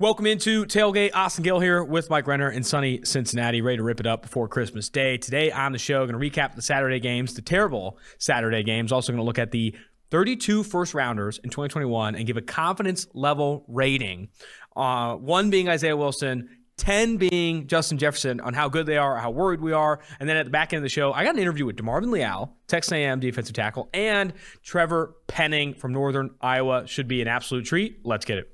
Welcome 0.00 0.26
into 0.26 0.64
Tailgate. 0.64 1.12
Austin 1.14 1.44
Gayle 1.44 1.60
here 1.60 1.84
with 1.84 2.10
Mike 2.10 2.26
Renner 2.26 2.50
in 2.50 2.64
sunny 2.64 3.02
Cincinnati, 3.04 3.62
ready 3.62 3.76
to 3.76 3.84
rip 3.84 4.00
it 4.00 4.08
up 4.08 4.22
before 4.22 4.48
Christmas 4.48 4.88
Day. 4.88 5.18
Today 5.18 5.52
on 5.52 5.70
the 5.70 5.78
show, 5.78 6.04
going 6.04 6.20
to 6.20 6.40
recap 6.40 6.56
the 6.56 6.62
Saturday 6.62 6.98
games, 6.98 7.34
the 7.34 7.42
terrible 7.42 7.96
Saturday 8.18 8.64
games. 8.64 8.90
Also 8.90 9.12
going 9.12 9.20
to 9.20 9.24
look 9.24 9.38
at 9.38 9.52
the 9.52 9.72
32 10.10 10.64
first 10.64 10.94
rounders 10.94 11.38
in 11.44 11.48
2021 11.48 12.16
and 12.16 12.26
give 12.26 12.36
a 12.36 12.42
confidence 12.42 13.06
level 13.14 13.64
rating. 13.68 14.30
Uh, 14.74 15.14
one 15.14 15.48
being 15.48 15.68
Isaiah 15.68 15.96
Wilson, 15.96 16.48
10 16.76 17.16
being 17.16 17.68
Justin 17.68 17.96
Jefferson 17.96 18.40
on 18.40 18.52
how 18.52 18.68
good 18.68 18.86
they 18.86 18.96
are, 18.96 19.16
how 19.16 19.30
worried 19.30 19.60
we 19.60 19.72
are. 19.72 20.00
And 20.18 20.28
then 20.28 20.36
at 20.36 20.44
the 20.44 20.50
back 20.50 20.72
end 20.72 20.78
of 20.78 20.82
the 20.82 20.88
show, 20.88 21.12
I 21.12 21.22
got 21.22 21.36
an 21.36 21.40
interview 21.40 21.66
with 21.66 21.76
DeMarvin 21.76 22.10
Leal, 22.10 22.56
Texas 22.66 22.90
A&M 22.90 23.20
defensive 23.20 23.54
tackle, 23.54 23.90
and 23.94 24.32
Trevor 24.64 25.14
Penning 25.28 25.72
from 25.72 25.92
Northern 25.92 26.30
Iowa. 26.40 26.84
Should 26.88 27.06
be 27.06 27.22
an 27.22 27.28
absolute 27.28 27.64
treat. 27.64 28.04
Let's 28.04 28.24
get 28.24 28.38
it. 28.38 28.53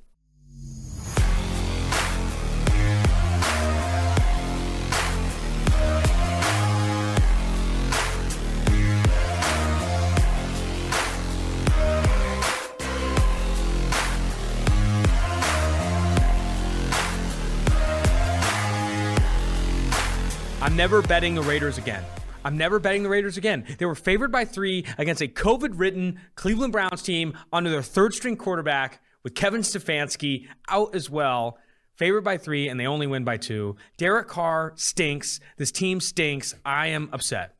I'm 20.70 20.76
never 20.76 21.02
betting 21.02 21.34
the 21.34 21.42
Raiders 21.42 21.79
again. 21.79 22.04
I'm 22.44 22.56
never 22.56 22.79
betting 22.79 23.02
the 23.02 23.08
Raiders 23.08 23.36
again. 23.36 23.64
They 23.79 23.86
were 23.86 23.96
favored 23.96 24.30
by 24.30 24.44
three 24.44 24.84
against 24.98 25.20
a 25.20 25.26
COVID 25.26 25.72
ridden 25.80 26.20
Cleveland 26.36 26.72
Browns 26.72 27.02
team 27.02 27.36
under 27.52 27.70
their 27.70 27.82
third 27.82 28.14
string 28.14 28.36
quarterback 28.36 29.02
with 29.24 29.34
Kevin 29.34 29.62
Stefanski 29.62 30.46
out 30.68 30.94
as 30.94 31.10
well. 31.10 31.58
Favored 31.96 32.20
by 32.20 32.38
three, 32.38 32.69
and 32.69 32.78
they 32.78 32.86
only 32.86 33.08
win 33.08 33.24
by 33.24 33.36
two. 33.36 33.74
Derek 33.96 34.28
Carr 34.28 34.72
stinks. 34.77 35.40
This 35.56 35.72
team 35.72 36.00
stinks. 36.00 36.54
I 36.64 36.86
am 36.88 37.10
upset. 37.12 37.56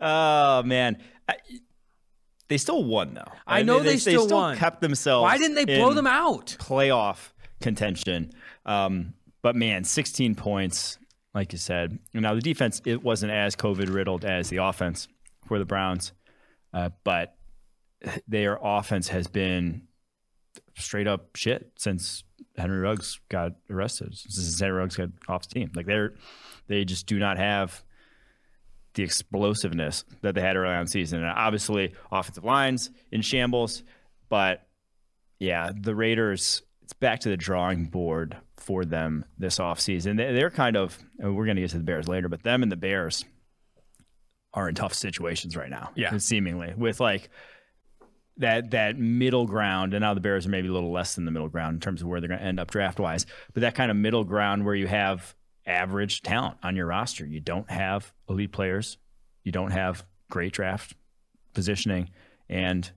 Oh, 0.00 0.62
man. 0.62 0.96
I, 1.28 1.36
they 2.48 2.56
still 2.56 2.82
won, 2.82 3.12
though. 3.12 3.30
I 3.46 3.62
know 3.62 3.80
they, 3.80 3.90
they, 3.90 3.96
still, 3.98 4.22
they 4.22 4.26
still 4.28 4.38
won. 4.38 4.56
kept 4.56 4.80
themselves. 4.80 5.24
Why 5.24 5.36
didn't 5.36 5.56
they 5.56 5.66
blow 5.66 5.92
them 5.92 6.06
out? 6.06 6.56
Playoff 6.58 7.32
contention. 7.60 8.32
Um, 8.64 9.12
but 9.42 9.54
man, 9.54 9.84
16 9.84 10.34
points 10.34 10.98
like 11.34 11.52
you 11.52 11.58
said. 11.58 11.98
Now 12.14 12.34
the 12.34 12.40
defense 12.40 12.80
it 12.84 13.02
wasn't 13.02 13.32
as 13.32 13.56
COVID 13.56 13.92
riddled 13.92 14.24
as 14.24 14.48
the 14.48 14.58
offense 14.58 15.08
for 15.46 15.58
the 15.58 15.64
Browns, 15.64 16.12
uh, 16.72 16.90
but 17.04 17.36
their 18.26 18.58
offense 18.62 19.08
has 19.08 19.26
been 19.26 19.82
straight 20.76 21.06
up 21.06 21.36
shit 21.36 21.72
since 21.76 22.24
Henry 22.56 22.78
Ruggs 22.78 23.20
got 23.28 23.52
arrested. 23.70 24.16
Since 24.16 24.58
Henry 24.60 24.78
Ruggs 24.78 24.96
got 24.96 25.10
off 25.28 25.48
the 25.48 25.54
team, 25.54 25.70
like 25.74 25.86
they're 25.86 26.14
they 26.66 26.84
just 26.84 27.06
do 27.06 27.18
not 27.18 27.38
have 27.38 27.82
the 28.94 29.02
explosiveness 29.02 30.04
that 30.22 30.34
they 30.34 30.40
had 30.40 30.56
early 30.56 30.74
on 30.74 30.86
season. 30.86 31.20
And 31.22 31.30
obviously, 31.30 31.94
offensive 32.10 32.44
lines 32.44 32.90
in 33.12 33.22
shambles, 33.22 33.82
but 34.28 34.66
yeah, 35.38 35.70
the 35.74 35.94
Raiders. 35.94 36.62
It's 36.82 36.94
back 36.94 37.20
to 37.20 37.28
the 37.28 37.36
drawing 37.36 37.84
board 37.84 38.38
for 38.60 38.84
them 38.84 39.24
this 39.38 39.58
offseason. 39.58 40.16
They're 40.16 40.50
kind 40.50 40.76
of, 40.76 40.98
we're 41.18 41.44
going 41.44 41.56
to 41.56 41.62
get 41.62 41.70
to 41.70 41.78
the 41.78 41.84
Bears 41.84 42.08
later, 42.08 42.28
but 42.28 42.42
them 42.42 42.62
and 42.62 42.70
the 42.70 42.76
Bears 42.76 43.24
are 44.54 44.68
in 44.68 44.74
tough 44.74 44.94
situations 44.94 45.56
right 45.56 45.70
now. 45.70 45.90
Yeah. 45.94 46.16
Seemingly 46.18 46.74
with 46.76 47.00
like 47.00 47.30
that 48.38 48.70
that 48.70 48.96
middle 48.98 49.46
ground, 49.46 49.94
and 49.94 50.02
now 50.02 50.14
the 50.14 50.20
Bears 50.20 50.46
are 50.46 50.50
maybe 50.50 50.68
a 50.68 50.72
little 50.72 50.92
less 50.92 51.14
than 51.14 51.24
the 51.24 51.30
middle 51.30 51.48
ground 51.48 51.74
in 51.74 51.80
terms 51.80 52.02
of 52.02 52.08
where 52.08 52.20
they're 52.20 52.28
going 52.28 52.40
to 52.40 52.46
end 52.46 52.60
up 52.60 52.70
draft 52.70 52.98
wise, 52.98 53.26
but 53.52 53.60
that 53.60 53.74
kind 53.74 53.90
of 53.90 53.96
middle 53.96 54.24
ground 54.24 54.64
where 54.64 54.74
you 54.74 54.86
have 54.86 55.34
average 55.66 56.22
talent 56.22 56.56
on 56.62 56.76
your 56.76 56.86
roster. 56.86 57.26
You 57.26 57.40
don't 57.40 57.70
have 57.70 58.12
elite 58.28 58.52
players, 58.52 58.96
you 59.44 59.52
don't 59.52 59.72
have 59.72 60.04
great 60.30 60.52
draft 60.52 60.94
positioning, 61.52 62.10
and 62.48 62.90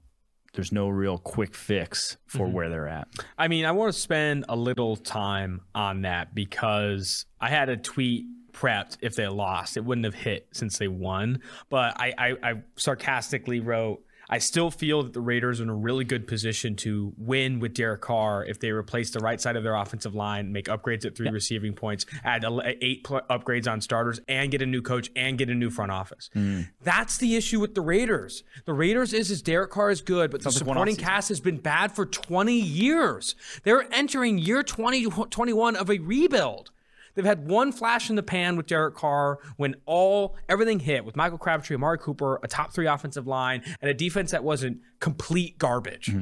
there's 0.54 0.72
no 0.72 0.90
real 0.90 1.18
quick 1.18 1.56
fix 1.56 2.18
for 2.28 2.46
mm-hmm. 2.46 2.56
where 2.56 2.70
they're 2.70 2.88
at. 2.88 3.08
I 3.38 3.48
mean, 3.48 3.66
I 3.66 3.72
want 3.72 3.94
to 3.94 4.00
spend 4.00 4.46
a 4.50 4.56
little 4.56 4.96
time 4.96 5.62
on 5.74 6.02
that 6.02 6.36
because 6.36 7.26
I 7.40 7.50
had 7.50 7.70
a 7.70 7.78
tweet 7.78 8.26
prepped 8.52 8.98
if 9.02 9.16
they 9.16 9.28
lost. 9.28 9.78
It 9.78 9.86
wouldn't 9.86 10.06
have 10.06 10.16
hit 10.16 10.48
since 10.54 10.78
they 10.78 10.88
won. 10.88 11.42
But 11.70 12.00
I, 12.00 12.14
I, 12.18 12.34
I 12.44 12.54
sarcastically 12.76 13.60
wrote, 13.60 14.04
I 14.32 14.38
still 14.38 14.72
feel 14.72 15.04
that 15.04 15.12
the 15.12 15.20
Raiders 15.20 15.60
are 15.60 15.64
in 15.64 15.70
a 15.70 15.76
really 15.76 16.06
good 16.06 16.26
position 16.26 16.78
to 16.78 17.14
win 17.18 17.60
with 17.60 17.74
Derek 17.74 18.00
Carr 18.00 18.46
if 18.46 18.62
they 18.62 18.72
replace 18.72 19.12
the 19.12 19.20
right 19.20 19.42
side 19.42 19.58
of 19.58 19.64
their 19.64 19.76
offensive 19.76 20.16
line, 20.16 20.54
make 20.54 20.68
upgrades 20.68 21.06
at 21.06 21.18
three 21.18 21.26
yep. 21.26 21.34
receiving 21.34 21.74
points, 21.74 22.06
add 22.24 22.46
eight 22.82 23.04
pl- 23.04 23.22
upgrades 23.30 23.70
on 23.70 23.82
starters, 23.82 24.22
and 24.30 24.50
get 24.50 24.62
a 24.62 24.66
new 24.66 24.82
coach 24.82 25.12
and 25.18 25.38
get 25.38 25.50
a 25.50 25.54
new 25.54 25.70
front 25.70 25.92
office. 25.92 26.30
Mm. 26.34 26.70
That's 26.82 27.18
the 27.18 27.36
issue 27.36 27.60
with 27.60 27.76
the 27.76 27.82
Raiders. 27.82 28.46
The 28.66 28.74
Raiders 28.74 29.14
is 29.14 29.30
is 29.30 29.42
Derek 29.42 29.72
Carr 29.72 29.92
is 29.92 30.02
good, 30.02 30.32
but 30.32 30.42
Sounds 30.42 30.56
the 30.56 30.60
supporting 30.60 30.96
like 30.96 31.04
cast 31.04 31.28
has 31.28 31.42
been 31.42 31.58
bad 31.58 31.92
for 31.92 32.06
20 32.06 32.54
years. 32.54 33.36
They're 33.64 33.86
entering 33.94 34.38
year 34.38 34.64
2021 34.64 35.76
of 35.76 35.90
a 35.90 35.98
rebuild. 36.00 36.72
They've 37.14 37.26
had 37.26 37.48
one 37.48 37.72
flash 37.72 38.10
in 38.10 38.16
the 38.16 38.24
pan 38.24 38.56
with 38.56 38.68
Derek 38.68 38.96
Carr 38.96 39.40
when 39.58 39.76
all 39.86 40.36
everything 40.50 40.80
hit 40.80 41.06
with 41.06 41.16
Michael 41.16 41.38
Crabtree, 41.38 41.76
Amari 41.76 41.98
Cooper, 41.98 42.40
a 42.44 42.48
top 42.48 42.74
three 42.74 42.88
offensive 42.88 43.28
line, 43.28 43.64
and 43.82 43.90
a 43.90 43.94
defense 43.94 44.32
that 44.32 44.44
wasn't 44.44 44.80
complete 45.00 45.58
garbage. 45.58 46.08
Mm-hmm 46.08 46.22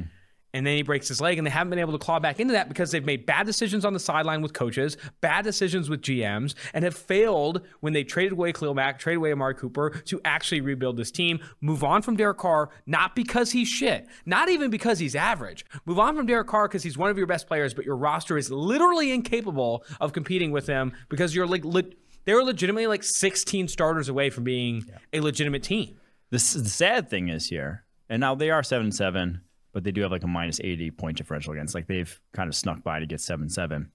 and 0.52 0.66
then 0.66 0.76
he 0.76 0.82
breaks 0.82 1.08
his 1.08 1.20
leg, 1.20 1.38
and 1.38 1.46
they 1.46 1.50
haven't 1.50 1.70
been 1.70 1.78
able 1.78 1.92
to 1.92 1.98
claw 1.98 2.18
back 2.18 2.40
into 2.40 2.52
that 2.52 2.68
because 2.68 2.90
they've 2.90 3.04
made 3.04 3.26
bad 3.26 3.46
decisions 3.46 3.84
on 3.84 3.92
the 3.92 4.00
sideline 4.00 4.42
with 4.42 4.52
coaches, 4.52 4.96
bad 5.20 5.44
decisions 5.44 5.88
with 5.88 6.02
GMs, 6.02 6.54
and 6.74 6.84
have 6.84 6.96
failed 6.96 7.62
when 7.80 7.92
they 7.92 8.04
traded 8.04 8.32
away 8.32 8.52
Khalil 8.52 8.74
Mack, 8.74 8.98
traded 8.98 9.18
away 9.18 9.32
Amari 9.32 9.54
Cooper 9.54 9.90
to 10.06 10.20
actually 10.24 10.60
rebuild 10.60 10.96
this 10.96 11.10
team. 11.10 11.40
Move 11.60 11.84
on 11.84 12.02
from 12.02 12.16
Derek 12.16 12.38
Carr, 12.38 12.70
not 12.86 13.14
because 13.14 13.52
he's 13.52 13.68
shit, 13.68 14.06
not 14.26 14.48
even 14.48 14.70
because 14.70 14.98
he's 14.98 15.14
average. 15.14 15.64
Move 15.84 15.98
on 15.98 16.16
from 16.16 16.26
Derek 16.26 16.48
Carr 16.48 16.68
because 16.68 16.82
he's 16.82 16.98
one 16.98 17.10
of 17.10 17.18
your 17.18 17.26
best 17.26 17.46
players, 17.46 17.74
but 17.74 17.84
your 17.84 17.96
roster 17.96 18.36
is 18.36 18.50
literally 18.50 19.12
incapable 19.12 19.84
of 20.00 20.12
competing 20.12 20.50
with 20.50 20.66
him 20.66 20.92
because 21.08 21.34
you're 21.34 21.46
like 21.46 21.64
le- 21.64 21.82
they're 22.24 22.42
legitimately 22.42 22.86
like 22.86 23.02
16 23.02 23.68
starters 23.68 24.08
away 24.08 24.30
from 24.30 24.44
being 24.44 24.84
yeah. 24.86 24.98
a 25.12 25.20
legitimate 25.20 25.62
team. 25.62 25.96
The, 26.30 26.36
the 26.36 26.68
sad 26.68 27.08
thing 27.08 27.28
is 27.28 27.48
here, 27.48 27.84
and 28.08 28.20
now 28.20 28.34
they 28.34 28.50
are 28.50 28.62
seven 28.62 28.92
seven 28.92 29.40
but 29.72 29.84
they 29.84 29.92
do 29.92 30.02
have 30.02 30.10
like 30.10 30.24
a 30.24 30.28
minus 30.28 30.60
80 30.60 30.90
point 30.92 31.16
differential 31.16 31.52
against. 31.52 31.74
Like 31.74 31.86
they've 31.86 32.20
kind 32.32 32.48
of 32.48 32.54
snuck 32.54 32.82
by 32.82 33.00
to 33.00 33.06
get 33.06 33.20
7 33.20 33.48
7. 33.48 33.90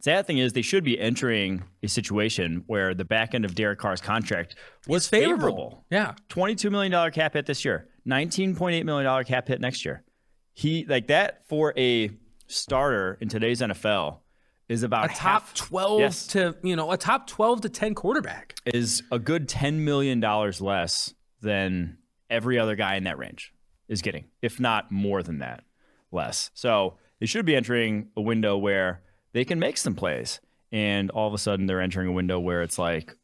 Sad 0.00 0.26
thing 0.26 0.36
is, 0.36 0.52
they 0.52 0.60
should 0.60 0.84
be 0.84 1.00
entering 1.00 1.64
a 1.82 1.88
situation 1.88 2.64
where 2.66 2.92
the 2.92 3.06
back 3.06 3.34
end 3.34 3.46
of 3.46 3.54
Derek 3.54 3.78
Carr's 3.78 4.02
contract 4.02 4.54
was 4.86 5.08
favorable. 5.08 5.38
favorable. 5.38 5.84
Yeah. 5.90 6.12
$22 6.28 6.70
million 6.70 7.10
cap 7.10 7.32
hit 7.32 7.46
this 7.46 7.64
year, 7.64 7.88
$19.8 8.06 8.84
million 8.84 9.24
cap 9.24 9.48
hit 9.48 9.62
next 9.62 9.82
year. 9.82 10.04
He, 10.52 10.84
like 10.86 11.06
that 11.06 11.48
for 11.48 11.72
a 11.78 12.10
starter 12.48 13.16
in 13.22 13.30
today's 13.30 13.62
NFL 13.62 14.18
is 14.68 14.82
about 14.82 15.06
a 15.06 15.08
top 15.14 15.44
half, 15.44 15.54
12 15.54 16.00
yes, 16.00 16.26
to, 16.28 16.54
you 16.62 16.76
know, 16.76 16.90
a 16.92 16.98
top 16.98 17.26
12 17.26 17.62
to 17.62 17.68
10 17.70 17.94
quarterback 17.94 18.56
is 18.66 19.02
a 19.10 19.18
good 19.18 19.48
$10 19.48 19.76
million 19.76 20.20
less 20.20 21.14
than 21.40 21.96
every 22.28 22.58
other 22.58 22.76
guy 22.76 22.96
in 22.96 23.04
that 23.04 23.16
range 23.16 23.53
is 23.88 24.02
getting, 24.02 24.26
if 24.42 24.58
not 24.60 24.90
more 24.90 25.22
than 25.22 25.38
that, 25.38 25.64
less. 26.10 26.50
So 26.54 26.98
they 27.20 27.26
should 27.26 27.46
be 27.46 27.56
entering 27.56 28.08
a 28.16 28.20
window 28.20 28.56
where 28.56 29.02
they 29.32 29.44
can 29.44 29.58
make 29.58 29.76
some 29.76 29.94
plays. 29.94 30.40
And 30.72 31.10
all 31.10 31.28
of 31.28 31.34
a 31.34 31.38
sudden, 31.38 31.66
they're 31.66 31.80
entering 31.80 32.08
a 32.08 32.12
window 32.12 32.40
where 32.40 32.62
it's 32.62 32.78
like, 32.78 33.14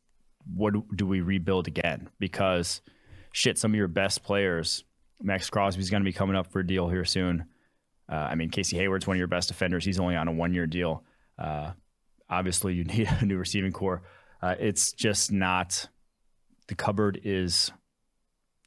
what 0.54 0.74
do 0.96 1.06
we 1.06 1.20
rebuild 1.20 1.66
again? 1.66 2.08
Because 2.18 2.80
shit, 3.32 3.58
some 3.58 3.72
of 3.72 3.76
your 3.76 3.88
best 3.88 4.22
players, 4.22 4.84
Maxx 5.22 5.50
Crosby's 5.50 5.90
going 5.90 6.02
to 6.02 6.08
be 6.08 6.12
coming 6.12 6.36
up 6.36 6.46
for 6.46 6.60
a 6.60 6.66
deal 6.66 6.88
here 6.88 7.04
soon. 7.04 7.46
Uh, 8.10 8.14
I 8.14 8.34
mean, 8.34 8.50
Casey 8.50 8.76
Hayward's 8.76 9.06
one 9.06 9.16
of 9.16 9.18
your 9.18 9.28
best 9.28 9.48
defenders. 9.48 9.84
He's 9.84 10.00
only 10.00 10.16
on 10.16 10.28
a 10.28 10.32
one 10.32 10.54
year 10.54 10.66
deal. 10.66 11.04
Uh, 11.38 11.72
obviously, 12.28 12.74
you 12.74 12.84
need 12.84 13.08
a 13.20 13.24
new 13.24 13.36
receiving 13.36 13.72
core. 13.72 14.02
Uh, 14.42 14.54
it's 14.58 14.92
just 14.92 15.30
not, 15.30 15.88
the 16.68 16.74
cupboard 16.74 17.20
is 17.24 17.70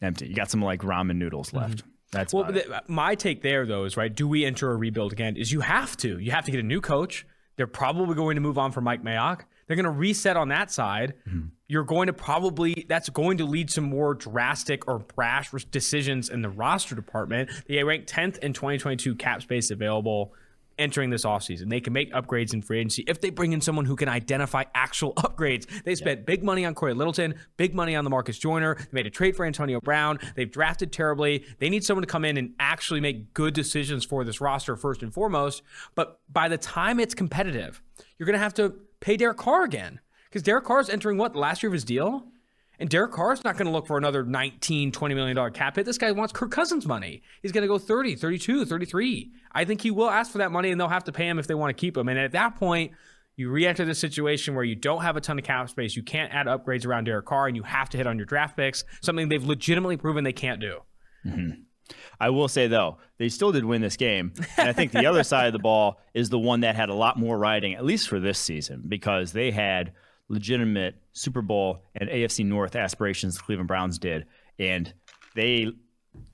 empty. 0.04 0.28
You 0.28 0.36
got 0.36 0.52
some 0.52 0.62
like 0.62 0.82
ramen 0.82 1.16
noodles 1.16 1.48
mm-hmm. 1.48 1.58
left. 1.58 1.78
Mm-hmm. 1.78 1.90
That's 2.12 2.34
well. 2.34 2.52
The, 2.52 2.84
my 2.88 3.16
take 3.16 3.42
there, 3.42 3.66
though, 3.66 3.86
is 3.86 3.98
right. 3.98 4.14
Do 4.14 4.28
we 4.28 4.46
enter 4.46 4.72
a 4.72 4.76
rebuild 4.76 5.12
again? 5.12 5.36
Is 5.36 5.52
you 5.52 5.62
have 5.62 5.98
to. 5.98 6.20
You 6.20 6.32
have 6.32 6.46
to 6.46 6.52
get 6.52 6.60
a 6.60 6.64
new 6.64 6.80
coach. 6.80 7.26
They're 7.56 7.68
probably 7.68 8.16
going 8.16 8.36
to 8.36 8.42
move 8.42 8.58
on 8.58 8.72
from 8.72 8.84
Mike 8.84 9.04
Mayock. 9.04 9.42
They're 9.68 9.76
going 9.76 9.86
to 9.86 9.92
reset 9.92 10.38
on 10.38 10.50
that 10.50 10.72
side. 10.72 11.14
Mm-hmm. 11.28 11.48
You're 11.68 11.84
going 11.84 12.08
to 12.08 12.14
probably 12.14 12.86
that's 12.88 13.10
going 13.10 13.38
to 13.38 13.46
lead 13.46 13.70
to 13.70 13.82
more 13.82 14.14
drastic 14.14 14.88
or 14.88 15.00
brash 15.00 15.52
decisions 15.72 16.30
in 16.30 16.42
the 16.42 16.50
roster 16.50 16.96
department. 16.96 17.50
They 17.68 17.84
ranked 17.84 18.12
10th 18.12 18.38
in 18.40 18.54
2022 18.54 19.16
cap 19.16 19.42
space 19.42 19.72
available 19.72 20.34
entering 20.78 21.10
this 21.10 21.26
offseason. 21.26 21.70
They 21.70 21.82
can 21.82 21.94
make 21.94 22.12
upgrades 22.14 22.54
in 22.54 22.62
free 22.62 22.80
agency 22.80 23.04
if 23.08 23.22
they 23.22 23.30
bring 23.30 23.54
in 23.54 23.62
someone 23.62 23.86
who 23.86 23.96
can 23.96 24.10
identify 24.10 24.64
actual 24.74 25.14
upgrades. 25.18 25.68
They 25.84 25.96
spent 25.96 26.22
yeah. 26.22 26.26
big 26.26 26.44
money 26.44 26.66
on 26.66 26.76
Cory 26.76 26.94
Littleton, 26.94 27.36
big 27.58 27.74
money 27.74 27.96
on 27.96 28.06
Lamarcus 28.06 28.40
Joyner. 28.40 28.76
They 28.76 28.86
made 28.92 29.08
a 29.08 29.10
trade 29.10 29.36
for 29.36 29.46
Antonio 29.46 29.80
Brown. 29.80 30.20
They've 30.36 30.52
drafted 30.52 30.92
terribly. 30.92 31.46
They 31.60 31.70
need 31.70 31.84
someone 31.84 32.04
to 32.04 32.08
come 32.08 32.26
in 32.26 32.38
and 32.38 32.54
actually 32.60 33.00
make 33.00 33.34
good 33.34 33.54
decisions 33.54 34.06
for 34.06 34.24
this 34.24 34.42
roster 34.42 34.76
first 34.76 35.04
and 35.04 35.14
foremost. 35.14 35.64
But 35.96 36.20
by 36.32 36.50
the 36.50 36.58
time 36.58 37.00
it's 37.00 37.14
competitive, 37.14 37.82
you're 38.18 38.26
going 38.26 38.34
to 38.34 38.40
have 38.40 38.54
to 38.56 38.74
pay 39.00 39.18
Derek 39.18 39.38
Carr 39.38 39.64
again 39.64 40.00
because 40.26 40.44
Derek 40.44 40.66
Carr 40.66 40.80
is 40.80 40.90
entering 40.90 41.18
what 41.18 41.34
the 41.34 41.40
last 41.40 41.62
year 41.62 41.70
of 41.70 41.74
his 41.74 41.84
deal. 41.84 42.26
And 42.84 42.90
Derek 42.90 43.14
Carr's 43.14 43.46
not 43.46 43.56
going 43.56 43.68
to 43.68 43.72
look 43.72 43.88
for 43.88 43.98
another 43.98 44.26
19, 44.26 44.92
20 44.92 45.16
million 45.16 45.38
dollar 45.38 45.52
cap 45.52 45.78
hit. 45.78 45.86
This 45.86 45.98
guy 45.98 46.12
wants 46.12 46.34
Kirk 46.34 46.52
Cousins 46.52 46.86
money. 46.86 47.24
He's 47.42 47.54
going 47.54 47.62
to 47.62 47.68
go 47.70 47.78
30, 47.78 48.18
32, 48.18 48.66
33. 48.66 49.32
I 49.54 49.64
think 49.64 49.80
he 49.80 49.90
will 49.90 50.10
ask 50.10 50.34
for 50.34 50.40
that 50.40 50.52
money 50.52 50.70
and 50.70 50.78
they'll 50.78 50.90
have 50.90 51.06
to 51.06 51.14
pay 51.14 51.26
him 51.26 51.40
if 51.40 51.48
they 51.48 51.54
want 51.54 51.70
to 51.70 51.80
keep 51.80 51.96
him. 51.96 52.10
And 52.10 52.20
at 52.20 52.34
that 52.34 52.58
point, 52.58 52.92
you 53.38 53.50
re-enter 53.50 53.86
the 53.86 53.96
situation 53.96 54.54
where 54.54 54.66
you 54.66 54.76
don't 54.76 55.02
have 55.02 55.16
a 55.16 55.22
ton 55.22 55.40
of 55.40 55.46
cap 55.46 55.70
space. 55.70 55.96
You 55.96 56.04
can't 56.04 56.34
add 56.34 56.48
upgrades 56.48 56.86
around 56.86 57.06
Derek 57.06 57.26
Carr, 57.26 57.48
and 57.48 57.56
you 57.56 57.64
have 57.64 57.88
to 57.92 57.98
hit 57.98 58.06
on 58.06 58.18
your 58.18 58.26
draft 58.26 58.58
picks. 58.58 58.84
Something 59.02 59.30
they've 59.30 59.42
legitimately 59.42 59.96
proven 59.96 60.26
they 60.26 60.34
can't 60.34 60.60
do. 60.60 60.80
Mm-hmm. 61.26 61.62
I 62.20 62.32
will 62.32 62.50
say 62.50 62.68
though, 62.68 62.98
they 63.18 63.30
still 63.30 63.54
did 63.54 63.64
win 63.64 63.82
this 63.82 63.96
game, 63.96 64.34
and 64.58 64.68
I 64.68 64.74
think 64.74 64.92
the 64.92 65.06
other 65.06 65.24
side 65.24 65.48
of 65.48 65.54
the 65.54 65.60
ball 65.60 66.02
is 66.14 66.30
the 66.30 66.40
one 66.40 66.60
that 66.62 66.76
had 66.76 66.90
a 66.90 66.94
lot 66.94 67.18
more 67.18 67.38
riding, 67.38 67.76
at 67.76 67.86
least 67.86 68.10
for 68.10 68.20
this 68.20 68.40
season, 68.40 68.84
because 68.90 69.32
they 69.32 69.52
had 69.52 69.94
legitimate 70.30 70.96
Super 71.12 71.42
Bowl 71.42 71.84
and 71.96 72.10
AFC 72.10 72.46
North 72.46 72.76
aspirations. 72.76 73.36
The 73.36 73.44
Cleveland 73.44 73.68
Browns 73.68 74.00
did, 74.00 74.26
and 74.60 74.94
they 75.36 75.72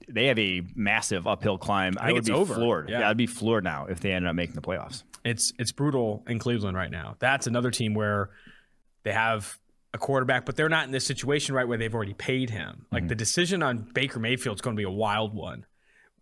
they 0.07 0.25
have 0.25 0.39
a 0.39 0.61
massive 0.75 1.27
uphill 1.27 1.57
climb. 1.57 1.95
I, 1.99 2.09
I 2.09 2.11
would 2.13 2.25
be 2.25 2.31
over. 2.31 2.53
floored. 2.53 2.89
Yeah. 2.89 3.01
yeah, 3.01 3.09
I'd 3.09 3.17
be 3.17 3.27
floored 3.27 3.63
now 3.63 3.85
if 3.85 3.99
they 3.99 4.11
ended 4.11 4.29
up 4.29 4.35
making 4.35 4.55
the 4.55 4.61
playoffs. 4.61 5.03
It's 5.23 5.53
it's 5.59 5.71
brutal 5.71 6.23
in 6.27 6.39
Cleveland 6.39 6.75
right 6.75 6.91
now. 6.91 7.15
That's 7.19 7.47
another 7.47 7.71
team 7.71 7.93
where 7.93 8.29
they 9.03 9.11
have 9.11 9.57
a 9.93 9.97
quarterback, 9.97 10.45
but 10.45 10.55
they're 10.55 10.69
not 10.69 10.85
in 10.85 10.91
this 10.91 11.05
situation 11.05 11.55
right 11.55 11.67
where 11.67 11.77
they've 11.77 11.93
already 11.93 12.13
paid 12.13 12.49
him. 12.49 12.85
Like 12.91 13.01
mm-hmm. 13.01 13.07
the 13.09 13.15
decision 13.15 13.63
on 13.63 13.89
Baker 13.93 14.19
Mayfield 14.19 14.57
is 14.57 14.61
going 14.61 14.75
to 14.75 14.79
be 14.79 14.85
a 14.85 14.91
wild 14.91 15.33
one 15.33 15.65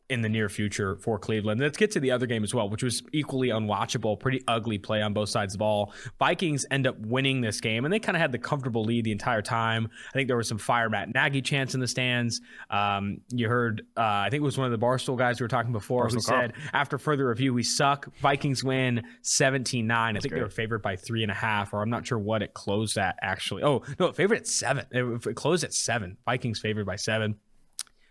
in 0.09 0.21
the 0.21 0.29
near 0.29 0.47
future 0.47 0.95
for 0.97 1.19
Cleveland. 1.19 1.59
Let's 1.59 1.77
get 1.77 1.91
to 1.91 1.99
the 1.99 2.11
other 2.11 2.25
game 2.25 2.43
as 2.43 2.53
well, 2.53 2.69
which 2.69 2.83
was 2.83 3.03
equally 3.11 3.49
unwatchable. 3.49 4.19
Pretty 4.19 4.41
ugly 4.47 4.77
play 4.77 5.01
on 5.01 5.13
both 5.13 5.29
sides 5.29 5.53
of 5.53 5.57
the 5.57 5.63
ball. 5.63 5.93
Vikings 6.19 6.65
end 6.71 6.87
up 6.87 6.97
winning 6.99 7.41
this 7.41 7.59
game, 7.59 7.83
and 7.83 7.93
they 7.93 7.99
kind 7.99 8.15
of 8.15 8.21
had 8.21 8.31
the 8.31 8.37
comfortable 8.37 8.83
lead 8.83 9.05
the 9.05 9.11
entire 9.11 9.41
time. 9.41 9.89
I 10.09 10.13
think 10.13 10.27
there 10.27 10.37
was 10.37 10.47
some 10.47 10.57
fire 10.57 10.89
Matt 10.89 11.13
Nagy 11.13 11.41
chants 11.41 11.73
in 11.73 11.79
the 11.79 11.87
stands. 11.87 12.41
Um, 12.69 13.21
you 13.29 13.49
heard, 13.49 13.81
uh, 13.97 14.01
I 14.01 14.29
think 14.29 14.41
it 14.41 14.45
was 14.45 14.57
one 14.57 14.71
of 14.71 14.79
the 14.79 14.85
Barstool 14.85 15.17
guys 15.17 15.39
we 15.39 15.43
were 15.43 15.49
talking 15.49 15.73
before 15.73 16.07
Barstool 16.07 16.13
who 16.13 16.19
said, 16.21 16.53
after 16.73 16.97
further 16.97 17.27
review, 17.27 17.53
we 17.53 17.63
suck. 17.63 18.07
Vikings 18.19 18.63
win 18.63 19.03
17 19.23 19.85
9. 19.85 20.17
I 20.17 20.19
think 20.19 20.31
great. 20.31 20.39
they 20.39 20.43
were 20.43 20.49
favored 20.49 20.81
by 20.81 20.95
three 20.95 21.23
and 21.23 21.31
a 21.31 21.35
half, 21.35 21.73
or 21.73 21.81
I'm 21.81 21.89
not 21.89 22.07
sure 22.07 22.17
what 22.17 22.41
it 22.41 22.53
closed 22.53 22.97
at 22.97 23.17
actually. 23.21 23.63
Oh, 23.63 23.83
no, 23.99 24.11
favored 24.13 24.37
at 24.37 24.47
seven. 24.47 24.85
It, 24.91 25.27
it 25.27 25.35
closed 25.35 25.63
at 25.63 25.73
seven. 25.73 26.17
Vikings 26.25 26.59
favored 26.59 26.85
by 26.85 26.95
seven. 26.95 27.35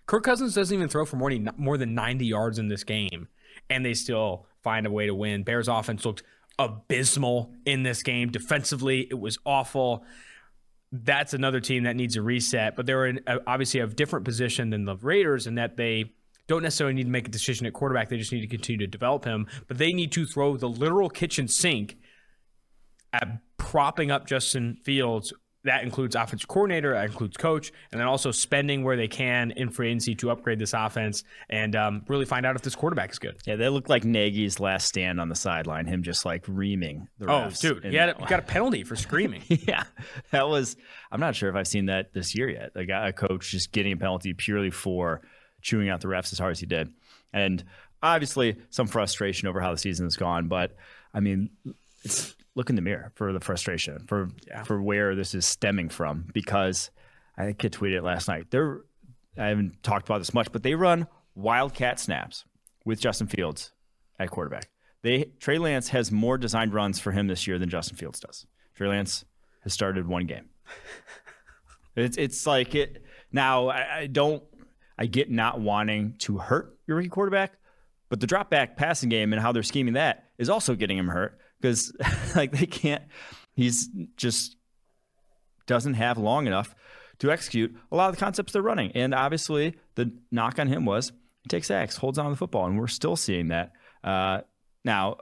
Kirk 0.06 0.22
Cousins 0.22 0.54
doesn't 0.54 0.74
even 0.74 0.88
throw 0.88 1.04
for 1.04 1.16
more, 1.16 1.32
more 1.56 1.76
than 1.76 1.94
90 1.94 2.26
yards 2.26 2.58
in 2.58 2.68
this 2.68 2.84
game, 2.84 3.28
and 3.68 3.84
they 3.84 3.94
still 3.94 4.46
find 4.62 4.86
a 4.86 4.90
way 4.90 5.06
to 5.06 5.14
win. 5.14 5.42
Bears 5.42 5.68
offense 5.68 6.04
looked 6.04 6.22
abysmal 6.58 7.52
in 7.64 7.82
this 7.82 8.02
game. 8.02 8.30
Defensively, 8.30 9.06
it 9.10 9.18
was 9.18 9.38
awful. 9.44 10.04
That's 10.92 11.34
another 11.34 11.60
team 11.60 11.82
that 11.84 11.96
needs 11.96 12.16
a 12.16 12.22
reset, 12.22 12.76
but 12.76 12.86
they're 12.86 13.06
in, 13.06 13.20
uh, 13.26 13.38
obviously 13.46 13.80
a 13.80 13.86
different 13.86 14.24
position 14.24 14.70
than 14.70 14.84
the 14.84 14.96
Raiders 14.96 15.46
in 15.46 15.56
that 15.56 15.76
they 15.76 16.12
don't 16.46 16.62
necessarily 16.62 16.94
need 16.94 17.04
to 17.04 17.10
make 17.10 17.26
a 17.26 17.30
decision 17.30 17.66
at 17.66 17.72
quarterback. 17.72 18.08
They 18.08 18.16
just 18.16 18.32
need 18.32 18.42
to 18.42 18.46
continue 18.46 18.78
to 18.78 18.86
develop 18.86 19.24
him, 19.24 19.48
but 19.66 19.78
they 19.78 19.92
need 19.92 20.12
to 20.12 20.24
throw 20.24 20.56
the 20.56 20.68
literal 20.68 21.10
kitchen 21.10 21.48
sink 21.48 21.98
at 23.12 23.40
propping 23.56 24.12
up 24.12 24.26
Justin 24.26 24.78
Fields 24.84 25.32
that 25.66 25.82
includes 25.82 26.16
offensive 26.16 26.48
coordinator, 26.48 26.94
that 26.94 27.04
includes 27.06 27.36
coach, 27.36 27.72
and 27.92 28.00
then 28.00 28.08
also 28.08 28.30
spending 28.30 28.82
where 28.82 28.96
they 28.96 29.08
can 29.08 29.50
in 29.50 29.68
free 29.68 29.88
agency 29.88 30.14
to 30.16 30.30
upgrade 30.30 30.58
this 30.58 30.72
offense 30.72 31.24
and 31.48 31.76
um, 31.76 32.04
really 32.08 32.24
find 32.24 32.46
out 32.46 32.56
if 32.56 32.62
this 32.62 32.74
quarterback 32.74 33.10
is 33.10 33.18
good. 33.18 33.36
Yeah, 33.46 33.56
they 33.56 33.68
look 33.68 33.88
like 33.88 34.04
Nagy's 34.04 34.58
last 34.58 34.86
stand 34.86 35.20
on 35.20 35.28
the 35.28 35.34
sideline, 35.34 35.86
him 35.86 36.02
just 36.02 36.24
like 36.24 36.44
reaming 36.48 37.08
the 37.18 37.26
refs. 37.26 37.64
Oh, 37.64 37.74
dude, 37.74 37.84
he 37.84 37.96
a, 37.96 38.14
got 38.14 38.40
a 38.40 38.42
penalty 38.42 38.84
for 38.84 38.96
screaming. 38.96 39.42
yeah, 39.48 39.84
that 40.30 40.48
was. 40.48 40.76
I'm 41.10 41.20
not 41.20 41.36
sure 41.36 41.48
if 41.48 41.56
I've 41.56 41.68
seen 41.68 41.86
that 41.86 42.12
this 42.12 42.34
year 42.34 42.48
yet. 42.48 42.72
Like 42.74 42.88
a 42.88 43.12
coach 43.12 43.50
just 43.50 43.72
getting 43.72 43.92
a 43.92 43.96
penalty 43.96 44.32
purely 44.34 44.70
for 44.70 45.22
chewing 45.62 45.88
out 45.88 46.00
the 46.00 46.08
refs 46.08 46.32
as 46.32 46.38
hard 46.38 46.52
as 46.52 46.60
he 46.60 46.66
did, 46.66 46.92
and 47.32 47.64
obviously 48.02 48.56
some 48.70 48.86
frustration 48.86 49.48
over 49.48 49.60
how 49.60 49.72
the 49.72 49.78
season 49.78 50.06
has 50.06 50.16
gone. 50.16 50.48
But 50.48 50.76
I 51.12 51.20
mean, 51.20 51.50
it's 52.04 52.36
look 52.56 52.70
in 52.70 52.74
the 52.74 52.82
mirror 52.82 53.12
for 53.14 53.32
the 53.32 53.38
frustration 53.38 54.04
for 54.08 54.30
yeah. 54.48 54.64
for 54.64 54.82
where 54.82 55.14
this 55.14 55.34
is 55.34 55.46
stemming 55.46 55.88
from 55.88 56.24
because 56.32 56.90
I 57.38 57.44
think 57.44 57.64
I 57.64 57.68
tweeted 57.68 57.98
it 57.98 58.02
last 58.02 58.26
night. 58.26 58.46
They're 58.50 58.80
I 59.38 59.46
haven't 59.48 59.82
talked 59.82 60.08
about 60.08 60.18
this 60.18 60.34
much, 60.34 60.50
but 60.50 60.62
they 60.62 60.74
run 60.74 61.06
wildcat 61.34 62.00
snaps 62.00 62.44
with 62.84 62.98
Justin 62.98 63.26
Fields 63.26 63.72
at 64.18 64.30
quarterback. 64.30 64.70
They 65.02 65.24
Trey 65.38 65.58
Lance 65.58 65.90
has 65.90 66.10
more 66.10 66.38
designed 66.38 66.74
runs 66.74 66.98
for 66.98 67.12
him 67.12 67.28
this 67.28 67.46
year 67.46 67.58
than 67.58 67.68
Justin 67.68 67.96
Fields 67.96 68.18
does. 68.18 68.46
Trey 68.74 68.88
Lance 68.88 69.24
has 69.62 69.72
started 69.72 70.08
one 70.08 70.26
game. 70.26 70.46
it's 71.96 72.16
it's 72.16 72.46
like 72.46 72.74
it 72.74 73.04
now. 73.30 73.68
I, 73.68 73.98
I 73.98 74.06
don't. 74.06 74.42
I 74.98 75.04
get 75.04 75.30
not 75.30 75.60
wanting 75.60 76.14
to 76.20 76.38
hurt 76.38 76.78
your 76.86 76.96
rookie 76.96 77.10
quarterback, 77.10 77.52
but 78.08 78.18
the 78.18 78.26
drop 78.26 78.48
back 78.48 78.78
passing 78.78 79.10
game 79.10 79.34
and 79.34 79.42
how 79.42 79.52
they're 79.52 79.62
scheming 79.62 79.92
that 79.92 80.24
is 80.38 80.48
also 80.48 80.74
getting 80.74 80.96
him 80.96 81.08
hurt 81.08 81.38
because 81.60 81.92
like 82.36 82.52
they 82.52 82.66
can't. 82.66 83.02
He's 83.54 83.88
just 84.16 84.56
doesn't 85.66 85.94
have 85.94 86.18
long 86.18 86.46
enough 86.46 86.74
to 87.18 87.30
execute 87.30 87.74
a 87.90 87.96
lot 87.96 88.08
of 88.10 88.16
the 88.16 88.20
concepts 88.20 88.52
they're 88.52 88.62
running. 88.62 88.92
And 88.92 89.14
obviously, 89.14 89.74
the 89.94 90.12
knock 90.30 90.58
on 90.58 90.68
him 90.68 90.84
was 90.84 91.12
he 91.42 91.48
takes 91.48 91.68
sacks, 91.68 91.96
holds 91.96 92.18
on 92.18 92.26
to 92.26 92.30
the 92.30 92.36
football, 92.36 92.66
and 92.66 92.78
we're 92.78 92.86
still 92.86 93.16
seeing 93.16 93.48
that. 93.48 93.72
Uh, 94.04 94.42
now, 94.84 95.16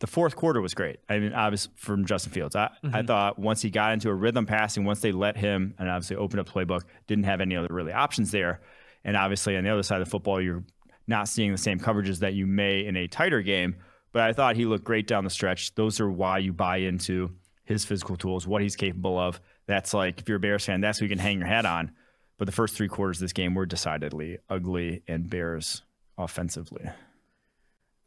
the 0.00 0.06
fourth 0.06 0.34
quarter 0.34 0.60
was 0.60 0.74
great. 0.74 0.98
I 1.08 1.18
mean, 1.18 1.32
obviously 1.32 1.72
from 1.76 2.06
Justin 2.06 2.32
Fields, 2.32 2.56
I, 2.56 2.70
mm-hmm. 2.82 2.94
I 2.94 3.02
thought 3.02 3.38
once 3.38 3.62
he 3.62 3.70
got 3.70 3.92
into 3.92 4.08
a 4.08 4.14
rhythm 4.14 4.46
passing, 4.46 4.84
once 4.84 5.00
they 5.00 5.12
let 5.12 5.36
him, 5.36 5.74
and 5.78 5.88
obviously 5.88 6.16
opened 6.16 6.40
up 6.40 6.46
the 6.46 6.52
playbook, 6.52 6.82
didn't 7.06 7.24
have 7.24 7.40
any 7.40 7.54
other 7.54 7.68
really 7.70 7.92
options 7.92 8.30
there. 8.30 8.60
And 9.04 9.16
obviously 9.16 9.56
on 9.56 9.64
the 9.64 9.70
other 9.70 9.82
side 9.82 10.00
of 10.00 10.06
the 10.06 10.10
football, 10.10 10.40
you're 10.40 10.64
not 11.06 11.28
seeing 11.28 11.52
the 11.52 11.58
same 11.58 11.78
coverages 11.78 12.20
that 12.20 12.32
you 12.34 12.46
may 12.46 12.86
in 12.86 12.96
a 12.96 13.06
tighter 13.08 13.42
game. 13.42 13.76
But 14.12 14.22
I 14.22 14.32
thought 14.32 14.56
he 14.56 14.64
looked 14.64 14.84
great 14.84 15.06
down 15.06 15.24
the 15.24 15.30
stretch. 15.30 15.74
Those 15.74 16.00
are 16.00 16.10
why 16.10 16.38
you 16.38 16.52
buy 16.52 16.78
into 16.78 17.32
his 17.64 17.84
physical 17.84 18.16
tools, 18.16 18.46
what 18.46 18.62
he's 18.62 18.76
capable 18.76 19.18
of. 19.18 19.40
That's 19.66 19.94
like 19.94 20.20
if 20.20 20.28
you're 20.28 20.38
a 20.38 20.40
Bears 20.40 20.64
fan, 20.64 20.80
that's 20.80 21.00
what 21.00 21.04
you 21.04 21.16
can 21.16 21.18
hang 21.18 21.38
your 21.38 21.46
hat 21.46 21.66
on. 21.66 21.92
But 22.38 22.46
the 22.46 22.52
first 22.52 22.74
three 22.74 22.88
quarters 22.88 23.18
of 23.18 23.22
this 23.22 23.32
game 23.32 23.54
were 23.54 23.66
decidedly 23.66 24.38
ugly 24.48 25.02
and 25.06 25.28
Bears 25.28 25.82
offensively 26.18 26.88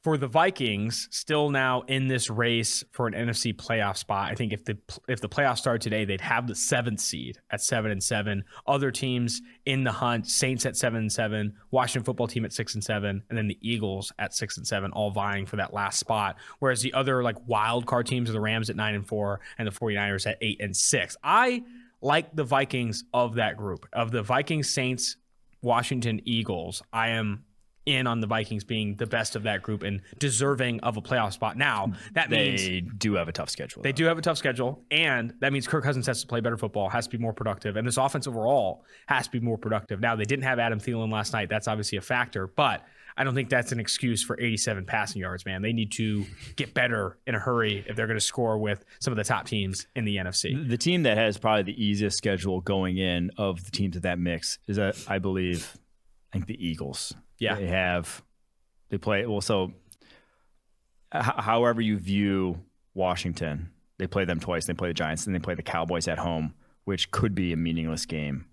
for 0.03 0.17
the 0.17 0.27
Vikings, 0.27 1.07
still 1.11 1.49
now 1.49 1.81
in 1.87 2.09
this 2.09 2.29
race 2.29 2.83
for 2.91 3.07
an 3.07 3.13
NFC 3.13 3.55
playoff 3.55 3.95
spot. 3.95 4.29
I 4.29 4.35
think 4.35 4.51
if 4.51 4.65
the 4.65 4.77
if 5.07 5.21
the 5.21 5.29
playoffs 5.29 5.59
start 5.59 5.81
today, 5.81 6.03
they'd 6.03 6.19
have 6.19 6.45
the 6.45 6.55
seventh 6.55 6.99
seed 6.99 7.39
at 7.49 7.61
seven 7.61 7.89
and 7.89 8.03
seven. 8.03 8.43
Other 8.67 8.91
teams 8.91 9.41
in 9.65 9.85
the 9.85 9.93
hunt: 9.93 10.27
Saints 10.27 10.65
at 10.65 10.75
seven 10.75 10.99
and 10.99 11.11
seven, 11.11 11.53
Washington 11.71 12.03
football 12.03 12.27
team 12.27 12.43
at 12.43 12.51
six 12.51 12.73
and 12.73 12.83
seven, 12.83 13.23
and 13.29 13.37
then 13.37 13.47
the 13.47 13.57
Eagles 13.61 14.11
at 14.19 14.33
six 14.33 14.57
and 14.57 14.67
seven, 14.67 14.91
all 14.91 15.09
vying 15.09 15.45
for 15.45 15.55
that 15.55 15.73
last 15.73 15.99
spot. 15.99 16.35
Whereas 16.59 16.81
the 16.81 16.93
other 16.93 17.23
like 17.23 17.37
wild 17.47 17.85
card 17.85 18.05
teams 18.05 18.29
are 18.29 18.33
the 18.33 18.41
Rams 18.41 18.69
at 18.69 18.75
nine 18.75 18.95
and 18.95 19.07
four, 19.07 19.39
and 19.57 19.65
the 19.65 19.71
49ers 19.71 20.27
at 20.27 20.37
eight 20.41 20.59
and 20.59 20.75
six. 20.75 21.15
I 21.23 21.63
like 22.01 22.35
the 22.35 22.43
Vikings 22.43 23.05
of 23.13 23.35
that 23.35 23.55
group 23.55 23.87
of 23.93 24.11
the 24.11 24.21
Vikings, 24.21 24.69
Saints, 24.69 25.15
Washington, 25.61 26.19
Eagles. 26.25 26.83
I 26.91 27.09
am 27.09 27.45
in 27.85 28.07
on 28.07 28.21
the 28.21 28.27
Vikings 28.27 28.63
being 28.63 28.95
the 28.95 29.05
best 29.05 29.35
of 29.35 29.43
that 29.43 29.61
group 29.61 29.83
and 29.83 30.01
deserving 30.17 30.79
of 30.81 30.97
a 30.97 31.01
playoff 31.01 31.33
spot. 31.33 31.57
Now, 31.57 31.93
that 32.13 32.29
they 32.29 32.49
means 32.49 32.63
they 32.65 32.79
do 32.81 33.15
have 33.15 33.27
a 33.27 33.31
tough 33.31 33.49
schedule. 33.49 33.83
They 33.83 33.91
though. 33.91 33.97
do 33.97 34.05
have 34.05 34.17
a 34.17 34.21
tough 34.21 34.37
schedule, 34.37 34.83
and 34.91 35.33
that 35.41 35.51
means 35.53 35.67
Kirk 35.67 35.83
Cousins 35.83 36.07
has 36.07 36.21
to 36.21 36.27
play 36.27 36.39
better 36.39 36.57
football, 36.57 36.89
has 36.89 37.07
to 37.07 37.11
be 37.11 37.21
more 37.21 37.33
productive, 37.33 37.75
and 37.75 37.87
this 37.87 37.97
offense 37.97 38.27
overall 38.27 38.85
has 39.07 39.25
to 39.25 39.31
be 39.31 39.39
more 39.39 39.57
productive. 39.57 39.99
Now, 39.99 40.15
they 40.15 40.25
didn't 40.25 40.43
have 40.43 40.59
Adam 40.59 40.79
Thielen 40.79 41.11
last 41.11 41.33
night. 41.33 41.49
That's 41.49 41.67
obviously 41.67 41.97
a 41.97 42.01
factor, 42.01 42.47
but 42.47 42.85
I 43.15 43.23
don't 43.23 43.35
think 43.35 43.49
that's 43.49 43.71
an 43.71 43.79
excuse 43.79 44.23
for 44.23 44.39
87 44.39 44.85
passing 44.85 45.21
yards, 45.21 45.45
man. 45.45 45.61
They 45.61 45.73
need 45.73 45.91
to 45.93 46.25
get 46.55 46.73
better 46.73 47.19
in 47.27 47.35
a 47.35 47.39
hurry 47.39 47.85
if 47.87 47.95
they're 47.95 48.07
going 48.07 48.17
to 48.17 48.25
score 48.25 48.57
with 48.57 48.83
some 48.99 49.11
of 49.11 49.17
the 49.17 49.23
top 49.23 49.45
teams 49.45 49.87
in 49.95 50.05
the 50.05 50.17
NFC. 50.17 50.67
The 50.67 50.77
team 50.77 51.03
that 51.03 51.17
has 51.17 51.37
probably 51.37 51.63
the 51.63 51.83
easiest 51.83 52.17
schedule 52.17 52.61
going 52.61 52.97
in 52.97 53.29
of 53.37 53.63
the 53.63 53.71
teams 53.71 53.95
of 53.95 54.01
that 54.03 54.17
mix 54.17 54.57
is, 54.67 54.77
that, 54.77 54.97
I 55.07 55.19
believe, 55.19 55.77
I 56.31 56.37
think 56.37 56.47
the 56.47 56.65
Eagles. 56.67 57.13
Yeah, 57.39 57.55
they 57.55 57.67
have. 57.67 58.23
They 58.89 58.97
play 58.97 59.25
well. 59.25 59.41
So, 59.41 59.73
h- 61.13 61.23
however 61.37 61.81
you 61.81 61.97
view 61.97 62.63
Washington, 62.93 63.71
they 63.97 64.07
play 64.07 64.25
them 64.25 64.39
twice. 64.39 64.65
They 64.65 64.73
play 64.73 64.89
the 64.89 64.93
Giants, 64.93 65.25
and 65.25 65.35
they 65.35 65.39
play 65.39 65.55
the 65.55 65.63
Cowboys 65.63 66.07
at 66.07 66.19
home, 66.19 66.53
which 66.85 67.11
could 67.11 67.35
be 67.35 67.53
a 67.53 67.57
meaningless 67.57 68.05
game 68.05 68.45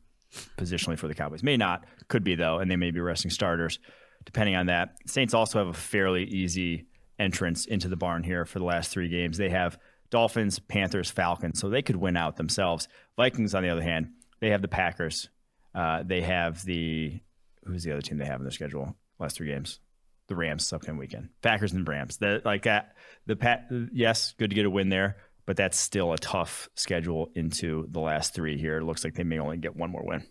positionally 0.57 0.99
for 0.99 1.09
the 1.09 1.15
Cowboys. 1.15 1.43
May 1.43 1.57
not, 1.57 1.85
could 2.09 2.25
be 2.25 2.35
though, 2.35 2.59
and 2.59 2.71
they 2.71 2.77
may 2.77 2.91
be 2.91 3.01
resting 3.01 3.31
starters 3.31 3.79
depending 4.25 4.55
on 4.57 4.67
that. 4.67 4.97
Saints 5.07 5.35
also 5.35 5.59
have 5.59 5.69
a 5.69 5.73
fairly 5.73 6.25
easy 6.25 6.87
entrance 7.19 7.67
into 7.67 7.89
the 7.89 7.97
barn 7.97 8.23
here 8.23 8.45
for 8.45 8.59
the 8.59 8.65
last 8.65 8.91
three 8.91 9.09
games. 9.09 9.39
They 9.39 9.51
have 9.51 9.79
Dolphins, 10.11 10.59
Panthers, 10.59 11.11
Falcons, 11.11 11.61
so 11.61 11.69
they 11.69 11.83
could 11.83 11.97
win 11.97 12.17
out 12.17 12.37
themselves. 12.37 12.89
Vikings, 13.17 13.55
on 13.55 13.63
the 13.63 13.69
other 13.69 13.83
hand, 13.83 14.11
they 14.41 14.51
have 14.51 14.63
the 14.63 14.69
Packers. 14.69 15.29
Uh, 15.75 16.03
they 16.05 16.23
have 16.23 16.65
the 16.65 17.21
who's 17.64 17.85
the 17.85 17.93
other 17.93 18.02
team 18.02 18.19
they 18.19 18.25
have 18.25 18.40
in 18.40 18.45
their 18.45 18.50
schedule? 18.50 18.97
Last 19.19 19.37
three 19.37 19.49
games, 19.49 19.81
the 20.29 20.37
Rams 20.37 20.73
upcoming 20.73 20.99
weekend. 20.99 21.29
Packers 21.43 21.73
and 21.73 21.87
Rams. 21.87 22.17
The, 22.17 22.40
like 22.45 22.62
that. 22.62 22.95
The 23.26 23.37
Pat. 23.37 23.69
Yes, 23.93 24.35
good 24.38 24.50
to 24.50 24.57
get 24.57 24.64
a 24.64 24.71
win 24.71 24.88
there, 24.88 25.17
but 25.47 25.57
that's 25.57 25.79
still 25.79 26.12
a 26.12 26.19
tough 26.19 26.69
schedule 26.75 27.31
into 27.35 27.87
the 27.90 28.00
last 28.00 28.35
three 28.35 28.59
here. 28.59 28.79
It 28.79 28.85
looks 28.85 29.05
like 29.05 29.14
they 29.14 29.25
may 29.25 29.38
only 29.38 29.59
get 29.59 29.76
one 29.76 29.90
more 29.90 30.05
win. 30.05 30.25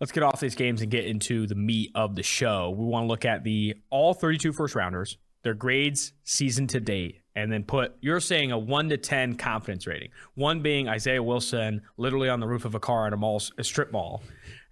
Let's 0.00 0.12
get 0.12 0.22
off 0.22 0.40
these 0.40 0.54
games 0.54 0.80
and 0.80 0.90
get 0.90 1.04
into 1.04 1.46
the 1.46 1.54
meat 1.54 1.90
of 1.94 2.16
the 2.16 2.22
show. 2.22 2.70
We 2.70 2.86
want 2.86 3.04
to 3.04 3.08
look 3.08 3.26
at 3.26 3.44
the 3.44 3.74
all 3.90 4.14
32 4.14 4.52
first 4.52 4.74
rounders, 4.74 5.18
their 5.42 5.52
grades 5.52 6.14
season 6.24 6.66
to 6.68 6.80
date, 6.80 7.20
and 7.36 7.52
then 7.52 7.64
put 7.64 7.96
you're 8.00 8.20
saying 8.20 8.50
a 8.50 8.58
1 8.58 8.88
to 8.88 8.96
10 8.96 9.36
confidence 9.36 9.86
rating. 9.86 10.08
1 10.36 10.62
being 10.62 10.88
Isaiah 10.88 11.22
Wilson 11.22 11.82
literally 11.98 12.30
on 12.30 12.40
the 12.40 12.48
roof 12.48 12.64
of 12.64 12.74
a 12.74 12.80
car 12.80 13.06
at 13.06 13.12
a 13.12 13.16
mall 13.18 13.42
a 13.58 13.64
strip 13.64 13.92
mall. 13.92 14.22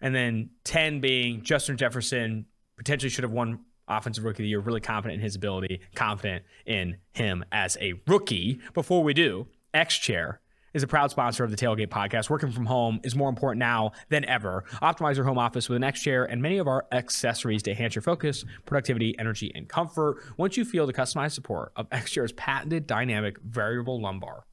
And 0.00 0.14
then 0.14 0.50
10 0.64 1.00
being 1.00 1.42
Justin 1.42 1.76
Jefferson 1.76 2.46
potentially 2.76 3.10
should 3.10 3.24
have 3.24 3.32
won 3.32 3.60
offensive 3.88 4.24
rookie 4.24 4.42
of 4.42 4.44
the 4.44 4.48
year, 4.48 4.60
really 4.60 4.80
confident 4.80 5.18
in 5.18 5.24
his 5.24 5.34
ability, 5.34 5.80
confident 5.94 6.44
in 6.66 6.98
him 7.12 7.44
as 7.50 7.76
a 7.80 7.94
rookie. 8.06 8.60
Before 8.74 9.02
we 9.02 9.14
do, 9.14 9.48
X 9.74 9.96
Chair 9.96 10.40
is 10.74 10.82
a 10.82 10.86
proud 10.86 11.10
sponsor 11.10 11.44
of 11.44 11.50
the 11.50 11.56
Tailgate 11.56 11.88
podcast. 11.88 12.30
Working 12.30 12.52
from 12.52 12.66
home 12.66 13.00
is 13.02 13.16
more 13.16 13.28
important 13.28 13.58
now 13.58 13.92
than 14.10 14.24
ever. 14.26 14.64
Optimize 14.82 15.16
your 15.16 15.24
home 15.24 15.38
office 15.38 15.68
with 15.68 15.76
an 15.76 15.84
X 15.84 16.02
chair 16.02 16.24
and 16.24 16.42
many 16.42 16.58
of 16.58 16.68
our 16.68 16.86
accessories 16.92 17.62
to 17.64 17.70
enhance 17.70 17.94
your 17.94 18.02
focus, 18.02 18.44
productivity, 18.66 19.18
energy, 19.18 19.50
and 19.54 19.68
comfort. 19.68 20.18
Once 20.36 20.56
you 20.56 20.64
feel 20.64 20.86
the 20.86 20.92
customized 20.92 21.32
support 21.32 21.72
of 21.76 21.86
X 21.90 22.12
chair's 22.12 22.32
patented 22.32 22.86
dynamic 22.86 23.38
variable 23.40 24.00
lumbar, 24.00 24.44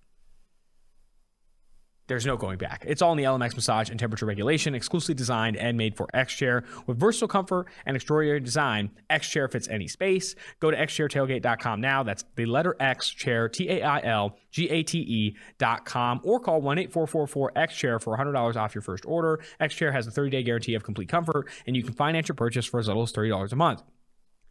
there's 2.08 2.26
no 2.26 2.38
going 2.38 2.58
back. 2.58 2.84
It's 2.88 3.02
all 3.02 3.12
in 3.12 3.18
the 3.18 3.24
ELEMAX 3.24 3.56
massage 3.56 3.90
and 3.90 4.00
temperature 4.00 4.26
regulation, 4.26 4.76
exclusively 4.76 5.16
designed 5.16 5.58
and 5.58 5.78
made 5.78 5.96
for 5.96 6.08
X 6.14 6.34
Chair. 6.34 6.64
With 6.86 7.00
versatile 7.00 7.28
comfort 7.28 7.68
and 7.86 7.96
extraordinary 7.96 8.40
design, 8.40 8.92
X 9.10 9.30
Chair 9.30 9.48
fits 9.48 9.68
any 9.68 9.88
space. 9.88 10.36
Go 10.60 10.72
to 10.72 10.78
xchairtailgate.com 10.78 11.82
now. 11.82 12.04
That's 12.04 12.24
the 12.36 12.46
letter 12.46 12.76
X 12.80 13.10
Chair, 13.10 13.50
T 13.50 13.70
A 13.70 13.82
I 13.82 14.02
L 14.02 14.38
G 14.52 14.70
A 14.70 14.84
T 14.84 15.00
E.com, 15.00 16.22
or 16.24 16.40
call 16.40 16.62
1 16.62 16.78
8444 16.78 17.52
X 17.56 17.76
Chair 17.76 18.00
for 18.00 18.18
$100 18.18 18.56
off 18.56 18.76
your 18.76 18.82
first 18.82 19.06
order. 19.06 19.40
X 19.60 19.76
Chair 19.76 19.92
has 19.92 20.08
a 20.08 20.12
30 20.12 20.30
day 20.30 20.44
guarantee 20.44 20.76
of 20.76 20.84
complete 20.84 21.10
comfort, 21.10 21.50
and 21.66 21.76
you 21.76 21.84
can 21.84 21.94
finance 21.94 22.28
your 22.28 22.36
purchase 22.36 22.66
for 22.66 22.80
as 22.80 22.88
little 22.88 23.04
as 23.04 23.12
$30 23.12 23.52
a 23.52 23.56
month 23.56 23.84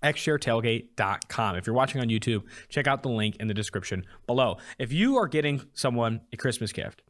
xchairtailgate.com. 0.03 1.57
If 1.57 1.67
you're 1.67 1.75
watching 1.75 2.01
on 2.01 2.09
YouTube, 2.09 2.43
check 2.69 2.87
out 2.87 3.03
the 3.03 3.09
link 3.09 3.37
in 3.41 3.49
the 3.49 3.55
description 3.55 4.05
below. 4.27 4.59
If 4.79 4.93
you 4.93 5.17
are 5.17 5.27
getting 5.27 5.63
someone 5.73 6.21
a 6.31 6.37
Christmas 6.37 6.73
gift, 6.73 7.03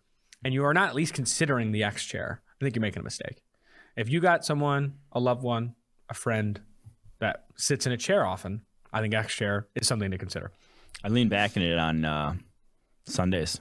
and 0.44 0.54
you 0.54 0.64
are 0.64 0.74
not 0.74 0.88
at 0.90 0.94
least 0.94 1.14
considering 1.14 1.72
the 1.72 1.82
X 1.84 2.04
chair, 2.04 2.42
I 2.60 2.64
think 2.64 2.76
you're 2.76 2.80
making 2.82 3.00
a 3.00 3.04
mistake. 3.04 3.42
If 3.96 4.08
you 4.08 4.20
got 4.20 4.44
someone, 4.44 4.94
a 5.12 5.20
loved 5.20 5.42
one, 5.42 5.74
a 6.08 6.14
friend 6.14 6.60
that 7.20 7.44
sits 7.56 7.86
in 7.86 7.92
a 7.92 7.96
chair 7.96 8.26
often, 8.26 8.62
I 8.92 9.00
think 9.00 9.14
X 9.14 9.34
chair 9.34 9.68
is 9.74 9.86
something 9.88 10.10
to 10.10 10.18
consider. 10.18 10.52
I 11.02 11.08
lean 11.08 11.28
back 11.28 11.56
in 11.56 11.62
it 11.62 11.78
on 11.78 12.04
uh, 12.04 12.34
Sundays, 13.06 13.60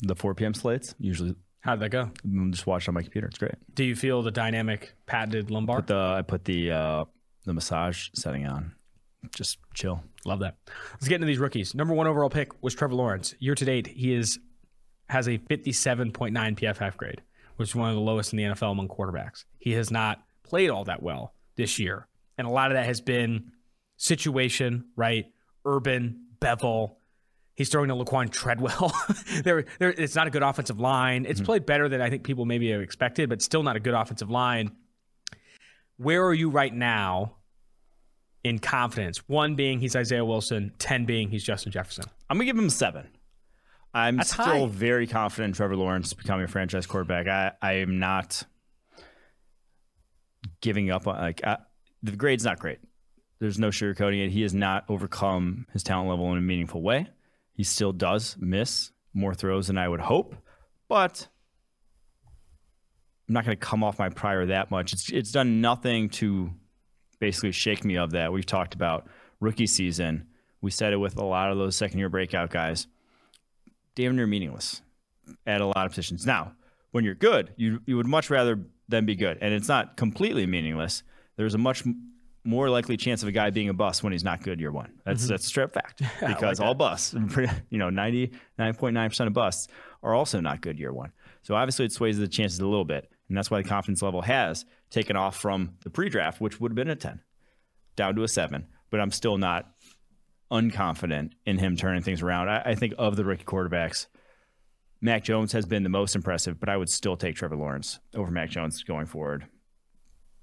the 0.00 0.14
4 0.14 0.34
p.m. 0.34 0.54
slates. 0.54 0.94
Usually, 0.98 1.34
How 1.60 1.74
did 1.76 1.80
that 1.82 1.90
go? 1.90 2.10
I'm 2.24 2.52
just 2.52 2.66
watch 2.66 2.88
on 2.88 2.94
my 2.94 3.02
computer. 3.02 3.26
It's 3.28 3.38
great. 3.38 3.54
Do 3.74 3.84
you 3.84 3.96
feel 3.96 4.22
the 4.22 4.30
dynamic 4.30 4.94
patented 5.06 5.50
lumbar? 5.50 5.76
Put 5.76 5.86
the 5.88 5.96
I 5.96 6.22
put 6.22 6.44
the 6.44 6.70
uh, 6.70 7.04
the 7.44 7.52
massage 7.54 8.08
setting 8.14 8.46
on. 8.46 8.74
Just 9.34 9.58
chill. 9.72 10.02
Love 10.26 10.40
that. 10.40 10.56
Let's 10.92 11.08
get 11.08 11.16
into 11.16 11.26
these 11.26 11.38
rookies. 11.38 11.74
Number 11.74 11.94
one 11.94 12.06
overall 12.06 12.28
pick 12.30 12.62
was 12.62 12.74
Trevor 12.74 12.94
Lawrence. 12.94 13.34
Year 13.38 13.54
to 13.54 13.64
date, 13.64 13.86
he 13.86 14.14
is 14.14 14.38
has 15.08 15.28
a 15.28 15.38
57.9 15.38 16.32
PFF 16.32 16.96
grade, 16.96 17.20
which 17.56 17.70
is 17.70 17.74
one 17.74 17.90
of 17.90 17.94
the 17.94 18.00
lowest 18.00 18.32
in 18.32 18.36
the 18.36 18.44
NFL 18.44 18.72
among 18.72 18.88
quarterbacks. 18.88 19.44
He 19.58 19.72
has 19.72 19.90
not 19.90 20.22
played 20.42 20.70
all 20.70 20.84
that 20.84 21.02
well 21.02 21.34
this 21.56 21.78
year. 21.78 22.06
And 22.38 22.46
a 22.46 22.50
lot 22.50 22.70
of 22.70 22.76
that 22.76 22.86
has 22.86 23.00
been 23.00 23.52
situation, 23.96 24.86
right? 24.96 25.26
Urban, 25.64 26.26
Bevell. 26.40 26.96
He's 27.54 27.68
throwing 27.68 27.88
to 27.88 27.94
Laquan 27.94 28.30
Treadwell. 28.30 28.92
there, 29.44 29.64
there, 29.78 29.90
it's 29.90 30.16
not 30.16 30.26
a 30.26 30.30
good 30.30 30.42
offensive 30.42 30.80
line. 30.80 31.24
It's 31.24 31.40
mm-hmm. 31.40 31.46
played 31.46 31.66
better 31.66 31.88
than 31.88 32.00
I 32.00 32.10
think 32.10 32.24
people 32.24 32.44
maybe 32.44 32.70
have 32.70 32.80
expected, 32.80 33.28
but 33.28 33.42
still 33.42 33.62
not 33.62 33.76
a 33.76 33.80
good 33.80 33.94
offensive 33.94 34.30
line. 34.30 34.72
Where 35.96 36.24
are 36.24 36.34
you 36.34 36.50
right 36.50 36.74
now 36.74 37.36
in 38.42 38.58
confidence? 38.58 39.28
One 39.28 39.54
being 39.54 39.78
he's 39.78 39.94
Isaiah 39.94 40.24
Wilson, 40.24 40.72
10 40.78 41.04
being 41.04 41.30
he's 41.30 41.44
Justin 41.44 41.70
Jefferson. 41.70 42.06
I'm 42.28 42.36
gonna 42.36 42.46
give 42.46 42.58
him 42.58 42.70
seven. 42.70 43.08
I'm 43.94 44.16
That's 44.16 44.32
still 44.32 44.44
high. 44.44 44.66
very 44.66 45.06
confident 45.06 45.50
in 45.50 45.54
Trevor 45.54 45.76
Lawrence 45.76 46.12
becoming 46.12 46.44
a 46.44 46.48
franchise 46.48 46.86
quarterback. 46.86 47.28
I, 47.28 47.52
I 47.62 47.72
am 47.74 47.98
not 47.98 48.42
giving 50.60 50.90
up 50.90 51.06
on 51.06 51.20
like 51.20 51.44
I, 51.44 51.58
the 52.02 52.12
grade's 52.12 52.44
not 52.44 52.58
great. 52.58 52.78
There's 53.38 53.58
no 53.58 53.68
sugarcoating 53.68 54.24
it. 54.24 54.30
He 54.30 54.42
has 54.42 54.54
not 54.54 54.84
overcome 54.88 55.66
his 55.72 55.82
talent 55.82 56.08
level 56.08 56.30
in 56.32 56.38
a 56.38 56.40
meaningful 56.40 56.82
way. 56.82 57.08
He 57.52 57.62
still 57.62 57.92
does 57.92 58.36
miss 58.38 58.90
more 59.12 59.34
throws 59.34 59.68
than 59.68 59.78
I 59.78 59.88
would 59.88 60.00
hope, 60.00 60.34
but 60.88 61.28
I'm 63.28 63.34
not 63.34 63.44
going 63.44 63.56
to 63.56 63.64
come 63.64 63.84
off 63.84 63.98
my 63.98 64.08
prior 64.08 64.46
that 64.46 64.70
much. 64.70 64.92
It's 64.92 65.10
it's 65.10 65.30
done 65.30 65.60
nothing 65.60 66.08
to 66.10 66.50
basically 67.20 67.52
shake 67.52 67.84
me 67.84 67.96
of 67.96 68.10
that. 68.10 68.32
We've 68.32 68.44
talked 68.44 68.74
about 68.74 69.06
rookie 69.40 69.66
season. 69.68 70.26
We 70.60 70.70
said 70.70 70.92
it 70.92 70.96
with 70.96 71.16
a 71.16 71.24
lot 71.24 71.52
of 71.52 71.58
those 71.58 71.76
second 71.76 71.98
year 71.98 72.08
breakout 72.08 72.50
guys. 72.50 72.86
Damn 73.94 74.16
near 74.16 74.26
meaningless 74.26 74.82
at 75.46 75.60
a 75.60 75.66
lot 75.66 75.86
of 75.86 75.90
positions. 75.90 76.26
Now, 76.26 76.52
when 76.90 77.04
you're 77.04 77.14
good, 77.14 77.52
you 77.56 77.80
you 77.86 77.96
would 77.96 78.06
much 78.06 78.30
rather 78.30 78.60
than 78.88 79.06
be 79.06 79.16
good, 79.16 79.38
and 79.40 79.52
it's 79.52 79.68
not 79.68 79.96
completely 79.96 80.46
meaningless. 80.46 81.02
There's 81.36 81.54
a 81.54 81.58
much 81.58 81.86
m- 81.86 82.12
more 82.44 82.68
likely 82.68 82.96
chance 82.96 83.22
of 83.22 83.28
a 83.28 83.32
guy 83.32 83.50
being 83.50 83.68
a 83.68 83.74
bust 83.74 84.02
when 84.02 84.12
he's 84.12 84.22
not 84.22 84.42
good 84.42 84.60
year 84.60 84.70
one. 84.70 84.92
That's 85.04 85.22
mm-hmm. 85.22 85.30
that's 85.30 85.44
a 85.44 85.48
straight 85.48 85.72
fact 85.72 86.02
because 86.26 86.60
all 86.60 86.74
busts, 86.74 87.14
you 87.70 87.78
know, 87.78 87.90
ninety 87.90 88.32
nine 88.58 88.74
point 88.74 88.94
nine 88.94 89.08
percent 89.08 89.28
of 89.28 89.34
busts 89.34 89.68
are 90.02 90.14
also 90.14 90.40
not 90.40 90.60
good 90.60 90.78
year 90.78 90.92
one. 90.92 91.12
So 91.42 91.54
obviously, 91.54 91.86
it 91.86 91.92
sways 91.92 92.18
the 92.18 92.28
chances 92.28 92.60
a 92.60 92.66
little 92.66 92.84
bit, 92.84 93.10
and 93.28 93.36
that's 93.36 93.50
why 93.50 93.62
the 93.62 93.68
confidence 93.68 94.02
level 94.02 94.22
has 94.22 94.64
taken 94.90 95.16
off 95.16 95.36
from 95.36 95.74
the 95.82 95.90
pre-draft, 95.90 96.40
which 96.40 96.60
would 96.60 96.70
have 96.70 96.76
been 96.76 96.90
a 96.90 96.96
ten, 96.96 97.20
down 97.96 98.14
to 98.16 98.22
a 98.22 98.28
seven. 98.28 98.66
But 98.90 99.00
I'm 99.00 99.10
still 99.10 99.38
not 99.38 99.73
unconfident 100.50 101.32
in 101.46 101.58
him 101.58 101.76
turning 101.76 102.02
things 102.02 102.22
around. 102.22 102.48
I, 102.48 102.62
I 102.66 102.74
think 102.74 102.94
of 102.98 103.16
the 103.16 103.24
rookie 103.24 103.44
quarterbacks, 103.44 104.06
Mac 105.00 105.24
Jones 105.24 105.52
has 105.52 105.66
been 105.66 105.82
the 105.82 105.88
most 105.88 106.14
impressive, 106.14 106.58
but 106.58 106.68
I 106.68 106.76
would 106.76 106.88
still 106.88 107.16
take 107.16 107.36
Trevor 107.36 107.56
Lawrence 107.56 108.00
over 108.14 108.30
Mac 108.30 108.50
Jones 108.50 108.82
going 108.82 109.06
forward 109.06 109.46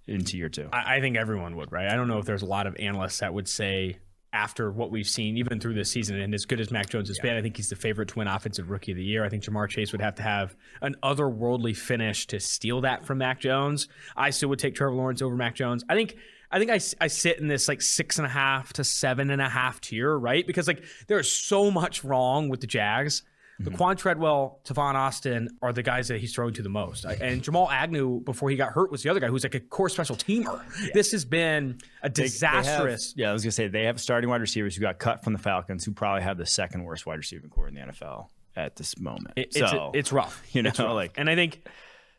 into 0.07 0.37
year 0.37 0.49
two. 0.49 0.69
I, 0.71 0.97
I 0.97 1.01
think 1.01 1.17
everyone 1.17 1.55
would, 1.55 1.71
right? 1.71 1.87
I 1.87 1.95
don't 1.95 2.07
know 2.07 2.19
if 2.19 2.25
there's 2.25 2.41
a 2.41 2.47
lot 2.47 2.67
of 2.67 2.75
analysts 2.77 3.19
that 3.19 3.33
would 3.33 3.47
say 3.47 3.99
after 4.33 4.71
what 4.71 4.91
we've 4.91 5.07
seen, 5.07 5.37
even 5.37 5.59
through 5.59 5.73
this 5.73 5.91
season, 5.91 6.19
and 6.19 6.33
as 6.33 6.45
good 6.45 6.61
as 6.61 6.71
Mac 6.71 6.89
Jones 6.89 7.09
has 7.09 7.19
been, 7.19 7.35
I 7.35 7.41
think 7.41 7.57
he's 7.57 7.69
the 7.69 7.75
favorite 7.75 8.09
to 8.09 8.19
win 8.19 8.27
Offensive 8.27 8.69
Rookie 8.69 8.91
of 8.91 8.97
the 8.97 9.03
Year. 9.03 9.25
I 9.25 9.29
think 9.29 9.43
Ja'Marr 9.43 9.67
Chase 9.67 9.91
would 9.91 10.01
have 10.01 10.15
to 10.15 10.23
have 10.23 10.55
an 10.81 10.95
otherworldly 11.03 11.75
finish 11.75 12.27
to 12.27 12.39
steal 12.39 12.81
that 12.81 13.05
from 13.05 13.17
Mac 13.17 13.39
Jones. 13.39 13.87
I 14.15 14.29
still 14.29 14.49
would 14.49 14.59
take 14.59 14.75
Trevor 14.75 14.95
Lawrence 14.95 15.21
over 15.21 15.35
Mac 15.35 15.55
Jones. 15.55 15.83
I 15.89 15.95
think. 15.95 16.17
I 16.51 16.59
think 16.59 16.69
I, 16.71 16.79
I 16.99 17.07
sit 17.07 17.39
in 17.39 17.47
this 17.47 17.67
like 17.67 17.81
six 17.81 18.17
and 18.17 18.25
a 18.25 18.29
half 18.29 18.73
to 18.73 18.83
seven 18.83 19.29
and 19.31 19.41
a 19.41 19.47
half 19.49 19.79
tier, 19.81 20.17
right? 20.17 20.45
Because 20.45 20.67
like 20.67 20.83
there's 21.07 21.31
so 21.31 21.71
much 21.71 22.03
wrong 22.03 22.49
with 22.49 22.59
the 22.61 22.67
Jags. 22.67 23.23
The 23.59 23.69
mm-hmm. 23.69 23.77
Quan 23.77 23.95
Treadwell, 23.95 24.59
Tavon 24.65 24.95
Austin 24.95 25.47
are 25.61 25.71
the 25.71 25.83
guys 25.83 26.07
that 26.07 26.19
he's 26.19 26.33
throwing 26.33 26.53
to 26.55 26.63
the 26.63 26.69
most. 26.69 27.05
And 27.05 27.43
Jamal 27.43 27.69
Agnew, 27.69 28.19
before 28.21 28.49
he 28.49 28.55
got 28.55 28.71
hurt, 28.73 28.89
was 28.91 29.03
the 29.03 29.09
other 29.09 29.19
guy 29.19 29.27
who's 29.27 29.43
like 29.43 29.53
a 29.53 29.59
core 29.59 29.87
special 29.87 30.15
teamer. 30.15 30.59
This 30.93 31.11
has 31.11 31.25
been 31.25 31.77
a 32.01 32.09
They- 32.09 32.13
they 32.13 32.23
have- 32.23 32.63
disastrous. 32.63 33.13
yeah, 33.15 33.29
I 33.29 33.33
was 33.33 33.43
gonna 33.43 33.51
say 33.51 33.67
they 33.67 33.83
have 33.83 34.01
starting 34.01 34.29
wide 34.31 34.41
receivers 34.41 34.75
who 34.75 34.81
got 34.81 34.97
cut 34.97 35.23
from 35.23 35.33
the 35.33 35.39
Falcons, 35.39 35.85
who 35.85 35.91
probably 35.91 36.23
have 36.23 36.37
the 36.39 36.45
second 36.45 36.85
worst 36.85 37.05
wide 37.05 37.17
receiving 37.19 37.49
core 37.51 37.67
in 37.67 37.75
the 37.75 37.81
NFL 37.81 38.29
at 38.55 38.77
this 38.77 38.97
moment. 38.99 39.33
It- 39.35 39.55
it's, 39.55 39.59
so 39.59 39.91
it's 39.93 40.11
rough. 40.11 40.41
you 40.53 40.63
know, 40.63 40.71
rough. 40.71 40.79
like- 40.79 41.13
and 41.17 41.29
I 41.29 41.35
think 41.35 41.61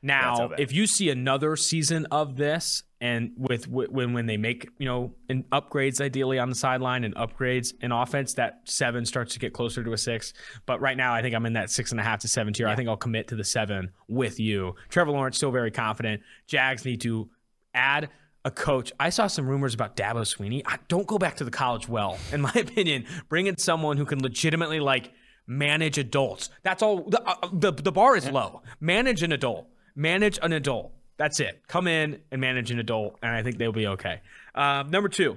now 0.02 0.50
if 0.58 0.72
you 0.72 0.86
see 0.86 1.10
another 1.10 1.56
season 1.56 2.06
of 2.10 2.36
this, 2.36 2.82
and 3.00 3.32
with 3.36 3.68
when 3.68 4.12
when 4.12 4.26
they 4.26 4.36
make 4.36 4.68
you 4.78 4.86
know 4.86 5.14
in 5.28 5.44
upgrades 5.44 6.00
ideally 6.00 6.38
on 6.38 6.48
the 6.48 6.54
sideline 6.54 7.04
and 7.04 7.14
upgrades 7.14 7.72
in 7.80 7.92
offense, 7.92 8.34
that 8.34 8.60
seven 8.64 9.06
starts 9.06 9.32
to 9.34 9.38
get 9.38 9.52
closer 9.52 9.82
to 9.82 9.92
a 9.92 9.98
six. 9.98 10.32
But 10.66 10.80
right 10.80 10.96
now, 10.96 11.14
I 11.14 11.22
think 11.22 11.34
I'm 11.34 11.46
in 11.46 11.54
that 11.54 11.70
six 11.70 11.90
and 11.90 12.00
a 12.00 12.02
half 12.04 12.20
to 12.20 12.28
seven 12.28 12.52
tier. 12.52 12.68
I 12.68 12.74
think 12.74 12.88
I'll 12.88 12.96
commit 12.96 13.28
to 13.28 13.36
the 13.36 13.44
seven 13.44 13.92
with 14.08 14.38
you. 14.38 14.74
Trevor 14.88 15.12
Lawrence 15.12 15.36
still 15.36 15.50
very 15.50 15.70
confident. 15.70 16.22
Jags 16.46 16.84
need 16.84 17.00
to 17.02 17.30
add 17.74 18.10
a 18.44 18.50
coach. 18.50 18.92
I 18.98 19.10
saw 19.10 19.26
some 19.26 19.48
rumors 19.48 19.74
about 19.74 19.96
Dabo 19.96 20.22
Swinney. 20.22 20.62
I, 20.66 20.78
don't 20.88 21.06
go 21.06 21.18
back 21.18 21.36
to 21.36 21.44
the 21.44 21.50
college 21.50 21.88
well, 21.88 22.18
in 22.32 22.40
my 22.40 22.52
opinion. 22.56 23.06
Bring 23.28 23.46
in 23.46 23.56
someone 23.56 23.96
who 23.96 24.04
can 24.04 24.20
legitimately 24.20 24.80
like 24.80 25.12
manage 25.46 25.98
adults. 25.98 26.50
That's 26.62 26.82
all. 26.82 27.04
The, 27.08 27.22
uh, 27.22 27.48
the, 27.52 27.72
the 27.72 27.92
bar 27.92 28.16
is 28.16 28.28
low. 28.28 28.62
Manage 28.80 29.22
an 29.22 29.32
adult. 29.32 29.66
Manage 29.94 30.38
an 30.42 30.52
adult. 30.52 30.92
That's 31.18 31.40
it. 31.40 31.62
Come 31.68 31.86
in 31.86 32.20
and 32.30 32.40
manage 32.40 32.70
an 32.70 32.78
adult, 32.78 33.18
and 33.22 33.34
I 33.34 33.42
think 33.42 33.58
they'll 33.58 33.72
be 33.72 33.86
okay. 33.86 34.20
Um, 34.54 34.90
number 34.90 35.08
two, 35.08 35.36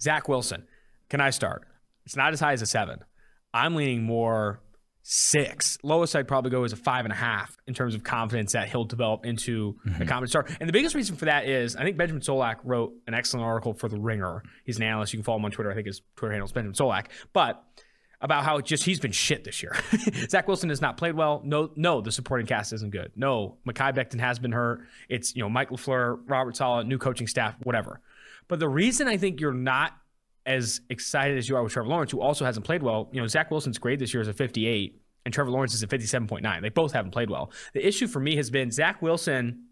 Zach 0.00 0.28
Wilson. 0.28 0.64
Can 1.08 1.20
I 1.20 1.30
start? 1.30 1.64
It's 2.06 2.16
not 2.16 2.32
as 2.32 2.40
high 2.40 2.52
as 2.52 2.62
a 2.62 2.66
seven. 2.66 3.00
I'm 3.52 3.74
leaning 3.74 4.02
more 4.02 4.60
six. 5.02 5.78
Lowest 5.82 6.14
I'd 6.14 6.28
probably 6.28 6.50
go 6.50 6.64
is 6.64 6.72
a 6.72 6.76
five 6.76 7.04
and 7.04 7.12
a 7.12 7.16
half 7.16 7.56
in 7.66 7.74
terms 7.74 7.94
of 7.94 8.04
confidence 8.04 8.52
that 8.52 8.68
he'll 8.68 8.84
develop 8.84 9.26
into 9.26 9.74
mm-hmm. 9.86 10.02
a 10.02 10.06
competent 10.06 10.30
star. 10.30 10.46
And 10.60 10.68
the 10.68 10.72
biggest 10.72 10.94
reason 10.94 11.16
for 11.16 11.24
that 11.26 11.48
is 11.48 11.76
I 11.76 11.82
think 11.82 11.96
Benjamin 11.96 12.22
Solak 12.22 12.56
wrote 12.64 12.94
an 13.06 13.14
excellent 13.14 13.44
article 13.44 13.74
for 13.74 13.88
The 13.88 13.98
Ringer. 13.98 14.42
He's 14.64 14.76
an 14.76 14.84
analyst. 14.84 15.12
You 15.12 15.18
can 15.18 15.24
follow 15.24 15.38
him 15.38 15.44
on 15.44 15.50
Twitter. 15.50 15.70
I 15.70 15.74
think 15.74 15.86
his 15.86 16.00
Twitter 16.16 16.32
handle 16.32 16.46
is 16.46 16.52
Benjamin 16.52 16.74
Solak. 16.74 17.06
But 17.32 17.62
about 18.22 18.44
how 18.44 18.60
just 18.60 18.84
he's 18.84 19.00
been 19.00 19.12
shit 19.12 19.44
this 19.44 19.62
year. 19.62 19.76
Zach 20.30 20.48
Wilson 20.48 20.70
has 20.70 20.80
not 20.80 20.96
played 20.96 21.14
well. 21.14 21.42
No, 21.44 21.70
no, 21.76 22.00
the 22.00 22.12
supporting 22.12 22.46
cast 22.46 22.72
isn't 22.72 22.90
good. 22.90 23.12
No, 23.16 23.56
Mekhi 23.66 23.94
Becton 23.94 24.20
has 24.20 24.38
been 24.38 24.52
hurt. 24.52 24.86
It's 25.08 25.36
you 25.36 25.42
know 25.42 25.50
Mike 25.50 25.70
LaFleur, 25.70 26.20
Robert 26.26 26.56
Saleh, 26.56 26.86
new 26.86 26.98
coaching 26.98 27.26
staff, 27.26 27.56
whatever. 27.62 28.00
But 28.48 28.60
the 28.60 28.68
reason 28.68 29.08
I 29.08 29.16
think 29.16 29.40
you're 29.40 29.52
not 29.52 29.92
as 30.46 30.80
excited 30.88 31.36
as 31.36 31.48
you 31.48 31.56
are 31.56 31.62
with 31.62 31.72
Trevor 31.72 31.88
Lawrence, 31.88 32.10
who 32.10 32.20
also 32.20 32.44
hasn't 32.44 32.64
played 32.64 32.82
well, 32.82 33.08
you 33.12 33.20
know, 33.20 33.26
Zach 33.26 33.50
Wilson's 33.50 33.78
grade 33.78 33.98
this 33.98 34.12
year 34.12 34.20
is 34.20 34.28
a 34.28 34.32
58 34.32 35.00
and 35.24 35.32
Trevor 35.32 35.50
Lawrence 35.50 35.74
is 35.74 35.82
a 35.82 35.86
57.9. 35.86 36.62
They 36.62 36.68
both 36.68 36.92
haven't 36.92 37.12
played 37.12 37.30
well. 37.30 37.52
The 37.74 37.86
issue 37.86 38.06
for 38.06 38.20
me 38.20 38.36
has 38.36 38.50
been 38.50 38.70
Zach 38.70 39.00
Wilson 39.02 39.66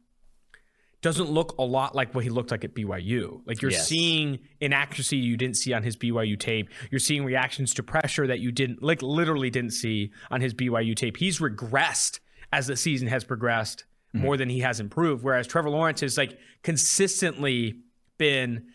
doesn't 1.02 1.30
look 1.30 1.54
a 1.59 1.62
lot 1.62 1.95
like 1.95 2.14
what 2.14 2.25
he 2.25 2.30
looked 2.30 2.50
like 2.50 2.64
at 2.64 2.75
BYU. 2.75 3.40
Like 3.47 3.62
you're 3.62 3.71
yes. 3.71 3.88
seeing 3.88 4.38
inaccuracy 4.61 5.16
you 5.16 5.37
didn't 5.37 5.57
see 5.57 5.73
on 5.73 5.83
his 5.83 5.97
BYU 5.97 6.38
tape. 6.38 6.69
You're 6.90 6.99
seeing 6.99 7.25
reactions 7.25 7.73
to 7.75 7.83
pressure 7.83 8.26
that 8.26 8.40
you 8.40 8.52
didn't 8.52 8.83
like 8.83 9.00
literally 9.02 9.50
didn't 9.50 9.73
see 9.73 10.12
on 10.30 10.40
his 10.40 10.52
BYU 10.52 10.95
tape. 10.95 11.16
He's 11.16 11.38
regressed 11.38 12.21
as 12.52 12.66
the 12.66 12.76
season 12.76 13.09
has 13.09 13.25
progressed 13.25 13.85
mm-hmm. 14.14 14.26
more 14.26 14.37
than 14.37 14.50
he 14.50 14.61
has 14.61 14.78
improved. 14.78 15.25
Whereas 15.25 15.47
Trevor 15.47 15.71
Lawrence 15.71 16.00
has 16.02 16.19
like 16.19 16.38
consistently 16.62 17.80
been 18.19 18.66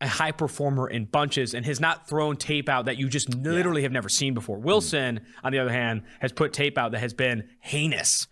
a 0.00 0.06
high 0.06 0.32
performer 0.32 0.88
in 0.88 1.06
bunches 1.06 1.54
and 1.54 1.64
has 1.66 1.80
not 1.80 2.08
thrown 2.08 2.36
tape 2.36 2.68
out 2.68 2.84
that 2.84 2.98
you 2.98 3.08
just 3.08 3.34
literally 3.34 3.80
yeah. 3.80 3.86
have 3.86 3.92
never 3.92 4.08
seen 4.08 4.34
before. 4.34 4.58
Wilson, 4.58 5.16
mm-hmm. 5.16 5.46
on 5.46 5.52
the 5.52 5.58
other 5.58 5.72
hand, 5.72 6.02
has 6.20 6.30
put 6.30 6.52
tape 6.52 6.78
out 6.78 6.92
that 6.92 7.00
has 7.00 7.14
been 7.14 7.48
heinous. 7.60 8.28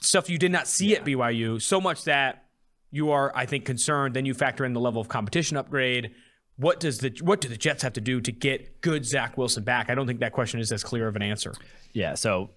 Stuff 0.00 0.30
you 0.30 0.38
did 0.38 0.52
not 0.52 0.68
see 0.68 0.92
yeah. 0.92 0.98
at 0.98 1.04
BYU, 1.04 1.60
so 1.60 1.80
much 1.80 2.04
that 2.04 2.44
you 2.90 3.10
are, 3.10 3.32
I 3.34 3.46
think, 3.46 3.64
concerned. 3.64 4.14
Then 4.14 4.26
you 4.26 4.34
factor 4.34 4.64
in 4.64 4.72
the 4.72 4.80
level 4.80 5.00
of 5.00 5.08
competition 5.08 5.56
upgrade. 5.56 6.14
What 6.56 6.80
does 6.80 6.98
the 6.98 7.16
what 7.22 7.40
do 7.40 7.48
the 7.48 7.56
Jets 7.56 7.82
have 7.82 7.92
to 7.94 8.00
do 8.00 8.20
to 8.20 8.32
get 8.32 8.80
good 8.80 9.04
Zach 9.04 9.36
Wilson 9.38 9.64
back? 9.64 9.90
I 9.90 9.94
don't 9.94 10.06
think 10.06 10.20
that 10.20 10.32
question 10.32 10.60
is 10.60 10.72
as 10.72 10.82
clear 10.82 11.06
of 11.06 11.16
an 11.16 11.22
answer. 11.22 11.54
Yeah, 11.92 12.14
so 12.14 12.50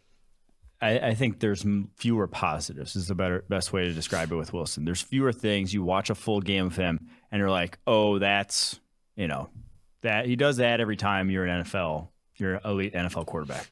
I, 0.82 1.00
I, 1.00 1.14
think 1.14 1.40
there's 1.40 1.66
fewer 1.98 2.28
positives. 2.28 2.96
Is 2.96 3.08
the 3.08 3.16
better 3.16 3.46
best 3.48 3.72
way 3.72 3.84
to 3.84 3.94
describe 3.94 4.32
it 4.32 4.36
with 4.36 4.54
Wilson. 4.54 4.86
There's 4.86 5.02
fewer 5.02 5.32
things. 5.32 5.74
You 5.74 5.84
watch 5.84 6.10
a 6.10 6.16
full 6.16 6.42
game 6.42 6.66
of 6.66 6.76
him, 6.76 7.08
and 7.32 7.40
you're 7.40 7.52
like, 7.52 7.78
oh, 7.86 8.18
that's 8.18 8.80
you 9.16 9.28
know 9.28 9.50
that 10.02 10.26
he 10.26 10.36
does 10.36 10.58
that 10.58 10.80
every 10.82 10.98
time 10.98 11.30
you're 11.30 11.46
an 11.46 11.64
NFL, 11.64 12.08
you're 12.38 12.56
an 12.56 12.62
elite 12.66 12.94
NFL 12.94 13.28
quarterback. 13.28 13.72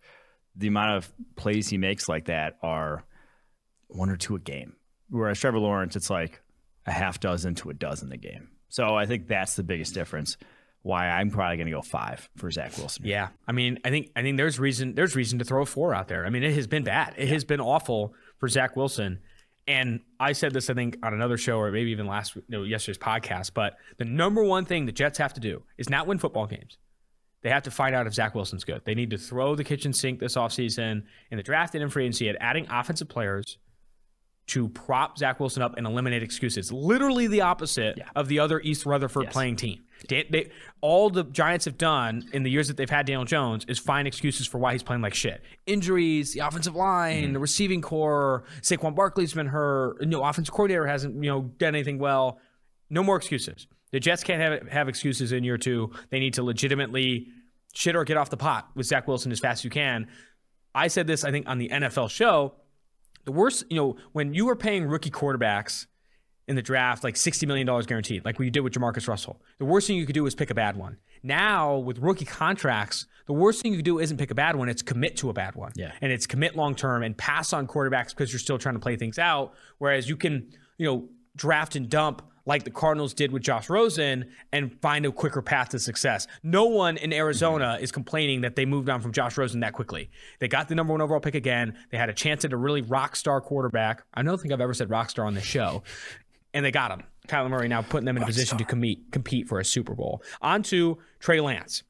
The 0.56 0.68
amount 0.68 0.98
of 0.98 1.12
plays 1.36 1.68
he 1.70 1.78
makes 1.78 2.08
like 2.08 2.26
that 2.26 2.58
are 2.62 3.04
one 3.90 4.10
or 4.10 4.18
two 4.18 4.36
a 4.36 4.40
game. 4.40 4.76
Whereas 5.10 5.40
Trevor 5.40 5.60
Lawrence, 5.60 5.96
it's 5.96 6.10
like 6.10 6.42
a 6.86 6.92
half 6.92 7.20
dozen 7.20 7.56
to 7.56 7.70
a 7.70 7.74
dozen 7.74 8.12
a 8.12 8.18
game. 8.18 8.50
So 8.70 8.96
I 8.96 9.06
think 9.06 9.28
that's 9.28 9.56
the 9.56 9.64
biggest 9.64 9.94
difference 9.94 10.38
why 10.82 11.10
I'm 11.10 11.30
probably 11.30 11.58
going 11.58 11.68
to 11.68 11.74
go 11.74 11.82
five 11.82 12.30
for 12.38 12.50
Zach 12.50 12.78
Wilson. 12.78 13.06
Yeah, 13.06 13.30
I 13.48 13.52
mean, 13.52 13.80
I 13.84 13.90
think 13.90 14.12
I 14.16 14.22
think 14.22 14.38
there's 14.38 14.60
reason 14.60 14.96
there's 14.96 15.16
reason 15.16 15.40
to 15.40 15.46
throw 15.46 15.66
four 15.66 15.94
out 15.94 16.08
there. 16.08 16.26
I 16.26 16.30
mean, 16.30 16.44
it 16.44 16.54
has 16.54 16.68
been 16.68 16.84
bad. 16.84 17.16
It 17.18 17.28
yeah. 17.28 17.34
has 17.34 17.44
been 17.44 17.60
awful 17.60 18.14
for 18.38 18.48
Zach 18.48 18.76
Wilson. 18.76 19.20
And 19.68 20.00
I 20.20 20.32
said 20.32 20.54
this, 20.54 20.70
I 20.72 20.74
think, 20.74 20.98
on 21.04 21.14
another 21.14 21.38
show 21.38 21.60
or 21.60 21.72
maybe 21.72 21.92
even 21.92 22.08
last 22.08 22.36
you 22.36 22.44
know, 22.48 22.64
yesterday's 22.64 22.98
podcast. 22.98 23.54
But 23.54 23.76
the 23.98 24.06
number 24.06 24.44
one 24.44 24.66
thing 24.66 24.88
the 24.88 24.92
Jets 24.92 25.20
have 25.20 25.34
to 25.34 25.40
do 25.40 25.62
is 25.78 25.90
not 25.90 26.08
win 26.08 26.18
football 26.18 26.48
games. 26.48 26.80
They 27.44 27.50
have 27.50 27.64
to 27.64 27.72
find 27.72 27.94
out 27.94 28.08
if 28.08 28.14
Zach 28.14 28.34
Wilson's 28.34 28.64
good. 28.64 28.82
They 28.84 28.96
need 28.96 29.12
to 29.12 29.18
throw 29.18 29.54
the 29.56 29.64
kitchen 29.64 29.94
sink 29.94 30.20
this 30.20 30.36
offseason 30.36 31.04
in 31.30 31.38
the 31.38 31.44
draft 31.44 31.76
and 31.76 31.84
in 31.84 31.90
free 31.90 32.06
agency 32.06 32.30
at 32.30 32.36
adding 32.40 32.68
offensive 32.70 33.10
players 33.10 33.60
to 34.50 34.68
prop 34.70 35.18
Zach 35.18 35.40
Wilson 35.40 35.62
up 35.62 35.78
and 35.78 35.86
eliminate 35.86 36.24
excuses. 36.24 36.72
Literally 36.72 37.28
the 37.28 37.42
opposite 37.42 37.98
yeah. 37.98 38.06
of 38.16 38.28
the 38.28 38.40
other 38.40 38.60
East 38.62 38.86
Rutherford 38.86 39.26
yes. 39.26 39.34
playing 39.34 39.58
team. 39.58 39.84
They, 40.08 40.26
they, 40.30 40.50
all 40.82 41.12
the 41.12 41.24
Giants 41.24 41.66
have 41.66 41.78
done 41.78 42.28
in 42.34 42.42
the 42.42 42.50
years 42.50 42.68
that 42.68 42.78
they've 42.78 42.90
had 42.90 43.06
Daniel 43.06 43.26
Jones 43.26 43.64
is 43.68 43.78
find 43.78 44.08
excuses 44.08 44.48
for 44.48 44.58
why 44.58 44.72
he's 44.72 44.82
playing 44.82 45.04
like 45.04 45.14
shit. 45.14 45.44
Injuries, 45.68 46.34
the 46.34 46.40
offensive 46.40 46.76
line, 46.76 47.24
mm-hmm. 47.24 47.34
the 47.34 47.40
receiving 47.40 47.82
core, 47.82 48.44
Saquon 48.62 48.96
Barkley's 48.96 49.34
been 49.34 49.48
hurt, 49.48 49.98
you 50.02 50.08
know, 50.08 50.24
offensive 50.24 50.54
coordinator 50.54 50.88
hasn't, 50.88 51.22
you 51.24 51.30
know, 51.30 51.42
done 51.58 51.76
anything 51.76 52.00
well. 52.00 52.40
No 52.90 53.04
more 53.04 53.18
excuses. 53.18 53.68
The 53.92 54.00
Jets 54.00 54.24
can't 54.24 54.42
have, 54.42 54.68
have 54.70 54.90
excuses 54.90 55.32
in 55.32 55.44
year 55.44 55.58
two. 55.58 55.92
They 56.10 56.20
need 56.20 56.34
to 56.36 56.44
legitimately 56.44 57.28
shit 57.74 57.96
or 57.96 58.04
get 58.04 58.18
off 58.18 58.32
the 58.32 58.38
pot 58.38 58.70
with 58.74 58.88
Zach 58.88 59.08
Wilson 59.08 59.32
as 59.32 59.40
fast 59.40 59.60
as 59.60 59.64
you 59.64 59.70
can. 59.70 60.08
I 60.74 60.88
said 60.88 61.06
this, 61.06 61.24
I 61.24 61.30
think, 61.30 61.48
on 61.48 61.60
the 61.60 61.70
NFL 61.70 62.10
show 62.10 62.56
the 63.30 63.34
worst, 63.34 63.64
you 63.70 63.78
know, 63.78 63.96
when 64.12 64.34
you 64.34 64.48
were 64.48 64.56
paying 64.56 64.88
rookie 64.88 65.12
quarterbacks 65.12 65.86
in 66.48 66.56
the 66.56 66.64
draft 66.64 67.04
like 67.04 67.14
$60 67.14 67.48
million 67.48 67.68
guaranteed, 67.86 68.26
like 68.26 68.40
you 68.40 68.50
did 68.50 68.62
with 68.62 68.74
Jamarcus 68.74 69.08
Russell, 69.08 69.40
the 69.60 69.66
worst 69.66 69.86
thing 69.86 69.98
you 69.98 70.08
could 70.08 70.16
do 70.16 70.26
is 70.26 70.34
pick 70.34 70.50
a 70.50 70.56
bad 70.56 70.76
one. 70.76 70.98
Now, 71.22 71.78
with 71.78 72.00
rookie 72.00 72.26
contracts, 72.26 73.06
the 73.28 73.34
worst 73.34 73.62
thing 73.62 73.72
you 73.72 73.78
could 73.78 73.86
do 73.86 74.00
isn't 74.00 74.18
pick 74.18 74.32
a 74.32 74.36
bad 74.36 74.56
one, 74.56 74.68
it's 74.68 74.82
commit 74.82 75.16
to 75.18 75.30
a 75.30 75.34
bad 75.34 75.54
one. 75.54 75.74
Yeah. 75.76 75.92
And 76.02 76.12
it's 76.12 76.26
commit 76.26 76.56
long 76.56 76.74
term 76.74 77.04
and 77.04 77.16
pass 77.16 77.54
on 77.54 77.68
quarterbacks 77.68 78.10
because 78.10 78.34
you're 78.34 78.40
still 78.40 78.58
trying 78.58 78.74
to 78.74 78.80
play 78.80 78.96
things 78.96 79.20
out. 79.20 79.54
Whereas 79.78 80.10
you 80.10 80.18
can, 80.18 80.50
you 80.80 80.88
know, 80.88 81.10
draft 81.36 81.76
and 81.76 81.88
dump 81.88 82.24
like 82.50 82.64
the 82.64 82.72
Cardinals 82.72 83.14
did 83.14 83.32
with 83.32 83.44
Josh 83.44 83.70
Rosen 83.70 84.26
and 84.52 84.76
find 84.82 85.06
a 85.06 85.12
quicker 85.12 85.40
path 85.44 85.70
to 85.70 85.80
success. 85.80 86.26
No 86.42 86.66
one 86.66 86.98
in 86.98 87.14
Arizona 87.14 87.66
mm-hmm. 87.76 87.84
is 87.84 87.92
complaining 87.92 88.42
that 88.42 88.56
they 88.56 88.66
moved 88.66 88.90
on 88.90 89.02
from 89.02 89.12
Josh 89.12 89.38
Rosen 89.38 89.60
that 89.60 89.74
quickly. 89.74 90.10
They 90.40 90.48
got 90.48 90.68
the 90.68 90.74
number 90.74 90.92
one 90.92 91.00
overall 91.00 91.20
pick 91.20 91.36
again. 91.36 91.78
They 91.92 92.00
had 92.00 92.10
a 92.10 92.14
chance 92.14 92.44
at 92.44 92.52
a 92.52 92.58
really 92.58 92.82
rock 92.82 93.16
star 93.16 93.40
quarterback. 93.40 94.04
I 94.16 94.24
don't 94.24 94.42
think 94.42 94.52
I've 94.52 94.62
ever 94.62 94.74
said 94.74 94.90
rock 94.90 95.12
star 95.12 95.26
on 95.26 95.36
this 95.36 95.44
show. 95.44 95.84
And 96.56 96.66
they 96.66 96.72
got 96.72 96.90
him. 96.90 97.04
Kyler 97.28 97.52
Murray 97.52 97.68
now 97.68 97.84
putting 97.84 98.06
them 98.06 98.18
in 98.18 98.24
a 98.24 98.26
position 98.26 98.58
to 98.58 98.64
compete 98.64 99.12
compete 99.12 99.48
for 99.48 99.60
a 99.60 99.66
Super 99.66 99.94
Bowl. 99.94 100.24
On 100.42 100.64
to 100.64 100.98
Trey 101.20 101.40
Lance. 101.40 101.84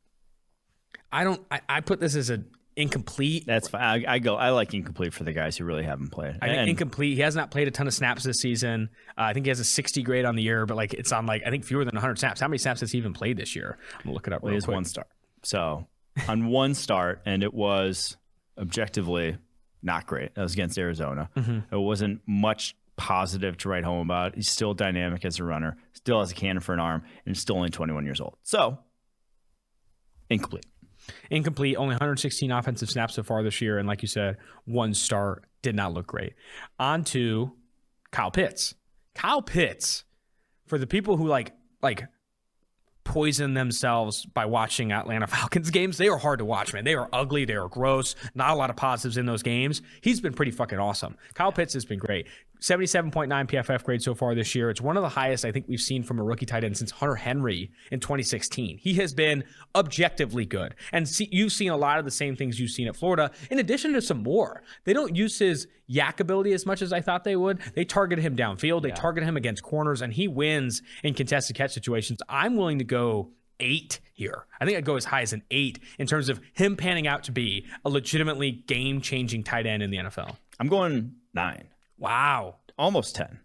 I 1.09 1.23
don't 1.23 1.41
I, 1.49 1.61
I 1.69 1.79
put 1.79 2.01
this 2.01 2.17
as 2.17 2.29
a 2.29 2.43
incomplete. 2.79 3.45
That's 3.45 3.67
fine. 3.67 3.81
I, 3.81 4.13
I, 4.13 4.19
go. 4.19 4.35
I 4.35 4.49
like 4.51 4.73
incomplete 4.73 5.13
for 5.13 5.23
the 5.23 5.33
guys 5.33 5.57
who 5.57 5.65
really 5.65 5.83
haven't 5.83 6.11
played. 6.11 6.37
I 6.41 6.47
think 6.47 6.69
incomplete. 6.69 7.15
He 7.15 7.21
has 7.21 7.35
not 7.35 7.51
played 7.51 7.67
a 7.67 7.71
ton 7.71 7.87
of 7.87 7.93
snaps 7.93 8.23
this 8.23 8.37
season. 8.37 8.89
Uh, 9.17 9.23
I 9.23 9.33
think 9.33 9.45
he 9.45 9.49
has 9.49 9.59
a 9.59 9.65
60 9.65 10.01
grade 10.03 10.25
on 10.25 10.35
the 10.35 10.41
year, 10.41 10.65
but 10.65 10.77
like 10.77 10.93
it's 10.93 11.11
on 11.11 11.25
like 11.25 11.43
I 11.45 11.49
think 11.49 11.65
fewer 11.65 11.83
than 11.83 11.95
100 11.95 12.17
snaps. 12.17 12.39
How 12.39 12.47
many 12.47 12.57
snaps 12.57 12.79
has 12.79 12.91
he 12.91 12.97
even 12.97 13.13
played 13.13 13.37
this 13.37 13.55
year? 13.55 13.77
I'm 13.95 14.03
gonna 14.05 14.13
look 14.13 14.27
it 14.27 14.33
up. 14.33 14.41
Well, 14.41 14.51
he 14.51 14.55
has 14.55 14.67
one 14.67 14.85
start. 14.85 15.07
So 15.43 15.87
on 16.27 16.47
one 16.49 16.73
start, 16.73 17.21
and 17.25 17.43
it 17.43 17.53
was 17.53 18.17
objectively 18.57 19.37
not 19.83 20.07
great. 20.07 20.35
That 20.35 20.41
was 20.41 20.53
against 20.53 20.77
Arizona. 20.77 21.29
Mm-hmm. 21.35 21.75
It 21.75 21.79
wasn't 21.79 22.21
much 22.25 22.75
positive 22.97 23.57
to 23.57 23.69
write 23.69 23.83
home 23.83 24.09
about. 24.09 24.35
He's 24.35 24.49
still 24.49 24.73
dynamic 24.73 25.23
as 25.25 25.39
a 25.39 25.43
runner, 25.43 25.77
still 25.93 26.19
has 26.19 26.31
a 26.31 26.35
cannon 26.35 26.61
for 26.61 26.73
an 26.73 26.79
arm, 26.79 27.03
and 27.25 27.37
still 27.37 27.57
only 27.57 27.69
21 27.69 28.05
years 28.05 28.19
old. 28.21 28.37
So 28.43 28.79
incomplete. 30.29 30.65
Incomplete, 31.29 31.77
only 31.77 31.93
116 31.93 32.51
offensive 32.51 32.89
snaps 32.89 33.15
so 33.15 33.23
far 33.23 33.43
this 33.43 33.61
year. 33.61 33.77
And 33.77 33.87
like 33.87 34.01
you 34.01 34.07
said, 34.07 34.37
one 34.65 34.93
start 34.93 35.45
did 35.61 35.75
not 35.75 35.93
look 35.93 36.07
great. 36.07 36.33
On 36.79 37.03
to 37.05 37.53
Kyle 38.11 38.31
Pitts. 38.31 38.75
Kyle 39.15 39.41
Pitts, 39.41 40.05
for 40.67 40.77
the 40.77 40.87
people 40.87 41.17
who 41.17 41.27
like 41.27 41.53
like 41.81 42.05
poison 43.09 43.55
themselves 43.55 44.23
by 44.27 44.45
watching 44.45 44.91
Atlanta 44.91 45.25
Falcons 45.27 45.71
games. 45.71 45.97
They 45.97 46.09
are 46.09 46.17
hard 46.17 46.39
to 46.39 46.45
watch, 46.45 46.73
man. 46.73 46.85
They 46.85 46.93
are 46.93 47.09
ugly. 47.11 47.43
They 47.43 47.55
are 47.55 47.67
gross. 47.67 48.15
Not 48.35 48.51
a 48.51 48.55
lot 48.55 48.69
of 48.69 48.75
positives 48.75 49.17
in 49.17 49.25
those 49.25 49.41
games. 49.41 49.81
He's 50.01 50.21
been 50.21 50.33
pretty 50.33 50.51
fucking 50.51 50.77
awesome. 50.77 51.17
Kyle 51.33 51.51
Pitts 51.51 51.73
has 51.73 51.85
been 51.85 51.97
great. 51.97 52.27
77.9 52.59 53.27
PFF 53.29 53.83
grade 53.83 54.01
so 54.01 54.13
far 54.13 54.35
this 54.35 54.53
year. 54.53 54.69
It's 54.69 54.81
one 54.81 54.97
of 54.97 55.03
the 55.03 55.09
highest 55.09 55.45
I 55.45 55.51
think 55.51 55.65
we've 55.67 55.79
seen 55.79 56.03
from 56.03 56.19
a 56.19 56.23
rookie 56.23 56.45
tight 56.45 56.63
end 56.63 56.77
since 56.77 56.91
Hunter 56.91 57.15
Henry 57.15 57.71
in 57.91 57.99
2016. 57.99 58.77
He 58.77 58.93
has 58.95 59.13
been 59.13 59.43
objectively 59.75 60.45
good. 60.45 60.75
And 60.91 61.07
see, 61.07 61.29
you've 61.31 61.53
seen 61.53 61.71
a 61.71 61.77
lot 61.77 61.99
of 61.99 62.05
the 62.05 62.11
same 62.11 62.35
things 62.35 62.59
you've 62.59 62.71
seen 62.71 62.87
at 62.87 62.95
Florida, 62.95 63.31
in 63.49 63.59
addition 63.59 63.93
to 63.93 64.01
some 64.01 64.23
more. 64.23 64.63
They 64.83 64.93
don't 64.93 65.15
use 65.15 65.39
his 65.39 65.67
YAC 65.89 66.19
ability 66.19 66.53
as 66.53 66.65
much 66.65 66.81
as 66.81 66.91
I 66.91 67.01
thought 67.01 67.23
they 67.23 67.35
would. 67.35 67.59
They 67.75 67.85
target 67.85 68.19
him 68.19 68.35
downfield, 68.35 68.81
they 68.81 68.89
yeah. 68.89 68.95
target 68.95 69.23
him 69.23 69.37
against 69.37 69.63
corners, 69.63 70.01
and 70.01 70.13
he 70.13 70.27
wins 70.27 70.81
in 71.03 71.13
contested 71.13 71.55
catch 71.55 71.71
situations. 71.71 72.19
I'm 72.27 72.55
willing 72.55 72.79
to 72.79 72.85
go 72.85 73.31
eight 73.59 73.99
here. 74.13 74.45
I 74.59 74.65
think 74.65 74.77
I'd 74.77 74.85
go 74.85 74.95
as 74.95 75.05
high 75.05 75.21
as 75.21 75.33
an 75.33 75.43
eight 75.51 75.79
in 75.97 76.07
terms 76.07 76.29
of 76.29 76.39
him 76.53 76.75
panning 76.75 77.07
out 77.07 77.23
to 77.25 77.31
be 77.31 77.65
a 77.85 77.89
legitimately 77.89 78.51
game 78.51 79.01
changing 79.01 79.43
tight 79.43 79.65
end 79.65 79.83
in 79.83 79.91
the 79.91 79.97
NFL. 79.97 80.35
I'm 80.59 80.67
going 80.67 81.15
nine. 81.33 81.67
Wow. 81.99 82.55
Almost 82.77 83.15
10 83.15 83.39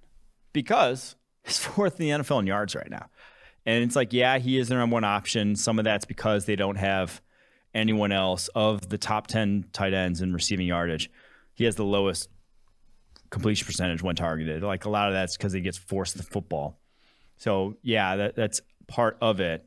because 0.53 1.17
he's 1.43 1.59
fourth 1.65 2.01
in 2.01 2.07
the 2.07 2.25
NFL 2.25 2.41
in 2.41 2.47
yards 2.47 2.75
right 2.75 2.91
now. 2.91 3.07
And 3.67 3.83
it's 3.83 3.97
like, 3.97 4.13
yeah, 4.13 4.39
he 4.39 4.59
is 4.59 4.69
their 4.69 4.79
number 4.79 4.95
one 4.95 5.05
option. 5.05 5.57
Some 5.57 5.79
of 5.79 5.85
that's 5.85 6.05
because 6.05 6.45
they 6.45 6.57
don't 6.57 6.77
have 6.77 7.21
anyone 7.75 8.13
else 8.13 8.49
of 8.55 8.89
the 8.89 8.99
top 8.99 9.27
10 9.27 9.67
tight 9.73 9.95
ends 9.95 10.21
in 10.21 10.33
receiving 10.33 10.67
yardage. 10.67 11.11
He 11.55 11.65
has 11.65 11.75
the 11.77 11.85
lowest 11.85 12.29
completion 13.31 13.67
percentage 13.67 14.03
when 14.03 14.17
targeted. 14.17 14.63
Like 14.63 14.85
a 14.85 14.91
lot 14.91 15.09
of 15.09 15.15
that's 15.15 15.37
because 15.37 15.53
he 15.53 15.61
gets 15.61 15.79
forced 15.79 16.17
the 16.17 16.23
football. 16.23 16.79
So, 17.37 17.77
yeah, 17.83 18.17
that, 18.17 18.37
that's 18.37 18.61
part 18.87 19.17
of 19.21 19.41
it. 19.41 19.65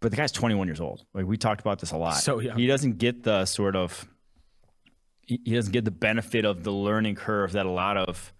but 0.00 0.10
the 0.10 0.16
guy's 0.16 0.32
21 0.32 0.66
years 0.66 0.80
old. 0.80 1.04
Like 1.14 1.24
we 1.24 1.36
talked 1.36 1.60
about 1.60 1.78
this 1.78 1.92
a 1.92 1.96
lot. 1.96 2.16
So 2.16 2.40
young. 2.40 2.58
He 2.58 2.66
doesn't 2.66 2.98
get 2.98 3.22
the 3.22 3.46
sort 3.46 3.76
of 3.76 4.06
he 5.26 5.54
doesn't 5.54 5.72
get 5.72 5.84
the 5.84 5.90
benefit 5.90 6.44
of 6.44 6.64
the 6.64 6.72
learning 6.72 7.14
curve 7.14 7.52
that 7.52 7.66
a 7.66 7.70
lot 7.70 7.96
of 7.96 8.32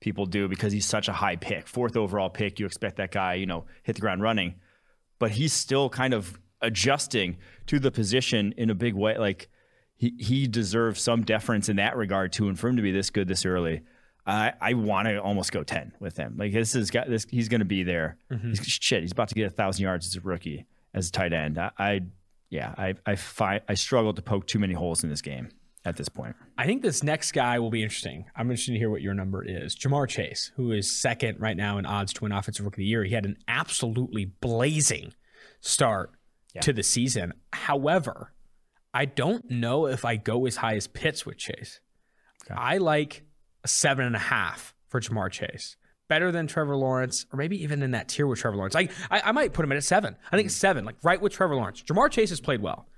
people 0.00 0.26
do 0.26 0.48
because 0.48 0.72
he's 0.72 0.86
such 0.86 1.08
a 1.08 1.12
high 1.12 1.36
pick, 1.36 1.68
fourth 1.68 1.96
overall 1.96 2.30
pick. 2.30 2.58
You 2.58 2.66
expect 2.66 2.96
that 2.96 3.12
guy, 3.12 3.34
you 3.34 3.46
know, 3.46 3.66
hit 3.82 3.94
the 3.94 4.00
ground 4.00 4.22
running, 4.22 4.54
but 5.18 5.32
he's 5.32 5.52
still 5.52 5.88
kind 5.88 6.14
of 6.14 6.40
adjusting 6.62 7.36
to 7.66 7.78
the 7.78 7.90
position 7.90 8.54
in 8.56 8.70
a 8.70 8.74
big 8.74 8.94
way. 8.94 9.18
Like 9.18 9.48
he 9.96 10.14
he 10.18 10.46
deserves 10.46 11.00
some 11.00 11.22
deference 11.22 11.68
in 11.68 11.76
that 11.76 11.96
regard 11.96 12.32
too, 12.32 12.48
and 12.48 12.58
for 12.58 12.68
him 12.68 12.76
to 12.76 12.82
be 12.82 12.92
this 12.92 13.10
good 13.10 13.28
this 13.28 13.44
early. 13.44 13.82
I, 14.26 14.52
I 14.60 14.74
want 14.74 15.08
to 15.08 15.16
almost 15.16 15.50
go 15.50 15.62
ten 15.62 15.92
with 15.98 16.16
him. 16.16 16.36
Like 16.38 16.52
this 16.52 16.74
is 16.74 16.90
got 16.90 17.08
this. 17.08 17.26
He's 17.28 17.48
going 17.48 17.60
to 17.60 17.64
be 17.64 17.82
there. 17.82 18.18
Mm-hmm. 18.30 18.50
He's, 18.50 18.60
shit, 18.64 19.02
he's 19.02 19.12
about 19.12 19.28
to 19.28 19.34
get 19.34 19.46
a 19.46 19.50
thousand 19.50 19.82
yards 19.82 20.06
as 20.06 20.16
a 20.16 20.20
rookie 20.20 20.66
as 20.94 21.08
a 21.08 21.12
tight 21.12 21.32
end. 21.32 21.58
I, 21.58 21.70
I 21.78 22.00
yeah, 22.50 22.74
I 22.76 22.94
I 23.06 23.16
find 23.16 23.62
I 23.68 23.74
struggle 23.74 24.12
to 24.12 24.22
poke 24.22 24.46
too 24.46 24.58
many 24.58 24.74
holes 24.74 25.02
in 25.02 25.10
this 25.10 25.22
game 25.22 25.48
at 25.84 25.96
this 25.96 26.08
point. 26.08 26.36
I 26.58 26.66
think 26.66 26.82
this 26.82 27.02
next 27.02 27.32
guy 27.32 27.58
will 27.58 27.70
be 27.70 27.82
interesting. 27.82 28.26
I'm 28.36 28.50
interested 28.50 28.72
to 28.72 28.78
hear 28.78 28.90
what 28.90 29.00
your 29.00 29.14
number 29.14 29.44
is. 29.44 29.74
Ja'Marr 29.74 30.08
Chase, 30.08 30.52
who 30.56 30.72
is 30.72 30.90
second 30.90 31.40
right 31.40 31.56
now 31.56 31.78
in 31.78 31.86
odds 31.86 32.12
to 32.14 32.24
win 32.24 32.32
Offensive 32.32 32.64
Rookie 32.64 32.74
of 32.74 32.78
the 32.78 32.84
Year. 32.84 33.04
He 33.04 33.14
had 33.14 33.24
an 33.24 33.38
absolutely 33.48 34.26
blazing 34.26 35.14
start 35.60 36.10
to 36.60 36.72
the 36.72 36.82
season. 36.82 37.32
However, 37.52 38.32
I 38.92 39.04
don't 39.04 39.50
know 39.50 39.86
if 39.86 40.04
I 40.04 40.16
go 40.16 40.46
as 40.46 40.56
high 40.56 40.74
as 40.76 40.86
Pitts 40.86 41.24
with 41.24 41.38
Chase. 41.38 41.80
I 42.54 42.78
like 42.78 43.22
a 43.62 43.68
seven 43.68 44.04
and 44.04 44.16
a 44.16 44.20
half 44.20 44.74
for 44.88 45.00
Ja'Marr 45.00 45.30
Chase. 45.30 45.76
Better 46.08 46.32
than 46.32 46.48
Trevor 46.48 46.76
Lawrence, 46.76 47.24
or 47.32 47.36
maybe 47.36 47.62
even 47.62 47.82
in 47.82 47.92
that 47.92 48.08
tier 48.08 48.26
with 48.26 48.40
Trevor 48.40 48.56
Lawrence. 48.56 48.74
I, 48.74 48.88
I, 49.10 49.22
I 49.26 49.32
might 49.32 49.52
put 49.52 49.64
him 49.64 49.70
at 49.70 49.78
a 49.78 49.82
seven. 49.82 50.16
I 50.32 50.36
think 50.36 50.46
it's 50.46 50.56
seven, 50.56 50.84
like 50.84 50.96
right 51.04 51.22
with 51.22 51.32
Trevor 51.32 51.54
Lawrence. 51.54 51.82
Ja'Marr 51.82 52.10
Chase 52.10 52.30
has 52.30 52.40
played 52.40 52.60
well, 52.60 52.88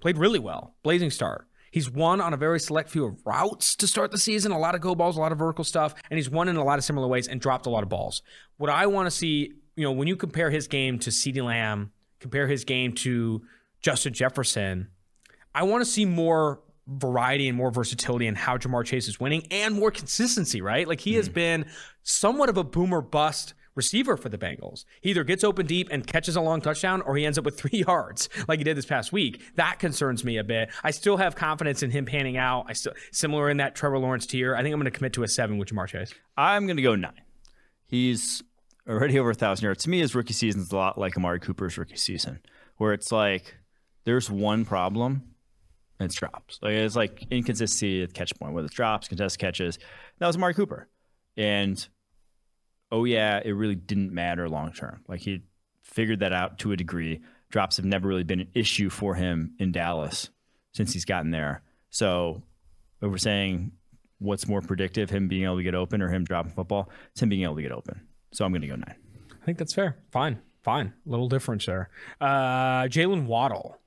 played 0.00 0.16
really 0.16 0.38
well, 0.38 0.76
blazing 0.84 1.10
start. 1.10 1.48
He's 1.72 1.90
won 1.90 2.20
on 2.20 2.34
a 2.34 2.36
very 2.36 2.60
select 2.60 2.90
few 2.90 3.06
of 3.06 3.26
routes 3.26 3.74
to 3.76 3.86
start 3.86 4.10
the 4.10 4.18
season, 4.18 4.52
a 4.52 4.58
lot 4.58 4.74
of 4.74 4.82
go 4.82 4.94
balls, 4.94 5.16
a 5.16 5.20
lot 5.20 5.32
of 5.32 5.38
vertical 5.38 5.64
stuff, 5.64 5.94
and 6.10 6.18
he's 6.18 6.28
won 6.28 6.48
in 6.48 6.56
a 6.56 6.62
lot 6.62 6.78
of 6.78 6.84
similar 6.84 7.08
ways 7.08 7.26
and 7.26 7.40
dropped 7.40 7.64
a 7.64 7.70
lot 7.70 7.82
of 7.82 7.88
balls. 7.88 8.20
What 8.58 8.68
I 8.68 8.86
want 8.86 9.06
to 9.06 9.10
see, 9.10 9.54
you 9.74 9.82
know, 9.82 9.90
when 9.90 10.06
you 10.06 10.14
compare 10.14 10.50
his 10.50 10.68
game 10.68 10.98
to 10.98 11.08
CeeDee 11.08 11.42
Lamb, 11.42 11.90
compare 12.20 12.46
his 12.46 12.64
game 12.64 12.92
to 12.96 13.40
Justin 13.80 14.12
Jefferson, 14.12 14.88
I 15.54 15.62
want 15.62 15.82
to 15.82 15.90
see 15.90 16.04
more 16.04 16.60
variety 16.86 17.48
and 17.48 17.56
more 17.56 17.70
versatility 17.70 18.26
in 18.26 18.34
how 18.34 18.58
Ja'Marr 18.58 18.84
Chase 18.84 19.08
is 19.08 19.18
winning 19.18 19.46
and 19.50 19.74
more 19.74 19.90
consistency, 19.90 20.60
right? 20.60 20.86
Like 20.86 21.00
he 21.00 21.14
has 21.14 21.26
mm-hmm. 21.26 21.34
been 21.34 21.66
somewhat 22.02 22.50
of 22.50 22.58
a 22.58 22.64
boomer 22.64 23.00
bust 23.00 23.54
receiver 23.74 24.16
for 24.16 24.28
the 24.28 24.38
Bengals. 24.38 24.84
He 25.00 25.10
either 25.10 25.24
gets 25.24 25.44
open 25.44 25.66
deep 25.66 25.88
and 25.90 26.06
catches 26.06 26.36
a 26.36 26.40
long 26.40 26.60
touchdown 26.60 27.02
or 27.02 27.16
he 27.16 27.24
ends 27.24 27.38
up 27.38 27.44
with 27.44 27.56
three 27.58 27.84
yards 27.86 28.28
like 28.48 28.58
he 28.58 28.64
did 28.64 28.76
this 28.76 28.86
past 28.86 29.12
week. 29.12 29.42
That 29.56 29.78
concerns 29.78 30.24
me 30.24 30.36
a 30.38 30.44
bit. 30.44 30.70
I 30.82 30.90
still 30.90 31.16
have 31.16 31.34
confidence 31.34 31.82
in 31.82 31.90
him 31.90 32.04
panning 32.04 32.36
out. 32.36 32.66
I 32.68 32.72
still 32.74 32.92
similar 33.12 33.50
in 33.50 33.58
that 33.58 33.74
Trevor 33.74 33.98
Lawrence 33.98 34.26
tier. 34.26 34.54
I 34.54 34.62
think 34.62 34.72
I'm 34.72 34.80
going 34.80 34.90
to 34.90 34.96
commit 34.96 35.12
to 35.14 35.22
a 35.22 35.28
seven 35.28 35.58
with 35.58 35.68
Ja'Marr 35.68 35.88
Chase. 35.88 36.14
I'm 36.36 36.66
going 36.66 36.76
to 36.76 36.82
go 36.82 36.94
nine. 36.94 37.12
He's 37.86 38.42
already 38.88 39.18
over 39.18 39.30
a 39.30 39.34
thousand 39.34 39.64
yards. 39.64 39.84
To 39.84 39.90
me, 39.90 40.00
his 40.00 40.14
rookie 40.14 40.32
season 40.32 40.62
is 40.62 40.72
a 40.72 40.76
lot 40.76 40.98
like 40.98 41.16
Amari 41.16 41.40
Cooper's 41.40 41.78
rookie 41.78 41.96
season, 41.96 42.40
where 42.76 42.92
it's 42.92 43.12
like 43.12 43.56
there's 44.04 44.30
one 44.30 44.64
problem 44.64 45.34
and 45.98 46.06
it's 46.06 46.16
drops. 46.16 46.58
Like 46.62 46.74
it's 46.74 46.96
like 46.96 47.26
inconsistency 47.30 48.02
at 48.02 48.14
catch 48.14 48.34
point, 48.38 48.54
whether 48.54 48.66
it's 48.66 48.74
drops, 48.74 49.08
contested 49.08 49.40
catches. 49.40 49.78
That 50.18 50.26
was 50.26 50.36
Amari 50.36 50.54
Cooper, 50.54 50.88
and 51.36 51.86
oh 52.92 53.04
yeah, 53.04 53.40
it 53.44 53.52
really 53.52 53.74
didn't 53.74 54.12
matter 54.12 54.48
long 54.48 54.72
term. 54.72 55.02
Like 55.08 55.20
he 55.20 55.42
figured 55.82 56.20
that 56.20 56.32
out 56.32 56.58
to 56.60 56.70
a 56.70 56.76
degree. 56.76 57.20
Drops 57.50 57.78
have 57.78 57.86
never 57.86 58.06
really 58.06 58.22
been 58.22 58.40
an 58.40 58.48
issue 58.54 58.90
for 58.90 59.14
him 59.14 59.54
in 59.58 59.72
Dallas 59.72 60.30
since 60.72 60.92
he's 60.92 61.04
gotten 61.04 61.32
there. 61.32 61.62
So, 61.90 62.42
if 63.02 63.10
we're 63.10 63.18
saying 63.18 63.72
what's 64.18 64.46
more 64.46 64.60
predictive, 64.60 65.10
him 65.10 65.28
being 65.28 65.44
able 65.44 65.56
to 65.56 65.62
get 65.62 65.74
open 65.74 66.00
or 66.00 66.08
him 66.08 66.24
dropping 66.24 66.52
football, 66.52 66.88
it's 67.10 67.20
him 67.20 67.28
being 67.28 67.42
able 67.42 67.56
to 67.56 67.62
get 67.62 67.72
open. 67.72 68.00
So 68.32 68.44
I'm 68.44 68.52
going 68.52 68.62
to 68.62 68.68
go 68.68 68.76
nine. 68.76 68.94
I 69.30 69.44
think 69.44 69.58
that's 69.58 69.74
fair. 69.74 69.96
Fine. 70.12 70.40
Fine. 70.62 70.94
A 71.06 71.10
little 71.10 71.28
difference 71.28 71.66
there. 71.66 71.90
Uh, 72.20 72.84
Jalen 72.84 73.26
Waddle. 73.26 73.78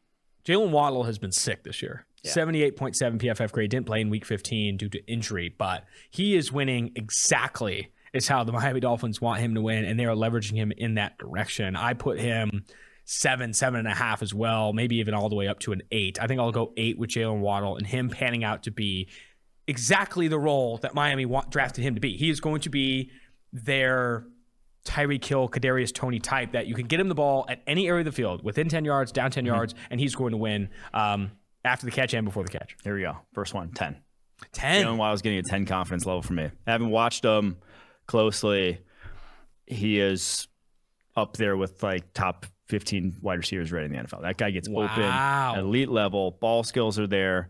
Jalen 0.45 0.71
Waddle 0.71 1.03
has 1.03 1.17
been 1.17 1.31
sick 1.31 1.63
this 1.63 1.81
year. 1.81 2.05
78.7 2.25 3.19
PFF 3.19 3.51
grade. 3.51 3.69
Didn't 3.69 3.85
play 3.85 4.01
in 4.01 4.09
week 4.09 4.25
15 4.25 4.77
due 4.77 4.89
to 4.89 5.05
injury, 5.07 5.53
but 5.57 5.85
he 6.09 6.35
is 6.35 6.51
winning 6.51 6.91
exactly 6.95 7.91
is 8.15 8.27
how 8.27 8.43
the 8.43 8.51
Miami 8.51 8.79
Dolphins 8.79 9.19
want 9.19 9.41
him 9.41 9.55
to 9.55 9.61
win, 9.61 9.85
and 9.85 9.99
they 9.99 10.05
are 10.05 10.15
leveraging 10.15 10.55
him 10.55 10.71
in 10.71 10.95
that 10.95 11.17
direction. 11.17 11.75
I 11.75 11.93
put 11.93 12.19
him 12.19 12.63
seven, 13.05 13.53
seven 13.53 13.79
and 13.79 13.87
a 13.87 13.93
half 13.93 14.21
as 14.21 14.33
well, 14.33 14.73
maybe 14.73 14.97
even 14.97 15.13
all 15.13 15.29
the 15.29 15.35
way 15.35 15.47
up 15.47 15.59
to 15.59 15.71
an 15.71 15.81
eight. 15.91 16.19
I 16.21 16.27
think 16.27 16.39
I'll 16.39 16.51
go 16.51 16.73
eight 16.77 16.97
with 16.97 17.11
Jalen 17.11 17.39
Waddle 17.39 17.77
and 17.77 17.85
him 17.85 18.09
panning 18.09 18.43
out 18.43 18.63
to 18.63 18.71
be 18.71 19.09
exactly 19.67 20.27
the 20.27 20.39
role 20.39 20.77
that 20.77 20.93
Miami 20.95 21.25
want, 21.25 21.51
drafted 21.51 21.83
him 21.83 21.95
to 21.95 22.01
be. 22.01 22.17
He 22.17 22.29
is 22.29 22.39
going 22.39 22.61
to 22.61 22.69
be 22.69 23.11
their 23.53 24.25
Tyreek 24.85 25.23
Hill, 25.23 25.49
Kadarius 25.49 25.93
Toney 25.93 26.19
type 26.19 26.53
that 26.53 26.67
you 26.67 26.75
can 26.75 26.87
get 26.87 26.99
him 26.99 27.09
the 27.09 27.15
ball 27.15 27.45
at 27.49 27.61
any 27.67 27.87
area 27.87 28.01
of 28.01 28.05
the 28.05 28.11
field 28.11 28.43
within 28.43 28.69
10 28.69 28.85
yards, 28.85 29.11
down 29.11 29.31
10 29.31 29.45
yards, 29.45 29.75
and 29.89 29.99
he's 29.99 30.15
going 30.15 30.31
to 30.31 30.37
win 30.37 30.69
um, 30.93 31.31
after 31.63 31.85
the 31.85 31.91
catch 31.91 32.13
and 32.13 32.25
before 32.25 32.43
the 32.43 32.51
catch. 32.51 32.75
Here 32.83 32.95
we 32.95 33.01
go. 33.01 33.17
First 33.33 33.53
one, 33.53 33.71
10. 33.71 33.97
10. 34.51 34.85
Jalen 34.85 34.97
Waddle's 34.97 35.21
getting 35.21 35.39
a 35.39 35.43
10 35.43 35.65
confidence 35.65 36.05
level 36.05 36.21
for 36.21 36.33
me. 36.33 36.49
I 36.67 36.71
haven't 36.71 36.89
watched 36.89 37.23
him 37.23 37.57
closely. 38.07 38.79
He 39.65 39.99
is 39.99 40.47
up 41.15 41.37
there 41.37 41.55
with 41.57 41.81
like 41.83 42.13
top 42.13 42.45
15 42.67 43.17
wide 43.21 43.37
receivers 43.37 43.71
right 43.71 43.83
in 43.83 43.91
the 43.91 43.97
NFL. 43.99 44.21
That 44.21 44.37
guy 44.37 44.51
gets 44.51 44.67
Wow. 44.69 45.53
open 45.53 45.65
elite 45.65 45.89
level. 45.89 46.31
Ball 46.31 46.63
skills 46.63 46.99
are 46.99 47.07
there. 47.07 47.49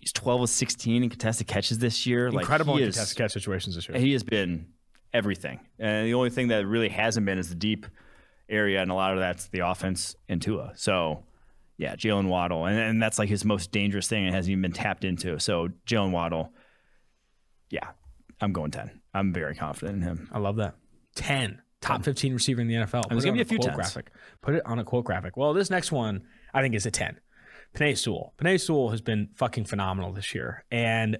He's 0.00 0.12
12 0.12 0.42
of 0.42 0.48
16 0.50 1.02
in 1.04 1.10
contested 1.10 1.46
catches 1.46 1.78
this 1.78 2.06
year. 2.06 2.28
Incredible 2.28 2.74
like 2.74 2.82
in 2.82 2.88
is- 2.88 2.94
contested 2.96 3.18
catch 3.18 3.32
situations 3.32 3.74
this 3.76 3.88
year. 3.88 3.98
he 3.98 4.12
has 4.12 4.22
been 4.22 4.66
everything. 5.12 5.60
And 5.78 6.06
the 6.06 6.14
only 6.14 6.30
thing 6.30 6.48
that 6.48 6.66
really 6.66 6.88
hasn't 6.90 7.24
been 7.26 7.38
is 7.38 7.48
the 7.48 7.54
deep 7.54 7.86
area, 8.48 8.82
and 8.82 8.90
a 8.90 8.94
lot 8.94 9.12
of 9.14 9.18
that's 9.18 9.48
the 9.48 9.60
offense 9.60 10.14
and 10.28 10.40
Tua. 10.42 10.72
So, 10.76 11.24
yeah, 11.78 11.96
Jalen 11.96 12.28
Waddle, 12.28 12.66
and, 12.66 12.78
and 12.78 13.02
that's 13.02 13.18
like 13.18 13.28
his 13.28 13.44
most 13.44 13.72
dangerous 13.72 14.06
thing 14.06 14.26
and 14.26 14.34
hasn't 14.34 14.50
even 14.52 14.62
been 14.62 14.72
tapped 14.72 15.04
into. 15.04 15.40
So, 15.40 15.68
Jalen 15.86 16.10
Waddle, 16.12 16.52
yeah, 17.70 17.90
I'm 18.40 18.52
going 18.52 18.70
10. 18.70 19.00
I'm 19.16 19.32
very 19.32 19.54
confident 19.54 19.98
in 19.98 20.02
him. 20.02 20.28
I 20.32 20.38
love 20.38 20.56
that. 20.56 20.74
10. 21.16 21.62
Top 21.80 22.04
15 22.04 22.32
receiver 22.32 22.60
in 22.60 22.68
the 22.68 22.74
NFL. 22.74 23.08
there's 23.08 23.08
Put 23.08 23.16
it 23.18 23.24
gonna 23.24 23.32
be 23.32 23.40
a 23.42 23.44
few 23.44 23.58
quote 23.58 23.72
10s. 23.72 23.74
graphic. 23.74 24.10
Put 24.42 24.54
it 24.54 24.66
on 24.66 24.78
a 24.78 24.84
quote 24.84 25.04
graphic. 25.04 25.36
Well, 25.36 25.54
this 25.54 25.70
next 25.70 25.92
one 25.92 26.22
I 26.52 26.62
think 26.62 26.74
is 26.74 26.86
a 26.86 26.90
10. 26.90 27.18
Penei 27.74 27.96
Sewell. 27.96 28.34
Penei 28.38 28.60
Sewell 28.60 28.90
has 28.90 29.00
been 29.00 29.28
fucking 29.34 29.66
phenomenal 29.66 30.12
this 30.12 30.34
year. 30.34 30.64
And 30.70 31.18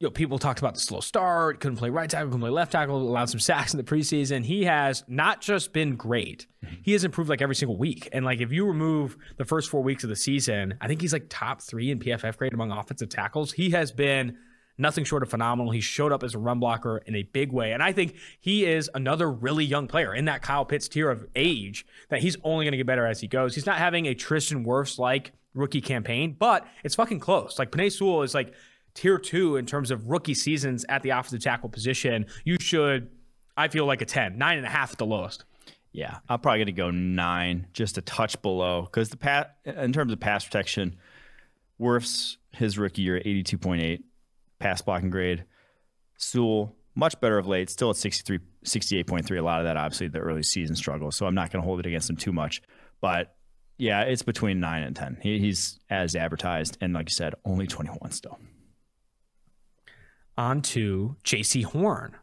you 0.00 0.06
know, 0.06 0.10
people 0.12 0.38
talked 0.38 0.60
about 0.60 0.74
the 0.74 0.80
slow 0.80 1.00
start, 1.00 1.58
couldn't 1.58 1.76
play 1.76 1.90
right 1.90 2.08
tackle, 2.08 2.28
couldn't 2.28 2.40
play 2.40 2.50
left 2.50 2.70
tackle, 2.70 2.96
allowed 2.96 3.30
some 3.30 3.40
sacks 3.40 3.74
in 3.74 3.78
the 3.78 3.84
preseason. 3.84 4.44
He 4.44 4.64
has 4.64 5.02
not 5.08 5.40
just 5.40 5.72
been 5.72 5.96
great, 5.96 6.46
mm-hmm. 6.64 6.76
he 6.82 6.92
has 6.92 7.02
improved 7.02 7.28
like 7.28 7.42
every 7.42 7.56
single 7.56 7.76
week. 7.76 8.08
And 8.12 8.24
like 8.24 8.40
if 8.40 8.52
you 8.52 8.64
remove 8.64 9.16
the 9.38 9.44
first 9.44 9.70
four 9.70 9.82
weeks 9.82 10.04
of 10.04 10.10
the 10.10 10.16
season, 10.16 10.74
I 10.80 10.86
think 10.86 11.00
he's 11.00 11.12
like 11.12 11.26
top 11.28 11.62
three 11.62 11.90
in 11.90 11.98
PFF 11.98 12.36
grade 12.36 12.54
among 12.54 12.70
offensive 12.70 13.08
tackles. 13.08 13.52
He 13.52 13.70
has 13.70 13.90
been 13.90 14.36
nothing 14.78 15.04
short 15.04 15.22
of 15.22 15.28
phenomenal. 15.28 15.72
He 15.72 15.80
showed 15.80 16.12
up 16.12 16.22
as 16.22 16.34
a 16.34 16.38
run 16.38 16.60
blocker 16.60 16.98
in 16.98 17.14
a 17.16 17.24
big 17.24 17.52
way. 17.52 17.72
And 17.72 17.82
I 17.82 17.92
think 17.92 18.14
he 18.40 18.64
is 18.64 18.88
another 18.94 19.30
really 19.30 19.64
young 19.64 19.88
player 19.88 20.14
in 20.14 20.26
that 20.26 20.40
Kyle 20.40 20.64
Pitts 20.64 20.88
tier 20.88 21.10
of 21.10 21.26
age 21.34 21.84
that 22.08 22.20
he's 22.20 22.36
only 22.44 22.64
going 22.64 22.72
to 22.72 22.78
get 22.78 22.86
better 22.86 23.06
as 23.06 23.20
he 23.20 23.26
goes. 23.26 23.54
He's 23.54 23.66
not 23.66 23.78
having 23.78 24.06
a 24.06 24.14
Tristan 24.14 24.64
Wirfs 24.64 24.98
like 24.98 25.32
rookie 25.54 25.80
campaign, 25.80 26.36
but 26.38 26.66
it's 26.84 26.94
fucking 26.94 27.20
close. 27.20 27.58
Like 27.58 27.72
Penei 27.72 27.92
Sewell 27.92 28.22
is 28.22 28.34
like 28.34 28.54
tier 28.94 29.18
two 29.18 29.56
in 29.56 29.66
terms 29.66 29.90
of 29.90 30.08
rookie 30.08 30.34
seasons 30.34 30.84
at 30.88 31.02
the 31.02 31.10
offensive 31.10 31.42
tackle 31.42 31.68
position. 31.68 32.26
You 32.44 32.56
should, 32.60 33.10
I 33.56 33.68
feel 33.68 33.84
like 33.84 34.00
a 34.00 34.06
10, 34.06 34.38
nine 34.38 34.58
and 34.58 34.66
a 34.66 34.70
half 34.70 34.92
at 34.92 34.98
the 34.98 35.06
lowest. 35.06 35.44
Yeah, 35.90 36.18
I'm 36.28 36.38
probably 36.38 36.58
going 36.58 36.66
to 36.66 36.72
go 36.72 36.90
nine, 36.90 37.66
just 37.72 37.98
a 37.98 38.02
touch 38.02 38.40
below, 38.42 38.82
because 38.82 39.08
the 39.08 39.16
pat 39.16 39.56
in 39.64 39.92
terms 39.92 40.12
of 40.12 40.20
pass 40.20 40.44
protection, 40.44 40.96
Wirfs 41.80 42.36
his 42.52 42.78
rookie 42.78 43.02
year 43.02 43.20
82.8 43.20 44.02
pass 44.58 44.82
blocking 44.82 45.10
grade. 45.10 45.44
Sewell 46.16 46.74
much 46.94 47.20
better 47.20 47.38
of 47.38 47.46
late, 47.46 47.70
still 47.70 47.90
at 47.90 47.96
63, 47.96 48.40
68.3. 48.64 49.38
A 49.38 49.42
lot 49.42 49.60
of 49.60 49.66
that 49.66 49.76
obviously 49.76 50.08
the 50.08 50.18
early 50.18 50.42
season 50.42 50.74
struggle, 50.74 51.12
so 51.12 51.26
I'm 51.26 51.34
not 51.34 51.50
going 51.52 51.62
to 51.62 51.66
hold 51.66 51.78
it 51.80 51.86
against 51.86 52.10
him 52.10 52.16
too 52.16 52.32
much. 52.32 52.60
But 53.00 53.36
yeah, 53.76 54.02
it's 54.02 54.22
between 54.22 54.58
nine 54.58 54.82
and 54.82 54.96
ten. 54.96 55.16
He, 55.22 55.38
he's 55.38 55.78
as 55.88 56.16
advertised, 56.16 56.76
and 56.80 56.92
like 56.92 57.08
you 57.08 57.14
said, 57.14 57.34
only 57.44 57.68
21 57.68 58.10
still. 58.10 58.38
on 60.36 60.62
to 60.62 61.16
Jaycee 61.24 61.64
Horn. 61.64 62.16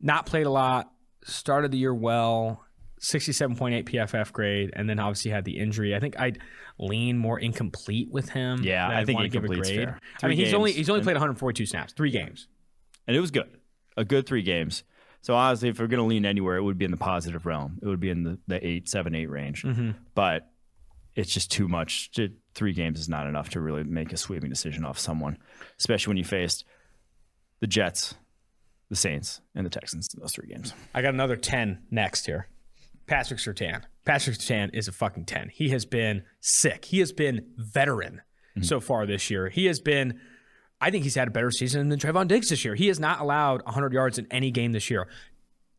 Not 0.00 0.26
played 0.26 0.46
a 0.46 0.50
lot, 0.50 0.90
started 1.24 1.70
the 1.72 1.78
year 1.78 1.94
well, 1.94 2.64
67.8 3.02 3.84
PFF 3.84 4.32
grade, 4.32 4.70
and 4.74 4.88
then 4.88 4.98
obviously 4.98 5.30
had 5.30 5.44
the 5.44 5.58
injury. 5.58 5.94
I 5.94 6.00
think 6.00 6.18
I'd 6.18 6.38
lean 6.78 7.18
more 7.18 7.38
incomplete 7.38 8.08
with 8.10 8.28
him. 8.28 8.62
Yeah, 8.62 8.88
I 8.88 9.04
think 9.04 9.16
wanna 9.16 9.28
give 9.28 9.44
a 9.44 9.48
grade. 9.48 9.66
fair. 9.66 9.98
I 10.22 10.28
mean, 10.28 10.36
Three 10.36 10.44
he's 10.44 10.54
only 10.54 10.72
he's 10.72 10.88
only 10.88 11.02
played 11.02 11.14
142 11.14 11.66
snaps, 11.66 11.92
three 11.92 12.10
games. 12.10 12.48
and 13.06 13.16
it 13.16 13.20
was 13.20 13.30
good. 13.30 13.58
A 13.96 14.04
good 14.04 14.26
three 14.26 14.42
games. 14.42 14.84
So 15.20 15.34
honestly, 15.34 15.68
if 15.68 15.78
we're 15.78 15.86
going 15.86 15.98
to 16.00 16.06
lean 16.06 16.24
anywhere, 16.24 16.56
it 16.56 16.62
would 16.62 16.78
be 16.78 16.84
in 16.84 16.90
the 16.90 16.96
positive 16.96 17.46
realm. 17.46 17.78
It 17.80 17.86
would 17.86 18.00
be 18.00 18.10
in 18.10 18.24
the, 18.24 18.38
the 18.48 18.66
eight, 18.66 18.88
seven, 18.88 19.14
eight 19.14 19.30
range. 19.30 19.62
Mm-hmm. 19.62 19.90
But 20.14 20.50
it's 21.14 21.32
just 21.32 21.50
too 21.50 21.68
much. 21.68 22.10
Three 22.54 22.72
games 22.72 22.98
is 22.98 23.08
not 23.08 23.26
enough 23.26 23.50
to 23.50 23.60
really 23.60 23.84
make 23.84 24.12
a 24.12 24.16
sweeping 24.16 24.50
decision 24.50 24.84
off 24.84 24.98
someone, 24.98 25.38
especially 25.78 26.10
when 26.10 26.16
you 26.16 26.24
faced 26.24 26.64
the 27.60 27.66
Jets, 27.66 28.14
the 28.88 28.96
Saints, 28.96 29.40
and 29.54 29.64
the 29.64 29.70
Texans 29.70 30.08
in 30.12 30.20
those 30.20 30.32
three 30.32 30.48
games. 30.48 30.74
I 30.94 31.02
got 31.02 31.14
another 31.14 31.36
10 31.36 31.82
next 31.90 32.26
here. 32.26 32.48
Patrick 33.06 33.40
Surtain. 33.40 33.82
Patrick 34.04 34.36
Surtain 34.36 34.70
is 34.72 34.88
a 34.88 34.92
fucking 34.92 35.24
10. 35.24 35.50
He 35.52 35.70
has 35.70 35.84
been 35.84 36.24
sick. 36.40 36.86
He 36.86 36.98
has 36.98 37.12
been 37.12 37.46
veteran 37.56 38.22
mm-hmm. 38.56 38.62
so 38.62 38.80
far 38.80 39.06
this 39.06 39.30
year. 39.30 39.48
He 39.48 39.66
has 39.66 39.80
been, 39.80 40.18
I 40.80 40.90
think 40.90 41.04
he's 41.04 41.14
had 41.14 41.28
a 41.28 41.30
better 41.30 41.50
season 41.50 41.88
than 41.88 41.98
Trevon 41.98 42.28
Diggs 42.28 42.48
this 42.48 42.64
year. 42.64 42.74
He 42.74 42.88
has 42.88 42.98
not 42.98 43.20
allowed 43.20 43.64
100 43.64 43.92
yards 43.92 44.18
in 44.18 44.26
any 44.30 44.50
game 44.50 44.72
this 44.72 44.90
year. 44.90 45.08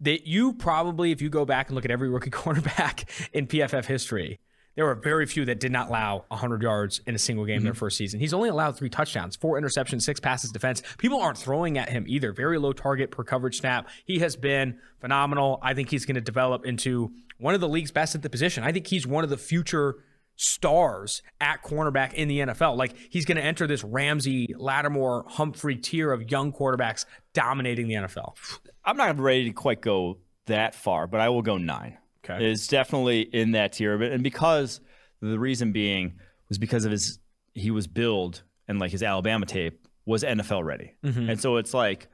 That 0.02 0.28
you 0.28 0.54
probably, 0.54 1.12
if 1.12 1.22
you 1.22 1.30
go 1.30 1.46
back 1.46 1.68
and 1.68 1.76
look 1.76 1.86
at 1.86 1.92
every 1.92 2.10
rookie 2.10 2.30
cornerback 2.32 3.06
in 3.32 3.48
PFF 3.48 3.86
history, 3.86 4.40
there 4.76 4.86
were 4.86 4.96
very 4.96 5.26
few 5.26 5.46
that 5.46 5.60
did 5.60 5.72
not 5.72 5.90
allow 5.90 6.26
100 6.30 6.62
yards 6.62 7.02
in 7.06 7.16
a 7.16 7.20
single 7.20 7.46
game 7.46 7.58
mm-hmm. 7.58 7.66
their 7.66 7.74
first 7.74 7.98
season. 7.98 8.20
He's 8.20 8.34
only 8.34 8.50
allowed 8.50 8.78
three 8.78 8.90
touchdowns, 8.90 9.36
four 9.36 9.60
interceptions, 9.60 10.02
six 10.02 10.20
passes 10.20 10.52
defense. 10.52 10.82
People 10.98 11.22
aren't 11.22 11.38
throwing 11.38 11.78
at 11.78 11.90
him 11.90 12.06
either. 12.08 12.34
Very 12.34 12.58
low 12.58 12.74
target 12.74 13.12
per 13.12 13.24
coverage 13.24 13.60
snap. 13.60 13.88
He 14.06 14.20
has 14.20 14.36
been 14.36 14.80
phenomenal. 15.00 15.60
I 15.62 15.74
think 15.74 15.90
he's 15.90 16.06
going 16.06 16.16
to 16.16 16.22
develop 16.22 16.66
into 16.66 17.12
one 17.38 17.54
of 17.54 17.62
the 17.62 17.70
league's 17.70 17.92
best 17.92 18.16
at 18.16 18.22
the 18.22 18.30
position. 18.30 18.64
I 18.64 18.72
think 18.72 18.88
he's 18.88 19.06
one 19.06 19.24
of 19.24 19.30
the 19.30 19.38
future 19.38 19.96
stars 20.36 21.22
at 21.40 21.64
cornerback 21.64 22.14
in 22.14 22.28
the 22.28 22.40
NFL. 22.40 22.76
Like 22.78 22.96
he's 23.10 23.26
going 23.26 23.38
to 23.38 23.44
enter 23.44 23.68
this 23.68 23.84
Ramsey, 23.84 24.54
Lattimore, 24.58 25.26
Humphrey 25.28 25.76
tier 25.76 26.12
of 26.12 26.32
young 26.32 26.52
quarterbacks 26.52 27.06
dominating 27.34 27.88
the 27.88 27.96
NFL. 27.96 28.36
I'm 28.84 28.98
not 28.98 29.20
ready 29.20 29.46
to 29.46 29.52
quite 29.52 29.82
go 29.82 30.18
that 30.48 30.76
far, 30.76 31.08
but 31.08 31.22
I 31.22 31.30
will 31.30 31.42
go 31.42 31.58
nine. 31.58 31.98
Okay. 32.24 32.52
Is 32.52 32.68
definitely 32.68 33.22
in 33.22 33.52
that 33.52 33.74
tier, 33.74 33.98
but 33.98 34.12
and 34.12 34.24
because 34.24 34.80
the 35.22 35.40
reason 35.40 35.72
being 35.72 36.20
was 36.50 36.58
because 36.58 36.86
of 36.86 36.92
his 36.92 37.20
he 37.54 37.70
was 37.70 37.86
billed 37.88 38.44
and 38.68 38.80
like 38.80 38.92
his 38.92 39.04
Alabama 39.04 39.46
tape 39.46 39.88
was 40.06 40.24
NFL 40.24 40.64
ready, 40.64 40.96
mm-hmm. 41.04 41.30
and 41.30 41.40
so 41.40 41.58
it's 41.58 41.74
like 41.74 42.08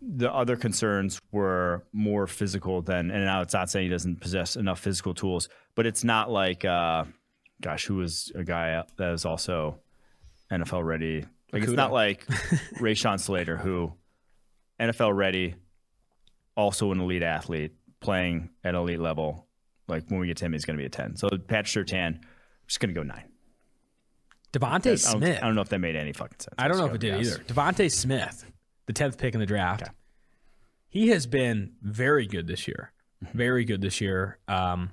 the 0.00 0.32
other 0.32 0.56
concerns 0.56 1.20
were 1.32 1.84
more 1.92 2.26
physical 2.26 2.82
than, 2.82 3.10
and 3.10 3.24
now 3.24 3.40
it's 3.40 3.54
not 3.54 3.70
saying 3.70 3.86
he 3.86 3.90
doesn't 3.90 4.20
possess 4.20 4.56
enough 4.56 4.80
physical 4.80 5.14
tools, 5.14 5.48
but 5.74 5.86
it's 5.86 6.04
not 6.04 6.30
like, 6.30 6.64
uh, 6.64 7.04
gosh, 7.60 7.86
who 7.86 7.96
was 7.96 8.30
a 8.34 8.44
guy 8.44 8.82
that 8.96 9.12
is 9.12 9.24
also 9.24 9.78
NFL 10.52 10.84
ready? 10.84 11.24
Like 11.52 11.62
Okudah. 11.62 11.64
it's 11.64 11.72
not 11.72 11.92
like 11.92 12.26
Rashawn 12.80 13.18
Slater, 13.18 13.56
who 13.56 13.92
NFL 14.78 15.16
ready, 15.16 15.54
also 16.56 16.92
an 16.92 17.00
elite 17.00 17.22
athlete, 17.22 17.72
playing 18.00 18.50
at 18.64 18.74
elite 18.74 19.00
level, 19.00 19.46
like 19.86 20.08
when 20.08 20.20
we 20.20 20.26
get 20.26 20.36
to 20.38 20.46
him, 20.46 20.52
he's 20.52 20.64
going 20.64 20.76
to 20.76 20.82
be 20.82 20.86
a 20.86 20.90
10. 20.90 21.16
So 21.16 21.28
Patrick 21.30 21.86
Surtain, 21.86 22.16
I'm 22.16 22.20
just 22.66 22.80
going 22.80 22.94
to 22.94 22.98
go 22.98 23.02
nine. 23.02 23.24
DeVonta 24.52 24.98
Smith. 24.98 25.38
I 25.42 25.46
don't, 25.46 25.54
know 25.54 25.60
if 25.60 25.68
that 25.68 25.78
made 25.78 25.96
any 25.96 26.12
fucking 26.12 26.38
sense. 26.40 26.54
I 26.56 26.68
don't 26.68 26.78
know 26.78 26.86
if 26.86 26.94
it 26.94 27.00
did 27.00 27.20
either. 27.20 27.38
DeVonta 27.44 27.90
Smith, 27.90 28.44
the 28.86 28.92
10th 28.92 29.18
pick 29.18 29.34
in 29.34 29.40
the 29.40 29.46
draft. 29.46 29.82
Okay. 29.82 29.90
He 30.88 31.08
has 31.08 31.26
been 31.26 31.72
very 31.82 32.26
good 32.26 32.46
this 32.46 32.66
year. 32.66 32.92
Mm-hmm. 33.24 33.36
Very 33.36 33.64
good 33.64 33.82
this 33.82 34.00
year. 34.00 34.38
Um, 34.48 34.90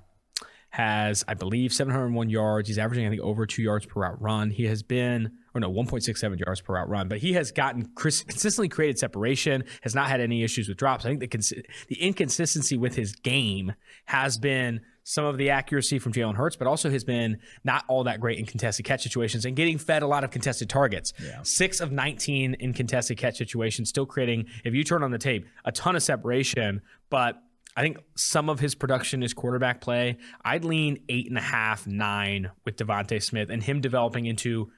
has, 0.76 1.24
I 1.26 1.36
believe, 1.36 1.72
701 1.72 2.30
yards. 2.30 2.68
He's 2.68 2.78
averaging, 2.78 3.08
I 3.08 3.10
think, 3.10 3.22
over 3.22 3.46
two 3.46 3.62
yards 3.62 3.86
per 3.86 4.02
route 4.02 4.22
run. 4.22 4.50
He 4.50 4.66
has 4.66 4.84
been, 4.84 5.32
or 5.54 5.62
no, 5.62 5.72
1.67 5.72 6.38
yards 6.46 6.60
per 6.60 6.74
route 6.74 6.90
run, 6.90 7.08
but 7.08 7.20
he 7.20 7.32
has 7.32 7.54
gotten 7.54 7.86
consistently 7.96 8.68
created 8.68 9.00
separation, 9.00 9.64
has 9.84 9.96
not 9.96 10.10
had 10.10 10.20
any 10.20 10.44
issues 10.44 10.68
with 10.68 10.76
drops. 10.76 11.06
I 11.06 11.08
think 11.08 11.22
the, 11.22 11.28
cons- 11.28 11.54
the 11.88 12.02
inconsistency 12.02 12.76
with 12.76 12.94
his 12.94 13.16
game 13.16 13.72
has 14.04 14.38
been 14.38 14.82
some 15.06 15.24
of 15.24 15.38
the 15.38 15.50
accuracy 15.50 15.98
from 15.98 16.12
Jalen 16.12 16.36
Hurts, 16.36 16.58
but 16.58 16.68
also 16.68 16.90
has 16.90 17.06
been 17.06 17.38
not 17.64 17.86
all 17.88 18.04
that 18.04 18.20
great 18.20 18.38
in 18.38 18.46
contested 18.46 18.86
catch 18.86 19.04
situations 19.04 19.46
and 19.46 19.56
getting 19.56 19.78
fed 19.78 20.04
a 20.04 20.08
lot 20.08 20.26
of 20.26 20.32
contested 20.32 20.68
targets. 20.68 21.14
Yeah. 21.24 21.40
Six 21.44 21.80
of 21.80 21.94
19 21.94 22.56
in 22.56 22.74
contested 22.74 23.18
catch 23.18 23.38
situations, 23.38 23.88
still 23.88 24.06
creating, 24.06 24.48
if 24.66 24.74
you 24.74 24.84
turn 24.84 25.04
on 25.04 25.12
the 25.12 25.20
tape, 25.20 25.48
a 25.64 25.72
ton 25.72 25.96
of 25.96 26.04
separation, 26.04 26.82
but 27.10 27.42
I 27.76 27.82
think 27.82 27.98
some 28.16 28.50
of 28.50 28.60
his 28.60 28.74
production 28.74 29.22
is 29.22 29.34
quarterback 29.34 29.82
play. 29.82 30.18
I'd 30.44 30.64
lean 30.64 31.04
eight 31.10 31.28
and 31.28 31.38
a 31.38 31.42
half, 31.42 31.86
nine 31.86 32.52
with 32.64 32.78
DeVonta 32.78 33.22
Smith 33.22 33.50
and 33.50 33.62
him 33.62 33.82
developing 33.82 34.26
into 34.26 34.72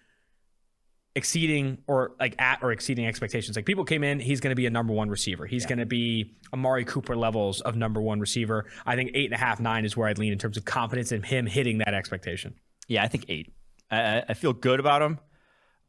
exceeding 1.16 1.80
or 1.88 2.12
like 2.20 2.36
at 2.40 2.60
or 2.62 2.72
exceeding 2.72 3.06
expectations. 3.06 3.56
Like 3.56 3.66
people 3.66 3.86
came 3.86 4.04
in, 4.04 4.20
he's 4.20 4.40
going 4.40 4.52
to 4.52 4.56
be 4.56 4.66
a 4.66 4.70
number 4.70 4.94
one 4.94 5.10
receiver. 5.10 5.46
He's 5.46 5.64
yeah. 5.64 5.70
going 5.70 5.80
to 5.80 5.86
be 5.86 6.38
Amari 6.54 6.86
Cooper 6.86 7.16
levels 7.16 7.62
of 7.62 7.76
number 7.76 8.02
one 8.02 8.20
receiver. 8.20 8.66
I 8.86 8.96
think 8.96 9.12
eight 9.14 9.26
and 9.26 9.34
a 9.34 9.44
half, 9.44 9.60
nine 9.60 9.86
is 9.86 9.98
where 9.98 10.08
I'd 10.08 10.18
lean 10.20 10.32
in 10.32 10.40
terms 10.40 10.58
of 10.58 10.66
confidence 10.66 11.12
in 11.12 11.24
him 11.24 11.46
hitting 11.46 11.80
that 11.80 11.94
expectation. 11.94 12.56
Yeah, 12.88 13.04
I 13.04 13.08
think 13.08 13.26
eight. 13.30 13.54
I, 13.92 14.24
I 14.30 14.34
feel 14.34 14.54
good 14.54 14.80
about 14.80 15.02
him. 15.02 15.20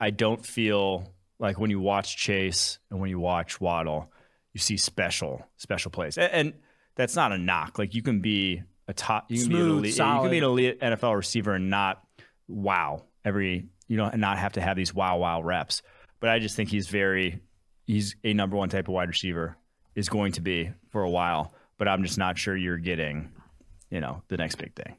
I 0.00 0.10
don't 0.10 0.44
feel 0.44 1.12
like 1.38 1.58
when 1.58 1.70
you 1.70 1.80
watch 1.80 2.16
Chase 2.16 2.78
and 2.90 3.00
when 3.00 3.10
you 3.10 3.18
watch 3.18 3.60
Waddle, 3.60 4.10
you 4.52 4.60
see 4.60 4.76
special 4.76 5.46
special 5.56 5.90
plays. 5.90 6.16
And, 6.16 6.32
and 6.32 6.52
that's 6.98 7.16
not 7.16 7.32
a 7.32 7.38
knock. 7.38 7.78
Like 7.78 7.94
you 7.94 8.02
can 8.02 8.20
be 8.20 8.62
a 8.88 8.92
top, 8.92 9.30
you 9.30 9.38
can 9.38 9.46
Smooth, 9.46 9.60
be 9.60 9.70
an 9.70 9.78
elite, 9.78 9.94
solid. 9.94 10.16
you 10.16 10.22
can 10.22 10.30
be 10.32 10.38
an 10.38 10.44
elite 10.44 10.80
NFL 10.80 11.16
receiver 11.16 11.54
and 11.54 11.70
not 11.70 12.02
wow 12.48 13.04
every 13.24 13.66
you 13.86 13.96
know 13.96 14.04
and 14.06 14.20
not 14.20 14.38
have 14.38 14.52
to 14.54 14.60
have 14.60 14.76
these 14.76 14.92
wow 14.92 15.16
wow 15.16 15.40
reps. 15.40 15.80
But 16.20 16.30
I 16.30 16.40
just 16.40 16.56
think 16.56 16.68
he's 16.68 16.88
very 16.88 17.40
he's 17.86 18.16
a 18.24 18.34
number 18.34 18.56
one 18.56 18.68
type 18.68 18.88
of 18.88 18.94
wide 18.94 19.08
receiver 19.08 19.56
is 19.94 20.08
going 20.08 20.32
to 20.32 20.40
be 20.40 20.70
for 20.90 21.02
a 21.02 21.10
while. 21.10 21.54
But 21.78 21.86
I'm 21.88 22.02
just 22.02 22.18
not 22.18 22.36
sure 22.36 22.56
you're 22.56 22.76
getting 22.76 23.30
you 23.90 24.00
know 24.00 24.22
the 24.28 24.36
next 24.36 24.56
big 24.56 24.74
thing. 24.74 24.96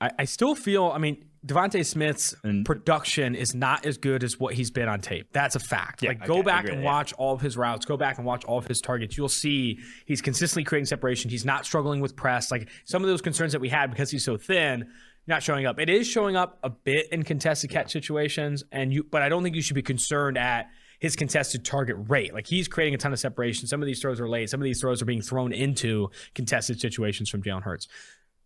I, 0.00 0.10
I 0.20 0.24
still 0.24 0.54
feel. 0.54 0.86
I 0.86 0.98
mean, 0.98 1.24
DeVonta 1.46 1.84
Smith's 1.84 2.36
and, 2.44 2.64
production 2.64 3.34
is 3.34 3.54
not 3.54 3.84
as 3.84 3.96
good 3.98 4.22
as 4.22 4.38
what 4.38 4.54
he's 4.54 4.70
been 4.70 4.88
on 4.88 5.00
tape. 5.00 5.28
That's 5.32 5.56
a 5.56 5.60
fact. 5.60 6.02
Yeah, 6.02 6.10
like 6.10 6.24
go 6.24 6.34
okay, 6.34 6.42
back 6.42 6.68
and 6.68 6.84
watch 6.84 7.12
all 7.14 7.34
of 7.34 7.40
his 7.40 7.56
routes, 7.56 7.84
go 7.84 7.96
back 7.96 8.18
and 8.18 8.26
watch 8.26 8.44
all 8.44 8.58
of 8.58 8.66
his 8.66 8.80
targets. 8.80 9.16
You'll 9.16 9.28
see 9.28 9.80
he's 10.06 10.22
consistently 10.22 10.64
creating 10.64 10.86
separation. 10.86 11.30
He's 11.30 11.44
not 11.44 11.66
struggling 11.66 12.00
with 12.00 12.14
press. 12.14 12.50
Like 12.52 12.68
some 12.84 13.02
of 13.02 13.08
those 13.08 13.22
concerns 13.22 13.52
that 13.52 13.60
we 13.60 13.68
had 13.68 13.90
because 13.90 14.10
he's 14.10 14.24
so 14.24 14.36
thin, 14.36 14.88
not 15.26 15.42
showing 15.42 15.66
up. 15.66 15.80
It 15.80 15.90
is 15.90 16.06
showing 16.06 16.36
up 16.36 16.58
a 16.62 16.70
bit 16.70 17.08
in 17.10 17.24
contested 17.24 17.70
catch 17.70 17.90
situations, 17.90 18.62
and 18.70 18.92
you 18.92 19.02
but 19.02 19.22
I 19.22 19.28
don't 19.28 19.42
think 19.42 19.56
you 19.56 19.62
should 19.62 19.74
be 19.74 19.82
concerned 19.82 20.38
at 20.38 20.68
his 21.00 21.16
contested 21.16 21.64
target 21.64 21.96
rate. 22.08 22.32
Like 22.32 22.46
he's 22.46 22.68
creating 22.68 22.94
a 22.94 22.98
ton 22.98 23.12
of 23.12 23.18
separation. 23.18 23.66
Some 23.66 23.82
of 23.82 23.86
these 23.86 24.00
throws 24.00 24.20
are 24.20 24.28
late. 24.28 24.48
Some 24.48 24.60
of 24.60 24.64
these 24.64 24.80
throws 24.80 25.02
are 25.02 25.06
being 25.06 25.22
thrown 25.22 25.52
into 25.52 26.10
contested 26.36 26.80
situations 26.80 27.28
from 27.28 27.42
Jalen 27.42 27.62
Hurts. 27.62 27.88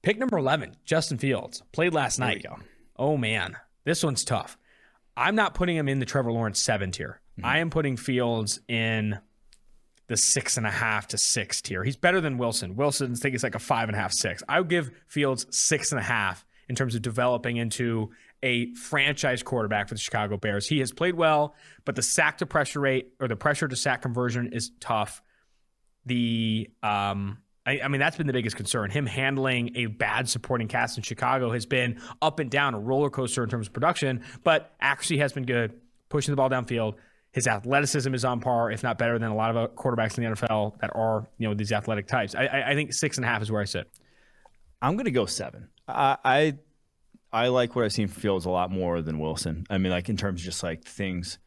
Pick 0.01 0.19
number 0.19 0.39
11, 0.39 0.77
Justin 0.85 1.19
Fields, 1.19 1.63
played 1.73 1.93
last 1.93 2.19
night. 2.19 2.47
Oh 2.99 3.17
man, 3.17 3.57
this 3.85 4.03
one's 4.03 4.25
tough. 4.25 4.59
I'm 5.17 5.35
not 5.35 5.55
putting 5.55 5.77
him 5.77 5.89
in 5.89 5.99
the 5.99 6.07
Trevor 6.07 6.33
Lawrence 6.33 6.61
seven 6.61 6.91
tier. 6.91 7.21
Mm-hmm. 7.39 7.47
I 7.47 7.59
am 7.59 7.71
putting 7.71 7.97
Fields 7.97 8.61
in 8.69 9.19
the 10.09 10.17
six 10.17 10.57
and 10.57 10.67
a 10.67 10.71
half 10.71 11.09
to 11.09 11.19
six 11.19 11.61
tier. 11.61 11.83
He's 11.83 11.97
better 11.97 12.21
than 12.21 12.39
Wilson. 12.39 12.77
Wilson's 12.77 13.21
think 13.21 13.35
it's 13.35 13.43
like 13.43 13.55
a 13.55 13.61
five 13.61 13.89
and 13.89 13.97
a 13.97 14.01
half, 14.01 14.13
six. 14.13 14.43
I 14.49 14.61
would 14.61 14.69
give 14.69 14.91
Fields 15.09 15.47
six 15.51 15.91
and 15.93 15.99
a 15.99 16.05
half 16.05 16.45
in 16.69 16.75
terms 16.75 16.95
of 16.95 17.03
developing 17.03 17.57
into 17.57 18.11
a 18.43 18.73
franchise 18.75 19.43
quarterback 19.43 19.89
for 19.89 19.95
the 19.95 20.01
Chicago 20.01 20.37
Bears. 20.37 20.69
He 20.69 20.79
has 20.81 20.93
played 20.93 21.15
well, 21.15 21.55
but 21.85 21.97
the 21.97 22.03
sack 22.03 22.39
to 22.39 22.47
pressure 22.47 22.81
rate 22.81 23.13
or 23.21 23.29
the 23.29 23.37
pressure 23.37 23.67
to 23.67 23.77
sack 23.77 24.03
conversion 24.03 24.53
is 24.53 24.71
tough. 24.81 25.23
The 26.05 26.71
um, 26.83 27.39
I, 27.67 27.81
I, 27.85 27.89
mean, 27.89 27.99
that's 27.99 28.17
been 28.17 28.27
the 28.27 28.33
biggest 28.33 28.57
concern. 28.57 28.91
Him 28.91 29.07
handling 29.07 29.77
a 29.77 29.87
bad 29.87 30.29
supporting 30.29 30.69
cast 30.69 30.97
in 30.97 31.03
Chicago 31.03 31.51
has 31.51 31.67
been 31.67 32.01
up 32.23 32.39
and 32.39 32.51
down, 32.51 32.75
a 32.75 32.79
roller 32.79 33.11
coaster 33.11 33.43
in 33.43 33.51
terms 33.51 33.67
of 33.67 33.73
production, 33.73 34.23
but 34.45 34.75
accuracy 34.81 35.19
has 35.19 35.33
been 35.33 35.45
good, 35.45 35.73
pushing 36.09 36.33
the 36.33 36.37
ball 36.37 36.49
downfield. 36.49 36.95
His 37.33 37.47
athleticism 37.47 38.15
is 38.15 38.25
on 38.25 38.41
par, 38.41 38.71
if 38.71 38.83
not 38.83 38.97
better, 38.97 39.19
than 39.19 39.31
a 39.31 39.35
lot 39.35 39.55
of 39.55 39.75
quarterbacks 39.75 40.17
in 40.17 40.25
the 40.25 40.31
NFL 40.31 40.79
that 40.81 40.91
are, 40.95 41.29
you 41.39 41.49
know, 41.49 41.55
these 41.55 41.73
athletic 41.73 42.07
types. 42.07 42.35
I, 42.35 42.65
I 42.69 42.75
think 42.75 42.95
six 42.95 43.19
and 43.19 43.27
a 43.27 43.29
half 43.29 43.43
is 43.43 43.51
where 43.51 43.61
I 43.61 43.67
sit. 43.67 43.91
I'm 44.81 44.95
going 44.95 45.05
to 45.07 45.11
go 45.11 45.27
seven. 45.27 45.69
I, 45.89 46.17
I 46.25 46.59
I 47.33 47.49
like 47.49 47.77
what 47.77 47.85
I've 47.85 47.93
seen 47.93 48.09
from 48.09 48.21
Fields 48.23 48.47
a 48.47 48.51
lot 48.51 48.71
more 48.71 49.03
than 49.03 49.19
Wilson. 49.19 49.67
I 49.69 49.77
mean, 49.77 49.93
like 49.93 50.09
in 50.09 50.17
terms 50.17 50.41
of 50.41 50.45
just 50.45 50.63
like 50.63 50.85
things 50.85 51.39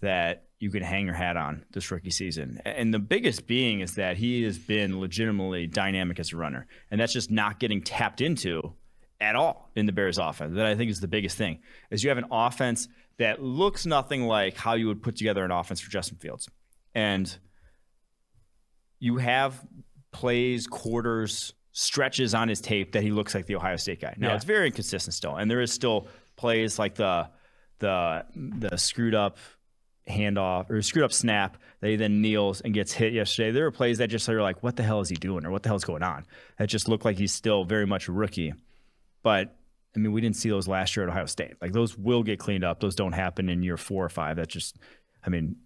that 0.00 0.44
you 0.60 0.70
can 0.70 0.82
hang 0.82 1.06
your 1.06 1.14
hat 1.14 1.38
on 1.38 1.64
this 1.72 1.90
rookie 1.90 2.10
season. 2.10 2.60
And 2.66 2.92
the 2.92 2.98
biggest 2.98 3.46
being 3.46 3.80
is 3.80 3.94
that 3.94 4.18
he 4.18 4.42
has 4.42 4.58
been 4.58 5.00
legitimately 5.00 5.66
dynamic 5.66 6.20
as 6.20 6.32
a 6.32 6.36
runner. 6.36 6.66
And 6.90 7.00
that's 7.00 7.14
just 7.14 7.30
not 7.30 7.58
getting 7.58 7.82
tapped 7.82 8.20
into 8.20 8.74
at 9.22 9.36
all 9.36 9.70
in 9.74 9.86
the 9.86 9.92
Bears 9.92 10.18
offense. 10.18 10.54
That 10.54 10.66
I 10.66 10.74
think 10.76 10.90
is 10.90 11.00
the 11.00 11.08
biggest 11.08 11.38
thing. 11.38 11.60
Is 11.90 12.04
you 12.04 12.10
have 12.10 12.18
an 12.18 12.26
offense 12.30 12.88
that 13.16 13.42
looks 13.42 13.86
nothing 13.86 14.26
like 14.26 14.54
how 14.54 14.74
you 14.74 14.86
would 14.86 15.02
put 15.02 15.16
together 15.16 15.44
an 15.44 15.50
offense 15.50 15.80
for 15.80 15.90
Justin 15.90 16.18
Fields. 16.18 16.46
And 16.94 17.34
you 18.98 19.16
have 19.16 19.66
plays, 20.12 20.66
quarters, 20.66 21.54
stretches 21.72 22.34
on 22.34 22.48
his 22.48 22.60
tape 22.60 22.92
that 22.92 23.02
he 23.02 23.10
looks 23.12 23.34
like 23.34 23.46
the 23.46 23.56
Ohio 23.56 23.76
State 23.76 24.02
guy. 24.02 24.14
Now 24.18 24.28
yeah. 24.28 24.34
it's 24.36 24.44
very 24.44 24.66
inconsistent 24.66 25.14
still. 25.14 25.36
And 25.36 25.50
there 25.50 25.62
is 25.62 25.72
still 25.72 26.08
plays 26.36 26.78
like 26.78 26.96
the 26.96 27.30
the 27.78 28.26
the 28.34 28.76
screwed 28.76 29.14
up 29.14 29.38
handoff 30.10 30.68
or 30.70 30.82
screwed 30.82 31.04
up 31.04 31.12
snap 31.12 31.56
that 31.80 31.88
he 31.88 31.96
then 31.96 32.20
kneels 32.20 32.60
and 32.60 32.74
gets 32.74 32.92
hit 32.92 33.12
yesterday. 33.12 33.50
There 33.50 33.64
were 33.64 33.70
plays 33.70 33.98
that 33.98 34.08
just 34.08 34.28
are 34.28 34.42
like, 34.42 34.62
what 34.62 34.76
the 34.76 34.82
hell 34.82 35.00
is 35.00 35.08
he 35.08 35.16
doing 35.16 35.46
or 35.46 35.50
what 35.50 35.62
the 35.62 35.68
hell's 35.68 35.84
going 35.84 36.02
on? 36.02 36.26
That 36.58 36.68
just 36.68 36.88
looked 36.88 37.04
like 37.04 37.16
he's 37.16 37.32
still 37.32 37.64
very 37.64 37.86
much 37.86 38.08
a 38.08 38.12
rookie. 38.12 38.52
But 39.22 39.56
I 39.94 39.98
mean, 39.98 40.12
we 40.12 40.20
didn't 40.20 40.36
see 40.36 40.48
those 40.50 40.68
last 40.68 40.96
year 40.96 41.04
at 41.04 41.10
Ohio 41.10 41.26
State. 41.26 41.54
Like 41.60 41.72
those 41.72 41.96
will 41.96 42.22
get 42.22 42.38
cleaned 42.38 42.64
up. 42.64 42.80
Those 42.80 42.94
don't 42.94 43.12
happen 43.12 43.48
in 43.48 43.62
year 43.62 43.76
four 43.76 44.04
or 44.04 44.08
five. 44.08 44.36
That 44.36 44.48
just, 44.48 44.76
I 45.24 45.30
mean, 45.30 45.56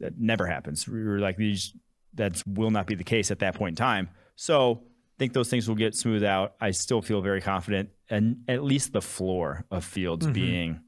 that 0.00 0.18
never 0.18 0.46
happens. 0.46 0.88
We're 0.88 1.18
like 1.18 1.36
these. 1.36 1.74
That 2.14 2.42
will 2.46 2.70
not 2.70 2.86
be 2.86 2.94
the 2.94 3.04
case 3.04 3.30
at 3.30 3.40
that 3.40 3.56
point 3.56 3.72
in 3.72 3.76
time. 3.76 4.08
So 4.36 4.82
I 4.84 5.16
think 5.18 5.32
those 5.32 5.48
things 5.48 5.68
will 5.68 5.74
get 5.76 5.94
smoothed 5.94 6.24
out. 6.24 6.54
I 6.60 6.70
still 6.70 7.02
feel 7.02 7.20
very 7.20 7.40
confident, 7.40 7.90
and 8.08 8.38
at 8.48 8.62
least 8.62 8.92
the 8.92 9.00
floor 9.00 9.64
of 9.70 9.84
Fields 9.84 10.26
Mm-hmm. 10.26 10.32
being 10.32 10.80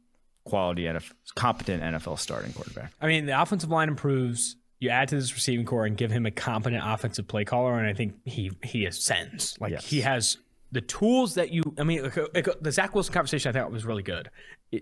quality 0.46 0.84
NFL, 0.84 1.12
competent 1.34 1.82
NFL 1.82 2.18
starting 2.18 2.52
quarterback. 2.52 2.92
I 3.00 3.06
mean, 3.06 3.26
the 3.26 3.40
offensive 3.40 3.70
line 3.70 3.88
improves. 3.88 4.56
You 4.78 4.90
add 4.90 5.08
to 5.08 5.16
this 5.16 5.32
receiving 5.34 5.64
core 5.64 5.86
and 5.86 5.96
give 5.96 6.10
him 6.10 6.26
a 6.26 6.30
competent 6.30 6.82
offensive 6.84 7.26
play 7.26 7.44
caller, 7.44 7.78
and 7.78 7.86
I 7.86 7.92
think 7.94 8.14
he 8.24 8.50
he 8.62 8.84
ascends. 8.86 9.56
Like 9.60 9.72
Yes. 9.72 9.86
he 9.86 10.00
has 10.02 10.36
the 10.72 10.80
tools 10.82 11.34
that 11.34 11.50
you. 11.50 11.62
I 11.78 11.82
mean, 11.84 12.02
the 12.02 12.70
Zach 12.72 12.94
Wilson 12.94 13.12
conversation 13.14 13.48
I 13.48 13.58
thought 13.58 13.70
was 13.70 13.84
really 13.86 14.02
good. 14.02 14.30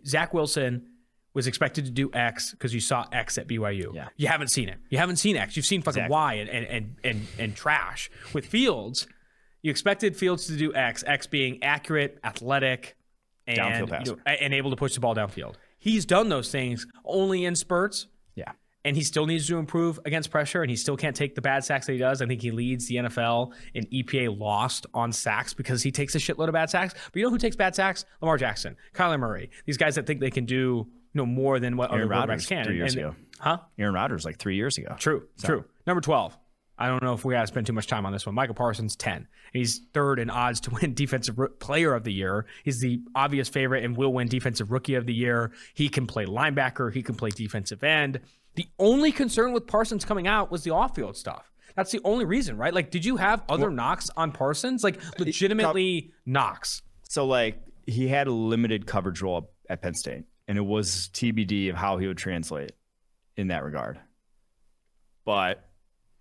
Zach 0.07 0.35
Wilson 0.35 0.87
was 1.33 1.47
expected 1.47 1.85
to 1.85 1.91
do 1.91 2.11
X 2.13 2.53
because 2.53 2.73
you 2.75 2.81
saw 2.81 3.07
X 3.13 3.39
at 3.39 3.47
BYU. 3.49 3.93
Yeah. 3.95 4.09
You 4.17 4.29
haven't 4.29 4.49
seen 4.49 4.69
it. 4.69 4.79
You 4.89 4.99
haven't 4.99 5.17
seen 5.17 5.37
X. 5.37 5.57
You've 5.57 5.67
seen 5.67 5.83
fucking 5.83 6.05
Exactly. 6.05 6.13
Y 6.15 6.35
and 6.35 6.49
and, 6.51 6.67
and 6.67 6.97
and 7.05 7.27
and 7.39 7.57
trash. 7.57 8.11
With 8.33 8.47
Fields, 8.47 9.07
you 9.63 9.71
expected 9.71 10.17
Fields 10.17 10.47
to 10.49 10.57
do 10.57 10.75
X. 10.75 11.05
X 11.07 11.27
being 11.29 11.63
accurate, 11.63 12.19
athletic, 12.25 12.97
and 13.47 13.59
Downfield 13.59 14.07
you 14.07 14.13
know, 14.13 14.19
and 14.27 14.55
able 14.55 14.71
to 14.71 14.77
push 14.77 14.95
the 14.95 15.01
ball 15.01 15.15
downfield. 15.15 15.55
He's 15.79 16.07
done 16.07 16.29
those 16.29 16.51
things 16.51 16.87
only 17.05 17.45
in 17.45 17.55
spurts 17.57 18.07
Yeah. 18.35 18.53
and 18.85 18.97
he 18.97 19.03
still 19.03 19.27
needs 19.27 19.47
to 19.49 19.59
improve 19.59 19.99
against 20.07 20.31
pressure, 20.31 20.63
and 20.63 20.71
he 20.71 20.77
still 20.77 20.97
can't 20.97 21.15
take 21.17 21.35
the 21.35 21.43
bad 21.43 21.65
sacks 21.65 21.87
that 21.87 21.93
he 21.93 21.99
does. 21.99 22.23
I 22.23 22.27
think 22.27 22.41
he 22.43 22.51
leads 22.51 22.87
the 22.89 22.97
NFL 22.97 23.53
in 23.75 23.85
EPA 23.93 24.39
lost 24.39 24.87
on 24.95 25.13
sacks 25.13 25.53
because 25.55 25.83
he 25.83 25.91
takes 25.93 26.15
a 26.15 26.19
shitload 26.19 26.49
of 26.49 26.53
bad 26.55 26.71
sacks. 26.71 26.95
But 26.95 27.17
you 27.17 27.23
know 27.25 27.31
who 27.31 27.39
takes 27.39 27.57
bad 27.57 27.75
sacks? 27.75 28.05
Lamar 28.21 28.39
Jackson, 28.39 28.77
Kyler 28.95 29.19
Murray. 29.21 29.51
These 29.67 29.77
guys 29.77 29.95
that 29.97 30.07
think 30.07 30.21
they 30.21 30.31
can 30.31 30.47
do 30.47 30.87
you 30.87 31.19
know 31.19 31.27
more 31.27 31.61
than 31.61 31.77
what 31.77 31.93
Aaron 31.93 32.11
other 32.13 32.33
quarterbacks 32.33 32.49
can. 32.49 32.65
three 32.65 32.77
years 32.77 32.95
And- 32.95 33.05
ago. 33.05 33.17
huh? 33.41 33.59
Aaron 33.79 33.95
Rodgers 33.95 34.25
like 34.25 34.39
three 34.39 34.57
years 34.57 34.79
ago. 34.79 34.97
True, 34.99 35.29
true. 35.43 35.65
Number 35.87 36.01
12. 36.01 36.37
I 36.77 36.89
don't 36.89 37.03
know 37.03 37.13
if 37.13 37.25
we 37.25 37.35
got 37.35 37.43
to 37.43 37.47
spend 37.47 37.67
too 37.67 37.73
much 37.73 37.87
time 37.87 38.05
on 38.05 38.13
this 38.13 38.27
one. 38.27 38.35
Micah 38.35 38.55
Parsons, 38.55 38.97
10. 38.97 39.29
He's 39.53 39.81
third 39.93 40.19
in 40.19 40.29
odds 40.29 40.61
to 40.61 40.71
win 40.71 40.95
Defensive 40.95 41.39
Player 41.61 41.95
of 41.95 42.05
the 42.05 42.13
Year. 42.13 42.47
He's 42.65 42.81
the 42.81 43.01
obvious 43.15 43.49
favorite 43.49 43.85
and 43.85 43.97
will 43.97 44.13
win 44.13 44.29
Defensive 44.29 44.73
Rookie 44.73 44.95
of 44.95 45.07
the 45.07 45.15
Year. 45.15 45.53
He 45.75 45.89
can 45.89 46.07
play 46.07 46.27
linebacker, 46.27 46.93
he 46.93 47.03
can 47.03 47.15
play 47.15 47.31
defensive 47.31 47.85
end. 47.85 48.21
The 48.57 48.67
only 48.79 49.13
concern 49.13 49.53
with 49.53 49.67
Parsons 49.67 50.05
coming 50.05 50.27
out 50.27 50.51
was 50.51 50.63
the 50.63 50.71
off 50.71 50.95
field 50.95 51.17
stuff. 51.17 51.53
That's 51.77 51.91
the 51.91 52.01
only 52.05 52.25
reason, 52.25 52.57
right? 52.57 52.73
Like, 52.73 52.91
did 52.91 53.05
you 53.05 53.17
have 53.17 53.43
other 53.49 53.69
knocks 53.71 54.09
on 54.17 54.31
Parsons? 54.31 54.85
Like, 54.85 55.01
legitimately 55.19 56.13
knocks. 56.25 56.83
So 57.09 57.27
like 57.27 57.61
he 57.87 58.09
had 58.09 58.27
a 58.27 58.33
limited 58.33 58.87
coverage 58.87 59.23
role 59.23 59.51
at 59.69 59.83
Penn 59.83 59.95
State, 59.95 60.25
and 60.49 60.59
it 60.59 60.63
was 60.63 61.11
TBD 61.13 61.71
of 61.71 61.77
how 61.77 61.99
he 61.99 62.07
would 62.07 62.19
translate 62.19 62.73
in 63.37 63.49
that 63.49 63.65
regard. 63.65 63.99
But 65.25 65.69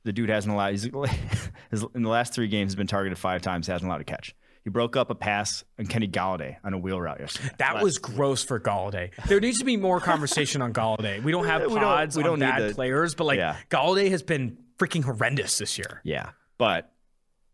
the 0.04 0.14
dude 0.14 0.30
hasn't 0.30 0.54
allowed. 0.54 0.72
He's 0.72 0.84
his, 1.72 1.86
in 1.96 2.04
the 2.04 2.10
last 2.10 2.34
three 2.34 2.48
games, 2.48 2.72
has 2.72 2.76
been 2.76 2.88
targeted 2.88 3.18
five 3.18 3.42
times. 3.42 3.68
Hasn't 3.68 3.88
allowed 3.90 4.02
a 4.02 4.06
catch. 4.06 4.36
He 4.64 4.70
broke 4.70 4.96
up 4.96 5.10
a 5.10 5.16
pass 5.16 5.66
on 5.78 5.88
Kenny 5.88 6.08
Golladay 6.08 6.56
on 6.64 6.74
a 6.74 6.78
wheel 6.78 7.00
route 7.02 7.20
yesterday. 7.20 7.50
That 7.58 7.84
was 7.84 7.98
gross 7.98 8.46
for 8.46 8.60
Golladay. 8.62 9.12
There 9.26 9.42
needs 9.42 9.60
to 9.60 9.66
be 9.66 9.76
more 9.76 10.00
conversation 10.00 10.62
on 10.62 10.72
Golladay. 10.72 11.22
We 11.22 11.34
don't 11.34 11.46
have 11.48 11.64
We 11.64 11.68
don't- 11.68 11.80
pods 11.80 12.16
we 12.16 12.24
on 12.24 12.30
don't 12.30 12.40
need 12.40 12.46
bad 12.46 12.70
the- 12.70 12.74
players, 12.76 13.14
but 13.14 13.26
like 13.26 13.38
Yeah. 13.40 13.58
Golladay 13.70 14.10
has 14.12 14.24
been 14.24 14.58
freaking 14.78 15.04
horrendous 15.04 15.58
this 15.58 15.78
year. 15.78 16.00
Yeah, 16.06 16.30
but 16.58 16.90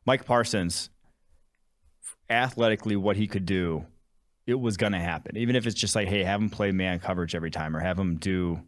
Mike 0.05 0.25
Parsons, 0.25 0.91
athletically, 2.29 2.95
what 2.95 3.15
he 3.15 3.27
could 3.27 3.45
do, 3.45 3.85
it 4.45 4.59
was 4.59 4.77
going 4.77 4.93
to 4.93 4.99
happen. 4.99 5.37
Even 5.37 5.55
if 5.55 5.65
it's 5.67 5.75
just 5.79 5.95
like, 5.95 6.07
hey, 6.07 6.23
have 6.23 6.39
him 6.41 6.49
play 6.49 6.71
man 6.71 6.99
coverage 6.99 7.35
every 7.35 7.51
time, 7.51 7.75
or 7.75 7.79
have 7.79 7.97
him 7.97 8.17
do 8.17 8.61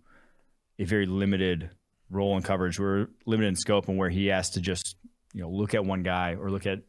a 0.79 0.83
very 0.85 1.05
limited 1.05 1.69
role 2.11 2.35
in 2.37 2.43
coverage, 2.43 2.79
We 2.79 2.85
are 2.85 3.09
limited 3.25 3.49
in 3.49 3.55
scope, 3.55 3.87
and 3.87 3.97
where 3.97 4.09
he 4.09 4.27
has 4.27 4.51
to 4.51 4.61
just 4.61 4.95
you 5.33 5.41
know 5.41 5.49
look 5.49 5.73
at 5.73 5.85
one 5.85 6.03
guy 6.03 6.35
or 6.39 6.49
look 6.49 6.65
at 6.65 6.79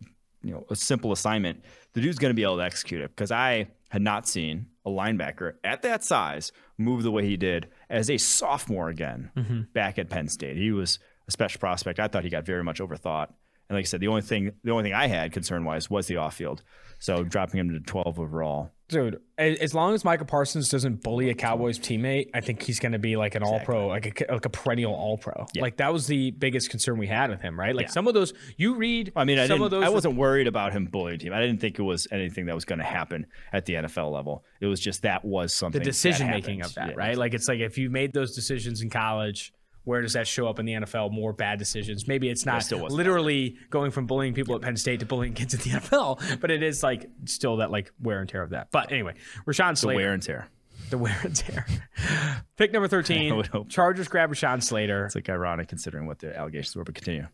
you 0.43 0.53
know 0.53 0.67
a 0.71 0.77
simple 0.77 1.13
assignment. 1.13 1.65
The 1.95 2.01
dude's 2.01 2.19
going 2.19 2.31
to 2.31 2.35
be 2.35 2.43
able 2.43 2.57
to 2.57 2.65
execute 2.65 3.01
it 3.01 3.11
because 3.11 3.31
I 3.31 3.69
had 3.91 4.03
not 4.03 4.29
seen 4.29 4.67
a 4.85 4.91
linebacker 4.91 5.55
at 5.63 5.83
that 5.83 6.03
size 6.03 6.51
move 6.79 7.03
the 7.03 7.11
way 7.11 7.25
he 7.27 7.37
did 7.37 7.69
as 7.89 8.11
a 8.11 8.19
sophomore 8.19 8.89
again 8.89 9.31
mm-hmm. 9.37 9.61
back 9.73 9.99
at 9.99 10.11
Penn 10.11 10.29
State. 10.29 10.57
He 10.57 10.73
was 10.73 10.99
a 11.29 11.31
special 11.31 11.61
prospect. 11.61 12.01
I 12.01 12.09
thought 12.09 12.25
he 12.25 12.31
got 12.31 12.47
very 12.47 12.65
much 12.65 12.81
overthought. 12.81 13.29
And 13.69 13.77
like 13.79 13.85
I 13.85 13.87
said, 13.87 14.01
the 14.01 14.09
only 14.09 14.23
thing 14.23 14.53
the 14.65 14.73
only 14.73 14.85
thing 14.85 14.95
I 14.95 15.07
had 15.07 15.33
concern 15.33 15.65
wise 15.65 15.89
was 15.89 16.07
the 16.07 16.17
off 16.17 16.35
field. 16.35 16.63
So 16.99 17.23
dropping 17.25 17.61
him 17.61 17.71
to 17.71 17.81
12 17.81 18.19
overall. 18.19 18.71
Dude, 18.93 19.21
as 19.39 19.75
long 19.75 19.95
as 19.95 20.05
Micah 20.05 20.27
Parsons 20.27 20.69
doesn't 20.69 21.03
bully 21.03 21.31
a 21.31 21.35
Cowboys 21.35 21.79
teammate, 21.79 22.29
I 22.35 22.41
think 22.43 22.63
he's 22.63 22.79
going 22.79 22.93
to 22.93 22.99
be 22.99 23.17
like 23.17 23.35
an 23.35 23.43
all 23.43 23.59
pro, 23.61 23.87
like 23.89 24.21
a, 24.21 24.33
like 24.33 24.45
a 24.45 24.51
perennial 24.51 24.93
all 24.95 25.17
pro. 25.17 25.47
Like 25.59 25.79
that 25.79 25.93
was 25.93 26.07
the 26.07 26.31
biggest 26.33 26.69
concern 26.69 26.99
we 26.99 27.07
had 27.07 27.31
with 27.31 27.41
him, 27.41 27.59
right? 27.59 27.75
Like 27.75 27.89
some 27.91 28.07
of 28.07 28.13
those, 28.13 28.35
you 28.59 28.75
read 28.75 29.11
I 29.17 29.25
mean, 29.25 29.39
I 29.39 29.47
some 29.47 29.63
of 29.63 29.71
those. 29.71 29.83
I 29.83 29.89
wasn't 29.89 30.17
worried 30.17 30.47
about 30.47 30.73
him 30.73 30.85
bullying 30.85 31.19
team. 31.19 31.33
I 31.33 31.41
didn't 31.41 31.61
think 31.61 31.79
it 31.79 31.83
was 31.83 32.07
anything 32.13 32.47
that 32.47 32.55
was 32.55 32.67
going 32.67 32.81
to 32.81 32.85
happen 32.85 33.27
at 33.53 33.65
the 33.65 33.75
NFL 33.75 34.13
level. 34.13 34.45
It 34.61 34.67
was 34.67 34.79
just 34.79 35.03
that 35.03 35.25
was 35.25 35.55
something. 35.55 35.79
the 35.81 35.85
decision 35.85 36.29
making 36.29 36.63
of 36.63 36.75
that, 36.75 36.91
Yeah. 36.91 36.95
right? 36.97 37.17
Like 37.17 37.33
it's 37.33 37.49
like 37.49 37.61
if 37.61 37.79
you 37.79 37.89
made 37.89 38.13
those 38.13 38.35
decisions 38.35 38.83
in 38.83 38.91
college, 38.91 39.53
where 39.85 40.01
does 40.01 40.13
that 40.13 40.27
show 40.29 40.47
up 40.47 40.59
in 40.59 40.67
the 40.67 40.73
NFL? 40.75 41.11
More 41.13 41.33
bad 41.33 41.59
decisions. 41.59 42.07
Maybe 42.07 42.29
it's 42.29 42.47
not 42.47 42.71
literally 42.71 43.57
going 43.71 43.91
from 43.91 44.07
bullying 44.07 44.33
people 44.35 44.55
at 44.55 44.63
Penn 44.63 44.77
State 44.77 45.01
to 45.01 45.07
bullying 45.07 45.35
kids 45.35 45.55
at 45.55 45.61
the 45.61 45.71
NFL, 45.79 46.41
but 46.41 46.51
it 46.51 46.63
is 46.63 46.83
like 46.83 47.09
still 47.25 47.57
that 47.57 47.71
like 47.71 47.93
wear 48.01 48.21
and 48.21 48.29
tear 48.29 48.43
of 48.43 48.51
that. 48.51 48.69
But 48.71 48.93
anyway, 48.93 49.15
Rashawn 49.47 49.81
The 49.81 49.89
wear 49.89 50.13
and 50.13 50.23
tear. 50.23 50.49
the 50.91 50.99
wear 50.99 51.19
and 51.23 51.35
tear. 51.35 51.67
Pick 52.57 52.73
number 52.73 52.87
thirteen. 52.89 53.43
Chargers 53.69 54.09
grab 54.09 54.31
Rashawn 54.31 54.63
Slater. 54.63 55.07
It's 55.07 55.15
like 55.15 55.29
ironic 55.29 55.69
considering 55.69 56.07
what 56.07 56.19
the 56.21 56.37
allegations 56.37 56.77
were, 56.77 56.85
but 56.85 56.95
continue. 56.95 57.27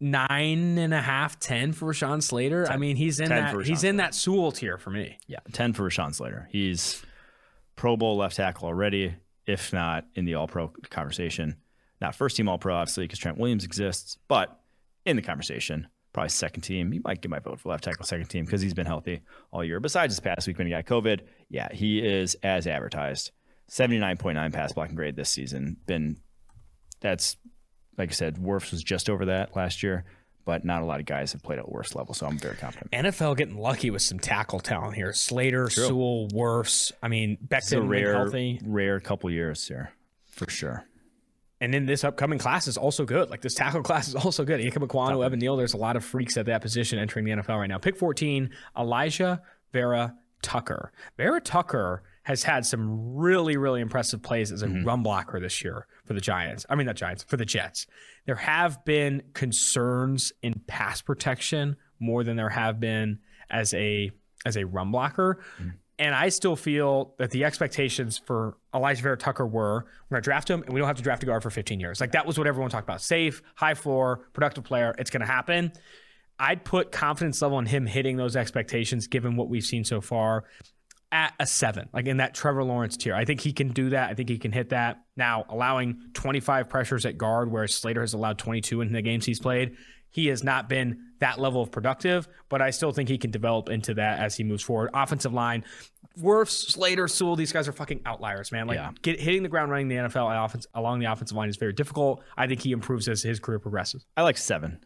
Nine 0.00 0.78
and 0.78 0.94
a 0.94 1.00
half, 1.02 1.40
ten 1.40 1.72
for 1.72 1.92
Rashawn 1.92 2.22
Slater. 2.22 2.70
I 2.70 2.76
mean, 2.76 2.94
he's 2.94 3.18
in 3.18 3.30
10 3.30 3.56
that 3.56 3.66
he's 3.66 3.82
in 3.82 3.96
that 3.96 4.14
Sewell 4.14 4.52
tier 4.52 4.78
for 4.78 4.90
me. 4.90 5.18
Yeah, 5.26 5.38
10 5.52 5.72
for 5.72 5.88
Rashawn 5.88 6.14
Slater. 6.14 6.48
He's 6.52 7.02
Pro 7.74 7.96
Bowl 7.96 8.16
left 8.16 8.36
tackle 8.36 8.68
already, 8.68 9.14
if 9.44 9.72
not 9.72 10.04
in 10.14 10.24
the 10.24 10.36
All 10.36 10.46
Pro 10.46 10.68
conversation. 10.90 11.56
Not 12.00 12.14
first 12.14 12.36
team 12.36 12.48
All 12.48 12.58
Pro, 12.58 12.74
obviously, 12.76 13.04
because 13.04 13.18
Trent 13.18 13.38
Williams 13.38 13.64
exists, 13.64 14.18
but 14.28 14.60
in 15.04 15.16
the 15.16 15.22
conversation, 15.22 15.88
probably 16.12 16.28
second 16.30 16.62
team. 16.62 16.92
He 16.92 17.00
might 17.04 17.20
get 17.20 17.30
my 17.30 17.38
vote 17.38 17.60
for 17.60 17.68
left 17.70 17.84
tackle 17.84 18.04
second 18.04 18.26
team 18.26 18.44
because 18.44 18.60
he's 18.60 18.74
been 18.74 18.86
healthy 18.86 19.20
all 19.50 19.64
year. 19.64 19.80
Besides 19.80 20.14
this 20.14 20.20
past 20.20 20.46
week 20.46 20.58
when 20.58 20.66
he 20.66 20.72
got 20.72 20.84
COVID, 20.86 21.20
yeah, 21.48 21.68
he 21.72 21.98
is 22.00 22.36
as 22.42 22.66
advertised. 22.66 23.32
79.9 23.70 24.52
pass 24.52 24.72
blocking 24.72 24.96
grade 24.96 25.16
this 25.16 25.28
season. 25.30 25.76
Been 25.86 26.16
that's 27.00 27.36
like 27.96 28.10
I 28.10 28.12
said, 28.12 28.36
Wirfs 28.36 28.70
was 28.70 28.82
just 28.82 29.10
over 29.10 29.26
that 29.26 29.56
last 29.56 29.82
year, 29.82 30.04
but 30.44 30.64
not 30.64 30.82
a 30.82 30.84
lot 30.86 31.00
of 31.00 31.06
guys 31.06 31.32
have 31.32 31.42
played 31.42 31.58
at 31.58 31.68
worst 31.68 31.94
level, 31.96 32.14
so 32.14 32.26
I'm 32.26 32.38
very 32.38 32.56
confident. 32.56 32.92
NFL 32.92 33.36
getting 33.36 33.58
lucky 33.58 33.90
with 33.90 34.02
some 34.02 34.18
tackle 34.20 34.60
talent 34.60 34.94
here. 34.94 35.12
Slater, 35.12 35.68
Sewell, 35.68 36.28
Wirfs. 36.28 36.92
I 37.02 37.08
mean, 37.08 37.38
It's 37.50 37.72
a 37.72 37.76
Becton 37.76 37.80
when 37.80 37.88
rare, 37.88 38.14
healthy. 38.14 38.60
rare 38.64 39.00
couple 39.00 39.30
years 39.30 39.66
here, 39.66 39.90
for 40.26 40.48
sure. 40.48 40.84
And 41.60 41.74
then 41.74 41.86
this 41.86 42.04
upcoming 42.04 42.38
class 42.38 42.68
is 42.68 42.76
also 42.76 43.04
good. 43.04 43.30
Like 43.30 43.40
this 43.40 43.54
tackle 43.54 43.82
class 43.84 44.08
is 44.08 44.14
also 44.14 44.44
good. 44.44 44.60
Ikem 44.60 44.86
Ekwonu, 44.86 45.24
Evan 45.24 45.38
Neal. 45.38 45.56
There's 45.56 45.74
a 45.74 45.78
lot 45.78 45.96
of 45.96 46.04
freaks 46.04 46.36
at 46.36 46.46
that 46.46 46.62
position 46.62 46.98
entering 46.98 47.24
the 47.24 47.32
NFL 47.32 47.58
right 47.58 47.68
now. 47.68 47.78
Pick 47.78 47.96
14, 47.96 48.50
Alijah 48.76 49.40
Vera 49.72 50.14
Tucker. 50.42 50.92
Vera 51.16 51.40
Tucker 51.40 52.02
has 52.22 52.42
had 52.42 52.66
some 52.66 53.16
really, 53.16 53.56
really 53.56 53.80
impressive 53.80 54.22
plays 54.22 54.52
as 54.52 54.62
a 54.62 54.66
mm-hmm. 54.66 54.86
run 54.86 55.02
blocker 55.02 55.40
this 55.40 55.64
year 55.64 55.86
for 56.04 56.12
the 56.12 56.20
Giants. 56.20 56.66
I 56.68 56.74
mean, 56.74 56.86
not 56.86 56.96
Giants, 56.96 57.24
for 57.24 57.38
the 57.38 57.44
Jets. 57.44 57.86
There 58.26 58.36
have 58.36 58.84
been 58.84 59.22
concerns 59.32 60.32
in 60.42 60.60
pass 60.66 61.00
protection 61.00 61.76
more 61.98 62.24
than 62.24 62.36
there 62.36 62.50
have 62.50 62.78
been 62.80 63.20
as 63.50 63.72
a 63.74 64.10
as 64.44 64.56
a 64.56 64.66
run 64.66 64.90
blocker. 64.90 65.40
Mm. 65.60 65.72
And 65.98 66.14
I 66.14 66.28
still 66.28 66.54
feel 66.54 67.14
that 67.18 67.30
the 67.30 67.44
expectations 67.44 68.18
for 68.18 68.56
Alijah 68.72 69.00
Vera 69.00 69.16
Tucker 69.16 69.46
were 69.46 69.84
we're 69.84 70.14
going 70.14 70.22
to 70.22 70.24
draft 70.24 70.48
him 70.48 70.62
and 70.62 70.72
we 70.72 70.78
don't 70.78 70.86
have 70.86 70.96
to 70.96 71.02
draft 71.02 71.22
a 71.22 71.26
guard 71.26 71.42
for 71.42 71.50
15 71.50 71.80
years. 71.80 72.00
Like 72.00 72.12
that 72.12 72.24
was 72.24 72.38
what 72.38 72.46
everyone 72.46 72.70
talked 72.70 72.86
about. 72.86 73.02
Safe, 73.02 73.42
high 73.56 73.74
floor, 73.74 74.28
productive 74.32 74.64
player. 74.64 74.94
It's 74.98 75.10
going 75.10 75.22
to 75.22 75.26
happen. 75.26 75.72
I'd 76.38 76.64
put 76.64 76.92
confidence 76.92 77.42
level 77.42 77.58
in 77.58 77.66
him 77.66 77.86
hitting 77.86 78.16
those 78.16 78.36
expectations 78.36 79.08
given 79.08 79.36
what 79.36 79.48
we've 79.48 79.64
seen 79.64 79.84
so 79.84 80.00
far 80.00 80.44
at 81.10 81.32
a 81.40 81.46
seven, 81.46 81.88
like 81.92 82.06
in 82.06 82.18
that 82.18 82.34
Trevor 82.34 82.62
Lawrence 82.62 82.96
tier. 82.96 83.14
I 83.14 83.24
think 83.24 83.40
he 83.40 83.52
can 83.52 83.70
do 83.70 83.90
that. 83.90 84.10
I 84.10 84.14
think 84.14 84.28
he 84.28 84.38
can 84.38 84.52
hit 84.52 84.68
that. 84.70 85.02
Now, 85.16 85.46
allowing 85.48 86.00
25 86.14 86.68
pressures 86.68 87.06
at 87.06 87.16
guard, 87.16 87.50
whereas 87.50 87.74
Slater 87.74 88.02
has 88.02 88.12
allowed 88.12 88.38
22 88.38 88.82
in 88.82 88.92
the 88.92 89.02
games 89.02 89.24
he's 89.24 89.40
played, 89.40 89.76
he 90.10 90.26
has 90.28 90.44
not 90.44 90.68
been 90.68 90.98
that 91.20 91.38
level 91.38 91.62
of 91.62 91.70
productive, 91.70 92.28
but 92.48 92.62
I 92.62 92.70
still 92.70 92.92
think 92.92 93.08
he 93.08 93.18
can 93.18 93.30
develop 93.30 93.68
into 93.68 93.94
that 93.94 94.20
as 94.20 94.36
he 94.36 94.44
moves 94.44 94.62
forward. 94.62 94.90
Offensive 94.94 95.32
line, 95.32 95.64
Wirfs, 96.20 96.70
Slater, 96.70 97.08
Sewell, 97.08 97.36
these 97.36 97.52
guys 97.52 97.68
are 97.68 97.72
fucking 97.72 98.02
outliers, 98.06 98.52
man. 98.52 98.66
Like 98.66 98.76
Yeah. 98.76 98.90
get, 99.02 99.20
hitting 99.20 99.42
the 99.42 99.48
ground 99.48 99.70
running 99.70 99.88
the 99.88 99.96
NFL 99.96 100.44
offense, 100.44 100.66
along 100.74 101.00
the 101.00 101.06
offensive 101.06 101.36
line 101.36 101.48
is 101.48 101.56
very 101.56 101.72
difficult. 101.72 102.22
I 102.36 102.46
think 102.46 102.62
he 102.62 102.72
improves 102.72 103.08
as 103.08 103.22
his 103.22 103.40
career 103.40 103.58
progresses. 103.58 104.06
I 104.16 104.22
like 104.22 104.36
seven, 104.36 104.80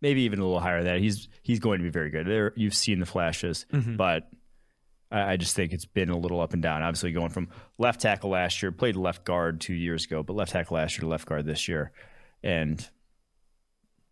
maybe 0.00 0.22
even 0.22 0.38
a 0.38 0.44
little 0.44 0.60
higher 0.60 0.82
than 0.82 0.94
that. 0.94 1.00
He's 1.00 1.28
he's 1.42 1.60
going 1.60 1.78
to 1.78 1.84
be 1.84 1.90
very 1.90 2.10
good. 2.10 2.26
There, 2.26 2.52
you've 2.56 2.74
seen 2.74 3.00
the 3.00 3.06
flashes, 3.06 3.66
mm-hmm. 3.72 3.96
but 3.96 4.28
I, 5.10 5.32
I 5.32 5.36
just 5.36 5.56
think 5.56 5.72
it's 5.72 5.86
been 5.86 6.10
a 6.10 6.18
little 6.18 6.40
up 6.40 6.52
and 6.52 6.62
down. 6.62 6.82
Obviously, 6.82 7.12
going 7.12 7.30
from 7.30 7.48
left 7.78 8.00
tackle 8.00 8.30
last 8.30 8.62
year, 8.62 8.72
played 8.72 8.96
left 8.96 9.24
guard 9.24 9.60
two 9.60 9.74
years 9.74 10.04
ago, 10.04 10.22
but 10.22 10.34
left 10.34 10.52
tackle 10.52 10.76
last 10.76 10.96
year 10.96 11.02
to 11.02 11.08
left 11.08 11.26
guard 11.26 11.46
this 11.46 11.68
year, 11.68 11.92
and 12.42 12.88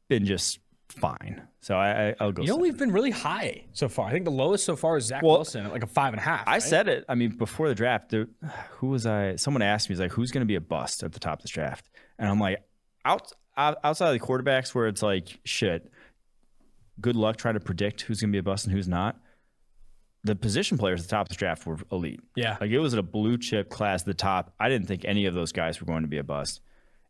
been 0.08 0.24
just 0.24 0.58
fine. 0.88 1.42
So 1.60 1.76
I, 1.76 2.08
I 2.08 2.14
I'll 2.20 2.32
go. 2.32 2.42
You 2.42 2.48
know, 2.48 2.54
seven. 2.54 2.62
we've 2.62 2.78
been 2.78 2.92
really 2.92 3.10
high 3.10 3.64
so 3.72 3.88
far. 3.88 4.08
I 4.08 4.12
think 4.12 4.24
the 4.24 4.30
lowest 4.30 4.64
so 4.64 4.76
far 4.76 4.96
is 4.96 5.04
Zach 5.04 5.22
Well, 5.22 5.36
Wilson 5.36 5.66
at 5.66 5.72
like 5.72 5.82
a 5.82 5.86
five 5.88 6.12
and 6.12 6.20
a 6.20 6.22
half. 6.22 6.46
I 6.46 6.52
right? 6.52 6.62
said 6.62 6.88
it. 6.88 7.04
I 7.08 7.14
mean, 7.14 7.36
before 7.36 7.68
the 7.68 7.74
draft, 7.74 8.10
there, 8.10 8.26
who 8.70 8.88
was 8.88 9.06
I? 9.06 9.36
Someone 9.36 9.62
asked 9.62 9.88
me, 9.88 9.94
"He's 9.94 10.00
like, 10.00 10.12
who's 10.12 10.30
going 10.30 10.42
to 10.42 10.46
be 10.46 10.54
a 10.56 10.60
bust 10.60 11.02
at 11.02 11.12
the 11.12 11.20
top 11.20 11.38
of 11.38 11.42
this 11.42 11.50
draft?" 11.50 11.88
And 12.18 12.28
I'm 12.28 12.38
like, 12.40 12.62
out, 13.04 13.32
out 13.56 13.78
outside 13.84 14.14
of 14.14 14.20
the 14.20 14.26
quarterbacks, 14.26 14.74
where 14.74 14.86
it's 14.86 15.02
like, 15.02 15.40
shit. 15.44 15.90
Good 17.00 17.16
luck 17.16 17.36
trying 17.36 17.54
to 17.54 17.60
predict 17.60 18.02
who's 18.02 18.20
going 18.22 18.30
to 18.30 18.32
be 18.32 18.38
a 18.38 18.42
bust 18.42 18.64
and 18.64 18.74
who's 18.74 18.88
not. 18.88 19.18
The 20.24 20.34
position 20.34 20.78
players 20.78 21.02
at 21.02 21.08
the 21.08 21.10
top 21.10 21.26
of 21.26 21.28
the 21.28 21.34
draft 21.34 21.66
were 21.66 21.76
elite. 21.92 22.20
Yeah. 22.34 22.56
Like 22.60 22.70
it 22.70 22.78
was 22.78 22.94
a 22.94 23.02
blue 23.02 23.36
chip 23.36 23.68
class 23.68 24.00
at 24.00 24.06
the 24.06 24.14
top. 24.14 24.54
I 24.58 24.68
didn't 24.70 24.88
think 24.88 25.04
any 25.04 25.26
of 25.26 25.34
those 25.34 25.52
guys 25.52 25.78
were 25.80 25.86
going 25.86 26.02
to 26.02 26.08
be 26.08 26.18
a 26.18 26.24
bust. 26.24 26.62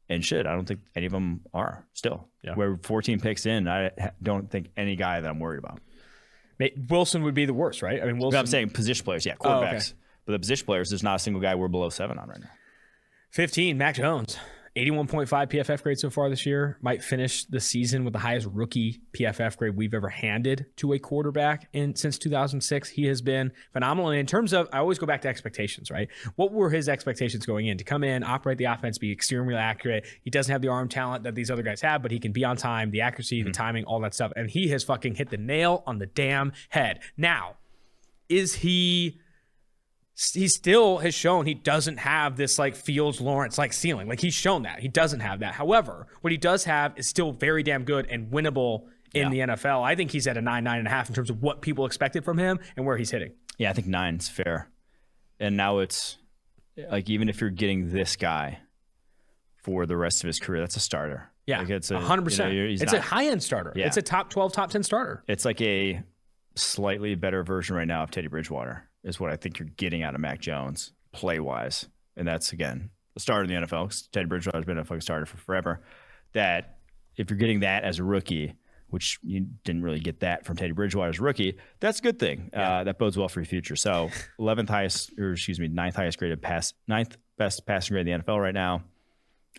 And 0.09 0.24
shit, 0.24 0.46
I 0.46 0.52
don't 0.54 0.66
think 0.66 0.80
any 0.94 1.07
of 1.07 1.12
them 1.12 1.40
are 1.52 1.84
still. 1.92 2.28
Yeah. 2.44 2.54
We're 2.57 2.76
14 2.82 3.18
picks 3.20 3.44
in. 3.46 3.66
I 3.66 3.90
don't 4.22 4.48
think 4.50 4.70
any 4.76 4.94
guy 4.96 5.20
that 5.20 5.28
I'm 5.28 5.40
worried 5.40 5.59
about. 5.59 5.80
Wilson 6.88 7.22
would 7.24 7.34
be 7.34 7.44
the 7.44 7.52
worst, 7.54 7.82
right? 7.82 8.00
I 8.00 8.07
mean, 8.07 8.16
But 8.16 8.22
Wilson. 8.22 8.38
I'm 8.38 8.46
saying 8.46 8.70
position 8.70 9.04
players, 9.04 9.26
yeah, 9.26 9.34
Oh, 9.40 9.50
okay. 9.59 9.66
quarterbacks. 9.76 9.92
But 10.24 10.32
the 10.32 10.38
position 10.38 10.64
players, 10.66 10.90
there's 10.90 11.02
not 11.02 11.16
a 11.16 11.18
single 11.18 11.42
guy 11.42 11.54
we're 11.54 11.68
below 11.68 11.88
seven 11.90 12.18
on 12.18 12.28
right 12.28 12.40
now. 12.40 12.50
15, 13.32 13.76
Mac 13.76 13.96
Jones. 13.96 14.38
81.5 14.76 15.28
PFF 15.28 15.82
grade 15.82 15.98
so 15.98 16.10
far 16.10 16.28
this 16.28 16.44
year. 16.44 16.76
Might 16.82 17.02
finish 17.02 17.44
the 17.46 17.60
season 17.60 18.04
with 18.04 18.12
the 18.12 18.18
highest 18.18 18.46
rookie 18.52 19.00
PFF 19.12 19.56
grade 19.56 19.74
we've 19.74 19.94
ever 19.94 20.10
handed 20.10 20.66
to 20.76 20.92
a 20.92 20.98
quarterback 20.98 21.68
in 21.72 21.96
since 21.96 22.18
2006. 22.18 22.90
He 22.90 23.06
has 23.06 23.22
been 23.22 23.52
phenomenal. 23.72 24.10
And 24.10 24.20
in 24.20 24.26
terms 24.26 24.52
of, 24.52 24.68
I 24.72 24.78
always 24.78 24.98
go 24.98 25.06
back 25.06 25.22
to 25.22 25.28
expectations, 25.28 25.90
right? 25.90 26.08
What 26.36 26.52
were 26.52 26.68
his 26.68 26.88
expectations 26.88 27.46
going 27.46 27.66
in? 27.66 27.78
To 27.78 27.84
come 27.84 28.04
in, 28.04 28.22
operate 28.22 28.58
the 28.58 28.64
offense, 28.64 28.98
be 28.98 29.10
extremely 29.10 29.54
accurate. 29.54 30.06
He 30.22 30.30
doesn't 30.30 30.52
have 30.52 30.60
the 30.60 30.68
arm 30.68 30.88
talent 30.88 31.24
that 31.24 31.34
these 31.34 31.50
other 31.50 31.62
guys 31.62 31.80
have, 31.80 32.02
but 32.02 32.10
he 32.10 32.18
can 32.18 32.32
be 32.32 32.44
on 32.44 32.56
time, 32.56 32.90
the 32.90 33.00
accuracy, 33.00 33.42
the 33.42 33.50
mm-hmm. 33.50 33.52
timing, 33.52 33.84
all 33.86 34.00
that 34.00 34.14
stuff. 34.14 34.32
And 34.36 34.50
he 34.50 34.68
has 34.68 34.84
fucking 34.84 35.14
hit 35.14 35.30
the 35.30 35.38
nail 35.38 35.82
on 35.86 35.98
the 35.98 36.06
damn 36.06 36.52
head. 36.68 37.00
Now, 37.16 37.56
is 38.28 38.56
he 38.56 39.20
he 40.32 40.48
still 40.48 40.98
has 40.98 41.14
shown 41.14 41.44
he 41.44 41.54
doesn't 41.54 41.98
have 41.98 42.36
this 42.36 42.58
like 42.58 42.74
Fields 42.74 43.20
Lawrence 43.20 43.58
like 43.58 43.72
ceiling. 43.72 44.08
Like 44.08 44.20
he's 44.20 44.32
shown 44.34 44.62
that 44.62 44.80
he 44.80 44.88
doesn't 44.88 45.20
have 45.20 45.40
that. 45.40 45.54
However, 45.54 46.06
what 46.22 46.30
he 46.32 46.38
does 46.38 46.64
have 46.64 46.94
is 46.96 47.06
still 47.06 47.32
very 47.32 47.62
damn 47.62 47.84
good 47.84 48.06
and 48.10 48.30
winnable 48.32 48.84
in 49.12 49.30
the 49.30 49.40
NFL. 49.40 49.82
I 49.82 49.94
think 49.94 50.10
he's 50.10 50.26
at 50.26 50.36
a 50.36 50.40
nine, 50.42 50.64
nine 50.64 50.78
and 50.78 50.86
a 50.86 50.90
half 50.90 51.08
in 51.08 51.14
terms 51.14 51.30
of 51.30 51.42
what 51.42 51.60
people 51.60 51.86
expected 51.86 52.24
from 52.24 52.38
him 52.38 52.58
and 52.76 52.86
where 52.86 52.96
he's 52.96 53.10
hitting. 53.10 53.32
Yeah, 53.58 53.70
I 53.70 53.72
think 53.74 53.86
nine's 53.86 54.28
fair. 54.28 54.68
And 55.38 55.56
now 55.56 55.78
it's 55.78 56.16
like 56.90 57.10
even 57.10 57.28
if 57.28 57.40
you're 57.40 57.50
getting 57.50 57.90
this 57.90 58.16
guy 58.16 58.58
for 59.62 59.84
the 59.86 59.96
rest 59.96 60.22
of 60.22 60.28
his 60.28 60.38
career, 60.38 60.60
that's 60.60 60.76
a 60.76 60.80
starter. 60.80 61.30
Yeah, 61.46 61.60
like 61.60 61.70
it's 61.70 61.90
a 61.90 62.00
hundred 62.00 62.24
percent. 62.24 62.52
you 62.54 62.64
know, 62.68 62.70
It's 62.80 62.92
a 62.92 63.00
high 63.00 63.26
end 63.26 63.42
starter. 63.42 63.72
Yeah. 63.76 63.86
It's 63.86 63.96
a 63.96 64.02
top 64.02 64.30
twelve, 64.30 64.52
top 64.52 64.70
ten 64.70 64.82
starter. 64.82 65.22
It's 65.28 65.44
like 65.44 65.60
a 65.60 66.02
slightly 66.54 67.14
better 67.14 67.42
version 67.44 67.76
right 67.76 67.86
now 67.86 68.02
of 68.02 68.10
Teddy 68.10 68.28
Bridgewater 68.28 68.86
is 69.07 69.18
what 69.18 69.30
I 69.32 69.36
think 69.36 69.59
you're 69.59 69.68
getting 69.76 70.02
out 70.02 70.14
of 70.14 70.20
Mac 70.20 70.40
Jones 70.40 70.92
play 71.12 71.40
wise, 71.40 71.88
and 72.16 72.28
that's 72.28 72.52
again 72.52 72.90
the 73.14 73.20
starter 73.20 73.44
in 73.44 73.48
the 73.48 73.66
NFL. 73.66 73.84
'cause 73.86 74.09
Teddy 74.12 74.26
Bridgewater's 74.26 74.66
been 74.66 74.76
a 74.76 74.84
fucking 74.84 75.00
starter 75.00 75.24
for 75.24 75.38
forever. 75.38 75.80
That 76.32 76.78
if 77.16 77.30
you're 77.30 77.38
getting 77.38 77.61
that 77.61 77.82
as 77.84 77.98
a 77.98 78.04
rookie, 78.04 78.54
which 78.88 79.18
you 79.22 79.46
didn't 79.64 79.82
really 79.82 80.00
get 80.00 80.20
that 80.20 80.44
from 80.44 80.57
Teddy 80.57 80.72
Bridgewater's 80.72 81.18
rookie, 81.18 81.57
that's 81.80 81.98
a 82.00 82.02
good 82.02 82.18
thing. 82.18 82.50
Uh, 82.52 82.84
that 82.84 82.98
bodes 82.98 83.16
well 83.16 83.28
for 83.28 83.40
your 83.40 83.46
future. 83.46 83.74
So 83.76 84.11
11th 84.38 84.68
highest, 84.68 85.12
or 85.18 85.32
excuse 85.32 85.59
me, 85.59 85.68
ninth 85.68 85.96
highest 85.96 86.18
graded 86.18 86.42
pass, 86.42 86.74
ninth 86.86 87.16
best 87.38 87.64
passing 87.66 87.94
grade 87.94 88.07
in 88.07 88.18
the 88.20 88.24
NFL 88.24 88.38
right 88.40 88.52
now. 88.54 88.82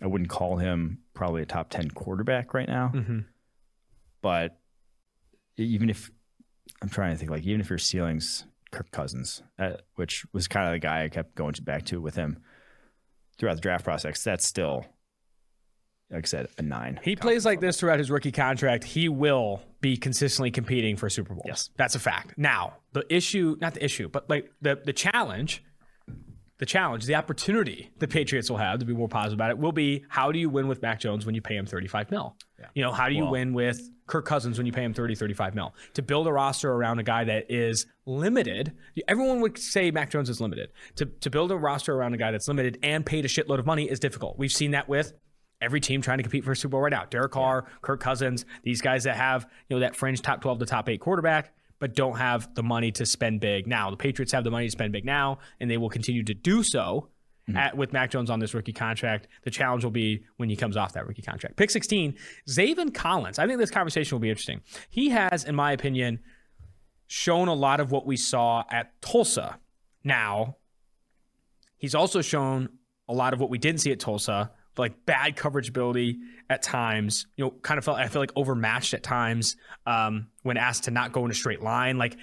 I 0.00 0.06
wouldn't 0.06 0.30
call 0.30 0.58
him 0.58 0.98
probably 1.14 1.42
a 1.42 1.46
top 1.46 1.70
10 1.70 1.90
quarterback 1.90 2.54
right 2.54 2.68
now, 2.68 2.92
Mm-hmm. 2.94 3.20
but 4.22 4.60
even 5.56 5.90
if 5.90 6.10
I'm 6.80 6.88
trying 6.88 7.12
to 7.12 7.16
think, 7.18 7.30
like 7.32 7.42
even 7.44 7.60
if 7.60 7.68
your 7.70 7.78
ceiling's 7.80 8.44
Kirk 8.70 8.90
Cousins, 8.90 9.42
uh, 9.58 9.72
which 9.94 10.24
was 10.32 10.48
kind 10.48 10.66
of 10.66 10.72
the 10.72 10.78
guy 10.78 11.04
I 11.04 11.08
kept 11.08 11.34
going 11.34 11.54
to 11.54 11.62
back 11.62 11.84
to 11.86 12.00
with 12.00 12.14
him 12.16 12.38
throughout 13.38 13.54
the 13.54 13.60
draft 13.60 13.84
process, 13.84 14.22
that's 14.22 14.46
still, 14.46 14.84
like 16.10 16.24
I 16.24 16.26
said, 16.26 16.48
a 16.58 16.62
nine. 16.62 17.00
He 17.02 17.16
plays 17.16 17.44
like 17.44 17.60
this 17.60 17.78
throughout 17.78 17.98
his 17.98 18.10
rookie 18.10 18.32
contract. 18.32 18.84
He 18.84 19.08
will 19.08 19.62
be 19.80 19.96
consistently 19.96 20.50
competing 20.50 20.96
for 20.96 21.06
a 21.06 21.10
Super 21.10 21.34
Bowl. 21.34 21.44
Yes. 21.46 21.70
That's 21.76 21.94
a 21.94 22.00
fact. 22.00 22.34
Now, 22.36 22.74
the 22.92 23.04
issue, 23.14 23.56
not 23.60 23.74
the 23.74 23.84
issue, 23.84 24.08
but 24.08 24.28
like 24.28 24.50
the 24.60 24.80
the 24.84 24.92
challenge, 24.92 25.62
the 26.58 26.66
challenge, 26.66 27.04
the 27.06 27.14
opportunity 27.14 27.90
the 27.98 28.08
Patriots 28.08 28.50
will 28.50 28.56
have 28.56 28.80
to 28.80 28.84
be 28.86 28.92
more 28.92 29.08
positive 29.08 29.36
about 29.36 29.50
it 29.50 29.58
will 29.58 29.72
be 29.72 30.04
how 30.08 30.32
do 30.32 30.38
you 30.38 30.48
win 30.50 30.66
with 30.66 30.82
Mac 30.82 30.98
Jones 31.00 31.24
when 31.24 31.34
you 31.34 31.40
pay 31.42 31.56
him 31.56 31.66
35 31.66 32.10
mil? 32.10 32.36
You 32.74 32.82
know, 32.82 32.90
how 32.92 33.08
do 33.08 33.14
you 33.14 33.22
Well- 33.22 33.32
win 33.32 33.52
with 33.52 33.80
Kirk 34.08 34.24
Cousins 34.24 34.58
when 34.58 34.66
you 34.66 34.72
pay 34.72 34.82
him 34.82 34.92
30, 34.92 35.14
35 35.14 35.54
mil? 35.54 35.74
To 35.94 36.02
build 36.02 36.26
a 36.26 36.32
roster 36.32 36.72
around 36.72 36.98
a 36.98 37.04
guy 37.04 37.24
that 37.24 37.50
is 37.50 37.86
limited, 38.06 38.72
everyone 39.06 39.40
would 39.40 39.56
say 39.56 39.90
Mac 39.90 40.10
Jones 40.10 40.28
is 40.28 40.40
limited. 40.40 40.70
To, 40.96 41.06
to 41.06 41.30
build 41.30 41.52
a 41.52 41.56
roster 41.56 41.94
around 41.94 42.14
a 42.14 42.18
guy 42.18 42.32
that's 42.32 42.48
limited 42.48 42.78
and 42.82 43.06
paid 43.06 43.24
a 43.24 43.28
shitload 43.28 43.60
of 43.60 43.66
money 43.66 43.88
is 43.88 44.00
difficult. 44.00 44.38
We've 44.38 44.52
seen 44.52 44.72
that 44.72 44.88
with 44.88 45.12
every 45.60 45.80
team 45.80 46.02
trying 46.02 46.18
to 46.18 46.24
compete 46.24 46.44
for 46.44 46.52
a 46.52 46.56
Super 46.56 46.72
Bowl 46.72 46.80
right 46.80 46.92
now. 46.92 47.04
Derek 47.04 47.32
Carr, 47.32 47.66
Kirk 47.82 48.00
Cousins, 48.00 48.44
these 48.64 48.80
guys 48.80 49.04
that 49.04 49.16
have, 49.16 49.46
you 49.68 49.76
know, 49.76 49.80
that 49.80 49.94
fringe 49.94 50.22
top 50.22 50.40
12 50.40 50.60
to 50.60 50.66
top 50.66 50.88
8 50.88 51.00
quarterback 51.00 51.52
but 51.78 51.94
don't 51.94 52.16
have 52.16 52.52
the 52.54 52.62
money 52.62 52.90
to 52.92 53.06
spend 53.06 53.40
big 53.40 53.66
now. 53.66 53.90
The 53.90 53.96
Patriots 53.96 54.32
have 54.32 54.44
the 54.44 54.50
money 54.50 54.66
to 54.66 54.70
spend 54.70 54.92
big 54.92 55.04
now 55.04 55.38
and 55.60 55.70
they 55.70 55.76
will 55.76 55.88
continue 55.88 56.24
to 56.24 56.34
do 56.34 56.62
so. 56.62 57.08
At, 57.56 57.76
with 57.76 57.92
Mac 57.92 58.10
Jones 58.10 58.30
on 58.30 58.40
this 58.40 58.54
rookie 58.54 58.72
contract, 58.72 59.28
the 59.42 59.50
challenge 59.50 59.84
will 59.84 59.90
be 59.90 60.24
when 60.36 60.48
he 60.48 60.56
comes 60.56 60.76
off 60.76 60.92
that 60.92 61.06
rookie 61.06 61.22
contract. 61.22 61.56
Pick 61.56 61.70
16, 61.70 62.14
Zaven 62.48 62.92
Collins. 62.92 63.38
I 63.38 63.46
think 63.46 63.58
this 63.58 63.70
conversation 63.70 64.14
will 64.14 64.20
be 64.20 64.30
interesting. 64.30 64.60
He 64.90 65.10
has, 65.10 65.44
in 65.44 65.54
my 65.54 65.72
opinion, 65.72 66.20
shown 67.06 67.48
a 67.48 67.54
lot 67.54 67.80
of 67.80 67.90
what 67.90 68.06
we 68.06 68.16
saw 68.16 68.64
at 68.70 69.00
Tulsa. 69.00 69.58
Now, 70.04 70.56
he's 71.76 71.94
also 71.94 72.20
shown 72.20 72.68
a 73.08 73.14
lot 73.14 73.32
of 73.32 73.40
what 73.40 73.50
we 73.50 73.58
didn't 73.58 73.80
see 73.80 73.90
at 73.92 73.98
Tulsa, 73.98 74.50
like 74.76 75.06
bad 75.06 75.34
coverage 75.34 75.70
ability 75.70 76.18
at 76.50 76.62
times. 76.62 77.26
You 77.36 77.46
know, 77.46 77.50
kind 77.50 77.78
of 77.78 77.84
felt 77.84 77.98
I 77.98 78.08
feel 78.08 78.22
like 78.22 78.32
overmatched 78.36 78.94
at 78.94 79.02
times 79.02 79.56
um, 79.86 80.28
when 80.42 80.56
asked 80.56 80.84
to 80.84 80.90
not 80.90 81.12
go 81.12 81.24
in 81.24 81.30
a 81.30 81.34
straight 81.34 81.62
line. 81.62 81.98
Like 81.98 82.16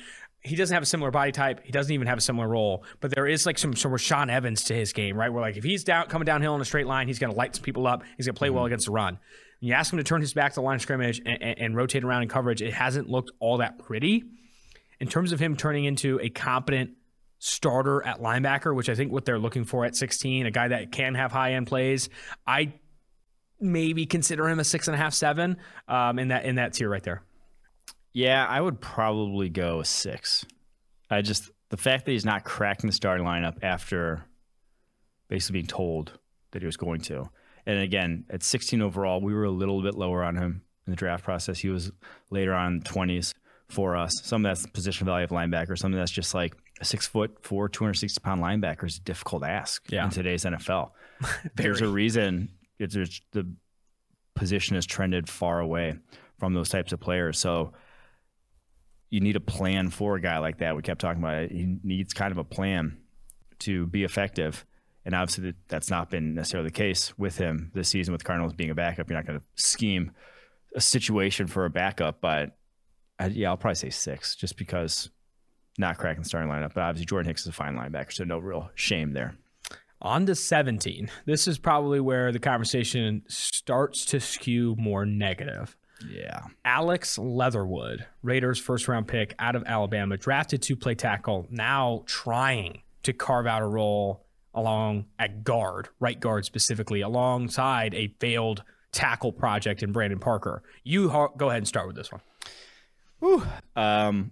he 0.45 0.55
doesn't 0.55 0.73
have 0.73 0.83
a 0.83 0.85
similar 0.85 1.11
body 1.11 1.31
type. 1.31 1.61
He 1.63 1.71
doesn't 1.71 1.91
even 1.91 2.07
have 2.07 2.17
a 2.17 2.21
similar 2.21 2.47
role. 2.47 2.83
But 3.01 3.11
there 3.11 3.27
is 3.27 3.45
like 3.45 3.57
some 3.57 3.75
some 3.75 3.91
Rashaan 3.91 4.29
Evans 4.29 4.65
to 4.65 4.75
his 4.75 4.93
game, 4.93 5.17
right? 5.17 5.31
Where 5.31 5.41
like 5.41 5.57
if 5.57 5.63
he's 5.63 5.83
down 5.83 6.07
coming 6.07 6.25
downhill 6.25 6.55
in 6.55 6.61
a 6.61 6.65
straight 6.65 6.87
line, 6.87 7.07
he's 7.07 7.19
going 7.19 7.31
to 7.31 7.37
light 7.37 7.55
some 7.55 7.63
people 7.63 7.87
up. 7.87 8.03
He's 8.17 8.25
going 8.27 8.35
to 8.35 8.39
play 8.39 8.49
well 8.49 8.65
against 8.65 8.85
the 8.85 8.91
run. 8.91 9.17
When 9.59 9.69
you 9.69 9.73
ask 9.73 9.91
him 9.91 9.97
to 9.97 10.03
turn 10.03 10.21
his 10.21 10.33
back 10.33 10.51
to 10.51 10.55
the 10.55 10.61
line 10.61 10.75
of 10.75 10.81
scrimmage 10.81 11.21
and, 11.25 11.41
and, 11.41 11.59
and 11.59 11.75
rotate 11.75 12.03
around 12.03 12.23
in 12.23 12.29
coverage, 12.29 12.61
it 12.61 12.73
hasn't 12.73 13.09
looked 13.09 13.31
all 13.39 13.57
that 13.57 13.79
pretty. 13.79 14.23
In 14.99 15.07
terms 15.07 15.31
of 15.31 15.39
him 15.39 15.57
turning 15.57 15.85
into 15.85 16.19
a 16.21 16.29
competent 16.29 16.91
starter 17.39 18.05
at 18.05 18.21
linebacker, 18.21 18.75
which 18.75 18.89
I 18.89 18.95
think 18.95 19.11
what 19.11 19.25
they're 19.25 19.39
looking 19.39 19.65
for 19.65 19.85
at 19.85 19.95
16, 19.95 20.45
a 20.45 20.51
guy 20.51 20.69
that 20.69 20.91
can 20.91 21.15
have 21.15 21.31
high 21.31 21.53
end 21.53 21.67
plays. 21.67 22.09
I 22.45 22.73
maybe 23.59 24.05
consider 24.05 24.47
him 24.47 24.59
a 24.59 24.63
six 24.63 24.87
and 24.87 24.95
a 24.95 24.97
half, 24.97 25.13
seven 25.13 25.57
um, 25.87 26.19
in 26.19 26.29
that 26.29 26.45
in 26.45 26.55
that 26.55 26.73
tier 26.73 26.89
right 26.89 27.03
there. 27.03 27.23
Yeah, 28.16 28.45
I 28.45 28.61
would 28.61 28.80
probably 28.80 29.49
go 29.49 29.82
a 29.82 29.86
six. 29.86 30.45
I 31.09 31.22
just 31.22 31.51
the 31.70 31.76
fact 31.78 32.05
that 32.05 32.13
he's 32.13 32.24
not 32.24 32.45
cracking 32.45 32.88
the 32.88 32.93
starting 32.95 33.26
lineup 33.26 33.57
after 33.61 34.24
basically 35.28 35.55
being 35.55 35.68
told 35.68 36.18
that 36.51 36.61
he 36.61 36.66
was 36.66 36.78
going 36.78 37.01
to. 37.01 37.30
And 37.66 37.80
again, 37.80 38.24
at 38.30 38.41
16 38.41 38.82
overall, 38.82 39.20
we 39.20 39.34
were 39.34 39.43
a 39.43 39.51
little 39.51 39.82
bit 39.82 39.95
lower 39.95 40.24
on 40.24 40.38
him 40.38 40.61
in 40.88 40.91
the 40.91 40.95
draft 40.95 41.26
process. 41.26 41.57
He 41.59 41.68
was 41.68 41.91
later 42.30 42.53
on 42.53 42.80
20s 42.82 43.34
for 43.68 43.97
us. 43.97 44.22
Some 44.24 44.45
of 44.45 44.49
that's 44.49 44.61
the 44.61 44.70
position 44.72 45.05
value 45.05 45.26
of 45.26 45.32
linebacker. 45.32 45.78
Some 45.78 45.91
of 45.91 45.99
that's 45.99 46.11
just 46.11 46.34
like 46.34 46.55
a 46.80 46.86
six 46.86 47.05
foot 47.07 47.38
four, 47.43 47.68
260 47.68 48.22
pound 48.22 48.41
linebacker 48.41 48.86
is 48.86 48.95
a 48.97 49.01
difficult 49.01 49.43
ask 49.43 49.84
Yeah. 49.91 50.05
in 50.05 50.09
today's 50.09 50.45
NFL. 50.45 50.91
There's 51.55 51.82
a 51.82 51.88
reason 51.89 52.49
it's, 52.80 52.95
the 53.34 53.51
position 54.36 54.76
has 54.76 54.86
trended 54.86 55.28
far 55.28 55.59
away 55.59 55.95
from 56.39 56.53
those 56.53 56.70
types 56.70 56.93
of 56.93 57.01
players. 57.01 57.38
So 57.39 57.74
you 59.16 59.22
need 59.22 59.38
a 59.38 59.39
plan 59.39 59.89
for 59.89 60.18
a 60.18 60.20
guy 60.20 60.39
like 60.39 60.57
that. 60.57 60.76
We 60.76 60.82
kept 60.82 60.99
talking 60.99 61.24
about 61.24 61.36
it. 61.36 61.51
He 61.51 61.78
needs 61.84 62.13
kind 62.13 62.34
of 62.34 62.38
a 62.38 62.43
plan 62.43 62.97
to 63.59 63.88
be 63.88 64.03
effective. 64.03 64.66
And 65.05 65.16
obviously, 65.16 65.53
that's 65.70 65.89
not 65.89 66.09
been 66.09 66.36
necessarily 66.36 66.68
the 66.68 66.74
case 66.74 67.18
with 67.18 67.38
him 67.38 67.72
this 67.74 67.88
season 67.88 68.11
with 68.11 68.26
Cardinals 68.26 68.51
being 68.51 68.72
a 68.72 68.76
backup. 68.76 69.09
You're 69.09 69.18
not 69.18 69.26
going 69.26 69.39
to 69.39 69.45
scheme 69.55 70.11
a 70.76 70.82
situation 70.82 71.47
for 71.47 71.63
a 71.63 71.70
backup, 71.70 72.20
but 72.20 72.57
I, 73.18 73.28
yeah, 73.28 73.51
I'll 73.51 73.55
probably 73.55 73.76
say 73.76 73.89
six 73.89 74.36
just 74.36 74.57
because 74.57 75.09
not 75.78 75.97
cracking 75.97 76.24
the 76.24 76.28
starting 76.28 76.51
lineup. 76.51 76.74
But 76.74 76.82
obviously, 76.82 77.05
Jordan 77.05 77.30
Hicks 77.30 77.43
is 77.43 77.47
a 77.47 77.53
fine 77.53 77.78
linebacker, 77.78 78.11
so 78.11 78.26
no 78.26 78.39
real 78.39 78.70
shame 78.76 79.13
there. 79.13 79.38
On 80.01 80.26
to 80.26 80.36
17. 80.36 81.09
This 81.26 81.47
is 81.47 81.57
probably 81.57 82.01
where 82.01 82.34
the 82.34 82.39
conversation 82.39 83.24
starts 83.30 84.03
to 84.07 84.20
skew 84.20 84.76
more 84.78 85.05
negative. 85.05 85.78
Yeah. 86.09 86.41
Alex 86.63 87.17
Leatherwood, 87.17 88.05
Raiders 88.21 88.59
first 88.59 88.87
round 88.87 89.07
pick 89.07 89.33
out 89.39 89.55
of 89.55 89.63
Alabama, 89.65 90.17
drafted 90.17 90.61
to 90.63 90.75
play 90.75 90.95
tackle, 90.95 91.47
now 91.49 92.03
trying 92.05 92.81
to 93.03 93.13
carve 93.13 93.47
out 93.47 93.61
a 93.61 93.67
role 93.67 94.25
along 94.53 95.05
at 95.19 95.43
guard, 95.43 95.89
right 95.99 96.19
guard 96.19 96.45
specifically, 96.45 97.01
alongside 97.01 97.93
a 97.93 98.07
failed 98.19 98.63
tackle 98.91 99.31
project 99.31 99.83
in 99.83 99.91
Brandon 99.91 100.19
Parker. 100.19 100.63
You 100.83 101.07
go 101.37 101.49
ahead 101.49 101.57
and 101.57 101.67
start 101.67 101.87
with 101.87 101.95
this 101.95 102.11
one. 102.11 102.21
Whew. 103.19 103.43
Um, 103.75 104.31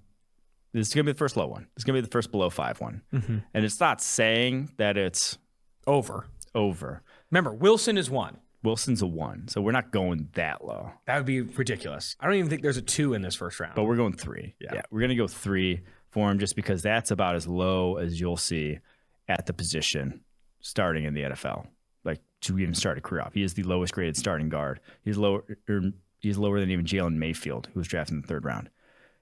this 0.73 0.87
is 0.87 0.93
gonna 0.93 1.03
be 1.05 1.11
the 1.11 1.17
first 1.17 1.37
low 1.37 1.47
one. 1.47 1.67
It's 1.75 1.83
gonna 1.83 1.97
be 1.97 2.01
the 2.01 2.11
first 2.11 2.31
below 2.31 2.49
five 2.49 2.81
one, 2.81 3.01
mm-hmm. 3.13 3.37
and 3.53 3.65
it's 3.65 3.79
not 3.79 4.01
saying 4.01 4.71
that 4.77 4.97
it's 4.97 5.37
over. 5.85 6.27
Over. 6.55 7.01
Remember, 7.31 7.53
Wilson 7.53 7.97
is 7.97 8.09
one. 8.09 8.37
Wilson's 8.63 9.01
a 9.01 9.07
one, 9.07 9.47
so 9.47 9.61
we're 9.61 9.73
not 9.73 9.91
going 9.91 10.29
that 10.33 10.65
low. 10.65 10.91
That 11.05 11.17
would 11.17 11.25
be 11.25 11.41
ridiculous. 11.41 12.15
I 12.19 12.25
don't 12.25 12.35
even 12.35 12.49
think 12.49 12.61
there's 12.61 12.77
a 12.77 12.81
two 12.81 13.13
in 13.13 13.21
this 13.21 13.35
first 13.35 13.59
round. 13.59 13.75
But 13.75 13.83
we're 13.83 13.97
going 13.97 14.13
three. 14.13 14.55
Yeah, 14.59 14.75
yeah 14.75 14.81
we're 14.89 15.01
gonna 15.01 15.15
go 15.15 15.27
three 15.27 15.81
for 16.09 16.31
him 16.31 16.39
just 16.39 16.55
because 16.55 16.81
that's 16.81 17.11
about 17.11 17.35
as 17.35 17.47
low 17.47 17.97
as 17.97 18.19
you'll 18.19 18.37
see 18.37 18.79
at 19.27 19.45
the 19.45 19.53
position 19.53 20.21
starting 20.61 21.03
in 21.03 21.13
the 21.13 21.23
NFL. 21.23 21.67
Like 22.05 22.21
to 22.41 22.57
even 22.57 22.73
start 22.73 22.97
a 22.97 23.01
career 23.01 23.21
off, 23.21 23.33
he 23.33 23.43
is 23.43 23.53
the 23.53 23.63
lowest 23.63 23.93
graded 23.93 24.15
starting 24.15 24.49
guard. 24.49 24.79
He's 25.03 25.17
lower. 25.17 25.43
Er, 25.69 25.81
he's 26.19 26.37
lower 26.37 26.59
than 26.59 26.71
even 26.71 26.85
Jalen 26.85 27.15
Mayfield, 27.15 27.67
who 27.73 27.79
was 27.79 27.87
drafted 27.87 28.15
in 28.15 28.21
the 28.21 28.27
third 28.27 28.45
round, 28.45 28.69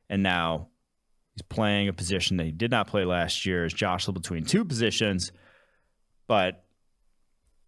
and 0.08 0.22
now 0.22 0.68
he's 1.34 1.42
playing 1.42 1.88
a 1.88 1.94
position 1.94 2.38
that 2.38 2.46
he 2.46 2.52
did 2.52 2.70
not 2.70 2.88
play 2.88 3.06
last 3.06 3.46
year. 3.46 3.66
Is 3.66 3.74
jostled 3.74 4.22
between 4.22 4.46
two 4.46 4.64
positions, 4.66 5.32
but 6.28 6.64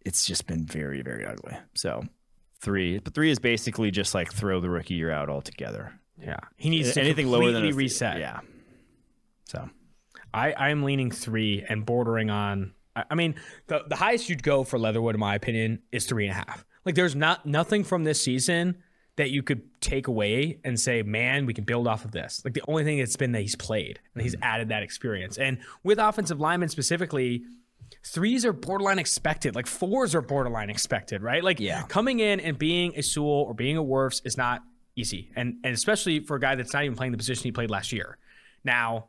it's 0.04 0.26
just 0.26 0.46
been 0.46 0.64
very, 0.64 1.02
very 1.02 1.24
ugly. 1.24 1.56
So 1.74 2.04
three, 2.60 2.98
but 2.98 3.14
three 3.14 3.30
is 3.30 3.38
basically 3.38 3.90
just 3.90 4.14
like 4.14 4.32
throw 4.32 4.60
the 4.60 4.70
rookie 4.70 4.94
year 4.94 5.10
out 5.10 5.28
altogether. 5.28 5.92
Yeah, 6.20 6.40
he 6.56 6.70
needs 6.70 6.92
to 6.94 7.00
anything 7.00 7.28
lower 7.28 7.50
than 7.50 7.66
a 7.66 7.72
reset. 7.72 8.18
Yeah. 8.18 8.40
So 9.44 9.68
I 10.32 10.54
I'm 10.54 10.82
leaning 10.82 11.10
three 11.10 11.64
and 11.68 11.84
bordering 11.84 12.30
on. 12.30 12.72
I 12.96 13.14
mean, 13.14 13.34
the 13.66 13.84
the 13.88 13.96
highest 13.96 14.28
you'd 14.28 14.42
go 14.42 14.62
for 14.64 14.78
Leatherwood, 14.78 15.14
in 15.14 15.20
my 15.20 15.34
opinion, 15.34 15.82
is 15.90 16.06
three 16.06 16.26
and 16.26 16.32
a 16.32 16.34
half. 16.34 16.64
Like, 16.84 16.94
there's 16.94 17.16
not 17.16 17.46
nothing 17.46 17.82
from 17.82 18.04
this 18.04 18.20
season 18.20 18.76
that 19.16 19.30
you 19.30 19.42
could 19.42 19.62
take 19.80 20.08
away 20.08 20.58
and 20.64 20.78
say, 20.78 21.02
man, 21.02 21.46
we 21.46 21.54
can 21.54 21.64
build 21.64 21.86
off 21.86 22.04
of 22.04 22.10
this. 22.10 22.42
Like 22.44 22.54
the 22.54 22.62
only 22.66 22.84
thing 22.84 22.98
that's 22.98 23.16
been 23.16 23.32
that 23.32 23.42
he's 23.42 23.54
played 23.54 24.00
and 24.12 24.22
he's 24.22 24.34
mm-hmm. 24.34 24.42
added 24.42 24.68
that 24.70 24.82
experience. 24.82 25.38
And 25.38 25.58
with 25.84 25.98
offensive 25.98 26.40
linemen 26.40 26.68
specifically, 26.68 27.44
threes 28.04 28.44
are 28.44 28.52
borderline 28.52 28.98
expected. 28.98 29.54
Like 29.54 29.66
fours 29.66 30.14
are 30.14 30.20
borderline 30.20 30.70
expected, 30.70 31.22
right? 31.22 31.42
Like 31.42 31.58
yeah. 31.58 31.82
coming 31.84 32.20
in 32.20 32.40
and 32.40 32.58
being 32.58 32.94
a 32.96 33.02
Sewell 33.02 33.44
or 33.48 33.54
being 33.54 33.76
a 33.76 33.82
Wirfs 33.82 34.20
is 34.24 34.36
not 34.36 34.62
easy. 34.94 35.30
And 35.34 35.56
and 35.64 35.74
especially 35.74 36.20
for 36.20 36.36
a 36.36 36.40
guy 36.40 36.54
that's 36.54 36.72
not 36.72 36.84
even 36.84 36.96
playing 36.96 37.12
the 37.12 37.18
position 37.18 37.44
he 37.44 37.52
played 37.52 37.70
last 37.70 37.92
year. 37.92 38.18
Now, 38.62 39.08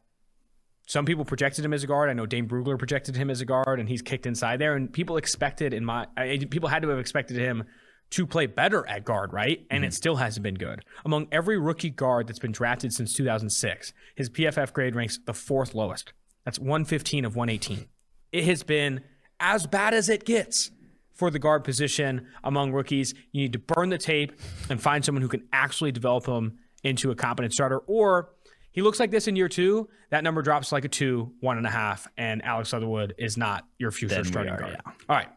some 0.87 1.05
people 1.05 1.25
projected 1.25 1.65
him 1.65 1.73
as 1.73 1.83
a 1.83 1.87
guard. 1.87 2.09
I 2.09 2.13
know 2.13 2.25
Dane 2.25 2.47
Brugler 2.47 2.77
projected 2.77 3.15
him 3.15 3.29
as 3.29 3.41
a 3.41 3.45
guard, 3.45 3.79
and 3.79 3.89
he's 3.89 4.01
kicked 4.01 4.25
inside 4.25 4.59
there. 4.59 4.75
And 4.75 4.91
people 4.91 5.17
expected 5.17 5.73
in 5.73 5.83
my 5.83 6.07
I, 6.15 6.39
people 6.49 6.69
had 6.69 6.81
to 6.83 6.89
have 6.89 6.99
expected 6.99 7.37
him 7.37 7.65
to 8.11 8.27
play 8.27 8.45
better 8.45 8.87
at 8.87 9.03
guard, 9.03 9.33
right? 9.33 9.65
And 9.69 9.81
mm-hmm. 9.81 9.87
it 9.87 9.93
still 9.93 10.15
hasn't 10.15 10.43
been 10.43 10.55
good. 10.55 10.85
Among 11.03 11.27
every 11.31 11.57
rookie 11.57 11.89
guard 11.89 12.27
that's 12.27 12.39
been 12.39 12.51
drafted 12.51 12.93
since 12.93 13.13
2006, 13.13 13.93
his 14.15 14.29
PFF 14.29 14.71
grade 14.73 14.95
ranks 14.95 15.19
the 15.25 15.33
fourth 15.33 15.73
lowest. 15.73 16.13
That's 16.45 16.59
115 16.59 17.25
of 17.25 17.35
118 17.35 17.87
it 18.31 18.43
has 18.45 18.63
been 18.63 19.01
as 19.39 19.67
bad 19.67 19.93
as 19.93 20.09
it 20.09 20.25
gets 20.25 20.71
for 21.13 21.31
the 21.31 21.39
guard 21.39 21.63
position 21.63 22.27
among 22.43 22.73
rookies. 22.73 23.13
You 23.31 23.41
need 23.43 23.53
to 23.53 23.59
burn 23.59 23.89
the 23.89 23.97
tape 23.97 24.39
and 24.69 24.81
find 24.81 25.03
someone 25.03 25.21
who 25.21 25.27
can 25.27 25.47
actually 25.53 25.91
develop 25.91 26.25
him 26.25 26.59
into 26.83 27.11
a 27.11 27.15
competent 27.15 27.53
starter. 27.53 27.79
Or 27.79 28.29
he 28.71 28.81
looks 28.81 28.99
like 28.99 29.11
this 29.11 29.27
in 29.27 29.35
year 29.35 29.47
two, 29.47 29.89
that 30.09 30.23
number 30.23 30.41
drops 30.41 30.71
like 30.71 30.85
a 30.85 30.89
two, 30.89 31.31
one 31.39 31.57
and 31.57 31.65
a 31.65 31.69
half, 31.69 32.07
and 32.17 32.43
Alex 32.43 32.73
Leatherwood 32.73 33.15
is 33.17 33.37
not 33.37 33.65
your 33.79 33.91
future 33.91 34.15
then 34.15 34.25
starting 34.25 34.53
are, 34.53 34.59
guard. 34.59 34.77
Yeah. 34.85 34.91
All 35.09 35.15
right. 35.15 35.29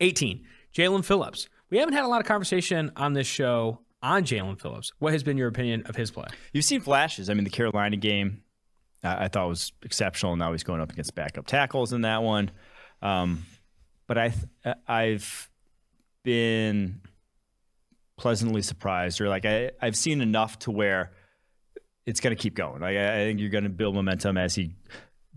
18, 0.00 0.44
Jaelan 0.74 1.04
Phillips. 1.04 1.48
We 1.70 1.78
haven't 1.78 1.94
had 1.94 2.04
a 2.04 2.08
lot 2.08 2.20
of 2.20 2.26
conversation 2.26 2.90
on 2.96 3.12
this 3.12 3.26
show 3.26 3.80
on 4.02 4.24
Jaelan 4.24 4.60
Phillips. 4.60 4.92
What 4.98 5.12
has 5.12 5.22
been 5.22 5.36
your 5.36 5.48
opinion 5.48 5.82
of 5.86 5.96
his 5.96 6.10
play? 6.10 6.26
You've 6.52 6.64
seen 6.64 6.80
flashes. 6.80 7.28
I 7.28 7.34
mean, 7.34 7.44
the 7.44 7.50
Carolina 7.50 7.96
game, 7.96 8.42
I, 9.04 9.28
thought 9.28 9.48
was 9.48 9.72
exceptional. 9.82 10.34
Now 10.36 10.52
he's 10.52 10.64
going 10.64 10.80
up 10.80 10.90
against 10.90 11.14
backup 11.14 11.46
tackles 11.46 11.92
in 11.92 12.02
that 12.02 12.22
one. 12.22 12.50
Um, 13.02 13.44
but 14.06 14.18
I 14.18 14.34
I've 14.86 15.50
been 16.22 17.00
pleasantly 18.16 18.62
surprised, 18.62 19.20
or 19.20 19.28
like 19.28 19.44
I 19.44 19.70
I've 19.80 19.96
seen 19.96 20.20
enough 20.20 20.58
to 20.60 20.70
where 20.70 21.12
it's 22.06 22.20
going 22.20 22.34
to 22.36 22.42
keep 22.42 22.54
going. 22.54 22.80
Like 22.80 22.96
I, 22.96 23.22
I 23.22 23.24
think 23.24 23.40
you're 23.40 23.50
going 23.50 23.64
to 23.64 23.70
build 23.70 23.94
momentum 23.94 24.36
as 24.36 24.54
he 24.54 24.74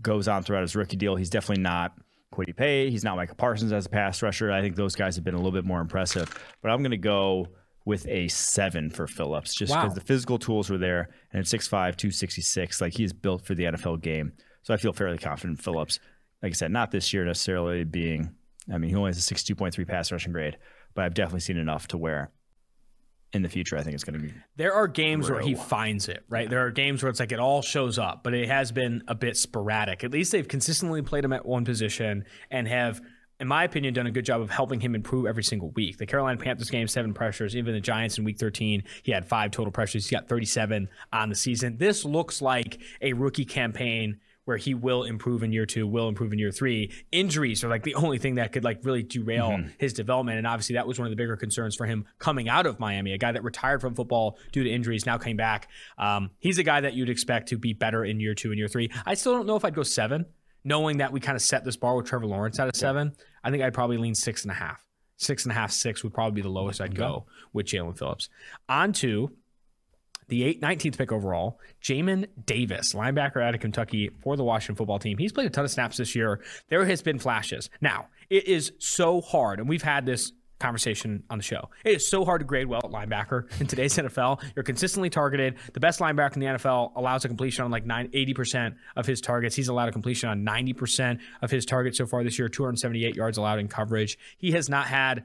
goes 0.00 0.28
on 0.28 0.42
throughout 0.42 0.62
his 0.62 0.76
rookie 0.76 0.96
deal. 0.96 1.16
He's 1.16 1.30
definitely 1.30 1.62
not 1.62 1.92
Kwity 2.32 2.54
Paye. 2.54 2.90
He's 2.90 3.04
not 3.04 3.16
Micah 3.16 3.34
Parsons 3.34 3.72
as 3.72 3.86
a 3.86 3.88
pass 3.88 4.22
rusher. 4.22 4.52
I 4.52 4.60
think 4.60 4.76
those 4.76 4.94
guys 4.94 5.16
have 5.16 5.24
been 5.24 5.34
a 5.34 5.38
little 5.38 5.52
bit 5.52 5.64
more 5.64 5.80
impressive. 5.80 6.32
But 6.62 6.70
I'm 6.70 6.80
going 6.80 6.92
to 6.92 6.96
go 6.96 7.48
with 7.88 8.06
a 8.06 8.28
seven 8.28 8.90
for 8.90 9.06
Phillips, 9.06 9.54
just 9.54 9.72
because 9.72 9.88
wow. 9.88 9.94
the 9.94 10.02
physical 10.02 10.38
tools 10.38 10.68
were 10.68 10.76
there. 10.76 11.08
And 11.32 11.40
at 11.40 11.46
6'5, 11.46 11.70
266, 11.70 12.82
like 12.82 12.92
he's 12.92 13.14
built 13.14 13.46
for 13.46 13.54
the 13.54 13.64
NFL 13.64 14.02
game. 14.02 14.34
So 14.62 14.74
I 14.74 14.76
feel 14.76 14.92
fairly 14.92 15.16
confident 15.16 15.58
in 15.58 15.62
Phillips. 15.62 15.98
Like 16.42 16.50
I 16.50 16.52
said, 16.52 16.70
not 16.70 16.90
this 16.90 17.14
year 17.14 17.24
necessarily 17.24 17.84
being, 17.84 18.34
I 18.70 18.76
mean, 18.76 18.90
he 18.90 18.94
only 18.94 19.08
has 19.08 19.16
a 19.18 19.34
62.3 19.34 19.88
pass 19.88 20.12
rushing 20.12 20.32
grade, 20.32 20.58
but 20.92 21.06
I've 21.06 21.14
definitely 21.14 21.40
seen 21.40 21.56
enough 21.56 21.88
to 21.88 21.96
where 21.96 22.30
in 23.32 23.40
the 23.40 23.48
future, 23.48 23.78
I 23.78 23.82
think 23.82 23.94
it's 23.94 24.04
going 24.04 24.20
to 24.20 24.26
be. 24.26 24.34
There 24.56 24.74
are 24.74 24.86
games 24.86 25.30
real. 25.30 25.38
where 25.38 25.46
he 25.46 25.54
finds 25.54 26.08
it, 26.08 26.24
right? 26.28 26.44
Yeah. 26.44 26.50
There 26.50 26.66
are 26.66 26.70
games 26.70 27.02
where 27.02 27.08
it's 27.08 27.20
like 27.20 27.32
it 27.32 27.40
all 27.40 27.62
shows 27.62 27.98
up, 27.98 28.22
but 28.22 28.34
it 28.34 28.50
has 28.50 28.70
been 28.70 29.02
a 29.08 29.14
bit 29.14 29.38
sporadic. 29.38 30.04
At 30.04 30.10
least 30.10 30.30
they've 30.30 30.46
consistently 30.46 31.00
played 31.00 31.24
him 31.24 31.32
at 31.32 31.46
one 31.46 31.64
position 31.64 32.26
and 32.50 32.68
have– 32.68 33.00
in 33.40 33.46
my 33.46 33.64
opinion, 33.64 33.94
done 33.94 34.06
a 34.06 34.10
good 34.10 34.24
job 34.24 34.40
of 34.40 34.50
helping 34.50 34.80
him 34.80 34.94
improve 34.94 35.26
every 35.26 35.44
single 35.44 35.70
week. 35.70 35.98
The 35.98 36.06
Carolina 36.06 36.38
Panthers 36.38 36.70
game, 36.70 36.88
seven 36.88 37.14
pressures. 37.14 37.54
Even 37.54 37.74
the 37.74 37.80
Giants 37.80 38.18
in 38.18 38.24
week 38.24 38.38
13, 38.38 38.82
he 39.02 39.12
had 39.12 39.26
five 39.26 39.52
total 39.52 39.70
pressures. 39.70 40.08
He 40.08 40.16
got 40.16 40.28
37 40.28 40.88
on 41.12 41.28
the 41.28 41.34
season. 41.34 41.76
This 41.76 42.04
looks 42.04 42.42
like 42.42 42.78
a 43.00 43.12
rookie 43.12 43.44
campaign 43.44 44.18
where 44.44 44.56
he 44.56 44.72
will 44.72 45.04
improve 45.04 45.42
in 45.42 45.52
year 45.52 45.66
two, 45.66 45.86
will 45.86 46.08
improve 46.08 46.32
in 46.32 46.38
year 46.38 46.50
three. 46.50 46.90
Injuries 47.12 47.62
are 47.62 47.68
like 47.68 47.82
the 47.82 47.94
only 47.94 48.16
thing 48.16 48.36
that 48.36 48.50
could 48.50 48.64
like 48.64 48.80
really 48.82 49.02
derail 49.02 49.50
mm-hmm. 49.50 49.68
his 49.78 49.92
development. 49.92 50.38
And 50.38 50.46
obviously 50.46 50.74
that 50.76 50.88
was 50.88 50.98
one 50.98 51.04
of 51.04 51.10
the 51.10 51.16
bigger 51.16 51.36
concerns 51.36 51.76
for 51.76 51.84
him 51.84 52.06
coming 52.18 52.48
out 52.48 52.64
of 52.64 52.80
Miami, 52.80 53.12
a 53.12 53.18
guy 53.18 53.30
that 53.30 53.44
retired 53.44 53.82
from 53.82 53.94
football 53.94 54.38
due 54.50 54.64
to 54.64 54.70
injuries, 54.70 55.04
now 55.04 55.18
came 55.18 55.36
back. 55.36 55.68
Um, 55.98 56.30
he's 56.38 56.56
a 56.56 56.62
guy 56.62 56.80
that 56.80 56.94
you'd 56.94 57.10
expect 57.10 57.50
to 57.50 57.58
be 57.58 57.74
better 57.74 58.06
in 58.06 58.20
year 58.20 58.34
two 58.34 58.48
and 58.48 58.58
year 58.58 58.68
three. 58.68 58.90
I 59.04 59.14
still 59.14 59.34
don't 59.34 59.46
know 59.46 59.56
if 59.56 59.66
I'd 59.66 59.74
go 59.74 59.82
seven 59.82 60.24
knowing 60.64 60.98
that 60.98 61.12
we 61.12 61.20
kind 61.20 61.36
of 61.36 61.42
set 61.42 61.64
this 61.64 61.76
bar 61.76 61.96
with 61.96 62.06
Trevor 62.06 62.26
Lawrence 62.26 62.58
at 62.58 62.68
a 62.68 62.76
seven, 62.76 63.12
I 63.42 63.50
think 63.50 63.62
I'd 63.62 63.74
probably 63.74 63.96
lean 63.96 64.14
six 64.14 64.42
and 64.42 64.50
a 64.50 64.54
half. 64.54 64.84
Six 65.16 65.44
and 65.44 65.52
a 65.52 65.54
half, 65.54 65.72
six 65.72 66.04
would 66.04 66.14
probably 66.14 66.36
be 66.36 66.42
the 66.42 66.48
lowest 66.48 66.80
I'd 66.80 66.94
go 66.94 67.26
with 67.52 67.66
Jaelan 67.66 67.98
Phillips. 67.98 68.28
On 68.68 68.92
to 68.94 69.32
the 70.28 70.44
eight, 70.44 70.60
19th 70.60 70.98
pick 70.98 71.10
overall, 71.10 71.58
Jamin 71.82 72.26
Davis, 72.44 72.92
linebacker 72.92 73.42
out 73.42 73.54
of 73.54 73.60
Kentucky 73.60 74.10
for 74.22 74.36
the 74.36 74.44
Washington 74.44 74.76
football 74.76 74.98
team. 74.98 75.18
He's 75.18 75.32
played 75.32 75.46
a 75.46 75.50
ton 75.50 75.64
of 75.64 75.70
snaps 75.70 75.96
this 75.96 76.14
year. 76.14 76.40
There 76.68 76.84
has 76.84 77.02
been 77.02 77.18
flashes. 77.18 77.70
Now, 77.80 78.08
it 78.30 78.46
is 78.46 78.72
so 78.78 79.20
hard, 79.20 79.58
and 79.58 79.68
we've 79.68 79.82
had 79.82 80.06
this 80.06 80.32
conversation 80.58 81.22
on 81.30 81.38
the 81.38 81.44
show. 81.44 81.68
It 81.84 81.96
is 81.96 82.08
so 82.08 82.24
hard 82.24 82.40
to 82.40 82.44
grade 82.44 82.66
well 82.66 82.80
at 82.84 82.90
linebacker 82.90 83.48
in 83.60 83.66
today's 83.66 83.96
NFL. 83.96 84.42
You're 84.56 84.62
consistently 84.62 85.10
targeted. 85.10 85.56
The 85.72 85.80
best 85.80 86.00
linebacker 86.00 86.34
in 86.34 86.40
the 86.40 86.46
NFL 86.46 86.92
allows 86.96 87.24
a 87.24 87.28
completion 87.28 87.64
on 87.64 87.70
like 87.70 87.86
9, 87.86 88.08
80% 88.08 88.76
of 88.96 89.06
his 89.06 89.20
targets. 89.20 89.54
He's 89.54 89.68
allowed 89.68 89.88
a 89.88 89.92
completion 89.92 90.28
on 90.28 90.44
90% 90.44 91.20
of 91.42 91.50
his 91.50 91.64
targets 91.64 91.98
so 91.98 92.06
far 92.06 92.24
this 92.24 92.38
year, 92.38 92.48
278 92.48 93.14
yards 93.14 93.38
allowed 93.38 93.58
in 93.58 93.68
coverage. 93.68 94.18
He 94.38 94.52
has 94.52 94.68
not 94.68 94.86
had 94.86 95.24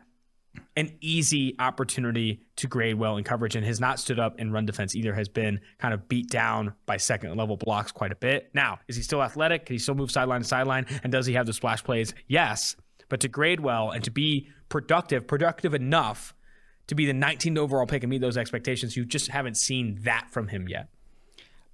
an 0.76 0.96
easy 1.02 1.56
opportunity 1.60 2.42
to 2.58 2.68
grade 2.68 2.96
well 2.96 3.18
in 3.18 3.24
coverage 3.24 3.56
and 3.56 3.66
has 3.66 3.80
not 3.80 4.00
stood 4.00 4.20
up 4.20 4.40
in 4.40 4.52
run 4.52 4.66
defense 4.66 4.96
either 4.96 5.14
has 5.14 5.28
been 5.28 5.60
kind 5.80 5.94
of 5.94 6.08
beat 6.08 6.30
down 6.30 6.74
by 6.86 6.98
second 6.98 7.36
level 7.36 7.58
blocks 7.58 7.92
quite 7.92 8.12
a 8.12 8.16
bit 8.16 8.50
now 8.54 8.80
is 8.88 8.96
he 8.96 9.02
still 9.02 9.24
athletic 9.24 9.66
can 9.66 9.74
he 9.74 9.80
still 9.80 9.96
move 9.96 10.12
sideline 10.12 10.42
to 10.42 10.48
sideline 10.48 10.86
and 11.04 11.12
does 11.12 11.26
he 11.26 11.34
have 11.34 11.46
the 11.46 11.54
splash 11.54 11.84
plays 11.84 12.14
yes 12.28 12.76
but 13.14 13.20
to 13.20 13.28
grade 13.28 13.60
well 13.60 13.92
and 13.92 14.04
to 14.04 14.10
be 14.10 14.50
productive, 14.70 15.28
productive 15.28 15.76
enough 15.76 16.34
to 16.88 16.96
be 16.96 17.06
the 17.06 17.14
19th 17.14 17.60
overall 17.60 17.86
pick 17.86 18.02
and 18.02 18.10
meet 18.10 18.22
those 18.22 18.38
expectations, 18.38 18.98
you 18.98 19.06
just 19.06 19.28
haven't 19.28 19.56
seen 19.56 20.00
that 20.02 20.32
from 20.32 20.48
him 20.48 20.68
yet. 20.68 20.88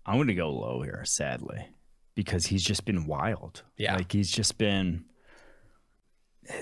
I'm 0.05 0.15
going 0.15 0.27
to 0.27 0.35
go 0.35 0.49
low 0.49 0.81
here, 0.81 1.05
sadly, 1.05 1.69
because 2.13 2.47
he's 2.47 2.61
just 2.61 2.83
been 2.83 3.05
wild. 3.05 3.63
Yeah. 3.77 3.95
Like 3.95 4.11
he's 4.11 4.29
just 4.29 4.57
been 4.57 5.05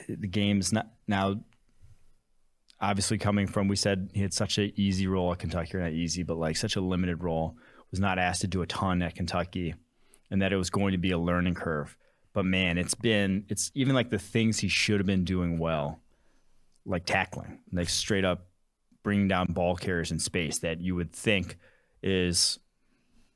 the 0.08 0.28
game's 0.28 0.72
not 0.72 0.92
now 1.08 1.38
obviously 2.80 3.18
coming 3.18 3.48
from 3.48 3.68
we 3.68 3.76
said 3.76 4.12
he 4.14 4.22
had 4.22 4.32
such 4.32 4.60
an 4.60 4.74
easy 4.76 5.08
role 5.08 5.32
at 5.32 5.40
Kentucky, 5.40 5.76
or 5.76 5.80
not 5.80 5.94
easy, 5.94 6.22
but 6.22 6.38
like 6.38 6.56
such 6.56 6.76
a 6.76 6.82
limited 6.82 7.24
role, 7.24 7.58
was 7.90 8.00
not 8.00 8.20
asked 8.20 8.42
to 8.42 8.48
do 8.48 8.62
a 8.62 8.68
ton 8.68 9.02
at 9.02 9.16
Kentucky. 9.16 9.74
and 10.30 10.40
that 10.44 10.54
it 10.54 10.58
was 10.58 10.70
going 10.70 10.92
to 10.92 11.00
be 11.00 11.10
a 11.10 11.18
learning 11.18 11.56
curve. 11.56 11.98
But 12.38 12.46
man, 12.46 12.78
it's 12.78 12.94
been 12.94 13.46
it's 13.50 13.72
even 13.74 13.96
like 13.96 14.12
the 14.12 14.20
things 14.20 14.60
he 14.60 14.68
should 14.68 15.00
have 15.00 15.08
been 15.08 15.24
doing 15.24 15.58
well, 15.58 16.02
like 16.86 17.04
tackling, 17.04 17.62
like 17.72 17.90
straight 17.90 18.24
up 18.24 18.46
bringing 19.02 19.28
down 19.28 19.48
ball 19.54 19.76
carriers 19.76 20.12
in 20.12 20.20
space 20.20 20.60
that 20.60 20.80
you 20.80 20.94
would 20.94 21.12
think 21.12 21.58
is 22.04 22.60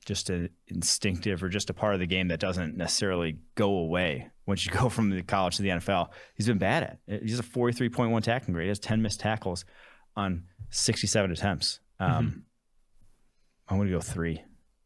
just 0.05 0.29
an 0.29 0.49
instinctive 0.67 1.41
or 1.41 1.49
just 1.49 1.71
a 1.71 1.73
part 1.73 1.95
of 1.95 1.99
the 1.99 2.05
game 2.05 2.27
that 2.27 2.39
doesn't 2.39 2.77
necessarily 2.77 3.39
go 3.55 3.71
away 3.79 4.29
once 4.45 4.67
you 4.67 4.71
go 4.71 4.87
from 4.87 5.09
the 5.09 5.23
college 5.23 5.55
to 5.55 5.63
the 5.63 5.69
NFL. 5.69 6.09
He's 6.35 6.45
been 6.45 6.59
bad 6.59 6.83
at. 6.83 6.99
It. 7.07 7.23
He's 7.23 7.39
a 7.39 7.43
43.1 7.43 8.21
tackling 8.21 8.53
grade. 8.53 8.65
He 8.65 8.69
has 8.69 8.77
10 8.77 9.01
missed 9.01 9.19
tackles 9.19 9.65
on 10.15 10.43
67 10.69 11.31
attempts. 11.31 11.79
Um, 11.99 12.11
mm-hmm. 12.11 12.39
I'm 13.67 13.77
going 13.77 13.87
to 13.87 13.95
go 13.95 13.99
three. 13.99 14.43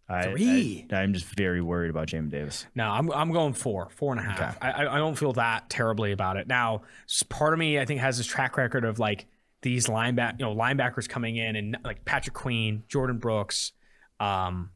Three. 0.08 0.86
I, 0.92 1.02
am 1.02 1.14
just 1.14 1.26
very 1.36 1.62
worried 1.62 1.90
about 1.90 2.10
Jamin 2.10 2.30
Davis. 2.30 2.68
No, 2.76 2.86
I'm 2.86 3.12
I'm 3.12 3.32
going 3.32 3.54
four, 3.54 3.90
four 3.90 4.14
and 4.14 4.20
a 4.20 4.24
half. 4.24 4.58
Okay. 4.58 4.68
I 4.68 4.96
I 4.96 4.98
don't 4.98 5.18
feel 5.18 5.34
that 5.34 5.70
terribly 5.70 6.12
about 6.12 6.38
it. 6.38 6.48
Now, 6.48 6.84
part 7.30 7.54
of 7.54 7.60
me 7.60 7.80
I 7.80 7.86
think 7.86 8.02
has 8.02 8.18
this 8.18 8.28
track 8.28 8.56
record 8.56 8.86
of 8.86 9.00
like 9.00 9.26
these 9.64 9.88
lineback, 9.88 10.40
you 10.40 10.46
know, 10.46 10.56
linebackers 10.56 11.10
coming 11.10 11.38
in 11.38 11.56
and 11.56 11.78
like 11.84 12.06
Patrick 12.06 12.36
Queen, 12.36 12.84
Jordyn 12.88 13.20
Brooks, 13.20 13.72
um, 14.20 14.70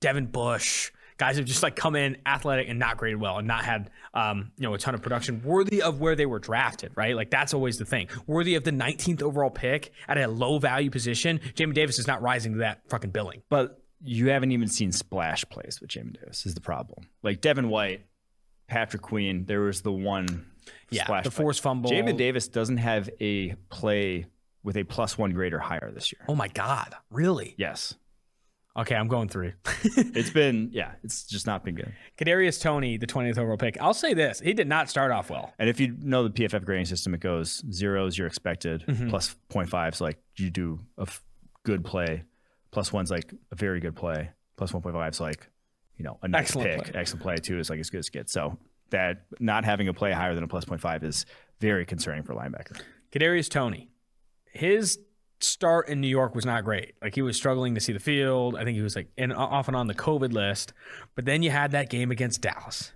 Devin 0.00 0.26
Bush, 0.26 0.90
guys 1.18 1.36
have 1.36 1.44
just 1.44 1.62
like 1.62 1.76
come 1.76 1.94
in 1.94 2.16
athletic 2.24 2.70
and 2.70 2.78
not 2.78 2.96
graded 2.96 3.20
well 3.20 3.36
and 3.36 3.46
not 3.46 3.64
had 3.66 3.90
um, 4.14 4.50
you 4.56 4.66
know 4.66 4.72
a 4.72 4.78
ton 4.78 4.94
of 4.94 5.02
production 5.02 5.42
worthy 5.44 5.82
of 5.82 6.00
where 6.00 6.16
they 6.16 6.24
were 6.24 6.38
drafted, 6.38 6.92
right? 6.96 7.14
Like 7.14 7.30
that's 7.30 7.52
always 7.52 7.76
the 7.76 7.84
thing. 7.84 8.08
Worthy 8.26 8.54
of 8.54 8.64
the 8.64 8.72
19th 8.72 9.20
overall 9.20 9.50
pick 9.50 9.92
at 10.08 10.16
a 10.16 10.26
low 10.26 10.58
value 10.58 10.90
position. 10.90 11.40
Jamie 11.54 11.74
Davis 11.74 11.98
is 11.98 12.06
not 12.06 12.22
rising 12.22 12.52
to 12.52 12.58
that 12.60 12.88
fucking 12.88 13.10
billing. 13.10 13.42
But 13.50 13.81
you 14.04 14.30
haven't 14.30 14.52
even 14.52 14.68
seen 14.68 14.92
splash 14.92 15.44
plays 15.48 15.80
with 15.80 15.90
Jamin 15.90 16.18
Davis 16.18 16.46
is 16.46 16.54
the 16.54 16.60
problem. 16.60 17.06
Like 17.22 17.40
Devin 17.40 17.68
White, 17.68 18.06
Patrick 18.66 19.02
Queen, 19.02 19.44
there 19.46 19.60
was 19.60 19.82
the 19.82 19.92
one 19.92 20.46
yeah, 20.90 21.04
splash 21.04 21.24
the 21.24 21.30
force 21.30 21.58
fumble. 21.58 21.90
Jamin 21.90 22.16
Davis 22.16 22.48
doesn't 22.48 22.78
have 22.78 23.08
a 23.20 23.54
play 23.70 24.26
with 24.62 24.76
a 24.76 24.84
plus 24.84 25.18
one 25.18 25.32
grade 25.32 25.52
or 25.52 25.58
higher 25.58 25.90
this 25.92 26.12
year. 26.12 26.24
Oh 26.28 26.34
my 26.34 26.48
God. 26.48 26.94
Really? 27.10 27.54
Yes. 27.56 27.94
Okay, 28.74 28.94
I'm 28.94 29.08
going 29.08 29.28
three. 29.28 29.52
it's 29.84 30.30
been 30.30 30.70
yeah, 30.72 30.92
it's 31.04 31.24
just 31.24 31.46
not 31.46 31.62
been 31.62 31.74
good. 31.74 31.92
Kadarius 32.16 32.60
Toney, 32.60 32.96
the 32.96 33.06
20th 33.06 33.36
overall 33.36 33.58
pick. 33.58 33.76
I'll 33.80 33.92
say 33.92 34.14
this: 34.14 34.40
he 34.40 34.54
did 34.54 34.66
not 34.66 34.88
start 34.88 35.12
off 35.12 35.28
well. 35.28 35.52
And 35.58 35.68
if 35.68 35.78
you 35.78 35.94
know 36.00 36.26
the 36.26 36.30
PFF 36.30 36.64
grading 36.64 36.86
system, 36.86 37.12
it 37.12 37.20
goes 37.20 37.62
zeros 37.70 38.16
you're 38.16 38.26
expected, 38.26 38.84
mm-hmm. 38.86 39.10
plus 39.10 39.36
0.5 39.50 39.96
so 39.96 40.04
like 40.04 40.18
you 40.36 40.48
do 40.48 40.80
a 40.96 41.02
f- 41.02 41.22
good 41.64 41.84
play, 41.84 42.22
plus 42.72 42.92
one's 42.92 43.10
like 43.10 43.32
a 43.52 43.54
very 43.54 43.78
good 43.78 43.94
play, 43.94 44.30
plus 44.56 44.72
1.5 44.72 45.10
is 45.10 45.20
like 45.20 45.48
you 45.96 46.04
know 46.04 46.18
a 46.22 46.28
nice 46.28 46.46
excellent 46.46 46.70
pick, 46.70 46.92
play. 46.92 47.00
excellent 47.00 47.22
play 47.22 47.36
too 47.36 47.58
is 47.58 47.70
like 47.70 47.78
as 47.78 47.90
good 47.90 47.98
as 47.98 48.08
it 48.08 48.12
gets. 48.12 48.32
So 48.32 48.58
that 48.90 49.26
not 49.38 49.64
having 49.64 49.86
a 49.88 49.94
play 49.94 50.12
higher 50.12 50.34
than 50.34 50.42
a 50.42 50.48
plus 50.48 50.64
five 50.64 51.04
is 51.04 51.26
very 51.60 51.86
concerning 51.86 52.24
for 52.24 52.34
linebacker. 52.34 52.80
Kadarius 53.12 53.48
Toney, 53.48 53.88
his 54.52 54.98
start 55.40 55.88
in 55.88 56.00
New 56.00 56.08
York 56.08 56.34
was 56.34 56.46
not 56.46 56.64
great. 56.64 56.94
Like 57.02 57.14
he 57.14 57.22
was 57.22 57.36
struggling 57.36 57.74
to 57.74 57.80
see 57.80 57.92
the 57.92 58.00
field. 58.00 58.56
I 58.56 58.64
think 58.64 58.76
he 58.76 58.82
was 58.82 58.96
like 58.96 59.08
in 59.16 59.32
off 59.32 59.68
and 59.68 59.76
on 59.76 59.86
the 59.86 59.94
COVID 59.94 60.32
list. 60.32 60.72
But 61.14 61.24
then 61.24 61.42
you 61.42 61.50
had 61.50 61.72
that 61.72 61.90
game 61.90 62.10
against 62.10 62.40
Dallas 62.40 62.92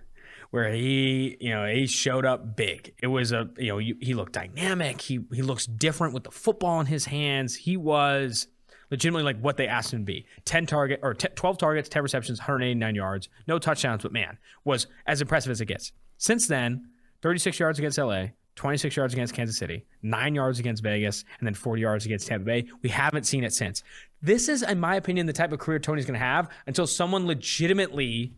where 0.49 0.71
he, 0.71 1.35
you 1.41 1.49
know, 1.49 1.65
he 1.67 1.87
showed 1.87 2.25
up 2.25 2.55
big. 2.55 2.93
It 3.01 3.07
was 3.07 3.33
a, 3.33 3.49
you 3.57 3.67
know, 3.67 3.77
he 3.77 4.13
looked 4.13 4.33
dynamic. 4.33 5.01
He 5.01 5.19
he 5.33 5.41
looks 5.41 5.65
different 5.65 6.13
with 6.13 6.23
the 6.23 6.31
football 6.31 6.79
in 6.79 6.85
his 6.85 7.05
hands. 7.05 7.55
He 7.55 7.75
was 7.75 8.47
legitimately 8.91 9.23
like 9.23 9.39
what 9.39 9.57
they 9.57 9.67
asked 9.67 9.93
him 9.93 10.01
to 10.01 10.05
be. 10.05 10.25
10 10.45 10.65
target 10.65 10.99
or 11.03 11.13
12 11.13 11.57
targets, 11.57 11.89
10 11.89 12.03
receptions, 12.03 12.39
189 12.39 12.95
yards, 12.95 13.29
no 13.47 13.59
touchdowns, 13.59 14.03
but 14.03 14.11
man, 14.11 14.37
was 14.63 14.87
as 15.05 15.21
impressive 15.21 15.51
as 15.51 15.61
it 15.61 15.65
gets. 15.65 15.91
Since 16.17 16.47
then, 16.47 16.89
36 17.21 17.59
yards 17.59 17.79
against 17.79 17.97
LA, 17.97 18.27
26 18.55 18.95
yards 18.95 19.13
against 19.13 19.33
Kansas 19.33 19.57
City, 19.57 19.85
nine 20.01 20.33
yards 20.35 20.59
against 20.59 20.83
Vegas, 20.83 21.23
and 21.39 21.47
then 21.47 21.53
40 21.53 21.81
yards 21.81 22.05
against 22.05 22.27
Tampa 22.27 22.45
Bay. 22.45 22.67
We 22.81 22.89
haven't 22.89 23.25
seen 23.25 23.43
it 23.43 23.53
since. 23.53 23.83
This 24.21 24.49
is, 24.49 24.63
in 24.63 24.79
my 24.79 24.95
opinion, 24.95 25.27
the 25.27 25.33
type 25.33 25.51
of 25.51 25.59
career 25.59 25.79
Toney's 25.79 26.05
going 26.05 26.19
to 26.19 26.25
have 26.25 26.49
until 26.65 26.87
someone 26.87 27.27
legitimately 27.27 28.33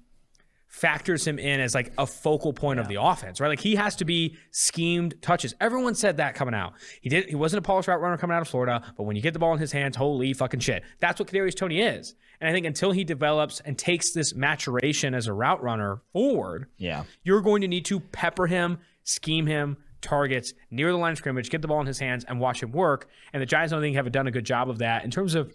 factors 0.70 1.28
him 1.28 1.40
in 1.40 1.60
as 1.60 1.74
like 1.74 1.92
a 1.98 2.06
focal 2.06 2.54
point 2.54 2.78
yeah. 2.78 2.82
of 2.82 2.88
the 2.88 3.02
offense, 3.02 3.42
right? 3.42 3.48
Like 3.48 3.60
he 3.60 3.76
has 3.76 3.96
to 3.98 4.06
be 4.06 4.38
schemed 4.52 5.16
touches. 5.22 5.56
Everyone 5.60 5.96
said 5.96 6.18
that 6.18 6.36
coming 6.36 6.54
out. 6.54 6.74
He 7.02 7.10
did. 7.10 7.28
He 7.28 7.36
wasn't 7.36 7.58
a 7.58 7.62
polished 7.64 7.88
route 7.88 8.00
runner 8.00 8.18
coming 8.18 8.36
out 8.36 8.42
of 8.42 8.48
Florida, 8.48 8.82
but 8.96 9.04
when 9.04 9.16
you 9.16 9.22
get 9.22 9.34
the 9.34 9.40
ball 9.40 9.52
in 9.54 9.60
his 9.60 9.72
hands, 9.72 9.98
holy 9.98 10.32
fucking 10.32 10.60
shit, 10.60 10.84
that's 11.00 11.20
what 11.20 11.28
Kadarius 11.28 11.56
Toney 11.56 11.82
is. 11.82 12.16
And 12.40 12.48
I 12.48 12.54
think 12.54 12.68
until 12.68 12.92
he 12.92 13.04
develops 13.04 13.60
and 13.62 13.78
takes 13.78 14.12
this 14.12 14.36
maturation 14.36 15.14
as 15.14 15.28
a 15.28 15.34
route 15.34 15.62
runner 15.62 16.02
forward, 16.14 16.68
yeah, 16.78 17.04
you're 17.24 17.42
going 17.42 17.62
to 17.62 17.68
need 17.68 17.86
to 17.86 18.00
pepper 18.00 18.46
him, 18.46 18.78
scheme 19.04 19.48
him, 19.48 19.76
targets 20.02 20.54
near 20.70 20.92
the 20.92 20.98
line 20.98 21.14
of 21.14 21.18
scrimmage, 21.18 21.50
get 21.50 21.64
the 21.64 21.68
ball 21.68 21.82
in 21.82 21.88
his 21.88 22.00
hands, 22.00 22.24
and 22.26 22.40
watch 22.40 22.62
him 22.62 22.72
work. 22.72 23.10
And 23.34 23.42
the 23.42 23.48
Giants, 23.48 23.74
I 23.74 23.76
don't 23.76 23.84
think, 23.84 23.96
have 23.96 24.10
done 24.12 24.28
a 24.28 24.32
good 24.32 24.46
job 24.46 24.70
of 24.70 24.78
that 24.78 25.04
in 25.04 25.10
terms 25.12 25.34
of 25.34 25.52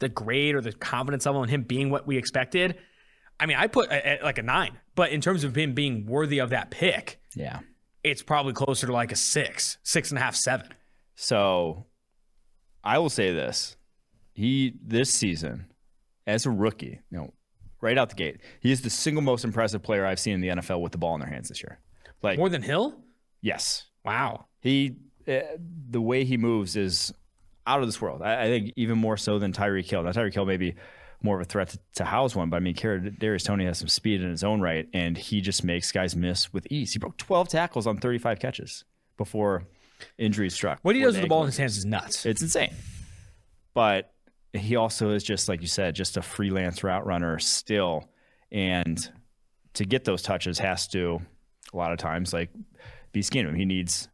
the 0.00 0.08
grade 0.08 0.54
or 0.54 0.60
the 0.60 0.72
confidence 0.72 1.24
level 1.24 1.42
in 1.42 1.48
him 1.48 1.62
being 1.62 1.90
what 1.90 2.06
we 2.06 2.18
expected. 2.18 2.76
I 3.38 3.46
mean, 3.46 3.56
I 3.56 3.66
put 3.66 3.90
a, 3.90 4.20
a, 4.20 4.24
like 4.24 4.38
a 4.38 4.42
nine, 4.42 4.78
but 4.94 5.10
in 5.10 5.20
terms 5.20 5.44
of 5.44 5.56
him 5.56 5.74
being 5.74 6.06
worthy 6.06 6.38
of 6.38 6.50
that 6.50 6.70
pick, 6.70 7.20
yeah, 7.34 7.60
it's 8.02 8.22
probably 8.22 8.52
closer 8.52 8.86
to 8.86 8.92
like 8.92 9.12
a 9.12 9.16
six, 9.16 9.78
six 9.82 10.10
and 10.10 10.18
a 10.18 10.22
half, 10.22 10.36
seven. 10.36 10.68
So 11.14 11.86
I 12.82 12.98
will 12.98 13.10
say 13.10 13.32
this: 13.32 13.76
he 14.32 14.74
this 14.84 15.10
season, 15.10 15.66
as 16.26 16.46
a 16.46 16.50
rookie, 16.50 17.00
you 17.10 17.18
know, 17.18 17.32
right 17.80 17.98
out 17.98 18.08
the 18.08 18.16
gate, 18.16 18.40
he 18.60 18.72
is 18.72 18.82
the 18.82 18.90
single 18.90 19.22
most 19.22 19.44
impressive 19.44 19.82
player 19.82 20.06
I've 20.06 20.18
seen 20.18 20.34
in 20.34 20.40
the 20.40 20.48
NFL 20.48 20.80
with 20.80 20.92
the 20.92 20.98
ball 20.98 21.14
in 21.14 21.20
their 21.20 21.28
hands 21.28 21.48
this 21.48 21.62
year. 21.62 21.78
Like 22.22 22.38
more 22.38 22.48
than 22.48 22.62
Hill. 22.62 22.94
Yes. 23.42 23.84
Wow. 24.04 24.46
He, 24.60 24.96
uh, 25.28 25.40
the 25.90 26.00
way 26.00 26.24
he 26.24 26.38
moves 26.38 26.76
is 26.76 27.12
out 27.66 27.80
of 27.80 27.86
this 27.86 28.00
world. 28.00 28.22
I, 28.22 28.44
I, 28.44 28.46
think 28.46 28.72
even 28.76 28.98
more 28.98 29.18
so 29.18 29.38
than 29.38 29.52
Tyreek 29.52 29.88
Hill. 29.88 30.02
Now 30.02 30.12
Tyreek 30.12 30.32
Hill 30.32 30.46
may 30.46 30.56
be 30.56 30.74
more 31.24 31.40
of 31.40 31.42
a 31.42 31.48
threat 31.48 31.70
to, 31.70 31.78
to 31.96 32.04
house 32.04 32.36
one, 32.36 32.50
but 32.50 32.56
I 32.56 32.60
mean, 32.60 32.74
Darius 32.74 33.44
Toney 33.44 33.64
has 33.64 33.78
some 33.78 33.88
speed 33.88 34.20
in 34.20 34.30
his 34.30 34.44
own 34.44 34.60
right, 34.60 34.86
and 34.92 35.16
he 35.16 35.40
just 35.40 35.64
makes 35.64 35.90
guys 35.90 36.14
miss 36.14 36.52
with 36.52 36.66
ease. 36.70 36.92
He 36.92 36.98
broke 36.98 37.16
12 37.16 37.48
tackles 37.48 37.86
on 37.86 37.96
35 37.96 38.38
catches 38.38 38.84
before 39.16 39.64
injury 40.18 40.50
struck. 40.50 40.80
What 40.82 40.94
he 40.94 41.00
does 41.00 41.14
with 41.14 41.22
the 41.22 41.28
ball 41.28 41.40
in 41.40 41.46
his 41.46 41.56
hands 41.56 41.78
is 41.78 41.86
nuts. 41.86 42.26
It's 42.26 42.42
insane. 42.42 42.74
But 43.72 44.12
he 44.52 44.76
also 44.76 45.10
is 45.10 45.24
just 45.24 45.48
like 45.48 45.62
you 45.62 45.66
said, 45.66 45.94
just 45.94 46.18
a 46.18 46.22
freelance 46.22 46.84
route 46.84 47.06
runner 47.06 47.38
still, 47.38 48.08
and 48.52 49.10
to 49.72 49.84
get 49.84 50.04
those 50.04 50.22
touches 50.22 50.58
has 50.58 50.86
to 50.88 51.20
a 51.72 51.76
lot 51.76 51.90
of 51.90 51.98
times 51.98 52.32
like 52.32 52.50
be 53.12 53.22
scheme 53.22 53.48
him. 53.48 53.54
He 53.54 53.64
needs 53.64 54.08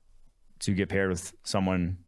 to 0.61 0.73
get 0.73 0.89
paired 0.89 1.11
with 1.11 1.33
someone 1.43 1.99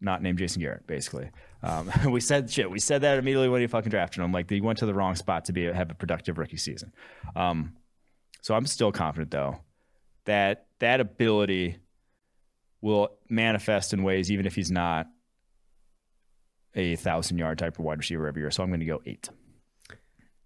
not 0.00 0.22
named 0.22 0.38
Jason 0.38 0.60
Garrett, 0.60 0.86
basically. 0.86 1.30
Um, 1.62 1.90
we 2.10 2.20
said 2.20 2.50
shit. 2.50 2.70
We 2.70 2.78
said 2.78 3.02
that 3.02 3.18
immediately 3.18 3.48
when 3.48 3.60
he 3.60 3.66
fucking 3.66 3.90
drafted 3.90 4.22
him. 4.22 4.32
Like 4.32 4.50
he 4.50 4.60
went 4.60 4.78
to 4.78 4.86
the 4.86 4.94
wrong 4.94 5.14
spot 5.14 5.44
to 5.46 5.52
be 5.52 5.64
have 5.64 5.90
a 5.90 5.94
productive 5.94 6.38
rookie 6.38 6.56
season. 6.56 6.92
Um, 7.36 7.74
so 8.40 8.54
I'm 8.54 8.66
still 8.66 8.92
confident 8.92 9.30
though 9.30 9.60
that 10.24 10.66
that 10.80 11.00
ability 11.00 11.78
will 12.80 13.10
manifest 13.28 13.92
in 13.92 14.02
ways 14.02 14.30
even 14.30 14.46
if 14.46 14.54
he's 14.54 14.70
not 14.70 15.06
a 16.74 16.96
thousand 16.96 17.38
yard 17.38 17.58
type 17.58 17.78
of 17.78 17.84
wide 17.84 17.98
receiver 17.98 18.26
every 18.26 18.42
year. 18.42 18.50
So 18.50 18.62
I'm 18.62 18.70
going 18.70 18.80
to 18.80 18.86
go 18.86 19.00
eight. 19.06 19.28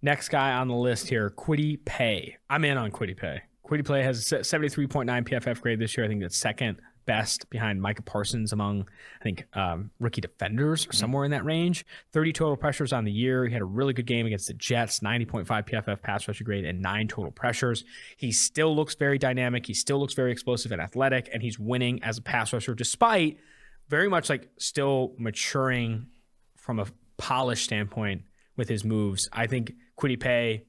Next 0.03 0.29
guy 0.29 0.53
on 0.53 0.69
the 0.69 0.75
list 0.75 1.09
here, 1.09 1.31
Kwity 1.31 1.83
Paye. 1.85 2.37
I'm 2.51 2.65
in 2.65 2.77
on 2.77 2.91
Kwity 2.91 3.17
Paye. 3.17 3.43
Kwity 3.67 3.87
Paye 3.87 4.03
has 4.03 4.31
a 4.33 4.37
73.9 4.37 5.07
PFF 5.07 5.61
grade 5.61 5.79
this 5.79 5.97
year. 5.97 6.05
I 6.05 6.09
think 6.09 6.21
that's 6.21 6.37
second 6.37 6.81
best 7.07 7.49
behind 7.51 7.81
Micah 7.81 8.03
Parsons 8.03 8.53
among, 8.53 8.87
I 9.21 9.23
think, 9.23 9.45
um, 9.55 9.91
rookie 9.99 10.21
defenders 10.21 10.85
or 10.85 10.89
mm-hmm. 10.91 10.97
somewhere 10.97 11.25
in 11.25 11.31
that 11.31 11.45
range. 11.45 11.87
30 12.13 12.33
total 12.33 12.57
pressures 12.57 12.93
on 12.93 13.05
the 13.05 13.13
year. 13.13 13.47
He 13.47 13.53
had 13.53 13.63
a 13.63 13.67
really 13.67 13.93
good 13.93 14.07
game 14.07 14.27
against 14.27 14.49
the 14.49 14.55
Jets, 14.55 15.01
90.5 15.01 15.47
PFF 15.47 16.03
pass 16.03 16.29
rusher 16.29 16.45
grade 16.45 16.65
and 16.65 16.83
nine 16.83 17.09
total 17.09 17.31
pressures. 17.31 17.85
He 18.17 18.33
still 18.33 18.75
looks 18.75 18.95
very 18.95 19.19
dynamic. 19.19 19.67
He 19.67 19.75
still 19.75 19.99
looks 19.99 20.15
very 20.15 20.33
explosive 20.33 20.73
and 20.73 20.81
athletic, 20.81 21.31
and 21.33 21.43
he's 21.43 21.59
winning 21.59 22.03
as 22.03 22.19
a 22.19 22.23
pass 22.23 22.53
rusher 22.53 22.75
despite 22.75 23.39
very 23.89 24.09
much 24.09 24.29
like 24.29 24.49
still 24.59 25.15
maturing 25.17 26.07
from 26.57 26.81
a 26.81 26.87
polish 27.17 27.63
standpoint 27.63 28.23
with 28.57 28.69
his 28.69 28.85
moves. 28.85 29.29
I 29.33 29.47
think 29.47 29.73
Kwity 29.99 30.19
Paye 30.19 30.65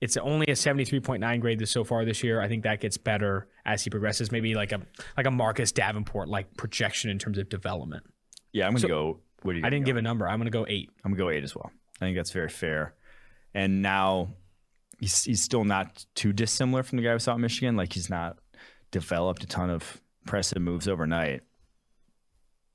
it's 0.00 0.16
only 0.16 0.46
a 0.46 0.52
73.9 0.52 1.40
grade 1.40 1.58
this 1.58 1.70
so 1.70 1.84
far 1.84 2.04
this 2.04 2.22
year. 2.24 2.40
I 2.40 2.48
think 2.48 2.64
that 2.64 2.80
gets 2.80 2.96
better 2.96 3.48
as 3.66 3.84
he 3.84 3.90
progresses. 3.90 4.32
Maybe 4.32 4.54
like 4.54 4.72
a 4.72 4.80
like 5.16 5.26
a 5.26 5.30
Marcus 5.30 5.72
Davenport 5.72 6.28
like 6.28 6.56
projection 6.56 7.10
in 7.10 7.18
terms 7.18 7.38
of 7.38 7.48
development. 7.48 8.04
Yeah, 8.52 8.66
I'm 8.66 8.72
gonna 8.72 8.80
so, 8.80 8.88
go. 8.88 9.20
What 9.42 9.52
do 9.52 9.58
you? 9.58 9.66
I 9.66 9.70
didn't 9.70 9.84
go? 9.84 9.90
give 9.90 9.96
a 9.96 10.02
number. 10.02 10.26
I'm 10.26 10.38
gonna 10.38 10.50
go 10.50 10.66
eight. 10.68 10.90
I'm 11.04 11.12
gonna 11.12 11.22
go 11.22 11.30
eight 11.30 11.44
as 11.44 11.54
well. 11.54 11.70
I 12.00 12.06
think 12.06 12.16
that's 12.16 12.30
very 12.30 12.48
fair. 12.48 12.94
And 13.52 13.82
now 13.82 14.30
he's 14.98 15.24
he's 15.24 15.42
still 15.42 15.64
not 15.64 16.04
too 16.14 16.32
dissimilar 16.32 16.82
from 16.82 16.96
the 16.96 17.04
guy 17.04 17.12
we 17.12 17.18
saw 17.18 17.34
at 17.34 17.40
Michigan. 17.40 17.76
Like 17.76 17.92
he's 17.92 18.08
not 18.08 18.38
developed 18.90 19.44
a 19.44 19.46
ton 19.46 19.68
of 19.68 20.00
impressive 20.22 20.62
moves 20.62 20.88
overnight. 20.88 21.42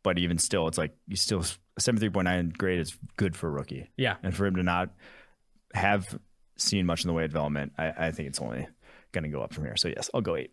But 0.04 0.20
even 0.20 0.38
still, 0.38 0.68
it's 0.68 0.78
like 0.78 0.96
you 1.08 1.16
still 1.16 1.44
73.9 1.80 2.56
grade 2.56 2.80
is 2.80 2.96
good 3.18 3.36
for 3.36 3.48
a 3.48 3.52
rookie. 3.52 3.90
Yeah. 3.98 4.18
And 4.22 4.36
for 4.36 4.46
him 4.46 4.56
to 4.58 4.64
not 4.64 4.92
have 5.74 6.20
seen 6.58 6.86
much 6.86 7.04
in 7.04 7.08
the 7.08 7.14
way 7.14 7.26
of 7.26 7.32
development. 7.32 7.74
I, 7.78 7.94
I 7.98 8.12
think 8.12 8.30
it's 8.30 8.40
only 8.40 8.68
going 9.12 9.24
to 9.24 9.30
go 9.30 9.42
up 9.42 9.54
from 9.54 9.66
here. 9.66 9.76
So 9.76 9.88
yes, 9.90 10.10
I'll 10.14 10.22
go 10.22 10.36
eight. 10.36 10.52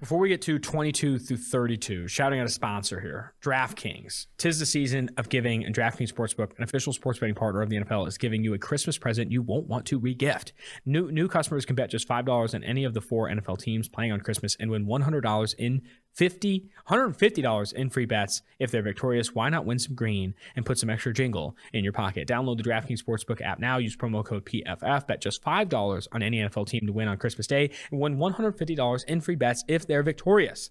Before 0.00 0.20
we 0.20 0.28
get 0.28 0.40
to 0.42 0.60
22 0.60 1.18
through 1.18 1.38
32, 1.38 2.06
shouting 2.06 2.38
out 2.38 2.46
a 2.46 2.50
sponsor 2.50 3.00
here 3.00 3.34
DraftKings. 3.42 4.28
Tis 4.36 4.60
the 4.60 4.66
season 4.66 5.10
of 5.16 5.28
giving, 5.28 5.64
and 5.64 5.74
DraftKings 5.74 6.12
Sportsbook, 6.12 6.56
an 6.56 6.62
official 6.62 6.92
sports 6.92 7.18
betting 7.18 7.34
partner 7.34 7.62
of 7.62 7.68
the 7.68 7.78
NFL, 7.78 8.06
is 8.06 8.16
giving 8.16 8.44
you 8.44 8.54
a 8.54 8.58
Christmas 8.58 8.96
present 8.96 9.32
you 9.32 9.42
won't 9.42 9.66
want 9.66 9.86
to 9.86 9.98
regift. 9.98 10.52
New, 10.86 11.10
new 11.10 11.26
customers 11.26 11.64
can 11.64 11.74
bet 11.74 11.90
just 11.90 12.06
$5 12.06 12.54
on 12.54 12.62
any 12.62 12.84
of 12.84 12.94
the 12.94 13.00
four 13.00 13.28
NFL 13.28 13.58
teams 13.58 13.88
playing 13.88 14.12
on 14.12 14.20
Christmas 14.20 14.56
and 14.60 14.70
win 14.70 14.86
$100 14.86 15.54
in 15.58 15.82
50 16.18 16.68
$150 16.88 17.72
in 17.74 17.90
free 17.90 18.06
bets 18.06 18.42
if 18.58 18.70
they're 18.70 18.82
victorious. 18.82 19.34
Why 19.34 19.50
not 19.50 19.66
win 19.66 19.78
some 19.78 19.94
green 19.94 20.34
and 20.56 20.64
put 20.64 20.78
some 20.78 20.88
extra 20.88 21.12
jingle 21.12 21.54
in 21.72 21.84
your 21.84 21.92
pocket? 21.92 22.26
Download 22.26 22.56
the 22.56 22.62
DraftKings 22.62 23.02
Sportsbook 23.02 23.42
app 23.42 23.58
now. 23.58 23.76
Use 23.76 23.96
promo 23.96 24.24
code 24.24 24.46
PFF. 24.46 25.06
Bet 25.06 25.20
just 25.20 25.42
$5 25.44 26.08
on 26.12 26.22
any 26.22 26.38
NFL 26.38 26.66
team 26.66 26.86
to 26.86 26.92
win 26.92 27.08
on 27.08 27.18
Christmas 27.18 27.46
Day 27.46 27.70
and 27.90 28.00
win 28.00 28.16
$150 28.16 29.04
in 29.04 29.20
free 29.20 29.36
bets 29.36 29.64
if 29.68 29.86
they're 29.86 30.02
victorious. 30.02 30.70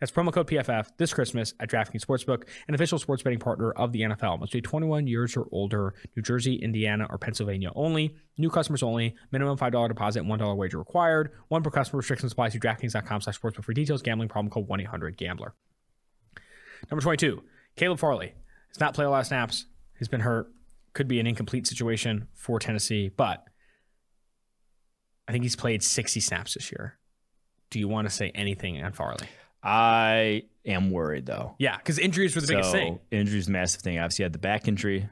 That's 0.00 0.12
promo 0.12 0.32
code 0.32 0.46
PFF 0.46 0.90
this 0.98 1.14
Christmas 1.14 1.54
at 1.58 1.70
DraftKings 1.70 2.04
Sportsbook, 2.04 2.44
an 2.68 2.74
official 2.74 2.98
sports 2.98 3.22
betting 3.22 3.38
partner 3.38 3.72
of 3.72 3.92
the 3.92 4.02
NFL. 4.02 4.40
Must 4.40 4.52
be 4.52 4.60
21 4.60 5.06
years 5.06 5.36
or 5.36 5.46
older, 5.52 5.94
New 6.14 6.22
Jersey, 6.22 6.56
Indiana, 6.56 7.06
or 7.08 7.18
Pennsylvania 7.18 7.70
only. 7.74 8.14
New 8.36 8.50
customers 8.50 8.82
only. 8.82 9.14
Minimum 9.32 9.56
$5 9.56 9.88
deposit, 9.88 10.22
$1 10.24 10.56
wager 10.56 10.78
required. 10.78 11.32
One 11.48 11.62
per 11.62 11.70
customer. 11.70 11.98
Restrictions 11.98 12.32
apply. 12.32 12.50
See 12.50 12.58
DraftKings.com 12.58 13.22
slash 13.22 13.40
sportsbook 13.40 13.64
for 13.64 13.72
details. 13.72 14.02
Gambling 14.02 14.28
problem 14.28 14.50
call 14.50 14.64
1-800-GAMBLER. 14.66 15.54
Number 16.90 17.02
22, 17.02 17.42
Caleb 17.76 17.98
Farley. 17.98 18.34
Has 18.68 18.80
not 18.80 18.94
played 18.94 19.06
a 19.06 19.10
lot 19.10 19.20
of 19.20 19.26
snaps. 19.26 19.66
He's 19.98 20.08
been 20.08 20.20
hurt. 20.20 20.52
Could 20.92 21.08
be 21.08 21.20
an 21.20 21.26
incomplete 21.26 21.66
situation 21.66 22.28
for 22.34 22.58
Tennessee, 22.58 23.08
but 23.08 23.44
I 25.28 25.32
think 25.32 25.44
he's 25.44 25.56
played 25.56 25.82
60 25.82 26.20
snaps 26.20 26.54
this 26.54 26.70
year. 26.70 26.98
Do 27.70 27.78
you 27.78 27.88
want 27.88 28.08
to 28.08 28.14
say 28.14 28.30
anything 28.34 28.82
on 28.82 28.92
Farley? 28.92 29.26
I 29.66 30.44
am 30.64 30.90
worried 30.90 31.26
though. 31.26 31.56
Yeah, 31.58 31.76
because 31.76 31.98
injuries 31.98 32.34
were 32.34 32.40
the 32.40 32.46
biggest 32.46 32.70
thing. 32.70 33.00
Injuries, 33.10 33.48
massive 33.48 33.82
thing. 33.82 33.98
Obviously, 33.98 34.22
had 34.22 34.32
the 34.32 34.38
back 34.38 34.68
injury. 34.68 35.08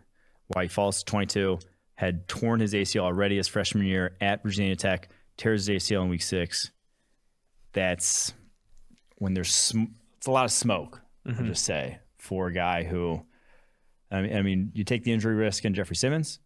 Why 0.48 0.64
he 0.64 0.68
falls 0.68 0.98
to 1.00 1.04
22. 1.06 1.58
Had 1.96 2.28
torn 2.28 2.60
his 2.60 2.72
ACL 2.72 3.02
already 3.02 3.36
his 3.36 3.48
freshman 3.48 3.86
year 3.86 4.16
at 4.20 4.42
Virginia 4.42 4.76
Tech. 4.76 5.08
Tears 5.36 5.66
his 5.66 5.82
ACL 5.82 6.02
in 6.02 6.08
week 6.08 6.22
six. 6.22 6.70
That's 7.72 8.32
when 9.16 9.34
there's 9.34 9.52
sm- 9.52 9.94
it's 10.18 10.26
a 10.26 10.30
lot 10.30 10.44
of 10.44 10.52
smoke. 10.52 11.00
Mm-hmm. 11.26 11.40
I'll 11.42 11.48
just 11.48 11.64
say 11.64 11.98
for 12.18 12.46
a 12.46 12.52
guy 12.52 12.84
who, 12.84 13.22
I 14.10 14.22
mean, 14.22 14.36
I 14.36 14.42
mean, 14.42 14.70
you 14.74 14.84
take 14.84 15.02
the 15.02 15.12
injury 15.12 15.34
risk 15.34 15.64
in 15.64 15.74
Jeffrey 15.74 15.96
Simmons, 15.96 16.38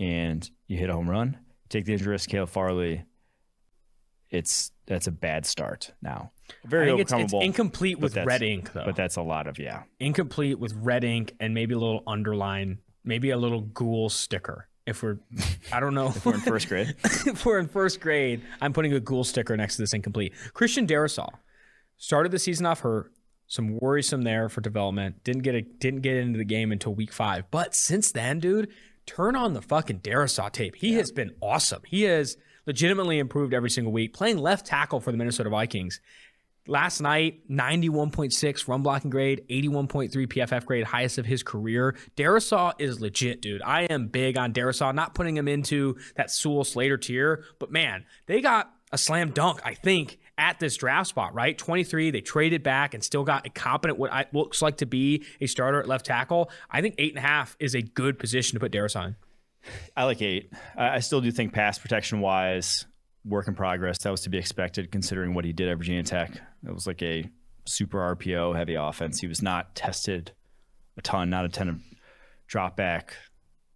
and 0.00 0.48
you 0.66 0.78
hit 0.78 0.90
a 0.90 0.94
home 0.94 1.08
run. 1.08 1.38
take 1.68 1.84
the 1.84 1.92
injury 1.92 2.12
risk, 2.12 2.28
Caleb 2.28 2.48
Farley. 2.48 3.04
It's 4.32 4.72
that's 4.86 5.06
a 5.06 5.12
bad 5.12 5.46
start 5.46 5.92
now. 6.02 6.32
Very 6.64 6.86
I 6.86 6.88
think 6.88 7.00
it's, 7.00 7.12
it's 7.12 7.32
incomplete 7.32 7.98
with 8.00 8.16
red 8.16 8.42
ink 8.42 8.72
though. 8.72 8.84
But 8.84 8.96
that's 8.96 9.16
a 9.16 9.22
lot 9.22 9.46
of 9.46 9.58
yeah. 9.58 9.82
incomplete 10.00 10.58
with 10.58 10.72
red 10.74 11.04
ink 11.04 11.34
and 11.38 11.54
maybe 11.54 11.74
a 11.74 11.78
little 11.78 12.02
underline, 12.06 12.78
maybe 13.04 13.30
a 13.30 13.36
little 13.36 13.60
ghoul 13.60 14.08
sticker. 14.08 14.68
If 14.86 15.02
we're, 15.02 15.18
I 15.72 15.78
don't 15.78 15.94
know. 15.94 16.08
If 16.16 16.26
we're 16.26 16.34
in 16.34 16.40
first 16.40 16.68
grade. 16.68 16.96
if 17.04 17.46
we're 17.46 17.58
in 17.58 17.68
first 17.68 18.00
grade, 18.00 18.42
I'm 18.60 18.72
putting 18.72 18.92
a 18.94 19.00
ghoul 19.00 19.22
sticker 19.22 19.56
next 19.56 19.76
to 19.76 19.82
this 19.82 19.92
incomplete. 19.92 20.34
Christian 20.54 20.86
Darrisaw 20.86 21.28
started 21.98 22.32
the 22.32 22.38
season 22.38 22.66
off 22.66 22.80
hurt. 22.80 23.12
Some 23.46 23.78
worrisome 23.78 24.22
there 24.22 24.48
for 24.48 24.62
development. 24.62 25.22
Didn't 25.24 25.42
get 25.42 25.54
a, 25.54 25.60
didn't 25.60 26.00
get 26.00 26.16
into 26.16 26.38
the 26.38 26.44
game 26.44 26.72
until 26.72 26.94
week 26.94 27.12
five. 27.12 27.44
But 27.50 27.74
since 27.74 28.10
then, 28.10 28.40
dude, 28.40 28.70
turn 29.04 29.36
on 29.36 29.52
the 29.52 29.60
fucking 29.60 30.00
Darrisaw 30.00 30.50
tape. 30.50 30.76
He 30.76 30.94
has 30.94 31.12
been 31.12 31.32
awesome. 31.42 31.82
He 31.86 32.02
has 32.02 32.36
legitimately 32.66 33.18
improved 33.18 33.54
every 33.54 33.70
single 33.70 33.92
week. 33.92 34.12
Playing 34.12 34.38
left 34.38 34.66
tackle 34.66 35.00
for 35.00 35.10
the 35.10 35.18
Minnesota 35.18 35.50
Vikings. 35.50 36.00
Last 36.68 37.00
night, 37.00 37.48
91.6 37.50 38.68
run 38.68 38.82
blocking 38.82 39.10
grade, 39.10 39.44
81.3 39.50 40.10
PFF 40.28 40.64
grade, 40.64 40.84
highest 40.84 41.18
of 41.18 41.26
his 41.26 41.42
career. 41.42 41.96
Darrisaw 42.16 42.72
is 42.78 43.00
legit, 43.00 43.42
dude. 43.42 43.62
I 43.62 43.82
am 43.82 44.06
big 44.06 44.38
on 44.38 44.52
Darrisaw, 44.52 44.94
not 44.94 45.14
putting 45.14 45.36
him 45.36 45.48
into 45.48 45.96
that 46.14 46.30
Sewell 46.30 46.62
Slater 46.62 46.96
tier, 46.96 47.44
but 47.58 47.72
man, 47.72 48.04
they 48.26 48.40
got 48.40 48.72
a 48.92 48.98
slam 48.98 49.30
dunk, 49.30 49.60
I 49.64 49.74
think, 49.74 50.20
at 50.38 50.60
this 50.60 50.76
draft 50.76 51.08
spot, 51.08 51.34
right? 51.34 51.58
23, 51.58 52.12
they 52.12 52.20
traded 52.20 52.62
back 52.62 52.94
and 52.94 53.02
still 53.02 53.24
got 53.24 53.44
a 53.44 53.50
competent, 53.50 53.98
what 53.98 54.12
I, 54.12 54.26
looks 54.32 54.62
like 54.62 54.76
to 54.76 54.86
be 54.86 55.24
a 55.40 55.46
starter 55.46 55.80
at 55.80 55.88
left 55.88 56.06
tackle. 56.06 56.48
I 56.70 56.80
think 56.80 56.94
eight 56.98 57.10
and 57.10 57.18
a 57.18 57.26
half 57.26 57.56
is 57.58 57.74
a 57.74 57.82
good 57.82 58.20
position 58.20 58.54
to 58.54 58.60
put 58.60 58.70
Darrisaw 58.70 59.08
in. 59.08 59.16
I 59.96 60.04
like 60.04 60.22
eight. 60.22 60.52
I 60.76 61.00
still 61.00 61.20
do 61.20 61.30
think 61.30 61.52
pass 61.52 61.78
protection 61.78 62.20
wise, 62.20 62.86
work 63.24 63.48
in 63.48 63.54
progress. 63.54 63.98
That 64.02 64.10
was 64.10 64.22
to 64.22 64.30
be 64.30 64.38
expected 64.38 64.90
considering 64.90 65.34
what 65.34 65.44
he 65.44 65.52
did 65.52 65.68
at 65.68 65.76
Virginia 65.78 66.02
Tech. 66.02 66.30
It 66.66 66.72
was 66.72 66.86
like 66.86 67.02
a 67.02 67.28
super 67.66 67.98
RPO 68.16 68.56
heavy 68.56 68.74
offense. 68.74 69.20
He 69.20 69.26
was 69.26 69.42
not 69.42 69.74
tested 69.74 70.32
a 70.96 71.02
ton, 71.02 71.30
not 71.30 71.44
a 71.44 71.48
ton 71.48 71.68
of 71.68 71.80
drop 72.46 72.76
back 72.76 73.14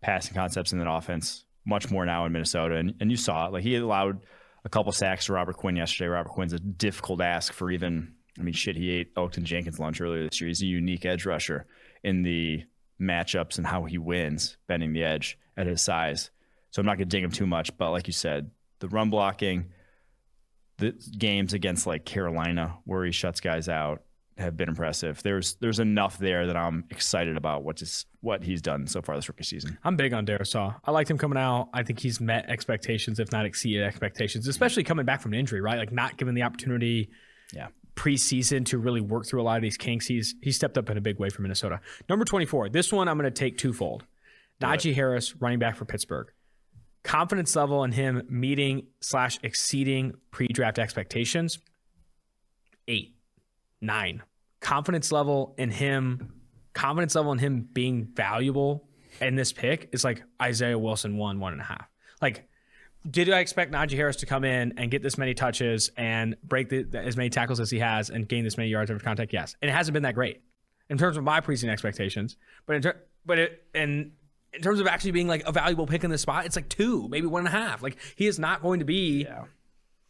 passing 0.03 0.35
concepts 0.35 0.73
in 0.73 0.79
that 0.79 0.91
offense. 0.91 1.45
Much 1.65 1.91
more 1.91 2.07
now 2.07 2.27
in 2.27 2.33
Minnesota. 2.33 2.77
And, 2.77 2.95
and 3.01 3.11
you 3.11 3.17
saw 3.17 3.47
it. 3.47 3.53
Like 3.53 3.63
he 3.63 3.75
allowed 3.77 4.21
a 4.65 4.69
couple 4.69 4.93
sacks 4.93 5.27
to 5.27 5.33
Robert 5.33 5.57
Quinn 5.57 5.77
yesterday. 5.77 6.09
Robert 6.09 6.31
Quinn's 6.31 6.53
a 6.53 6.61
difficult 6.61 7.21
ask 7.21 7.53
for 7.53 7.71
even, 7.71 8.15
I 8.39 8.43
mean, 8.43 8.55
shit, 8.55 8.77
he 8.77 8.91
ate 8.91 9.15
Elgton 9.15 9.45
Jenkins 9.45 9.79
lunch 9.79 10.01
earlier 10.01 10.25
this 10.25 10.41
year. 10.41 10.49
He's 10.49 10.63
a 10.63 10.67
unique 10.67 11.05
edge 11.05 11.27
rusher 11.27 11.67
in 12.05 12.23
the 12.23 12.63
matchups 13.01 13.59
and 13.59 13.67
how 13.67 13.85
he 13.85 13.99
wins 13.99 14.57
bending 14.67 14.93
the 14.93 15.05
edge 15.05 15.39
at 15.57 15.67
his 15.67 15.83
size. 15.83 16.31
So 16.71 16.81
I'm 16.81 16.87
not 16.87 16.99
going 16.99 17.09
to 17.09 17.17
dig 17.17 17.25
him 17.25 17.31
too 17.31 17.47
much, 17.47 17.77
but 17.77 17.91
like 17.91 18.07
you 18.07 18.13
said, 18.13 18.51
the 18.81 18.89
run 18.89 19.11
blocking, 19.11 19.71
the 20.79 20.93
games 21.17 21.55
against 21.55 21.87
like 21.87 22.05
Carolina 22.05 22.77
where 22.85 23.05
he 23.05 23.13
shuts 23.13 23.41
guys 23.41 23.69
out 23.69 24.03
have 24.39 24.57
been 24.57 24.69
impressive. 24.69 25.23
There's 25.23 25.55
there's 25.55 25.81
enough 25.81 26.19
there 26.19 26.47
that 26.49 26.57
I'm 26.57 26.85
excited 26.91 27.39
about 27.39 27.65
what 27.65 27.81
is 27.81 28.05
what 28.21 28.45
he's 28.45 28.61
done 28.61 28.87
so 28.87 29.01
far 29.01 29.17
this 29.17 29.29
rookie 29.29 29.45
season. 29.45 29.79
I'm 29.83 29.97
big 29.97 30.13
on 30.13 30.27
Darrisaw. 30.27 30.75
I 30.85 30.91
liked 30.91 31.11
him 31.11 31.17
coming 31.17 31.39
out. 31.39 31.71
I 31.73 31.83
think 31.83 31.99
he's 32.01 32.21
met 32.21 32.51
expectations, 32.51 33.19
if 33.19 33.33
not 33.33 33.47
exceeded 33.47 33.83
expectations, 33.83 34.47
especially 34.47 34.85
coming 34.85 35.07
back 35.07 35.23
from 35.23 35.33
an 35.33 35.39
injury, 35.39 35.63
right? 35.63 35.79
Like 35.79 35.93
not 35.93 36.19
given 36.19 36.35
the 36.35 36.43
opportunity 36.43 37.09
Yeah. 37.55 37.69
Preseason 37.97 38.65
to 38.67 38.79
really 38.79 39.01
work 39.01 39.27
through 39.27 39.41
a 39.41 39.45
lot 39.45 39.57
of 39.57 39.63
these 39.63 39.77
kinks. 39.77 40.07
He's 40.07 40.35
he 40.43 40.53
stepped 40.53 40.79
up 40.79 40.89
in 40.91 40.97
a 40.97 41.01
big 41.01 41.19
way 41.19 41.31
for 41.31 41.43
Minnesota. 41.43 41.81
Number 42.09 42.25
24. 42.25 42.69
This 42.69 42.93
one 42.93 43.09
I'm 43.09 43.19
going 43.19 43.25
to 43.25 43.31
take 43.31 43.59
twofold. 43.59 44.05
Najee 44.61 44.95
Harris, 44.95 45.35
running 45.37 45.59
back 45.59 45.77
for 45.77 45.85
Pittsburgh. 45.85 46.31
Confidence 47.03 47.55
level 47.55 47.85
in 47.85 47.93
him 47.93 48.23
meeting 48.29 48.87
slash 49.01 49.39
exceeding 49.43 50.15
pre-draft 50.31 50.79
expectations. 50.79 51.59
Eight, 52.89 53.17
nine. 53.81 54.23
Confidence 54.61 55.13
level 55.13 55.55
in 55.59 55.71
him, 55.71 56.33
confidence 56.73 57.15
level 57.15 57.33
in 57.33 57.39
him 57.39 57.69
being 57.73 58.09
valuable 58.15 58.89
in 59.21 59.37
this 59.37 59.53
pick 59.53 59.89
is 59.93 60.05
like 60.05 60.23
Isaiah 60.41 60.79
Wilson 60.79 61.17
one, 61.17 61.39
one 61.39 61.53
and 61.53 61.63
a 61.63 61.65
half. 61.65 61.87
Like 62.21 62.49
did 63.11 63.31
I 63.31 63.41
expect 63.41 63.73
Najee 63.73 63.97
Harris 63.97 64.17
to 64.17 64.27
come 64.27 64.45
in 64.45 64.75
and 64.77 64.91
get 64.91 65.03
this 65.03 65.19
many 65.19 65.35
touches 65.35 65.91
and 65.97 66.37
break 66.43 66.69
the, 66.69 66.87
as 66.95 67.17
many 67.17 67.31
tackles 67.31 67.61
as 67.61 67.71
he 67.71 67.79
has 67.79 68.11
and 68.11 68.29
gain 68.29 68.45
this 68.45 68.57
many 68.57 68.69
yards 68.69 68.91
of 68.91 69.03
contact? 69.03 69.33
Yes, 69.33 69.55
and 69.63 69.71
it 69.71 69.75
hasn't 69.75 69.95
been 69.95 70.03
that 70.03 70.15
great 70.15 70.43
in 70.89 70.99
terms 70.99 71.17
of 71.17 71.25
my 71.25 71.41
preseason 71.41 71.69
expectations. 71.69 72.37
But 72.67 72.77
in 72.77 72.83
ter- 72.83 73.03
but 73.25 73.39
it 73.39 73.65
and 73.75 74.13
in 74.53 74.63
terms 74.63 74.81
of 74.81 74.87
actually 74.87 75.13
being 75.13 75.29
like 75.29 75.43
a 75.47 75.53
valuable 75.53 75.87
pick 75.87 76.05
in 76.05 76.11
this 76.11 76.23
spot, 76.23 76.47
it's 76.47 76.57
like 76.57 76.69
two, 76.69 77.09
maybe 77.09 77.27
one 77.27 77.47
and 77.47 77.49
a 77.49 77.59
half. 77.59 77.83
Like 77.83 77.97
he 78.17 78.27
is 78.27 78.39
not 78.39 78.63
going 78.63 78.81
to 78.81 78.87
be. 78.87 79.27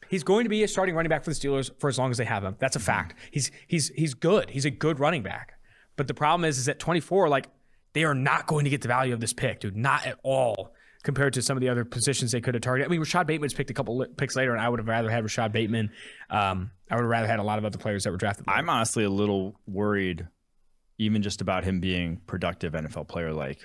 He's 0.08 0.22
going 0.22 0.44
to 0.44 0.48
be 0.48 0.62
a 0.62 0.68
starting 0.68 0.94
running 0.94 1.10
back 1.10 1.24
for 1.24 1.30
the 1.30 1.36
Steelers 1.36 1.68
for 1.80 1.88
as 1.88 1.98
long 1.98 2.12
as 2.12 2.16
they 2.16 2.24
have 2.24 2.44
him. 2.44 2.54
That's 2.60 2.76
a 2.76 2.78
mm-hmm. 2.78 2.86
fact. 2.86 3.14
He's 3.30 3.50
he's 3.66 3.88
he's 3.88 4.14
good. 4.14 4.50
He's 4.50 4.64
a 4.64 4.70
good 4.70 5.00
running 5.00 5.22
back. 5.22 5.54
But 5.96 6.06
the 6.06 6.14
problem 6.14 6.44
is, 6.44 6.58
is 6.58 6.68
at 6.68 6.78
24, 6.78 7.28
like 7.28 7.48
they 7.94 8.04
are 8.04 8.14
not 8.14 8.46
going 8.46 8.64
to 8.64 8.70
get 8.70 8.82
the 8.82 8.88
value 8.88 9.14
of 9.14 9.20
this 9.20 9.32
pick, 9.32 9.60
dude. 9.60 9.76
Not 9.76 10.06
at 10.06 10.18
all 10.22 10.74
compared 11.06 11.34
to 11.34 11.40
some 11.40 11.56
of 11.56 11.60
the 11.60 11.68
other 11.68 11.84
positions 11.84 12.32
they 12.32 12.40
could 12.40 12.54
have 12.54 12.62
targeted. 12.62 12.88
I 12.88 12.90
mean, 12.90 12.98
Rashod 12.98 13.28
Bateman's 13.28 13.54
picked 13.54 13.70
a 13.70 13.74
couple 13.74 14.04
picks 14.16 14.34
later, 14.34 14.52
and 14.52 14.60
I 14.60 14.68
would 14.68 14.80
have 14.80 14.88
rather 14.88 15.08
had 15.08 15.22
Rashod 15.22 15.52
Bateman. 15.52 15.92
Um, 16.28 16.72
I 16.90 16.96
would 16.96 17.02
have 17.02 17.10
rather 17.10 17.28
had 17.28 17.38
a 17.38 17.44
lot 17.44 17.58
of 17.58 17.64
other 17.64 17.78
players 17.78 18.02
that 18.02 18.10
were 18.10 18.16
drafted. 18.16 18.44
later. 18.48 18.58
I'm 18.58 18.68
honestly 18.68 19.04
a 19.04 19.08
little 19.08 19.54
worried, 19.68 20.26
even 20.98 21.22
just 21.22 21.40
about 21.40 21.62
him 21.62 21.78
being 21.78 22.20
productive 22.26 22.72
NFL 22.72 23.06
player. 23.06 23.32
Like 23.32 23.60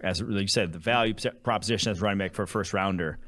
as 0.00 0.22
like 0.22 0.40
you 0.40 0.48
said, 0.48 0.72
the 0.72 0.78
value 0.78 1.12
proposition 1.42 1.92
as 1.92 2.00
running 2.00 2.16
back 2.16 2.32
for 2.32 2.44
a 2.44 2.48
first 2.48 2.72
rounder, 2.72 3.18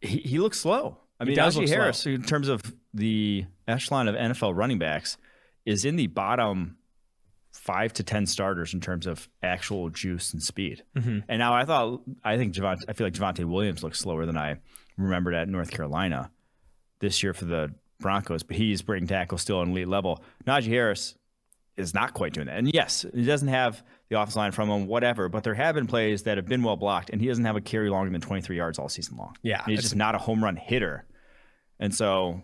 he, 0.00 0.20
he 0.20 0.38
looks 0.38 0.58
slow. 0.58 0.96
I 1.20 1.24
mean, 1.24 1.36
Najee 1.36 1.56
look 1.56 1.68
slow. 1.68 1.76
Harris, 1.76 2.06
in 2.06 2.22
terms 2.22 2.48
of 2.48 2.62
the 2.94 3.44
echelon 3.68 4.08
of 4.08 4.14
NFL 4.14 4.56
running 4.56 4.78
backs, 4.78 5.18
is 5.66 5.84
in 5.84 5.96
the 5.96 6.06
bottom 6.06 6.78
five 7.64 7.94
to 7.94 8.02
ten 8.02 8.26
starters 8.26 8.74
in 8.74 8.80
terms 8.80 9.06
of 9.06 9.26
actual 9.42 9.88
juice 9.88 10.32
and 10.34 10.42
speed. 10.42 10.82
Mm-hmm. 10.96 11.20
And 11.28 11.38
now 11.38 11.54
I 11.54 11.64
thought, 11.64 12.02
I 12.22 12.36
think 12.36 12.54
Javonte, 12.54 12.82
I 12.88 12.92
feel 12.92 13.06
like 13.06 13.14
Javonte 13.14 13.44
Williams 13.46 13.82
looks 13.82 13.98
slower 13.98 14.26
than 14.26 14.36
I 14.36 14.56
remembered 14.98 15.34
at 15.34 15.48
North 15.48 15.70
Carolina 15.70 16.30
this 17.00 17.22
year 17.22 17.32
for 17.32 17.46
the 17.46 17.74
Broncos, 18.00 18.42
but 18.42 18.56
he's 18.56 18.82
bringing 18.82 19.08
tackles 19.08 19.40
still 19.40 19.60
on 19.60 19.70
elite 19.70 19.88
level. 19.88 20.22
Najee 20.46 20.68
Harris 20.68 21.16
is 21.78 21.94
not 21.94 22.12
quite 22.12 22.34
doing 22.34 22.48
that. 22.48 22.58
And 22.58 22.72
yes, 22.72 23.06
he 23.14 23.24
doesn't 23.24 23.48
have 23.48 23.82
the 24.10 24.20
offensive 24.20 24.36
line 24.36 24.52
from 24.52 24.68
him, 24.68 24.86
whatever. 24.86 25.30
But 25.30 25.42
there 25.42 25.54
have 25.54 25.74
been 25.74 25.86
plays 25.86 26.24
that 26.24 26.36
have 26.36 26.46
been 26.46 26.62
well 26.62 26.76
blocked, 26.76 27.08
and 27.10 27.20
he 27.20 27.28
doesn't 27.28 27.44
have 27.46 27.56
a 27.56 27.62
carry 27.62 27.88
longer 27.88 28.12
than 28.12 28.20
23 28.20 28.56
yards 28.56 28.78
all 28.78 28.90
season 28.90 29.16
long. 29.16 29.34
Yeah, 29.42 29.62
he's 29.64 29.78
it's- 29.78 29.82
just 29.84 29.96
not 29.96 30.14
a 30.14 30.18
home 30.18 30.44
run 30.44 30.56
hitter. 30.56 31.06
And 31.80 31.94
so, 31.94 32.42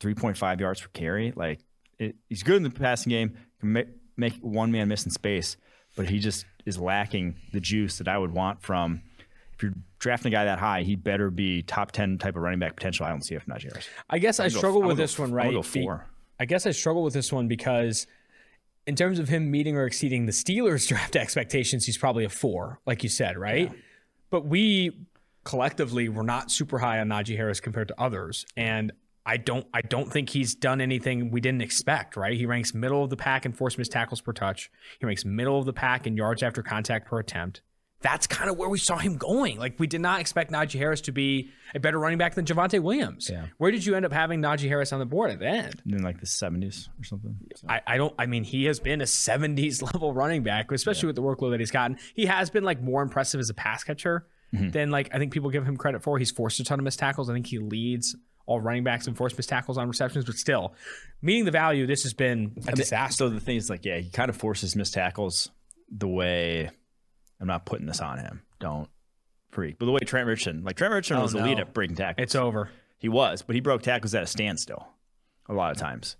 3.5 0.00 0.60
yards 0.60 0.80
per 0.80 0.88
carry, 0.88 1.32
like 1.34 1.60
it, 1.98 2.16
he's 2.28 2.42
good 2.42 2.56
in 2.56 2.64
the 2.64 2.70
passing 2.70 3.10
game, 3.10 3.36
can 3.60 3.72
make, 3.72 3.88
make 4.18 4.34
one 4.40 4.70
man 4.72 4.88
miss 4.88 5.04
in 5.04 5.10
space, 5.10 5.56
but 5.96 6.08
he 6.08 6.18
just 6.18 6.44
is 6.66 6.78
lacking 6.78 7.36
the 7.52 7.60
juice 7.60 7.98
that 7.98 8.08
I 8.08 8.18
would 8.18 8.32
want 8.32 8.62
from. 8.62 9.02
If 9.54 9.62
you're 9.62 9.72
drafting 9.98 10.32
a 10.32 10.36
guy 10.36 10.44
that 10.44 10.58
high, 10.58 10.82
he 10.82 10.94
better 10.94 11.30
be 11.30 11.62
top 11.62 11.90
10 11.92 12.18
type 12.18 12.36
of 12.36 12.42
running 12.42 12.58
back 12.60 12.76
potential. 12.76 13.06
I 13.06 13.08
don't 13.10 13.22
see 13.22 13.34
it 13.34 13.42
from 13.42 13.54
Najee 13.54 13.64
Harris. 13.72 13.88
I 14.08 14.18
guess 14.18 14.38
I 14.38 14.44
I'm 14.44 14.50
go- 14.52 14.58
struggle 14.58 14.82
I'm 14.82 14.88
with 14.88 14.96
this 14.98 15.16
go- 15.16 15.22
one, 15.24 15.30
I'm 15.30 15.36
right? 15.36 15.42
gonna 15.44 15.56
go 15.56 15.62
four. 15.62 16.06
I 16.38 16.44
guess 16.44 16.66
I 16.66 16.70
struggle 16.70 17.02
with 17.02 17.14
this 17.14 17.32
one 17.32 17.48
because, 17.48 18.06
in 18.86 18.94
terms 18.94 19.18
of 19.18 19.28
him 19.28 19.50
meeting 19.50 19.76
or 19.76 19.84
exceeding 19.86 20.26
the 20.26 20.32
Steelers' 20.32 20.86
draft 20.88 21.16
expectations, 21.16 21.84
he's 21.86 21.98
probably 21.98 22.24
a 22.24 22.28
four, 22.28 22.78
like 22.86 23.02
you 23.02 23.08
said, 23.08 23.36
right? 23.36 23.72
But 24.30 24.46
we 24.46 24.92
collectively 25.44 26.08
were 26.08 26.22
not 26.22 26.50
super 26.50 26.78
high 26.78 27.00
on 27.00 27.08
Najee 27.08 27.36
Harris 27.36 27.58
compared 27.60 27.88
to 27.88 28.00
others, 28.00 28.46
and 28.56 28.92
I 29.28 29.36
don't, 29.36 29.66
I 29.74 29.82
don't 29.82 30.10
think 30.10 30.30
he's 30.30 30.54
done 30.54 30.80
anything 30.80 31.30
we 31.30 31.42
didn't 31.42 31.60
expect. 31.60 32.16
Right? 32.16 32.36
He 32.36 32.46
ranks 32.46 32.72
middle 32.72 33.04
of 33.04 33.10
the 33.10 33.16
pack 33.16 33.44
in 33.44 33.52
forced 33.52 33.76
missed 33.76 33.92
tackles 33.92 34.22
per 34.22 34.32
touch. 34.32 34.70
He 34.98 35.06
ranks 35.06 35.24
middle 35.24 35.58
of 35.58 35.66
the 35.66 35.72
pack 35.74 36.06
in 36.06 36.16
yards 36.16 36.42
after 36.42 36.62
contact 36.62 37.08
per 37.08 37.18
attempt. 37.18 37.60
That's 38.00 38.26
kind 38.28 38.48
of 38.48 38.56
where 38.56 38.68
we 38.68 38.78
saw 38.78 38.96
him 38.96 39.16
going. 39.16 39.58
Like 39.58 39.78
we 39.78 39.86
did 39.86 40.00
not 40.00 40.20
expect 40.20 40.52
Najee 40.52 40.78
Harris 40.78 41.00
to 41.02 41.12
be 41.12 41.50
a 41.74 41.80
better 41.80 41.98
running 41.98 42.16
back 42.16 42.36
than 42.36 42.44
Javonte 42.44 42.80
Williams. 42.80 43.28
Yeah. 43.28 43.46
Where 43.58 43.72
did 43.72 43.84
you 43.84 43.96
end 43.96 44.06
up 44.06 44.12
having 44.12 44.40
Najee 44.40 44.68
Harris 44.68 44.92
on 44.92 45.00
the 45.00 45.04
board 45.04 45.32
at 45.32 45.40
the 45.40 45.46
end? 45.46 45.82
In 45.84 46.02
like 46.02 46.20
the 46.20 46.26
70s 46.26 46.88
or 46.98 47.04
something. 47.04 47.36
So- 47.56 47.66
I, 47.68 47.80
I 47.86 47.96
don't 47.96 48.14
I 48.18 48.26
mean 48.26 48.44
he 48.44 48.64
has 48.66 48.78
been 48.78 49.00
a 49.00 49.04
70s 49.04 49.82
level 49.92 50.14
running 50.14 50.42
back, 50.44 50.70
especially 50.70 51.08
with 51.08 51.16
the 51.16 51.22
workload 51.22 51.50
that 51.50 51.60
he's 51.60 51.72
gotten. 51.72 51.98
He 52.14 52.26
has 52.26 52.50
been 52.50 52.64
like 52.64 52.80
more 52.80 53.02
impressive 53.02 53.40
as 53.40 53.50
a 53.50 53.54
pass 53.54 53.82
catcher 53.82 54.26
mm-hmm. 54.54 54.70
than 54.70 54.90
like 54.90 55.10
I 55.12 55.18
think 55.18 55.32
people 55.32 55.50
give 55.50 55.66
him 55.66 55.76
credit 55.76 56.02
for. 56.02 56.18
He's 56.18 56.30
forced 56.30 56.60
a 56.60 56.64
ton 56.64 56.78
of 56.78 56.84
missed 56.84 57.00
tackles. 57.00 57.28
I 57.28 57.34
think 57.34 57.48
he 57.48 57.58
leads 57.58 58.16
all 58.48 58.60
running 58.60 58.82
backs 58.82 59.06
in 59.06 59.14
forced 59.14 59.36
missed 59.36 59.50
tackles 59.50 59.76
on 59.76 59.86
receptions, 59.86 60.24
but 60.24 60.34
still, 60.34 60.74
meeting 61.20 61.44
the 61.44 61.50
value, 61.50 61.86
this 61.86 62.02
has 62.02 62.14
been 62.14 62.54
a 62.66 62.72
disaster. 62.72 63.24
So 63.24 63.28
the 63.28 63.40
thing 63.40 63.56
is, 63.56 63.68
like, 63.68 63.84
yeah, 63.84 63.98
he 63.98 64.08
kind 64.08 64.30
of 64.30 64.36
forces 64.36 64.74
missed 64.74 64.94
tackles 64.94 65.50
the 65.90 66.08
way 66.08 66.70
I'm 67.40 67.46
not 67.46 67.66
putting 67.66 67.86
this 67.86 68.00
on 68.00 68.18
him. 68.18 68.40
Don't 68.58 68.88
freak. 69.50 69.78
But 69.78 69.84
the 69.84 69.92
way 69.92 70.00
Trent 70.00 70.26
Richardson, 70.26 70.64
like 70.64 70.76
Trent 70.76 70.94
Richardson 70.94 71.18
Oh, 71.18 71.22
was 71.22 71.32
the 71.32 71.42
lead 71.42 71.60
at 71.60 71.74
breaking 71.74 71.96
tackles. 71.96 72.22
It's 72.22 72.34
over. 72.34 72.70
he 72.96 73.10
was, 73.10 73.42
but 73.42 73.54
he 73.54 73.60
broke 73.60 73.82
tackles 73.82 74.14
at 74.14 74.22
a 74.22 74.26
standstill 74.26 74.88
a 75.46 75.52
lot 75.52 75.70
of 75.70 75.76
times. 75.76 76.16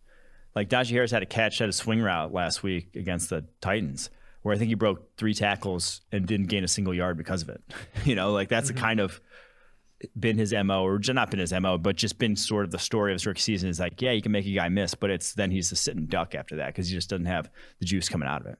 Like 0.55 0.69
Najee 0.69 0.91
Harris 0.91 1.11
had 1.11 1.23
a 1.23 1.27
catch 1.27 1.63
at 1.63 1.69
a 1.71 1.73
swing 1.73 2.03
route 2.03 2.33
last 2.33 2.63
week 2.63 2.95
against 2.95 3.31
the 3.31 3.47
Titans, 3.63 4.11
where 4.43 4.55
I 4.55 4.59
think 4.59 4.69
he 4.69 4.75
broke 4.75 5.17
three 5.17 5.33
tackles 5.33 6.03
and 6.13 6.27
didn't 6.27 6.49
gain 6.49 6.63
a 6.63 6.69
single 6.69 6.93
yard 6.93 7.17
because 7.17 7.41
of 7.41 7.49
it. 7.49 7.63
you 8.05 8.15
know, 8.15 8.33
like 8.33 8.51
that's 8.51 8.69
the 8.69 8.75
mm-hmm. 8.75 8.85
kind 8.85 9.01
of 9.01 9.19
been 10.19 10.39
his 10.39 10.53
mo, 10.53 10.83
or 10.85 10.99
just 10.99 11.15
not 11.15 11.31
been 11.31 11.41
his 11.41 11.53
mo, 11.53 11.79
but 11.79 11.97
just 11.97 12.19
been 12.19 12.37
sort 12.37 12.65
of 12.65 12.71
the 12.71 12.79
story 12.79 13.13
of 13.13 13.17
his 13.17 13.27
rookie 13.27 13.41
season. 13.41 13.69
Is 13.69 13.81
like, 13.81 14.01
yeah, 14.01 14.13
you 14.13 14.23
can 14.23 14.33
make 14.33 14.47
a 14.47 14.53
guy 14.53 14.69
miss, 14.69 14.95
but 14.95 15.11
it's 15.11 15.35
then 15.35 15.51
he's 15.51 15.73
a 15.73 15.77
sitting 15.77 16.07
duck 16.07 16.35
after 16.35 16.57
that 16.57 16.69
because 16.69 16.89
he 16.89 16.95
just 16.95 17.11
doesn't 17.11 17.27
have 17.27 17.51
the 17.79 17.85
juice 17.85 18.09
coming 18.09 18.29
out 18.29 18.43
of 18.43 18.47
it. 18.47 18.59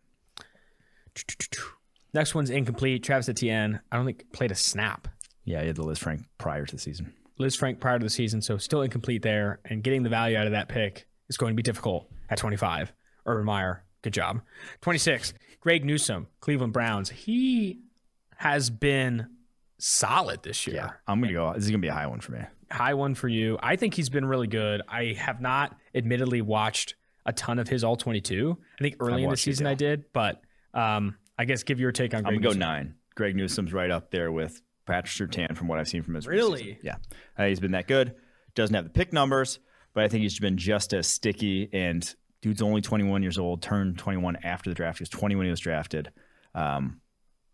Next 2.15 2.35
one's 2.35 2.51
incomplete. 2.51 3.03
Travis 3.03 3.29
Etienne, 3.29 3.81
I 3.93 3.97
don't 3.97 4.07
think 4.07 4.33
played 4.33 4.51
a 4.51 4.55
snap. 4.55 5.09
Yeah, 5.45 5.61
he 5.61 5.69
had 5.69 5.77
the 5.77 5.85
Lisfranc 5.85 6.25
prior 6.39 6.67
to 6.67 6.77
the 6.77 6.81
season. 6.81 7.13
Lisfranc 7.39 7.81
prior 7.81 7.99
to 7.99 8.05
the 8.05 8.11
season, 8.11 8.43
so 8.43 8.59
still 8.59 8.83
incomplete 8.83 9.23
there. 9.23 9.61
And 9.65 9.83
getting 9.83 10.03
the 10.03 10.09
value 10.09 10.37
out 10.37 10.47
of 10.47 10.53
that 10.53 10.69
pick 10.69 11.07
is 11.29 11.37
going 11.37 11.53
to 11.53 11.57
be 11.57 11.63
difficult 11.63 12.11
at 12.29 12.39
25. 12.39 12.93
Urban 13.27 13.45
Meyer, 13.45 13.85
good 14.03 14.13
job. 14.13 14.41
26, 14.81 15.35
Greg 15.61 15.85
Newsome, 15.85 16.27
Cleveland 16.41 16.73
Browns. 16.73 17.11
He 17.11 17.81
has 18.37 18.71
been 18.71 19.29
solid 19.79 20.43
this 20.43 20.67
year. 20.67 20.77
Yeah, 20.77 20.91
I'm 21.07 21.21
gonna 21.21 21.33
go. 21.33 21.53
This 21.55 21.65
is 21.65 21.71
gonna 21.71 21.81
be 21.81 21.89
a 21.89 21.93
high 21.95 22.07
one 22.07 22.21
for 22.21 22.33
me. 22.33 22.41
High 22.71 22.95
one 22.95 23.15
for 23.15 23.29
you. 23.29 23.59
I 23.63 23.77
think 23.77 23.95
he's 23.95 24.09
been 24.11 24.25
really 24.27 24.47
good. 24.47 24.83
I 24.89 25.15
have 25.19 25.41
not 25.41 25.77
admittedly 25.95 26.43
watched 26.43 26.95
a 27.25 27.33
ton 27.33 27.59
of 27.59 27.69
his 27.69 27.85
all 27.85 27.97
22. 27.97 28.57
I 28.79 28.83
think 28.83 28.97
early 29.01 29.25
in 29.25 29.31
the 29.31 29.37
season. 29.37 29.67
I 29.67 29.75
did, 29.75 30.05
but 30.13 30.41
um, 30.75 31.17
I 31.39 31.45
guess 31.45 31.63
give 31.63 31.81
your 31.81 31.93
take 31.93 32.15
on 32.15 32.23
Greg 32.23 32.35
I'm 32.37 32.41
gonna 32.43 32.55
go 32.55 32.59
nine. 32.59 32.95
Greg 33.15 33.35
Newsome's 33.37 33.73
right 33.73 33.91
up 33.91 34.11
there 34.11 34.31
with 34.31 34.61
Patrick 34.87 35.31
Surtain 35.31 35.57
from 35.57 35.67
what 35.69 35.79
I've 35.79 35.89
seen 35.89 36.03
from 36.03 36.15
his 36.15 36.27
Really? 36.27 36.59
season. 36.63 36.79
Yeah, 36.83 36.97
I 37.37 37.49
he's 37.49 37.61
been 37.61 37.73
that 37.73 37.87
good. 37.89 38.15
Doesn't 38.55 38.75
have 38.75 38.85
the 38.85 38.91
pick 38.91 39.13
numbers, 39.13 39.59
but 39.95 40.05
I 40.05 40.09
think 40.09 40.23
he's 40.23 40.39
been 40.39 40.57
just 40.57 40.93
as 40.93 41.07
sticky. 41.07 41.69
And 41.73 42.15
dude's 42.43 42.63
only 42.63 42.81
21 42.81 43.23
years 43.23 43.39
old. 43.39 43.63
Turned 43.63 43.99
21 43.99 44.37
after 44.45 44.71
the 44.71 44.75
draft. 44.75 44.99
He 44.99 45.03
was 45.03 45.09
20 45.11 45.37
when 45.37 45.47
he 45.47 45.51
was 45.51 45.61
drafted. 45.61 46.11
Um, 46.55 47.01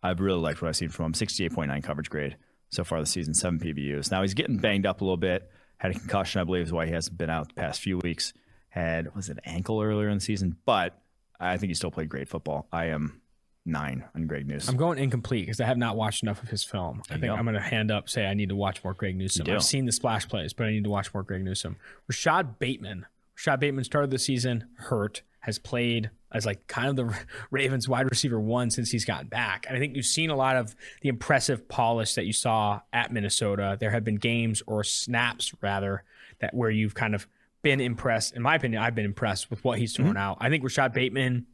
I've 0.05 0.21
really 0.21 0.39
liked 0.39 0.61
what 0.63 0.69
I've 0.69 0.77
seen 0.77 0.91
from 0.91 1.07
him. 1.07 1.13
68.9 1.15 1.83
coverage 1.83 2.11
grade 2.11 2.37
so 2.69 2.85
far 2.85 3.01
this 3.01 3.11
season. 3.11 3.35
Seven 3.35 3.59
PBUs. 3.59 4.11
Now 4.11 4.23
he's 4.23 4.35
getting 4.35 4.59
banged 4.59 4.87
up 4.87 5.01
a 5.01 5.05
little 5.05 5.17
bit. 5.17 5.51
Had 5.79 5.97
a 5.97 5.99
concussion, 5.99 6.41
I 6.41 6.45
believe, 6.45 6.67
is 6.67 6.73
why 6.73 6.87
he 6.87 6.93
hasn't 6.93 7.17
been 7.17 7.31
out 7.31 7.49
the 7.49 7.55
past 7.55 7.81
few 7.81 7.99
weeks. 7.99 8.33
Had 8.69 9.15
was 9.15 9.29
it 9.29 9.39
ankle 9.45 9.81
earlier 9.81 10.09
in 10.09 10.19
the 10.19 10.25
season, 10.25 10.57
but 10.67 11.01
I 11.41 11.57
think 11.57 11.71
he 11.71 11.75
still 11.75 11.91
played 11.91 12.09
great 12.09 12.29
football. 12.29 12.69
I 12.73 12.87
am 12.87 13.23
nine 13.65 14.05
on 14.15 14.27
Greg 14.27 14.47
Newsome. 14.47 14.75
I'm 14.75 14.79
going 14.79 14.99
incomplete 14.99 15.47
because 15.47 15.61
I 15.61 15.67
have 15.67 15.79
not 15.79 15.97
watched 15.97 16.23
enough 16.23 16.43
of 16.43 16.49
his 16.49 16.65
film. 16.65 17.03
I 17.09 17.15
think 17.15 17.27
go. 17.27 17.35
I'm 17.35 17.45
going 17.45 17.55
to 17.55 17.61
hand 17.61 17.91
up, 17.91 18.09
say 18.09 18.27
I 18.27 18.35
need 18.35 18.51
to 18.51 18.57
watch 18.57 18.85
more 18.85 18.95
Greg 18.95 19.17
Newsome. 19.17 19.49
I've 19.51 19.65
seen 19.65 19.87
the 19.87 19.93
splash 19.93 20.29
plays, 20.29 20.53
but 20.53 20.67
I 20.67 20.71
need 20.71 20.85
to 20.85 20.91
watch 20.91 21.15
more 21.15 21.23
Greg 21.23 21.43
Newsome. 21.43 21.77
Rashod 22.09 22.59
Bateman. 22.59 23.07
Rashod 23.37 23.61
Bateman 23.61 23.85
started 23.85 24.11
the 24.11 24.19
season 24.19 24.69
hurt, 24.77 25.23
has 25.45 25.59
played 25.59 26.11
as 26.33 26.47
like 26.47 26.67
kind 26.67 26.89
of 26.89 26.97
the 26.97 27.17
Ravens 27.51 27.89
wide 27.89 28.09
receiver 28.11 28.41
one 28.41 28.71
since 28.71 28.91
he's 28.91 29.05
gotten 29.05 29.29
back. 29.29 29.67
And 29.69 29.77
I 29.77 29.81
think 29.81 29.95
you've 29.95 30.07
seen 30.07 30.31
a 30.31 30.37
lot 30.37 30.57
of 30.57 30.75
the 31.03 31.09
impressive 31.11 31.69
polish 31.69 32.15
that 32.15 32.25
you 32.27 32.33
saw 32.33 32.81
at 32.93 33.13
Minnesota. 33.13 33.77
There 33.79 33.91
have 33.91 34.05
been 34.05 34.17
games 34.17 34.63
or 34.67 34.83
snaps 34.85 35.53
rather 35.61 36.03
that 36.41 36.55
where 36.55 36.71
you've 36.71 36.95
kind 36.95 37.15
of 37.15 37.27
been 37.63 37.81
impressed. 37.81 38.35
In 38.35 38.43
my 38.43 38.55
opinion, 38.57 38.83
I've 38.83 38.95
been 38.95 39.05
impressed 39.05 39.51
with 39.51 39.63
what 39.65 39.79
he's 39.79 39.95
thrown 39.95 40.09
Mm-hmm. 40.09 40.17
out. 40.17 40.39
I 40.41 40.49
think 40.49 40.65
Rashod 40.65 40.93
Bateman 40.95 41.47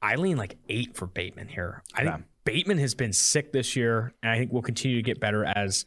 I 0.00 0.14
lean 0.14 0.36
like 0.36 0.56
eight 0.68 0.96
for 0.96 1.06
Bateman 1.06 1.48
here. 1.48 1.82
I 1.94 2.02
Yeah. 2.04 2.12
think 2.14 2.26
Bateman 2.44 2.78
has 2.78 2.94
been 2.94 3.12
sick 3.12 3.52
this 3.52 3.74
year, 3.76 4.14
and 4.22 4.30
I 4.30 4.38
think 4.38 4.52
we'll 4.52 4.62
continue 4.62 4.96
to 4.96 5.02
get 5.02 5.18
better 5.20 5.44
as 5.44 5.84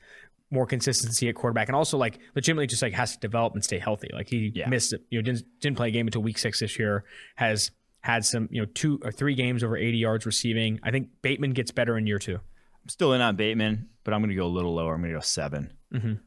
more 0.52 0.66
consistency 0.68 1.28
at 1.30 1.36
quarterback, 1.36 1.70
and 1.70 1.76
also 1.76 1.98
like 1.98 2.20
legitimately 2.36 2.68
just 2.68 2.82
like 2.82 2.94
has 2.94 3.14
to 3.14 3.20
develop 3.20 3.54
and 3.54 3.64
stay 3.64 3.80
healthy. 3.80 4.10
Like 4.14 4.28
he 4.30 4.52
Yeah. 4.54 4.68
missed 4.70 4.94
you 5.10 5.18
know, 5.20 5.24
didn't 5.24 5.46
didn't 5.60 5.78
play 5.78 5.88
a 5.88 5.92
game 5.92 6.06
until 6.08 6.22
week 6.22 6.38
six 6.38 6.60
this 6.60 6.78
year. 6.78 7.06
Has 7.36 7.72
had 8.02 8.26
some, 8.26 8.48
you 8.52 8.62
know, 8.62 8.68
two 8.74 9.00
or 9.04 9.12
three 9.12 9.36
games 9.36 9.64
over 9.64 9.78
80 9.78 9.98
yards 9.98 10.26
receiving. 10.26 10.80
I 10.84 10.92
think 10.92 11.10
Bateman 11.22 11.52
gets 11.52 11.72
better 11.72 11.98
in 11.98 12.06
year 12.08 12.20
two. 12.20 12.36
I'm 12.36 12.90
still 12.90 13.14
in 13.14 13.22
on 13.22 13.36
Bateman, 13.36 13.90
but 14.04 14.14
I'm 14.14 14.22
going 14.22 14.30
to 14.32 14.36
go 14.36 14.46
a 14.46 14.48
little 14.48 14.74
lower. 14.74 14.96
I'm 14.96 15.02
going 15.02 15.14
to 15.14 15.18
go 15.18 15.22
7 15.22 15.72
Mhm. 15.94 16.20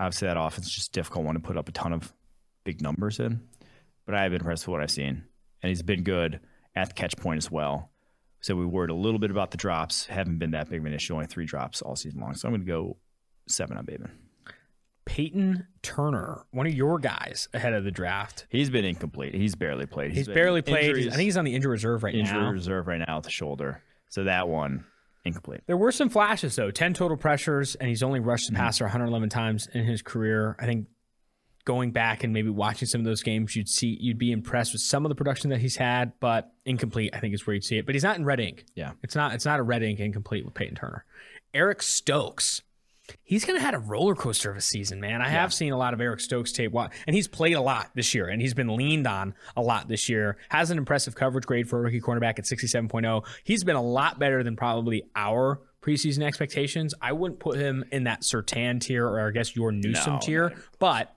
Obviously, 0.00 0.26
that 0.26 0.36
offense 0.36 0.66
is 0.66 0.72
just 0.74 0.88
a 0.88 0.92
difficult 0.92 1.24
one 1.24 1.34
to 1.34 1.40
put 1.40 1.56
up 1.56 1.68
a 1.68 1.72
ton 1.72 1.92
of 1.92 2.12
big 2.64 2.80
numbers 2.82 3.20
in. 3.20 3.40
But 4.04 4.16
I 4.16 4.22
have 4.22 4.32
been 4.32 4.40
impressed 4.40 4.66
with 4.66 4.72
what 4.72 4.82
I've 4.82 4.90
seen, 4.90 5.22
and 5.62 5.68
he's 5.68 5.82
been 5.82 6.02
good 6.02 6.40
at 6.74 6.88
the 6.88 6.94
catch 6.94 7.16
point 7.16 7.38
as 7.38 7.50
well. 7.50 7.92
So 8.40 8.56
we 8.56 8.66
worried 8.66 8.90
a 8.90 8.94
little 8.94 9.20
bit 9.20 9.30
about 9.30 9.52
the 9.52 9.56
drops. 9.58 10.06
Haven't 10.06 10.38
been 10.38 10.50
that 10.52 10.68
big 10.68 10.80
of 10.80 10.86
an 10.86 10.92
issue. 10.92 11.14
Only 11.14 11.26
three 11.26 11.46
drops 11.46 11.80
all 11.82 11.94
season 11.94 12.20
long. 12.20 12.34
So 12.34 12.48
I'm 12.48 12.52
going 12.52 12.62
to 12.62 12.66
go 12.66 12.96
seven 13.46 13.76
on 13.76 13.84
Bateman. 13.84 14.12
Peyton 15.04 15.66
Turner, 15.82 16.44
one 16.52 16.66
of 16.66 16.72
your 16.74 16.98
guys 16.98 17.48
ahead 17.52 17.72
of 17.74 17.82
the 17.84 17.90
draft. 17.90 18.46
He's 18.50 18.70
been 18.70 18.84
incomplete. 18.84 19.34
He's 19.34 19.56
barely 19.56 19.84
played. 19.86 20.12
He's 20.12 20.26
been 20.26 20.34
barely 20.34 20.62
played. 20.62 20.90
injuries- 20.90 21.08
I 21.08 21.16
think 21.16 21.22
he's 21.24 21.36
on 21.36 21.44
the 21.44 21.54
injury 21.54 21.72
reserve 21.72 22.04
right 22.04 22.14
injury 22.14 22.38
now. 22.40 22.50
reserve 22.50 22.86
right 22.86 23.02
now 23.06 23.16
with 23.16 23.24
the 23.24 23.30
shoulder. 23.30 23.82
So 24.08 24.24
that 24.24 24.48
one 24.48 24.84
incomplete. 25.24 25.62
There 25.66 25.76
were 25.76 25.90
some 25.90 26.08
flashes 26.08 26.54
though. 26.54 26.70
Ten 26.70 26.94
total 26.94 27.16
pressures, 27.16 27.74
and 27.74 27.88
he's 27.88 28.02
only 28.02 28.20
rushed 28.20 28.46
Mm-hmm. 28.46 28.54
the 28.54 28.60
passer 28.60 28.84
111 28.84 29.28
times 29.28 29.66
in 29.74 29.84
his 29.84 30.02
career. 30.02 30.54
I 30.60 30.66
think 30.66 30.86
going 31.64 31.90
back 31.90 32.22
and 32.22 32.32
maybe 32.32 32.48
watching 32.50 32.86
some 32.86 33.00
of 33.00 33.04
those 33.04 33.22
games, 33.22 33.56
you'd 33.56 33.68
see 33.68 33.96
you'd 34.00 34.18
be 34.18 34.30
impressed 34.30 34.72
with 34.72 34.82
some 34.82 35.04
of 35.04 35.08
the 35.08 35.14
production 35.16 35.50
that 35.50 35.60
he's 35.60 35.76
had, 35.76 36.12
but 36.20 36.52
incomplete. 36.64 37.10
I 37.12 37.18
think 37.18 37.34
is 37.34 37.44
where 37.44 37.54
you'd 37.54 37.64
see 37.64 37.76
it. 37.78 37.86
But 37.86 37.96
he's 37.96 38.04
not 38.04 38.18
in 38.18 38.24
red 38.24 38.38
ink. 38.38 38.66
Yeah. 38.76 38.92
It's 39.02 39.16
not. 39.16 39.34
It's 39.34 39.44
not 39.44 39.58
a 39.58 39.62
red 39.64 39.82
ink 39.82 39.98
incomplete 39.98 40.44
with 40.44 40.54
Peyton 40.54 40.76
Turner. 40.76 41.04
Eric 41.52 41.82
Stokes. 41.82 42.62
He's 43.24 43.44
kind 43.44 43.56
of 43.56 43.62
had 43.62 43.74
a 43.74 43.78
roller 43.78 44.14
coaster 44.14 44.50
of 44.50 44.56
a 44.56 44.60
season, 44.60 45.00
man. 45.00 45.20
I 45.22 45.28
have 45.28 45.52
seen 45.52 45.72
a 45.72 45.76
lot 45.76 45.92
of 45.92 46.00
Eric 46.00 46.20
Stokes 46.20 46.52
tape, 46.52 46.72
and 46.74 47.14
he's 47.14 47.26
played 47.28 47.54
a 47.54 47.60
lot 47.60 47.90
this 47.94 48.14
year, 48.14 48.28
and 48.28 48.40
he's 48.40 48.54
been 48.54 48.76
leaned 48.76 49.06
on 49.06 49.34
a 49.56 49.60
lot 49.60 49.88
this 49.88 50.08
year. 50.08 50.36
Has 50.50 50.70
an 50.70 50.78
impressive 50.78 51.14
coverage 51.14 51.44
grade 51.44 51.68
for 51.68 51.78
a 51.78 51.82
rookie 51.82 52.00
cornerback 52.00 52.38
at 52.38 52.44
67.0. 52.44 53.26
He's 53.44 53.64
been 53.64 53.76
a 53.76 53.82
lot 53.82 54.18
better 54.18 54.42
than 54.42 54.56
probably 54.56 55.02
our 55.16 55.60
preseason 55.82 56.22
expectations. 56.22 56.94
I 57.02 57.12
wouldn't 57.12 57.40
put 57.40 57.58
him 57.58 57.84
in 57.90 58.04
that 58.04 58.22
Surtain 58.22 58.80
tier, 58.80 59.06
or 59.06 59.26
I 59.26 59.30
guess 59.32 59.56
your 59.56 59.72
Newsome 59.72 60.14
No, 60.14 60.20
tier, 60.20 60.52
but 60.78 61.14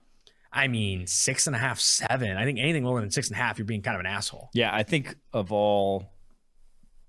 I 0.52 0.66
mean 0.68 1.06
six 1.06 1.46
and 1.46 1.54
a 1.54 1.58
half, 1.58 1.78
seven. 1.78 2.36
I 2.36 2.44
think 2.44 2.58
anything 2.58 2.84
lower 2.84 3.00
than 3.00 3.10
six 3.10 3.28
and 3.28 3.36
a 3.36 3.40
half, 3.40 3.58
you're 3.58 3.66
being 3.66 3.82
kind 3.82 3.94
of 3.94 4.00
an 4.00 4.06
asshole. 4.06 4.50
Yeah, 4.54 4.74
I 4.74 4.82
think 4.82 5.14
of 5.32 5.52
all 5.52 6.10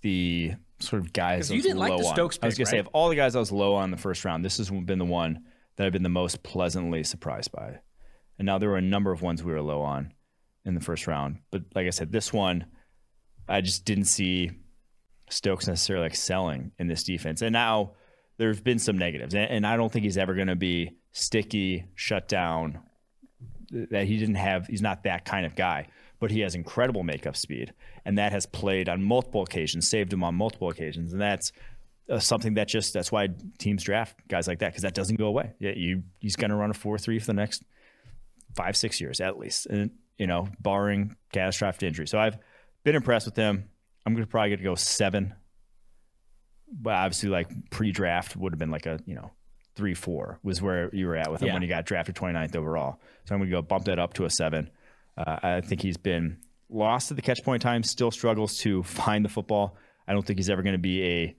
the 0.01 0.53
sort 0.80 1.01
of 1.01 1.11
guys 1.13 1.51
you 1.51 1.61
didn't 1.61 1.78
like 1.80 1.97
the 1.97 2.03
Stokes 2.03 2.38
I 2.41 2.45
was 2.45 2.57
gonna 2.57 2.67
say 2.67 2.78
of 2.80 2.88
all 2.93 3.09
the 3.09 3.15
guys 3.15 3.36
I 3.36 3.39
was 3.39 3.51
low 3.51 3.75
on 3.75 3.91
the 3.91 3.97
first 3.97 4.23
round, 4.25 4.45
this 4.45 4.57
has 4.57 4.69
been 4.69 4.99
the 4.99 5.05
one 5.05 5.43
that 5.75 5.86
I've 5.86 5.93
been 5.93 6.03
the 6.03 6.09
most 6.09 6.43
pleasantly 6.43 7.03
surprised 7.03 7.51
by. 7.51 7.80
And 8.39 8.45
now 8.45 8.57
there 8.57 8.69
were 8.69 8.78
a 8.78 8.82
number 8.82 9.11
of 9.11 9.21
ones 9.21 9.43
we 9.43 9.51
were 9.51 9.61
low 9.61 9.82
on. 9.82 10.13
in 10.65 10.75
the 10.75 10.82
first 10.82 11.07
round. 11.07 11.38
But 11.49 11.63
like 11.73 11.88
I 11.88 11.91
said, 11.91 12.11
this 12.11 12.34
one, 12.34 12.65
I 13.47 13.61
just 13.61 13.86
didn't 13.86 14.05
see 14.05 14.51
Stokes 15.30 15.67
necessarily 15.67 16.07
excelling 16.07 16.71
in 16.78 16.88
this 16.88 17.03
defense. 17.03 17.41
And 17.41 17.53
now 17.53 17.93
there's 18.38 18.59
been 18.59 18.78
some 18.78 18.97
negatives, 18.97 19.34
and, 19.34 19.49
and 19.49 19.65
I 19.65 19.78
don't 19.78 19.91
think 19.91 20.03
he's 20.03 20.17
ever 20.17 20.36
going 20.36 20.47
to 20.47 20.55
be 20.57 20.97
sticky, 21.13 21.86
shut 21.95 22.28
down. 22.28 22.80
That 23.71 24.05
he 24.05 24.17
didn't 24.17 24.36
have, 24.36 24.67
he's 24.67 24.82
not 24.82 25.03
that 25.03 25.25
kind 25.25 25.45
of 25.45 25.55
guy. 25.55 25.88
But 26.20 26.32
he 26.32 26.39
has 26.39 26.55
incredible 26.55 27.03
makeup 27.03 27.36
speed, 27.38 27.74
and 28.03 28.18
that 28.18 28.32
has 28.32 28.45
played 28.47 28.89
on 28.89 29.03
multiple 29.03 29.43
occasions, 29.43 29.88
saved 29.88 30.11
him 30.11 30.24
on 30.24 30.34
multiple 30.36 30.70
occasions, 30.70 31.13
and 31.13 31.22
that's 31.22 31.51
uh, 32.09 32.18
something 32.20 32.55
that 32.55 32.68
just 32.68 32.93
that's 32.93 33.11
why 33.11 33.28
teams 33.59 33.84
draft 33.84 34.15
guys 34.28 34.47
like 34.47 34.59
that 34.59 34.70
because 34.70 34.82
that 34.84 34.93
doesn't 34.95 35.18
go 35.18 35.28
away. 35.28 35.53
Yeah, 35.59 35.74
you 35.76 36.03
he's 36.20 36.36
going 36.36 36.49
to 36.49 36.55
run 36.55 36.72
a 36.72 36.74
four 36.74 36.97
three 36.97 37.20
for 37.20 37.28
the 37.28 37.34
next 37.34 37.63
five 38.55 38.76
six 38.76 38.99
years 38.99 39.22
at 39.22 39.38
least, 39.38 39.68
and 39.68 39.91
you 40.18 40.26
know, 40.26 40.47
barring 40.59 41.15
catastrophic 41.32 41.84
injury. 41.84 42.07
So 42.07 42.18
I've 42.18 42.38
been 42.84 42.95
impressed 42.95 43.28
with 43.28 43.36
him. 43.36 43.70
I'm 44.05 44.13
going 44.13 44.26
to 44.26 44.30
probably 44.32 44.51
gonna 44.51 44.63
go 44.63 44.74
seven, 44.76 45.36
but 46.72 46.93
obviously 46.93 47.30
like 47.30 47.49
pre-draft 47.70 48.36
would 48.36 48.53
have 48.53 48.59
been 48.59 48.72
like 48.72 48.86
a 48.86 48.99
you 49.05 49.15
know 49.15 49.32
three 49.76 49.93
four 49.93 50.39
was 50.43 50.61
where 50.61 50.89
you 50.93 51.05
were 51.05 51.15
at 51.15 51.32
with 51.32 51.41
him 51.41 51.47
Yeah. 51.49 51.53
when 51.53 51.61
he 51.61 51.68
got 51.68 51.86
drafted 51.86 52.15
29th 52.15 52.55
overall. 52.55 52.99
So 53.26 53.36
I'm 53.36 53.39
going 53.41 53.49
to 53.51 53.55
go 53.55 53.61
bump 53.61 53.86
that 53.86 53.99
up 53.99 54.13
to 54.15 54.26
a 54.26 54.30
seven. 54.30 54.72
Uh, 55.18 55.38
I 55.41 55.61
think 55.61 55.82
he's 55.82 55.97
been 55.97 56.38
lost 56.70 57.11
at 57.11 57.18
the 57.18 57.24
catch 57.24 57.43
point 57.43 57.61
time, 57.61 57.84
still 57.84 58.11
struggles 58.11 58.57
to 58.59 58.84
find 58.84 59.26
the 59.26 59.30
football. 59.30 59.78
I 60.07 60.13
don't 60.13 60.26
think 60.26 60.39
he's 60.39 60.49
ever 60.49 60.63
going 60.63 60.76
to 60.76 60.80
be 60.80 61.03
a. 61.03 61.36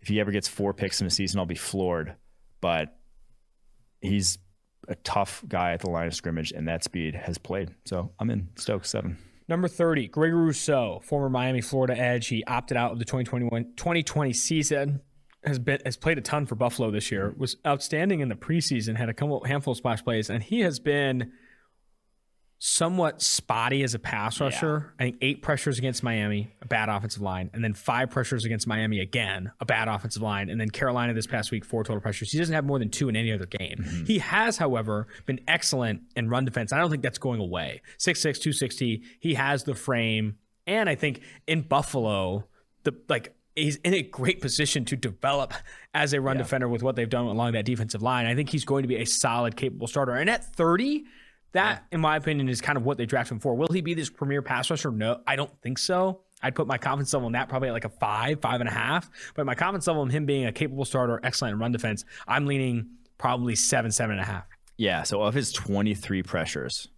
If 0.00 0.08
he 0.08 0.20
ever 0.20 0.32
gets 0.32 0.48
four 0.48 0.74
picks 0.74 1.00
in 1.00 1.06
a 1.06 1.10
season, 1.10 1.38
I'll 1.38 1.46
be 1.46 1.54
floored. 1.54 2.16
But 2.60 2.96
he's 4.00 4.38
a 4.88 4.96
tough 4.96 5.44
guy 5.46 5.72
at 5.72 5.80
the 5.80 5.90
line 5.90 6.08
of 6.08 6.14
scrimmage, 6.14 6.52
and 6.52 6.66
that 6.68 6.82
speed 6.82 7.14
has 7.14 7.38
played. 7.38 7.70
So 7.84 8.10
I'm 8.18 8.30
in 8.30 8.48
Stokes 8.56 8.90
seven. 8.90 9.16
Number 9.48 9.68
30, 9.68 10.08
Greg 10.08 10.32
Rousseau, 10.32 11.00
former 11.04 11.28
Miami, 11.28 11.60
Florida 11.60 11.98
Edge. 11.98 12.28
He 12.28 12.44
opted 12.44 12.76
out 12.76 12.92
of 12.92 12.98
the 12.98 13.04
2021 13.04 13.74
2020 13.76 14.32
season. 14.32 15.00
Has 15.44 15.58
been 15.58 15.80
has 15.84 15.96
played 15.96 16.18
a 16.18 16.20
ton 16.20 16.46
for 16.46 16.54
Buffalo 16.54 16.90
this 16.90 17.10
year. 17.10 17.34
Was 17.36 17.56
outstanding 17.66 18.20
in 18.20 18.28
the 18.28 18.36
preseason. 18.36 18.96
Had 18.96 19.08
a 19.08 19.14
couple 19.14 19.42
handful 19.44 19.72
of 19.72 19.78
splash 19.78 20.02
plays, 20.02 20.30
and 20.30 20.42
he 20.42 20.60
has 20.60 20.78
been 20.78 21.32
somewhat 22.64 23.20
spotty 23.20 23.82
as 23.82 23.92
a 23.92 23.98
pass 23.98 24.40
rusher. 24.40 24.94
I 24.96 25.02
think 25.02 25.16
eight 25.20 25.42
pressures 25.42 25.78
against 25.78 26.04
Miami, 26.04 26.54
a 26.62 26.66
bad 26.66 26.88
offensive 26.88 27.20
line, 27.20 27.50
and 27.52 27.64
then 27.64 27.74
five 27.74 28.08
pressures 28.08 28.44
against 28.44 28.68
Miami 28.68 29.00
again, 29.00 29.50
a 29.58 29.64
bad 29.64 29.88
offensive 29.88 30.22
line, 30.22 30.48
and 30.48 30.60
then 30.60 30.70
Carolina 30.70 31.12
this 31.12 31.26
past 31.26 31.50
week, 31.50 31.64
four 31.64 31.82
total 31.82 32.00
pressures. 32.00 32.30
He 32.30 32.38
doesn't 32.38 32.54
have 32.54 32.64
more 32.64 32.78
than 32.78 32.88
two 32.88 33.08
in 33.08 33.16
any 33.16 33.32
other 33.32 33.46
game. 33.46 33.78
Mm-hmm. 33.80 34.04
He 34.04 34.20
has, 34.20 34.58
however, 34.58 35.08
been 35.26 35.40
excellent 35.48 36.02
in 36.14 36.28
run 36.28 36.44
defense. 36.44 36.72
I 36.72 36.78
don't 36.78 36.88
think 36.88 37.02
that's 37.02 37.18
going 37.18 37.40
away. 37.40 37.82
6'6", 37.98 38.22
260. 38.22 39.02
He 39.18 39.34
has 39.34 39.64
the 39.64 39.74
frame, 39.74 40.36
and 40.64 40.88
I 40.88 40.94
think 40.94 41.22
in 41.48 41.62
Buffalo, 41.62 42.46
the 42.84 42.94
like 43.08 43.34
he's 43.56 43.74
in 43.76 43.92
a 43.92 44.02
great 44.02 44.40
position 44.40 44.84
to 44.84 44.96
develop 44.96 45.52
as 45.94 46.12
a 46.12 46.20
run 46.20 46.36
defender 46.36 46.68
with 46.68 46.84
what 46.84 46.94
they've 46.94 47.10
done 47.10 47.26
along 47.26 47.54
that 47.54 47.64
defensive 47.64 48.02
line. 48.02 48.26
I 48.26 48.36
think 48.36 48.50
he's 48.50 48.64
going 48.64 48.82
to 48.82 48.88
be 48.88 48.98
a 48.98 49.04
solid, 49.04 49.56
capable 49.56 49.88
starter. 49.88 50.12
And 50.12 50.30
at 50.30 50.44
30, 50.54 51.04
that, 51.52 51.84
in 51.92 52.00
my 52.00 52.16
opinion, 52.16 52.48
is 52.48 52.60
kind 52.60 52.76
of 52.76 52.84
what 52.84 52.98
they 52.98 53.06
drafted 53.06 53.34
him 53.34 53.40
for. 53.40 53.54
Will 53.54 53.68
he 53.68 53.80
be 53.80 53.94
this 53.94 54.10
premier 54.10 54.42
pass 54.42 54.70
rusher? 54.70 54.90
No, 54.90 55.20
I 55.26 55.36
don't 55.36 55.50
think 55.62 55.78
so. 55.78 56.22
I'd 56.42 56.54
put 56.54 56.66
my 56.66 56.78
confidence 56.78 57.12
level 57.12 57.28
in 57.28 57.34
that 57.34 57.48
probably 57.48 57.68
at 57.68 57.72
like 57.72 57.84
a 57.84 57.90
five, 57.90 58.40
five 58.40 58.60
and 58.60 58.68
a 58.68 58.72
half. 58.72 59.08
But 59.34 59.46
my 59.46 59.54
confidence 59.54 59.86
level 59.86 60.02
in 60.02 60.10
him 60.10 60.26
being 60.26 60.46
a 60.46 60.52
capable 60.52 60.84
starter, 60.84 61.20
excellent 61.22 61.54
in 61.54 61.60
run 61.60 61.72
defense, 61.72 62.04
I'm 62.26 62.46
leaning 62.46 62.90
probably 63.18 63.54
seven, 63.54 63.92
seven 63.92 64.12
and 64.12 64.20
a 64.20 64.24
half. 64.24 64.44
Yeah. 64.76 65.04
So 65.04 65.22
of 65.22 65.34
his 65.34 65.52
23 65.52 66.22
pressures, 66.22 66.88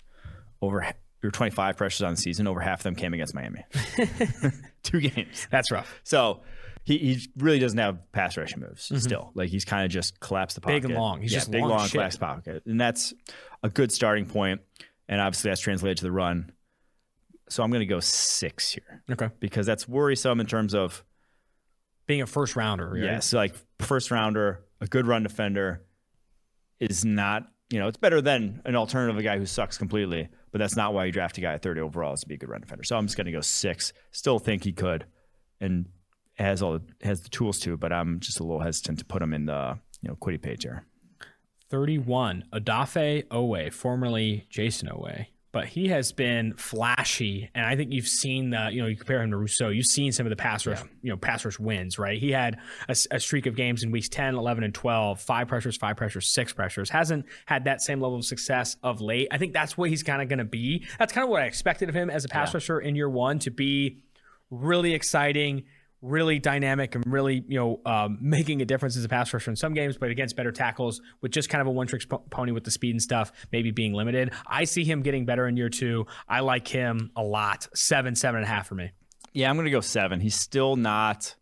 over 0.62 0.94
or 1.22 1.30
25 1.30 1.76
pressures 1.76 2.02
on 2.02 2.12
the 2.12 2.16
season, 2.16 2.46
over 2.46 2.60
half 2.60 2.80
of 2.80 2.84
them 2.84 2.94
came 2.94 3.12
against 3.12 3.34
Miami. 3.34 3.64
Two 4.82 5.00
games. 5.00 5.46
That's 5.50 5.70
rough. 5.70 6.00
So 6.04 6.42
he, 6.84 6.98
he 6.98 7.28
really 7.38 7.58
doesn't 7.58 7.78
have 7.78 7.98
pass 8.12 8.36
rushing 8.36 8.60
moves 8.60 8.86
mm-hmm. 8.86 8.98
still. 8.98 9.32
Like 9.34 9.48
he's 9.48 9.64
kind 9.64 9.84
of 9.84 9.90
just 9.90 10.20
collapsed 10.20 10.54
the 10.54 10.60
pocket. 10.60 10.82
Big 10.82 10.90
and 10.90 10.94
long. 10.94 11.22
He's 11.22 11.32
yeah, 11.32 11.38
just 11.38 11.50
big, 11.50 11.62
long 11.62 11.70
long, 11.70 11.88
collapsed 11.88 12.20
pocket. 12.20 12.62
And 12.66 12.80
that's 12.80 13.14
a 13.62 13.70
good 13.70 13.90
starting 13.90 14.26
point. 14.26 14.60
And 15.08 15.20
obviously 15.20 15.50
that's 15.50 15.62
translated 15.62 15.98
to 15.98 16.04
the 16.04 16.12
run. 16.12 16.52
So 17.48 17.62
I'm 17.62 17.70
going 17.70 17.80
to 17.80 17.86
go 17.86 18.00
six 18.00 18.72
here 18.72 19.02
Okay. 19.10 19.30
because 19.40 19.66
that's 19.66 19.88
worrisome 19.88 20.40
in 20.40 20.46
terms 20.46 20.74
of, 20.74 21.04
Being 22.06 22.22
a 22.22 22.26
first 22.26 22.54
rounder. 22.54 22.90
Right? 22.90 23.02
yeah, 23.02 23.18
so 23.20 23.38
like 23.38 23.54
first 23.80 24.10
rounder, 24.10 24.64
a 24.80 24.86
good 24.86 25.06
run 25.06 25.22
defender 25.22 25.82
is 26.80 27.04
not, 27.04 27.46
you 27.70 27.78
know, 27.78 27.88
it's 27.88 27.96
better 27.96 28.20
than 28.20 28.60
an 28.66 28.76
alternative, 28.76 29.18
a 29.18 29.22
guy 29.22 29.38
who 29.38 29.46
sucks 29.46 29.78
completely, 29.78 30.28
but 30.52 30.58
that's 30.58 30.76
not 30.76 30.92
why 30.92 31.06
you 31.06 31.12
draft 31.12 31.38
a 31.38 31.40
guy 31.40 31.54
at 31.54 31.62
30 31.62 31.80
overall 31.80 32.12
is 32.12 32.20
to 32.20 32.28
be 32.28 32.34
a 32.34 32.38
good 32.38 32.50
run 32.50 32.60
defender. 32.60 32.84
So 32.84 32.96
I'm 32.96 33.06
just 33.06 33.16
going 33.16 33.26
to 33.26 33.32
go 33.32 33.40
six. 33.40 33.94
Still 34.10 34.38
think 34.38 34.64
he 34.64 34.72
could 34.72 35.06
and 35.60 35.86
has 36.34 36.62
all 36.62 36.80
has 37.02 37.22
the 37.22 37.28
tools 37.28 37.58
to, 37.60 37.76
but 37.76 37.92
I'm 37.92 38.20
just 38.20 38.40
a 38.40 38.42
little 38.42 38.60
hesitant 38.60 38.98
to 38.98 39.04
put 39.04 39.22
him 39.22 39.32
in 39.32 39.46
the, 39.46 39.78
you 40.00 40.08
know, 40.08 40.16
Kwity 40.16 40.40
Paye 40.40 40.56
here. 40.60 40.84
31, 41.70 42.44
Odafe 42.52 43.26
Oweh, 43.28 43.72
formerly 43.72 44.46
Jayson 44.50 44.88
Oweh. 44.88 45.26
But 45.50 45.66
he 45.66 45.86
has 45.88 46.10
been 46.10 46.54
flashy, 46.54 47.48
and 47.54 47.64
I 47.64 47.76
think 47.76 47.92
you've 47.92 48.08
seen 48.08 48.50
the, 48.50 48.70
you 48.72 48.82
know, 48.82 48.88
you 48.88 48.96
compare 48.96 49.22
him 49.22 49.30
to 49.30 49.36
Rousseau. 49.36 49.68
You've 49.68 49.86
seen 49.86 50.10
some 50.10 50.26
of 50.26 50.30
the 50.30 50.36
pass 50.36 50.66
rush, 50.66 50.82
you 51.00 51.10
know, 51.10 51.16
pass 51.16 51.44
rush 51.44 51.60
wins, 51.60 51.96
right? 51.96 52.18
He 52.18 52.32
had 52.32 52.58
a, 52.88 52.96
a 53.12 53.20
streak 53.20 53.46
of 53.46 53.54
games 53.54 53.84
in 53.84 53.92
weeks 53.92 54.08
10, 54.08 54.34
11, 54.34 54.64
and 54.64 54.74
12, 54.74 55.20
five 55.20 55.46
pressures, 55.46 55.76
five 55.76 55.96
pressures, 55.96 56.26
six 56.26 56.52
pressures. 56.52 56.90
Hasn't 56.90 57.26
had 57.46 57.66
that 57.66 57.82
same 57.82 58.00
level 58.00 58.18
of 58.18 58.24
success 58.24 58.76
of 58.82 59.00
late. 59.00 59.28
I 59.30 59.38
think 59.38 59.52
that's 59.52 59.78
what 59.78 59.90
he's 59.90 60.02
kind 60.02 60.20
of 60.20 60.28
going 60.28 60.40
to 60.40 60.44
be. 60.44 60.84
That's 60.98 61.12
kind 61.12 61.22
of 61.22 61.30
what 61.30 61.42
I 61.42 61.46
expected 61.46 61.88
of 61.88 61.94
him 61.94 62.10
as 62.10 62.24
a 62.24 62.28
pass 62.28 62.52
rusher 62.52 62.80
in 62.80 62.96
year 62.96 63.08
one 63.08 63.38
to 63.40 63.52
be 63.52 64.02
really 64.50 64.92
exciting, 64.92 65.64
really 66.04 66.38
dynamic, 66.38 66.94
and 66.94 67.04
really 67.06 67.44
you 67.48 67.58
know 67.58 67.80
um, 67.86 68.18
making 68.22 68.62
a 68.62 68.64
difference 68.64 68.96
as 68.96 69.04
a 69.04 69.08
pass 69.08 69.32
rusher 69.32 69.50
in 69.50 69.56
some 69.56 69.74
games, 69.74 69.96
but 69.96 70.10
against 70.10 70.36
better 70.36 70.52
tackles 70.52 71.00
with 71.20 71.32
just 71.32 71.48
kind 71.48 71.60
of 71.60 71.66
a 71.66 71.70
one 71.70 71.86
trick 71.86 72.02
pony 72.30 72.52
with 72.52 72.64
the 72.64 72.70
speed 72.70 72.90
and 72.90 73.02
stuff, 73.02 73.32
maybe 73.52 73.70
being 73.70 73.92
limited. 73.92 74.32
I 74.46 74.64
see 74.64 74.84
him 74.84 75.02
getting 75.02 75.24
better 75.24 75.46
in 75.46 75.56
year 75.56 75.68
two. 75.68 76.06
I 76.28 76.40
like 76.40 76.68
him 76.68 77.10
a 77.16 77.22
lot. 77.22 77.68
Seven, 77.74 78.14
seven 78.14 78.36
and 78.40 78.44
a 78.44 78.48
half 78.48 78.68
for 78.68 78.74
me. 78.74 78.92
Yeah, 79.32 79.50
I'm 79.50 79.62
to 79.62 79.70
go 79.70 79.80
seven. 79.80 80.20
He's 80.20 80.36
still 80.36 80.76
not 80.76 81.34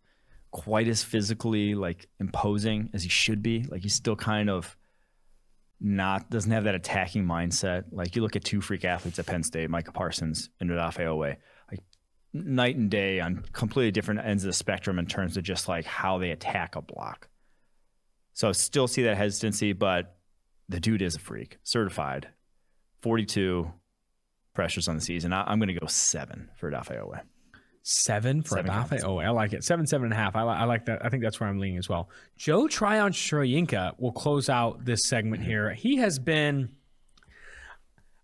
quite 0.51 0.87
as 0.87 1.03
physically 1.03 1.75
like 1.75 2.09
imposing 2.21 2.91
as 2.95 3.03
he 3.03 3.09
should 3.09 3.43
be. 3.43 3.65
Like 3.65 3.83
he's 3.83 3.95
still 3.95 4.17
kind 4.17 4.49
of 4.49 4.77
not 5.81 6.31
doesn't 6.31 6.51
have 6.51 6.65
that 6.65 6.75
attacking 6.75 7.25
mindset. 7.25 7.85
Like 7.91 8.15
you 8.15 8.23
look 8.23 8.37
at 8.37 8.45
two 8.45 8.61
freak 8.61 8.85
athletes 8.85 9.19
at 9.19 9.27
Penn 9.27 9.43
State, 9.43 9.69
Micah 9.69 9.93
Parsons 9.93 10.49
and 10.61 10.71
Radafe 10.71 11.01
Oweh, 11.01 11.37
night 12.33 12.77
and 12.77 12.91
day 12.91 13.21
on 13.21 13.45
completely 13.53 13.91
different 13.91 14.21
ends 14.25 14.45
of 14.45 14.49
the 14.49 14.55
spectrum 14.55 14.99
in 14.99 15.07
terms 15.07 15.37
of 15.37 15.43
just 15.43 15.69
like 15.69 15.85
how 15.85 16.19
they 16.19 16.31
attack 16.31 16.77
a 16.77 16.83
block. 16.83 17.29
So 18.35 18.49
I 18.49 18.53
still 18.53 18.89
see 18.89 19.03
that 19.03 19.17
hesitancy, 19.17 19.73
but 19.73 20.17
the 20.69 20.81
dude 20.81 21.03
is 21.03 21.17
a 21.17 21.19
freak, 21.19 21.59
certified. 21.63 22.29
42 23.03 23.71
pressures 24.55 24.89
on 24.89 24.95
the 24.95 25.03
season. 25.03 25.33
I, 25.33 25.43
I'm 25.43 25.59
going 25.59 25.69
to 25.69 25.79
go 25.79 25.87
seven 25.87 26.49
for 26.57 26.71
Radafe 26.71 26.99
Oweh. 26.99 27.21
Seven 27.83 28.43
for 28.43 28.57
Seven 28.57 28.71
Adafe. 28.71 29.03
Oh, 29.05 29.19
I 29.19 29.31
like 29.31 29.53
it. 29.53 29.65
Seven, 29.65 29.87
seven 29.87 30.05
and 30.05 30.15
a 30.15 30.17
half. 30.17 30.37
I, 30.37 30.45
li- 30.45 30.51
I 30.51 30.65
like 30.65 30.87
that. 30.87 31.05
I 31.05 31.09
think 31.09 31.23
that's 31.23 31.41
where 31.41 31.49
I'm 31.49 31.59
leaning 31.59 31.79
as 31.79 31.89
well. 31.89 32.09
Joe 32.37 32.69
Tryon 32.69 33.13
Shoyinka 33.13 33.99
will 33.99 34.13
close 34.13 34.49
out 34.49 34.85
this 34.85 35.09
segment 35.09 35.43
here. 35.43 35.75
He 35.75 35.97
has 35.97 36.19
been. 36.19 36.71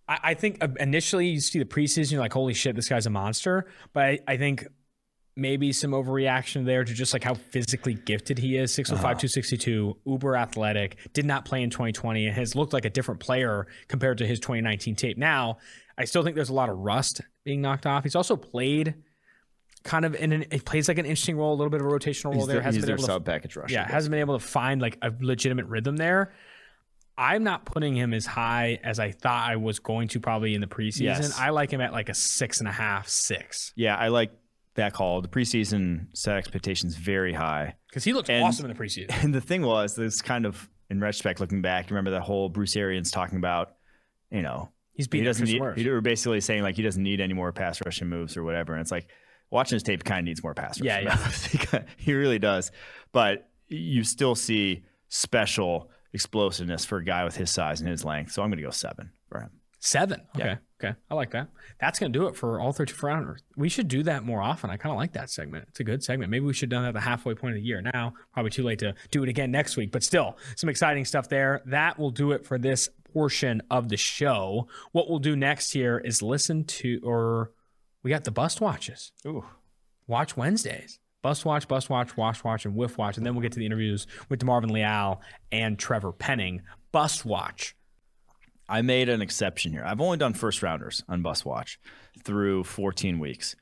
I, 0.09 0.19
I 0.23 0.35
think 0.35 0.59
uh, 0.63 0.69
initially 0.81 1.29
you 1.29 1.41
see 1.41 1.59
the 1.59 1.65
preseason, 1.65 2.13
you're 2.13 2.21
like, 2.21 2.33
holy 2.33 2.55
shit, 2.55 2.77
this 2.77 2.89
guy's 2.89 3.07
a 3.07 3.11
monster. 3.11 3.67
But 3.93 4.05
I, 4.05 4.19
I 4.27 4.37
think 4.37 4.67
maybe 5.37 5.73
some 5.73 5.93
overreaction 5.93 6.65
there 6.65 6.83
to 6.85 6.93
just 6.93 7.13
like 7.13 7.23
how 7.23 7.35
physically 7.35 7.95
gifted 7.95 8.39
he 8.39 8.57
is 8.57 8.75
605 8.75 9.19
262 9.19 9.97
uber 10.05 10.35
athletic 10.35 10.97
did 11.13 11.25
not 11.25 11.45
play 11.45 11.63
in 11.63 11.71
2020 11.71 12.27
and 12.27 12.35
has 12.35 12.57
looked 12.57 12.73
like 12.73 12.85
a 12.85 12.91
different 12.91 13.21
player 13.21 13.69
compared 13.87 14.19
to 14.19 14.27
his 14.27 14.41
2019 14.41 14.97
tape 14.97 15.17
now 15.17 15.57
i 15.97 16.05
still 16.05 16.25
think 16.25 16.35
there's 16.35 16.49
a 16.49 16.55
lot 16.55 16.69
of 16.69 16.77
rust 16.79 17.21
being 17.45 17.61
knocked 17.61 17.87
off 17.87 18.03
he's 18.03 18.17
also 18.17 18.35
played 18.35 18.97
kind 19.85 20.05
of 20.05 20.15
in 20.17 20.33
an 20.33 20.45
he 20.51 20.59
plays 20.59 20.89
like 20.89 20.99
an 20.99 21.07
interesting 21.07 21.37
role 21.37 21.53
a 21.53 21.57
little 21.57 21.71
bit 21.71 21.81
of 21.81 21.87
a 21.87 21.91
rotational 21.91 22.33
role 22.33 22.35
He's, 22.35 22.47
there 22.47 22.57
the, 22.57 22.63
hasn't 22.63 22.83
been 22.83 22.87
their 22.89 22.97
able 22.97 23.07
to 23.07 23.13
sub 23.13 23.25
package 23.25 23.57
rusher. 23.57 23.73
yeah, 23.73 23.89
hasn't 23.89 24.11
been 24.11 24.21
able 24.21 24.39
to 24.39 24.45
find 24.45 24.81
like 24.81 24.99
a 25.03 25.13
legitimate 25.21 25.67
rhythm 25.67 25.97
there. 25.97 26.33
I'm 27.19 27.43
not 27.43 27.65
putting 27.67 27.95
him 27.97 28.15
as 28.15 28.25
high 28.25 28.79
as 28.85 28.99
I 29.01 29.11
thought 29.11 29.51
I 29.51 29.57
was 29.57 29.81
going 29.81 30.07
to 30.09 30.21
probably 30.21 30.55
in 30.55 30.61
the 30.61 30.67
preseason. 30.69 31.01
Yes. 31.03 31.37
I 31.39 31.51
like 31.51 31.71
him 31.73 31.81
at 31.81 31.93
like 31.93 32.09
a 32.09 32.15
six 32.15 32.61
and 32.61 32.69
a 32.69 32.73
half, 32.73 33.09
six. 33.09 33.73
yeah, 33.77 33.97
I 33.97 34.09
like 34.09 34.31
that 34.75 34.93
call. 34.93 35.21
The 35.21 35.29
preseason 35.29 36.07
set 36.17 36.37
expectations 36.37 36.95
very 36.95 37.33
high. 37.35 37.75
Because 37.89 38.05
he 38.05 38.13
looked 38.13 38.31
And- 38.31 38.45
awesome 38.45 38.71
in 38.71 38.75
the 38.77 38.81
preseason. 38.81 39.11
And 39.25 39.35
the 39.35 39.41
thing 39.41 39.63
was, 39.63 39.97
this 39.97 40.23
kind 40.23 40.47
of 40.47 40.69
in 40.89 41.01
retrospect, 41.01 41.41
looking 41.41 41.61
back, 41.61 41.91
you 41.91 41.95
remember 41.97 42.13
that 42.13 42.23
whole 42.23 42.49
Bruce 42.49 42.77
Arians 42.77 43.11
talking 43.11 43.37
about, 43.39 43.73
you 44.31 44.43
know, 44.43 44.71
He's 44.93 45.07
he 45.07 45.11
beating 45.11 45.27
doesn't 45.27 45.47
Chris 45.47 45.77
need. 45.77 45.83
He 45.85 45.91
were 45.91 46.01
basically 46.01 46.41
saying 46.41 46.63
like 46.63 46.77
he 46.77 46.83
doesn't 46.83 47.03
need 47.03 47.21
any 47.21 47.35
more 47.35 47.53
pass 47.53 47.81
rushing 47.85 48.09
moves 48.09 48.37
or 48.37 48.43
whatever. 48.45 48.73
And 48.75 48.81
it's 48.81 48.91
like 48.91 49.09
watching 49.51 49.77
his 49.77 49.83
tape 49.83 50.03
kind 50.05 50.21
of 50.21 50.25
needs 50.25 50.43
more 50.43 50.55
pass 50.55 50.81
Yeah, 50.81 51.05
rushing 51.05 51.61
moves. 51.73 51.85
he 51.97 52.15
really 52.15 52.39
does. 52.39 52.71
But 53.13 53.49
you 53.69 54.03
still 54.05 54.35
see 54.35 54.85
special 55.09 55.91
explosiveness 56.13 56.85
for 56.85 56.99
a 56.99 57.05
guy 57.05 57.25
with 57.25 57.37
his 57.37 57.51
size 57.51 57.81
and 57.81 57.89
his 57.89 58.05
length. 58.05 58.33
So 58.33 58.43
I'm 58.43 58.51
going 58.51 58.59
to 58.59 58.65
go 58.65 58.71
seven 58.71 59.11
for 59.29 59.41
him. 59.41 59.51
Seven. 59.81 60.23
Okay. 60.35 60.45
Yeah. 60.45 60.57
Okay. 60.83 60.99
I 61.11 61.15
like 61.15 61.31
that. 61.33 61.49
That's 61.81 61.99
going 61.99 62.13
to 62.13 62.19
do 62.19 62.27
it 62.27 62.37
for 62.37 62.61
all 62.61 62.73
32 62.73 63.05
rounders. 63.07 63.43
We 63.57 63.69
should 63.69 63.89
do 63.89 64.03
that 64.05 64.25
more 64.25 64.43
often. 64.43 64.71
I 64.71 64.77
kind 64.77 64.93
of 64.93 64.97
like 64.97 65.13
that 65.13 65.31
segment. 65.31 65.67
It's 65.69 65.81
a 65.81 65.85
good 65.85 66.03
segment. 66.03 66.31
Maybe 66.31 66.45
we 66.45 66.53
should 66.53 66.73
have 66.73 66.79
done 66.79 66.83
that 66.83 66.89
at 66.89 66.95
the 66.95 67.01
halfway 67.01 67.35
point 67.35 67.55
of 67.55 67.63
the 67.63 67.67
year. 67.67 67.81
Now, 67.81 68.15
probably 68.33 68.51
too 68.51 68.65
late 68.65 68.81
to 68.81 68.95
do 69.11 69.23
it 69.23 69.29
again 69.29 69.51
next 69.51 69.77
week, 69.77 69.93
but 69.93 70.03
still 70.03 70.37
some 70.57 70.69
exciting 70.69 71.05
stuff 71.05 71.29
there. 71.29 71.63
That 71.67 71.99
will 71.99 72.11
do 72.11 72.33
it 72.33 72.45
for 72.45 72.59
this 72.59 72.89
portion 73.13 73.63
of 73.71 73.89
the 73.89 73.97
show. 73.97 74.67
What 74.93 75.09
we'll 75.09 75.21
do 75.21 75.37
next 75.37 75.73
here 75.73 75.99
is 75.99 76.23
listen 76.23 76.65
to, 76.65 77.01
or 77.05 77.53
we 78.03 78.11
got 78.11 78.25
the 78.25 78.31
bust 78.31 78.61
watches. 78.61 79.13
Ooh. 79.27 79.45
Watch 80.07 80.37
Wednesdays. 80.37 80.99
Bust 81.29 81.45
watch, 81.45 81.69
bust 81.69 81.91
watch, 81.91 82.17
wash 82.17 82.43
watch, 82.43 82.65
and 82.65 82.75
whiff 82.75 82.97
watch. 82.97 83.19
And 83.19 83.27
then 83.27 83.35
we'll 83.35 83.43
get 83.43 83.53
to 83.53 83.59
the 83.59 83.67
interviews 83.67 84.07
with 84.31 84.41
DeMarvin 84.41 84.71
Leal 84.71 85.21
and 85.53 85.79
Trevor 85.79 86.11
Penning. 86.11 86.63
Bust 86.91 87.27
watch. 87.27 87.77
I 88.67 88.81
made 88.81 89.11
an 89.11 89.21
exception 89.21 89.73
here. 89.73 89.85
I've 89.85 90.01
only 90.01 90.17
done 90.17 90.33
first 90.33 90.63
rounders 90.63 91.05
on 91.07 91.21
Bus 91.21 91.45
Watch 91.45 91.79
through 92.25 92.65
14 92.65 93.19
weeks. 93.19 93.57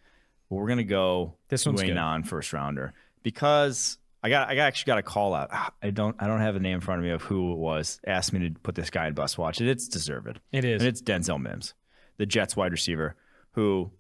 But 0.49 0.57
we're 0.57 0.69
gonna 0.69 0.85
go 0.85 1.39
This 1.49 1.67
one's 1.67 1.83
way 1.83 1.91
non 1.91 2.23
first 2.23 2.53
rounder 2.53 2.95
because 3.25 3.99
I 4.23 4.29
got 4.29 4.49
I 4.49 4.59
actually 4.59 4.91
got 4.91 4.99
a 4.99 5.03
call 5.03 5.35
out. 5.35 5.51
I 5.83 5.91
don't 5.91 6.15
I 6.21 6.29
don't 6.29 6.41
have 6.41 6.55
a 6.55 6.61
name 6.61 6.77
in 6.77 6.81
front 6.81 7.01
of 7.01 7.05
me 7.05 7.11
of 7.11 7.23
who 7.23 7.53
it 7.53 7.59
was. 7.59 7.99
Asked 8.07 8.33
me 8.33 8.49
to 8.49 8.61
put 8.61 8.77
this 8.77 8.91
guy 8.91 9.09
in 9.09 9.15
Bus 9.15 9.37
Watch, 9.37 9.59
and 9.59 9.69
it's 9.69 9.89
deserved. 9.89 10.39
It 10.53 10.65
is. 10.65 10.83
And 10.83 10.89
it's 10.89 11.03
Denzel 11.03 11.43
Mims, 11.43 11.75
the 12.17 12.27
Jets 12.27 12.55
wide 12.55 12.71
receiver, 12.71 13.17
who 13.55 13.91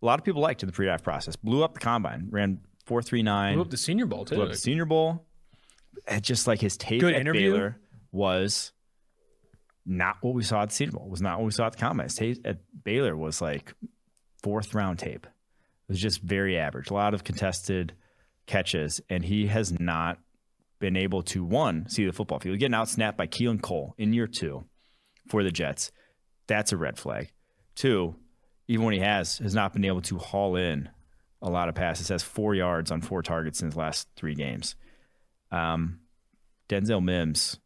a 0.00 0.06
lot 0.06 0.18
of 0.18 0.24
people 0.24 0.40
liked 0.40 0.62
in 0.62 0.68
the 0.68 0.72
pre-draft 0.72 1.04
process. 1.04 1.36
Blew 1.36 1.64
up 1.64 1.74
the 1.74 1.80
combine, 1.80 2.28
ran 2.30 2.60
four 2.88 3.02
three 3.02 3.22
nine. 3.22 3.54
Blew 3.54 3.62
up 3.62 3.70
the 3.70 3.76
Senior 3.76 4.06
Bowl, 4.06 4.24
too. 4.24 4.34
blew 4.34 4.44
up 4.44 4.50
the 4.50 4.56
Senior 4.56 4.86
Bowl. 4.86 5.24
And 6.06 6.22
just 6.22 6.46
like 6.46 6.60
his 6.60 6.76
tape 6.76 7.00
Good 7.00 7.14
at 7.14 7.20
interview. 7.20 7.52
Baylor 7.52 7.76
was 8.10 8.72
not 9.84 10.16
what 10.22 10.34
we 10.34 10.42
saw 10.42 10.62
at 10.62 10.70
the 10.70 10.74
Senior 10.74 10.92
Bowl. 10.92 11.08
Was 11.08 11.20
not 11.20 11.38
what 11.38 11.44
we 11.44 11.50
saw 11.52 11.66
at 11.66 11.72
the 11.72 11.78
combine. 11.78 12.08
Tape 12.08 12.40
at 12.44 12.58
Baylor 12.82 13.16
was 13.16 13.40
like 13.40 13.74
fourth 14.42 14.74
round 14.74 14.98
tape. 14.98 15.26
It 15.26 15.92
was 15.92 16.00
just 16.00 16.22
very 16.22 16.58
average. 16.58 16.90
A 16.90 16.94
lot 16.94 17.14
of 17.14 17.24
contested 17.24 17.94
catches, 18.46 19.00
and 19.10 19.24
he 19.24 19.46
has 19.46 19.78
not 19.78 20.18
been 20.78 20.96
able 20.96 21.22
to 21.22 21.44
one 21.44 21.88
see 21.88 22.06
the 22.06 22.12
football 22.12 22.38
field. 22.38 22.58
Getting 22.58 22.74
out 22.74 22.88
snapped 22.88 23.18
by 23.18 23.26
Keelan 23.26 23.60
Cole 23.60 23.94
in 23.98 24.12
year 24.12 24.26
two 24.26 24.64
for 25.28 25.42
the 25.42 25.50
Jets. 25.50 25.90
That's 26.46 26.72
a 26.72 26.76
red 26.76 26.96
flag. 26.98 27.32
Two, 27.74 28.16
even 28.66 28.84
when 28.84 28.94
he 28.94 29.00
has, 29.00 29.38
has 29.38 29.54
not 29.54 29.72
been 29.72 29.84
able 29.84 30.00
to 30.02 30.18
haul 30.18 30.56
in 30.56 30.88
a 31.42 31.50
lot 31.50 31.68
of 31.68 31.74
passes. 31.74 32.08
Has 32.08 32.22
four 32.22 32.54
yards 32.54 32.90
on 32.90 33.00
four 33.00 33.22
targets 33.22 33.60
in 33.60 33.66
his 33.68 33.76
last 33.76 34.08
three 34.16 34.34
games. 34.34 34.74
Um, 35.50 36.00
Denzel 36.68 37.02
Mims, 37.02 37.58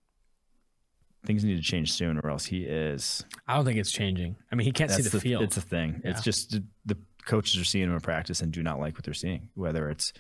things 1.25 1.45
need 1.45 1.57
to 1.57 1.63
change 1.63 1.93
soon, 1.93 2.19
or 2.19 2.31
else 2.31 2.45
he 2.45 2.63
is. 2.65 3.25
I 3.49 3.57
don't 3.57 3.65
think 3.65 3.79
it's 3.79 3.91
changing. 3.93 4.37
I 4.51 4.55
mean, 4.55 4.65
he 4.67 4.73
can't 4.73 4.91
see 4.91 5.03
That's 5.03 5.13
the, 5.13 5.21
field. 5.21 5.43
It's 5.43 5.57
a 5.57 5.61
thing. 5.63 6.01
Yeah. 6.05 6.11
It's 6.11 6.23
just 6.23 6.59
the 6.85 6.97
coaches 7.25 7.61
are 7.61 7.65
seeing 7.65 7.85
him 7.85 7.95
in 7.95 8.01
practice 8.01 8.41
and 8.41 8.53
do 8.53 8.63
not 8.63 8.79
like 8.81 8.95
what 8.95 9.05
they're 9.05 9.15
seeing. 9.15 9.49
Whether 9.55 9.89
it's 9.91 10.13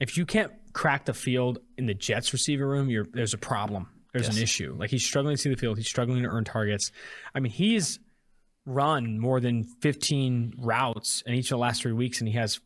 if 0.00 0.16
you 0.16 0.26
can't 0.26 0.52
crack 0.72 1.06
the 1.06 1.14
field 1.14 1.58
in 1.78 1.86
the 1.86 1.94
Jets 1.94 2.32
receiver 2.32 2.66
room, 2.68 2.88
you're 2.88 3.06
there's 3.12 3.34
a 3.34 3.38
problem. 3.38 3.88
There's 4.12 4.26
Yes. 4.28 4.36
an 4.36 4.42
issue. 4.42 4.76
Like 4.78 4.90
he's 4.90 5.04
struggling 5.04 5.36
to 5.36 5.40
see 5.42 5.50
the 5.50 5.56
field. 5.56 5.76
He's 5.78 5.88
struggling 5.88 6.22
to 6.22 6.28
earn 6.28 6.44
targets. 6.44 6.90
I 7.34 7.40
mean, 7.40 7.52
he's 7.52 7.98
run 8.66 9.18
more 9.18 9.40
than 9.40 9.64
15 9.64 10.54
routes 10.58 11.22
in 11.24 11.34
each 11.34 11.46
of 11.46 11.50
the 11.50 11.58
last 11.58 11.82
three 11.82 11.92
weeks, 11.92 12.20
and 12.20 12.28
he 12.28 12.34
has 12.34 12.60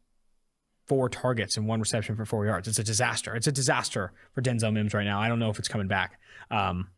four 0.89 1.09
targets 1.09 1.57
and 1.57 1.69
one 1.69 1.79
reception 1.79 2.17
for 2.17 2.25
four 2.25 2.47
yards. 2.47 2.67
It's 2.67 2.79
a 2.79 2.85
disaster. 2.85 3.37
It's 3.37 3.47
a 3.47 3.53
disaster 3.53 4.13
for 4.35 4.43
Denzel 4.43 4.73
Mims 4.73 4.93
right 4.93 5.05
now. 5.05 5.21
I 5.21 5.29
don't 5.29 5.39
know 5.39 5.51
if 5.51 5.59
it's 5.59 5.69
coming 5.69 5.87
back. 5.87 6.19
Um, 6.51 6.89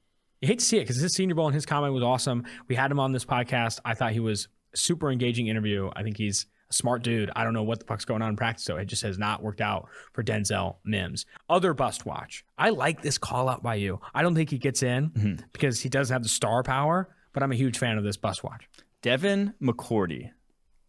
you 0.40 0.48
hate 0.48 0.60
to 0.60 0.64
see 0.64 0.78
it 0.78 0.82
because 0.82 0.96
his 0.96 1.14
Senior 1.14 1.34
Bowl 1.34 1.46
and 1.46 1.54
his 1.54 1.66
comment 1.66 1.92
was 1.92 2.02
awesome. 2.02 2.44
We 2.68 2.74
had 2.74 2.90
him 2.90 2.98
on 2.98 3.12
this 3.12 3.24
podcast. 3.24 3.80
I 3.84 3.94
thought 3.94 4.12
he 4.12 4.20
was 4.20 4.48
super 4.74 5.10
engaging 5.10 5.48
interview. 5.48 5.90
I 5.94 6.02
think 6.02 6.16
he's 6.16 6.46
a 6.70 6.72
smart 6.72 7.02
dude. 7.02 7.30
I 7.36 7.44
don't 7.44 7.52
know 7.52 7.62
what 7.64 7.80
the 7.80 7.84
fuck's 7.84 8.04
going 8.04 8.22
on 8.22 8.30
in 8.30 8.36
practice 8.36 8.64
though. 8.64 8.78
It 8.78 8.86
just 8.86 9.02
has 9.02 9.18
not 9.18 9.42
worked 9.42 9.60
out 9.60 9.88
for 10.14 10.22
Denzel 10.24 10.76
Mims. 10.84 11.26
Other 11.50 11.74
bust 11.74 12.06
watch. 12.06 12.44
I 12.56 12.70
like 12.70 13.02
this 13.02 13.18
call 13.18 13.48
out 13.48 13.62
by 13.62 13.74
you. 13.74 14.00
I 14.14 14.22
don't 14.22 14.34
think 14.34 14.48
he 14.50 14.58
gets 14.58 14.82
in 14.82 15.10
because 15.52 15.80
he 15.80 15.88
doesn't 15.88 16.12
have 16.12 16.22
the 16.22 16.28
star 16.30 16.62
power, 16.62 17.14
but 17.34 17.42
I'm 17.42 17.52
a 17.52 17.56
huge 17.56 17.78
fan 17.78 17.98
of 17.98 18.04
this 18.04 18.16
bust 18.16 18.42
watch. 18.42 18.68
Devin 19.02 19.54
McCourty, 19.60 20.30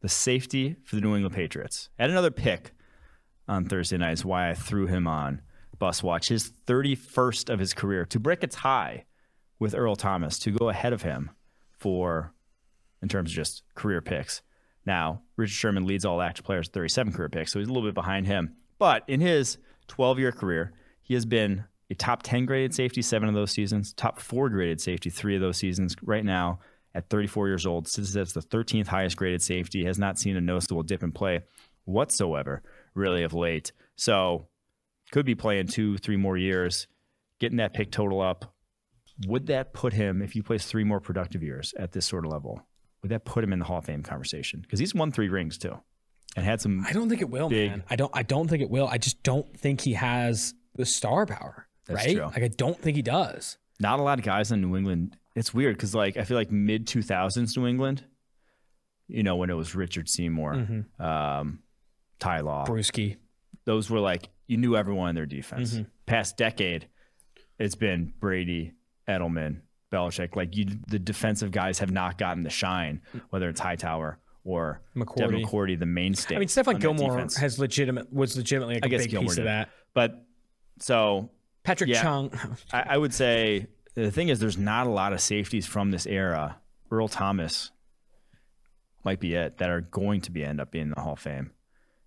the 0.01 0.09
safety 0.09 0.75
for 0.83 0.95
the 0.95 1.01
New 1.01 1.15
England 1.15 1.35
Patriots, 1.35 1.89
had 1.97 2.11
another 2.11 2.31
pick 2.31 2.73
on 3.47 3.65
Thursday 3.65 3.97
night. 3.97 4.13
Is 4.13 4.23
why 4.23 4.49
I 4.49 4.53
threw 4.53 4.85
him 4.87 5.07
on 5.07 5.41
bus 5.79 6.01
watch. 6.01 6.29
His 6.29 6.53
31st 6.67 7.51
of 7.51 7.59
his 7.59 7.73
career 7.73 8.05
to 8.05 8.19
break 8.19 8.43
a 8.43 8.47
tie 8.47 9.05
with 9.59 9.75
Earl 9.75 9.95
Thomas 9.95 10.39
to 10.39 10.51
go 10.51 10.69
ahead 10.69 10.93
of 10.93 11.01
him 11.01 11.31
for 11.71 12.33
in 13.01 13.09
terms 13.09 13.31
of 13.31 13.35
just 13.35 13.63
career 13.75 13.99
picks. 13.99 14.41
Now, 14.85 15.23
Richard 15.35 15.53
Sherman 15.53 15.85
leads 15.85 16.05
all 16.05 16.21
active 16.21 16.45
players 16.45 16.67
with 16.67 16.73
37 16.73 17.13
career 17.13 17.29
picks, 17.29 17.51
so 17.51 17.59
he's 17.59 17.67
a 17.67 17.73
little 17.73 17.87
bit 17.87 17.95
behind 17.95 18.27
him. 18.27 18.55
But 18.77 19.03
in 19.07 19.19
his 19.21 19.57
12 19.87 20.19
year 20.19 20.31
career, 20.31 20.71
he 21.01 21.15
has 21.15 21.25
been 21.25 21.65
a 21.89 21.95
top 21.95 22.23
10 22.23 22.45
graded 22.45 22.73
safety 22.73 23.01
seven 23.01 23.27
of 23.27 23.35
those 23.35 23.51
seasons, 23.51 23.93
top 23.93 24.19
four 24.19 24.49
graded 24.49 24.79
safety 24.79 25.09
three 25.09 25.35
of 25.35 25.41
those 25.41 25.57
seasons. 25.57 25.95
Right 26.01 26.23
now, 26.23 26.59
at 26.95 27.09
34 27.09 27.47
years 27.47 27.65
old, 27.65 27.87
sits 27.87 28.15
as 28.15 28.33
the 28.33 28.41
13th 28.41 28.87
highest 28.87 29.17
graded 29.17 29.41
safety, 29.41 29.85
has 29.85 29.97
not 29.97 30.19
seen 30.19 30.37
a 30.37 30.41
noticeable 30.41 30.83
dip 30.83 31.03
in 31.03 31.11
play 31.11 31.41
whatsoever, 31.85 32.61
really, 32.93 33.23
of 33.23 33.33
late. 33.33 33.71
So, 33.95 34.47
could 35.11 35.25
be 35.25 35.35
playing 35.35 35.67
two, 35.67 35.97
three 35.97 36.17
more 36.17 36.37
years, 36.37 36.87
getting 37.39 37.57
that 37.57 37.73
pick 37.73 37.91
total 37.91 38.21
up. 38.21 38.53
Would 39.27 39.47
that 39.47 39.73
put 39.73 39.93
him, 39.93 40.21
if 40.21 40.31
he 40.31 40.41
plays 40.41 40.65
three 40.65 40.83
more 40.83 40.99
productive 40.99 41.43
years 41.43 41.73
at 41.77 41.91
this 41.91 42.05
sort 42.05 42.25
of 42.25 42.31
level, 42.31 42.65
would 43.01 43.11
that 43.11 43.25
put 43.25 43.43
him 43.43 43.53
in 43.53 43.59
the 43.59 43.65
Hall 43.65 43.77
of 43.77 43.85
Fame 43.85 44.01
conversation? 44.01 44.61
Because 44.61 44.79
he's 44.79 44.95
won 44.95 45.11
three 45.11 45.29
rings 45.29 45.57
too, 45.57 45.77
and 46.35 46.45
had 46.45 46.61
some. 46.61 46.85
I 46.87 46.93
don't 46.93 47.09
think 47.09 47.21
it 47.21 47.29
will, 47.29 47.49
Big. 47.49 47.69
man. 47.69 47.83
I 47.89 47.95
don't. 47.95 48.11
I 48.13 48.23
don't 48.23 48.47
think 48.47 48.63
it 48.63 48.69
will. 48.69 48.87
I 48.87 48.97
just 48.97 49.21
don't 49.23 49.55
think 49.57 49.81
he 49.81 49.93
has 49.93 50.55
the 50.75 50.85
star 50.85 51.25
power. 51.25 51.67
That's 51.85 52.05
right? 52.05 52.15
true. 52.15 52.25
Like 52.25 52.43
I 52.43 52.47
don't 52.47 52.79
think 52.79 52.95
he 52.95 53.01
does. 53.01 53.57
Not 53.79 53.99
a 53.99 54.03
lot 54.03 54.19
of 54.19 54.25
guys 54.25 54.51
in 54.51 54.61
New 54.61 54.77
England. 54.77 55.17
It's 55.35 55.53
weird 55.53 55.75
because 55.75 55.95
like 55.95 56.17
I 56.17 56.23
feel 56.23 56.37
like 56.37 56.51
mid 56.51 56.87
two 56.87 57.01
thousands 57.01 57.55
New 57.57 57.65
England. 57.67 58.03
You 59.07 59.23
know 59.23 59.35
when 59.35 59.49
it 59.49 59.53
was 59.55 59.75
Richard 59.75 60.07
Seymour, 60.09 60.53
Mm-hmm. 60.53 61.01
um, 61.03 61.59
Ty 62.19 62.39
Law. 62.41 62.65
Bruschi. 62.65 63.17
Those 63.65 63.89
were 63.89 63.99
like 63.99 64.29
you 64.47 64.57
knew 64.57 64.75
everyone 64.75 65.09
in 65.09 65.15
their 65.15 65.25
defense. 65.25 65.73
Mm-hmm. 65.73 65.83
Past 66.05 66.37
decade, 66.37 66.87
it's 67.59 67.75
been 67.75 68.13
Brady, 68.19 68.73
Edelman, 69.07 69.61
Belichick. 69.91 70.35
Like 70.35 70.55
you, 70.55 70.65
the 70.87 70.99
defensive 70.99 71.51
guys 71.51 71.79
have 71.79 71.91
not 71.91 72.17
gotten 72.17 72.43
the 72.43 72.49
shine, 72.49 73.01
whether 73.29 73.49
it's 73.49 73.59
Hightower 73.59 74.19
or 74.43 74.81
McCourty. 74.95 75.15
Devin 75.17 75.41
McCourty, 75.43 75.79
the 75.79 75.85
mainstay. 75.85 76.35
I 76.35 76.39
mean, 76.39 76.47
Stephon 76.49 76.79
Gilmore 76.79 77.17
has 77.39 77.57
legitimate 77.59 78.11
was 78.11 78.35
legitimately 78.37 78.75
like 78.75 78.83
I 78.83 78.87
a 78.87 78.89
guess 78.89 79.01
big 79.03 79.11
Gilmore 79.11 79.29
piece 79.29 79.37
of 79.37 79.45
that. 79.45 79.69
But 79.93 80.25
so 80.79 81.29
Patrick 81.63 81.89
Yeah. 81.89 82.01
Chung. 82.01 82.31
I, 82.71 82.83
I 82.89 82.97
would 82.97 83.13
say 83.13 83.67
the 83.95 84.11
thing 84.11 84.29
is, 84.29 84.39
there's 84.39 84.57
not 84.57 84.87
a 84.87 84.89
lot 84.89 85.13
of 85.13 85.21
safeties 85.21 85.65
from 85.65 85.91
this 85.91 86.05
era. 86.05 86.57
Earl 86.91 87.07
Thomas 87.07 87.71
might 89.03 89.19
be 89.19 89.35
it 89.35 89.57
that 89.57 89.69
are 89.69 89.81
going 89.81 90.21
to 90.21 90.31
be 90.31 90.43
end 90.43 90.61
up 90.61 90.71
being 90.71 90.85
in 90.85 90.93
the 90.95 91.01
Hall 91.01 91.13
of 91.13 91.19
Fame. 91.19 91.51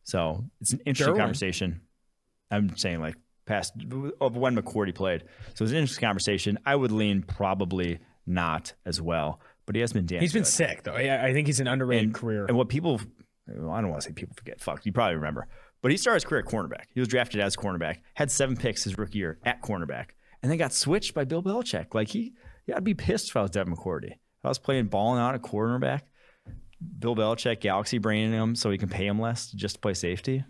So 0.04 0.44
it's 0.60 0.72
an 0.72 0.80
interesting 0.86 1.14
Derwin. 1.14 1.18
conversation. 1.18 1.80
I'm 2.50 2.76
saying 2.76 3.00
like 3.00 3.16
past 3.44 3.74
of 4.20 4.36
when 4.36 4.56
McCourty 4.56 4.94
played. 4.94 5.24
So 5.54 5.64
it's 5.64 5.72
an 5.72 5.78
interesting 5.78 6.06
conversation. 6.06 6.58
I 6.64 6.76
would 6.76 6.92
lean 6.92 7.22
probably 7.22 7.98
not 8.26 8.74
as 8.84 9.00
well, 9.00 9.40
but 9.66 9.74
he 9.74 9.80
has 9.80 9.92
been 9.92 10.06
damn 10.06 10.20
He's 10.20 10.32
been 10.32 10.44
sick 10.44 10.84
though. 10.84 10.96
Yeah, 10.96 11.24
I 11.24 11.32
think 11.32 11.46
he's 11.46 11.60
an 11.60 11.68
underrated 11.68 12.04
and, 12.06 12.14
career. 12.14 12.46
And 12.46 12.56
what 12.56 12.68
people, 12.68 13.00
well, 13.48 13.70
I 13.70 13.80
don't 13.80 13.90
want 13.90 14.02
to 14.02 14.08
say 14.08 14.12
people 14.12 14.34
forget. 14.36 14.60
Fuck, 14.60 14.86
you 14.86 14.92
probably 14.92 15.16
remember. 15.16 15.48
But 15.82 15.90
he 15.90 15.96
started 15.96 16.16
his 16.16 16.24
career 16.24 16.40
at 16.40 16.46
cornerback. 16.46 16.86
He 16.94 17.00
was 17.00 17.08
drafted 17.08 17.40
as 17.40 17.56
cornerback, 17.56 17.98
had 18.14 18.30
seven 18.30 18.56
picks 18.56 18.84
his 18.84 18.96
rookie 18.98 19.18
year 19.18 19.38
at 19.44 19.62
cornerback, 19.62 20.10
and 20.46 20.50
then 20.52 20.58
got 20.58 20.72
switched 20.72 21.12
by 21.12 21.24
Bill 21.24 21.42
Belichick. 21.42 21.92
Like 21.92 22.06
he, 22.06 22.32
yeah, 22.68 22.76
I'd 22.76 22.84
be 22.84 22.94
pissed 22.94 23.30
if 23.30 23.36
I 23.36 23.42
was 23.42 23.50
Devin 23.50 23.74
McCourty. 23.74 24.12
If 24.12 24.44
I 24.44 24.48
was 24.48 24.60
playing 24.60 24.86
balling 24.86 25.18
out 25.18 25.34
at 25.34 25.42
cornerback, 25.42 26.02
Bill 27.00 27.16
Belichick 27.16 27.58
galaxy 27.58 27.98
braining 27.98 28.30
him 28.30 28.54
so 28.54 28.70
he 28.70 28.78
can 28.78 28.88
pay 28.88 29.08
him 29.08 29.20
less 29.20 29.50
just 29.50 29.74
to 29.74 29.80
play 29.80 29.92
safety. 29.92 30.44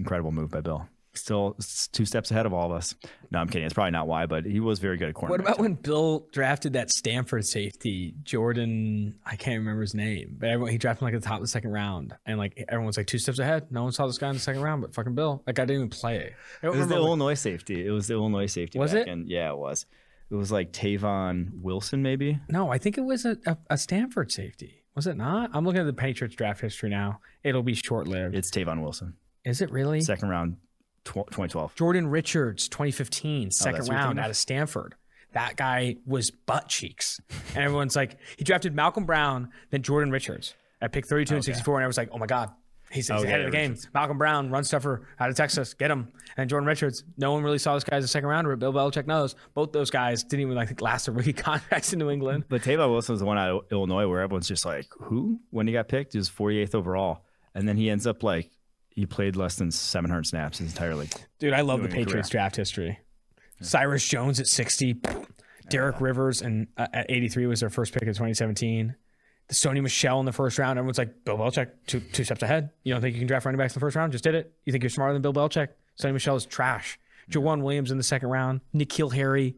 Incredible 0.00 0.32
move 0.32 0.50
by 0.50 0.62
Bill. 0.62 0.88
Still 1.16 1.56
two 1.92 2.04
steps 2.04 2.30
ahead 2.30 2.44
of 2.46 2.52
all 2.52 2.66
of 2.70 2.76
us. 2.76 2.94
No, 3.30 3.38
I'm 3.38 3.48
kidding. 3.48 3.64
It's 3.64 3.74
probably 3.74 3.90
not 3.92 4.06
why, 4.08 4.26
but 4.26 4.44
he 4.44 4.60
was 4.60 4.78
very 4.78 4.96
good 4.96 5.08
at 5.08 5.14
cornerback. 5.14 5.28
what 5.30 5.40
about 5.40 5.58
when 5.58 5.74
Bill 5.74 6.26
drafted 6.32 6.72
that 6.74 6.90
Stanford 6.90 7.44
safety, 7.46 8.14
Jordan? 8.22 9.14
I 9.24 9.36
can't 9.36 9.58
remember 9.58 9.80
his 9.82 9.94
name, 9.94 10.36
but 10.38 10.48
everyone 10.50 10.72
he 10.72 10.78
drafted 10.78 11.02
him 11.02 11.06
like 11.06 11.14
at 11.14 11.22
the 11.22 11.26
top 11.28 11.36
of 11.36 11.42
the 11.42 11.48
second 11.48 11.70
round, 11.70 12.14
and 12.26 12.38
like 12.38 12.64
everyone's 12.68 12.96
like 12.96 13.06
two 13.06 13.18
steps 13.18 13.38
ahead. 13.38 13.70
No 13.70 13.82
one 13.84 13.92
saw 13.92 14.06
this 14.06 14.18
guy 14.18 14.28
in 14.28 14.34
the 14.34 14.40
second 14.40 14.62
round, 14.62 14.82
but 14.82 14.94
fucking 14.94 15.14
Bill. 15.14 15.42
like 15.46 15.58
I 15.58 15.62
didn't 15.64 15.76
even 15.76 15.88
play. 15.90 16.34
I 16.62 16.66
It 16.66 16.70
was 16.70 16.88
the 16.88 16.94
what- 16.94 17.02
Illinois 17.04 17.34
safety. 17.34 17.86
It 17.86 17.90
was 17.90 18.06
the 18.08 18.14
Illinois 18.14 18.46
safety. 18.46 18.78
Was 18.78 18.92
back 18.92 19.06
it? 19.06 19.18
yeah, 19.26 19.50
it 19.50 19.56
was. 19.58 19.86
It 20.30 20.34
was 20.36 20.50
like 20.50 20.72
Tavon 20.72 21.50
Wilson, 21.60 22.02
maybe. 22.02 22.40
no, 22.48 22.70
I 22.72 22.78
think 22.78 22.98
it 22.98 23.02
was 23.04 23.24
a, 23.24 23.36
a, 23.46 23.56
a 23.70 23.78
Stanford 23.78 24.32
safety. 24.32 24.82
Was 24.96 25.06
it 25.06 25.16
not? 25.16 25.50
I'm 25.52 25.64
looking 25.64 25.80
at 25.80 25.86
the 25.86 25.92
Patriots 25.92 26.34
draft 26.36 26.60
history 26.60 26.88
now. 26.88 27.20
It'll 27.42 27.62
be 27.62 27.74
short 27.74 28.06
lived. 28.08 28.34
It's 28.34 28.50
Tavon 28.50 28.80
Wilson, 28.82 29.14
Is 29.44 29.60
it 29.60 29.70
really? 29.70 30.00
second 30.00 30.28
round, 30.28 30.56
2012. 31.04 31.74
Jordan 31.74 32.08
Richards, 32.08 32.68
2015, 32.68 33.50
second 33.50 33.78
that's 33.78 33.90
round 33.90 34.18
out 34.18 34.30
of 34.30 34.36
Stanford. 34.36 34.94
that 35.32 35.56
guy 35.56 35.96
was 36.06 36.30
butt 36.30 36.68
cheeks. 36.68 37.20
And 37.54 37.64
everyone's 37.64 37.96
like, 37.96 38.16
he 38.36 38.44
drafted 38.44 38.74
Malcolm 38.74 39.04
Brown, 39.04 39.50
then 39.70 39.82
Jordan 39.82 40.10
Richards 40.10 40.54
at 40.80 40.92
pick 40.92 41.06
32 41.06 41.34
and 41.34 41.44
64. 41.44 41.78
And 41.78 41.84
I 41.84 41.86
was 41.86 41.96
like, 41.96 42.08
oh 42.12 42.18
my 42.18 42.26
God, 42.26 42.50
he's, 42.90 43.08
he's 43.08 43.10
Okay, 43.10 43.26
ahead 43.26 43.40
of 43.40 43.46
the 43.46 43.56
game. 43.56 43.70
Richards. 43.72 43.88
Malcolm 43.94 44.18
Brown, 44.18 44.50
run 44.50 44.64
stuffer 44.64 45.06
out 45.18 45.30
of 45.30 45.36
Texas, 45.36 45.74
get 45.74 45.90
him. 45.90 46.12
And 46.36 46.48
Jordan 46.48 46.66
Richards, 46.66 47.04
no 47.16 47.32
one 47.32 47.42
really 47.42 47.58
saw 47.58 47.74
this 47.74 47.84
guy 47.84 47.96
as 47.96 48.04
a 48.04 48.08
second 48.08 48.28
rounder, 48.28 48.54
but 48.54 48.60
Bill 48.60 48.72
Belichick 48.72 49.06
knows. 49.06 49.34
Both 49.54 49.72
those 49.72 49.90
guys 49.90 50.22
didn't 50.22 50.42
even 50.42 50.54
like 50.54 50.80
last 50.80 51.06
their 51.06 51.14
rookie 51.14 51.32
contracts 51.34 51.92
in 51.92 51.98
New 51.98 52.10
England. 52.10 52.44
But 52.48 52.62
Tavon 52.62 52.90
Wilson 52.90 53.12
was 53.14 53.20
the 53.20 53.26
one 53.26 53.38
out 53.38 53.50
of 53.50 53.60
Illinois 53.72 54.06
where 54.08 54.20
everyone's 54.20 54.48
just 54.48 54.64
like, 54.64 54.86
who? 55.00 55.40
When 55.50 55.66
he 55.66 55.72
got 55.72 55.88
picked, 55.88 56.12
he 56.12 56.18
was 56.18 56.30
48th 56.30 56.74
overall. 56.74 57.24
And 57.54 57.68
then 57.68 57.76
he 57.76 57.90
ends 57.90 58.06
up 58.06 58.22
like, 58.22 58.50
he 58.94 59.06
played 59.06 59.36
less 59.36 59.56
than 59.56 59.70
700 59.70 60.26
snaps 60.26 60.58
his 60.58 60.72
entire 60.72 60.94
league. 60.94 61.12
Dude, 61.38 61.52
I 61.52 61.62
love 61.62 61.82
the 61.82 61.88
Patriots 61.88 62.28
draft 62.28 62.56
history. 62.56 62.98
Cyrus 63.60 64.06
Jones 64.06 64.40
at 64.40 64.46
60, 64.46 65.00
Derek 65.68 66.00
Rivers 66.00 66.42
and 66.42 66.68
uh, 66.76 66.86
at 66.92 67.06
83 67.10 67.46
was 67.46 67.60
their 67.60 67.70
first 67.70 67.92
pick 67.92 68.02
of 68.02 68.08
2017. 68.08 68.94
The 69.48 69.54
Sony 69.54 69.82
Michel 69.82 70.20
in 70.20 70.26
the 70.26 70.32
first 70.32 70.58
round. 70.58 70.78
Everyone's 70.78 70.98
like, 70.98 71.24
Bill 71.24 71.36
Belichick, 71.36 71.70
two, 71.86 72.00
two 72.00 72.24
steps 72.24 72.42
ahead. 72.42 72.70
You 72.82 72.94
don't 72.94 73.02
think 73.02 73.14
you 73.14 73.20
can 73.20 73.26
draft 73.26 73.44
running 73.44 73.58
backs 73.58 73.74
in 73.74 73.80
the 73.80 73.84
first 73.84 73.96
round? 73.96 74.12
Just 74.12 74.24
did 74.24 74.34
it. 74.34 74.52
You 74.64 74.72
think 74.72 74.82
you're 74.82 74.90
smarter 74.90 75.12
than 75.12 75.22
Bill 75.22 75.34
Belichick? 75.34 75.68
Sony 76.00 76.12
Michel 76.12 76.36
is 76.36 76.46
trash. 76.46 76.98
Joejuan 77.30 77.62
Williams 77.62 77.90
in 77.90 77.96
the 77.96 78.04
second 78.04 78.28
round. 78.28 78.60
N'Keal 78.74 79.12
Harry. 79.14 79.56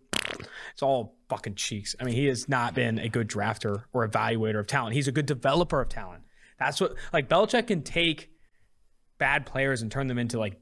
It's 0.72 0.82
all 0.82 1.16
fucking 1.28 1.54
cheeks. 1.54 1.94
I 2.00 2.04
mean, 2.04 2.14
he 2.14 2.26
has 2.26 2.48
not 2.48 2.74
been 2.74 2.98
a 2.98 3.08
good 3.08 3.28
drafter 3.28 3.84
or 3.92 4.06
evaluator 4.08 4.60
of 4.60 4.66
talent. 4.66 4.94
He's 4.94 5.08
a 5.08 5.12
good 5.12 5.26
developer 5.26 5.80
of 5.80 5.88
talent. 5.88 6.22
That's 6.58 6.80
what 6.80 6.94
like 7.12 7.28
Belichick 7.28 7.68
can 7.68 7.82
take 7.82 8.30
bad 9.18 9.46
players 9.46 9.82
and 9.82 9.90
turn 9.90 10.06
them 10.06 10.18
into 10.18 10.38
like 10.38 10.60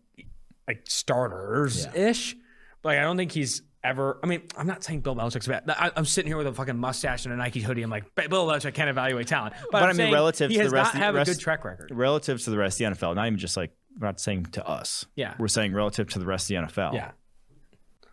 like 0.66 0.82
starters 0.88 1.86
ish. 1.94 2.36
But 2.82 2.90
like, 2.90 2.98
I 2.98 3.02
don't 3.02 3.16
think 3.16 3.32
he's 3.32 3.62
ever. 3.82 4.18
I 4.22 4.26
mean, 4.26 4.42
I'm 4.56 4.66
not 4.66 4.82
saying 4.82 5.00
Bill 5.00 5.14
Belichick's 5.14 5.46
bad. 5.46 5.64
I, 5.68 5.90
I'm 5.96 6.04
sitting 6.04 6.28
here 6.28 6.36
with 6.36 6.46
a 6.46 6.52
fucking 6.52 6.76
mustache 6.76 7.24
and 7.24 7.34
a 7.34 7.36
Nike 7.36 7.60
hoodie. 7.60 7.82
I'm 7.82 7.90
like, 7.90 8.14
Bill 8.14 8.46
Belichick 8.46 8.74
can't 8.74 8.90
evaluate 8.90 9.26
talent. 9.26 9.54
But, 9.70 9.80
But 9.80 9.82
I 9.90 9.92
mean, 9.92 10.12
relative 10.12 10.50
to 10.50 10.56
the 10.58 10.70
rest 10.70 10.72
not 10.72 10.86
of 10.94 11.00
the 11.00 11.04
have 11.04 11.14
rest- 11.14 11.30
a 11.30 11.34
good 11.34 11.40
track 11.40 11.64
record. 11.64 11.90
Relative 11.92 12.42
to 12.42 12.50
the 12.50 12.58
rest 12.58 12.80
of 12.80 12.90
the 12.90 12.96
NFL, 12.98 13.14
not 13.14 13.26
even 13.26 13.38
just 13.38 13.56
like, 13.56 13.72
we're 13.98 14.06
not 14.06 14.20
saying 14.20 14.46
to 14.52 14.66
us. 14.66 15.06
Yeah. 15.14 15.34
We're 15.38 15.48
saying 15.48 15.72
relative 15.72 16.08
to 16.10 16.18
the 16.18 16.26
rest 16.26 16.50
of 16.50 16.56
the 16.56 16.72
NFL. 16.72 16.94
Yeah. 16.94 17.12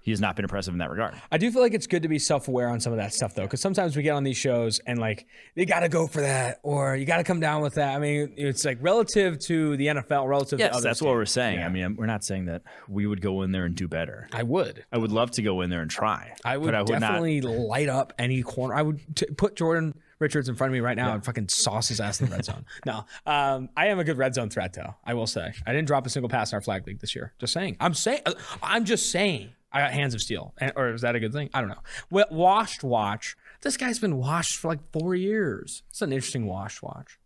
He 0.01 0.11
has 0.11 0.19
not 0.19 0.35
been 0.35 0.45
impressive 0.45 0.73
in 0.73 0.79
that 0.79 0.89
regard. 0.89 1.13
I 1.31 1.37
do 1.37 1.51
feel 1.51 1.61
like 1.61 1.73
it's 1.75 1.87
good 1.87 2.01
to 2.03 2.09
be 2.09 2.17
self 2.19 2.47
aware 2.47 2.67
on 2.69 2.79
some 2.79 2.91
of 2.91 2.97
that 2.97 3.13
stuff 3.13 3.35
though, 3.35 3.43
because 3.43 3.61
sometimes 3.61 3.95
we 3.95 4.01
get 4.03 4.11
on 4.11 4.23
these 4.23 4.37
shows 4.37 4.79
and 4.87 4.99
like 4.99 5.27
you 5.55 5.65
got 5.65 5.81
to 5.81 5.89
go 5.89 6.07
for 6.07 6.21
that 6.21 6.59
or 6.63 6.95
you 6.95 7.05
got 7.05 7.17
to 7.17 7.23
come 7.23 7.39
down 7.39 7.61
with 7.61 7.75
that. 7.75 7.95
I 7.95 7.99
mean, 7.99 8.33
it's 8.35 8.65
like 8.65 8.79
relative 8.81 9.37
to 9.41 9.77
the 9.77 9.87
NFL, 9.87 10.27
relative 10.27 10.57
to 10.57 10.65
Yes, 10.65 10.73
other 10.75 10.83
that's 10.83 11.01
what 11.01 11.13
we're 11.13 11.25
saying. 11.25 11.59
Yeah. 11.59 11.67
I 11.67 11.69
mean, 11.69 11.95
we're 11.95 12.07
not 12.07 12.23
saying 12.23 12.45
that 12.45 12.63
we 12.89 13.05
would 13.05 13.21
go 13.21 13.43
in 13.43 13.51
there 13.51 13.65
and 13.65 13.75
do 13.75 13.87
better. 13.87 14.27
I 14.33 14.43
would. 14.43 14.83
I 14.91 14.97
would 14.97 15.11
love 15.11 15.31
to 15.31 15.41
go 15.43 15.61
in 15.61 15.69
there 15.69 15.81
and 15.81 15.91
try. 15.91 16.33
I 16.43 16.57
would, 16.57 16.65
but 16.65 16.75
I 16.75 16.79
would 16.79 16.87
definitely 16.87 17.41
light 17.41 17.89
up 17.89 18.13
any 18.17 18.41
corner. 18.41 18.73
I 18.73 18.81
would 18.81 18.99
t- 19.15 19.27
put 19.37 19.55
Jordan 19.55 19.93
Richards 20.17 20.49
in 20.49 20.55
front 20.55 20.69
of 20.69 20.73
me 20.73 20.79
right 20.79 20.97
now 20.97 21.13
and 21.13 21.23
fucking 21.25 21.49
sauce 21.49 21.87
his 21.89 21.99
ass 21.99 22.21
in 22.21 22.29
the 22.29 22.35
red 22.35 22.45
zone. 22.45 22.65
No, 22.85 23.05
um, 23.25 23.69
I 23.77 23.87
am 23.87 23.99
a 23.99 24.03
good 24.03 24.17
red 24.17 24.33
zone 24.33 24.49
threat 24.49 24.73
though. 24.73 24.95
I 25.05 25.13
will 25.13 25.27
say 25.27 25.53
I 25.65 25.73
didn't 25.73 25.87
drop 25.87 26.05
a 26.05 26.09
single 26.09 26.29
pass 26.29 26.51
in 26.51 26.55
our 26.55 26.61
flag 26.61 26.85
league 26.87 26.99
this 26.99 27.15
year. 27.15 27.33
Just 27.39 27.53
saying. 27.53 27.77
I'm 27.79 27.93
saying. 27.93 28.21
I'm 28.63 28.85
just 28.85 29.11
saying. 29.11 29.49
I 29.71 29.79
got 29.81 29.91
hands 29.91 30.13
of 30.13 30.21
steel, 30.21 30.53
or 30.75 30.93
is 30.93 31.01
that 31.01 31.15
a 31.15 31.19
good 31.19 31.33
thing? 31.33 31.49
I 31.53 31.61
don't 31.61 31.69
know. 31.69 31.81
Well, 32.09 32.25
washed 32.29 32.83
watch. 32.83 33.35
This 33.61 33.77
guy's 33.77 33.99
been 33.99 34.17
washed 34.17 34.57
for 34.57 34.67
like 34.67 34.79
four 34.91 35.15
years. 35.15 35.83
It's 35.89 36.01
an 36.01 36.11
interesting 36.11 36.45
washed 36.45 36.83
watch. 36.83 37.19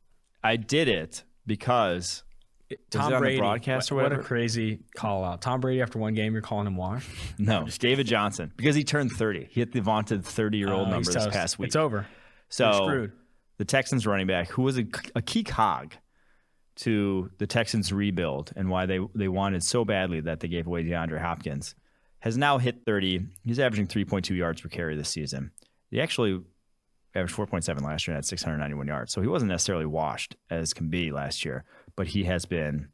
I 0.44 0.58
did 0.58 0.88
it 0.88 1.24
because 1.48 2.24
Tom 2.92 3.02
it 3.02 3.06
on 3.06 3.12
the 3.14 3.18
Brady, 3.20 3.38
broadcast 3.40 3.92
or 3.92 3.96
what, 3.96 4.04
what 4.12 4.14
a 4.14 4.20
crazy 4.24 4.80
call 4.96 5.24
out. 5.24 5.42
Tom 5.42 5.60
Brady 5.60 5.82
after 5.82 5.98
one 5.98 6.14
game, 6.14 6.34
you're 6.34 6.42
calling 6.42 6.68
him 6.68 6.76
washed. 6.76 7.10
no, 7.40 7.66
it's 7.66 7.78
David 7.78 8.06
Johnson 8.06 8.52
because 8.56 8.76
he 8.76 8.84
turned 8.84 9.12
30. 9.12 9.48
He 9.50 9.62
hit 9.62 9.72
the 9.72 9.82
vaunted 9.82 10.24
30 10.26 10.58
year 10.58 10.72
old 10.72 10.88
Uh, 10.88 10.92
number 10.92 11.12
this 11.12 11.28
past 11.28 11.58
week. 11.58 11.68
It's 11.68 11.76
over. 11.76 12.06
so 12.50 13.08
the 13.58 13.66
Texans 13.66 14.06
running 14.06 14.28
back, 14.28 14.50
who 14.50 14.64
was 14.64 14.78
a, 14.78 14.86
a 15.16 15.22
key 15.22 15.44
cog 15.44 15.94
to 16.78 17.32
the 17.38 17.48
Texans 17.48 17.94
rebuild 17.94 18.52
and 18.56 18.70
why 18.70 18.86
they 18.86 19.00
they 19.16 19.30
wanted 19.30 19.64
so 19.64 19.86
badly 19.86 20.20
that 20.22 20.42
they 20.42 20.48
gave 20.48 20.68
away 20.68 20.84
DeAndre 20.84 21.22
Hopkins, 21.22 21.74
has 22.26 22.38
now 22.38 22.58
hit 22.58 22.84
30. 22.86 23.28
He's 23.44 23.60
averaging 23.60 23.88
3.2 23.88 24.36
yards 24.36 24.60
per 24.60 24.68
carry 24.68 24.98
this 24.98 25.10
season. 25.10 25.52
He 25.92 26.02
actually 26.02 26.42
averaged 27.14 27.36
4.7 27.36 27.82
last 27.84 28.08
year 28.08 28.16
and 28.16 28.18
had 28.18 28.26
691 28.26 28.88
yards. 28.88 29.14
So 29.14 29.22
he 29.22 29.28
wasn't 29.28 29.52
necessarily 29.52 29.86
washed 29.86 30.36
as 30.50 30.74
can 30.74 30.90
be 30.90 31.12
last 31.12 31.46
year, 31.46 31.64
but 31.96 32.08
he 32.08 32.24
has 32.26 32.46
been. 32.46 32.90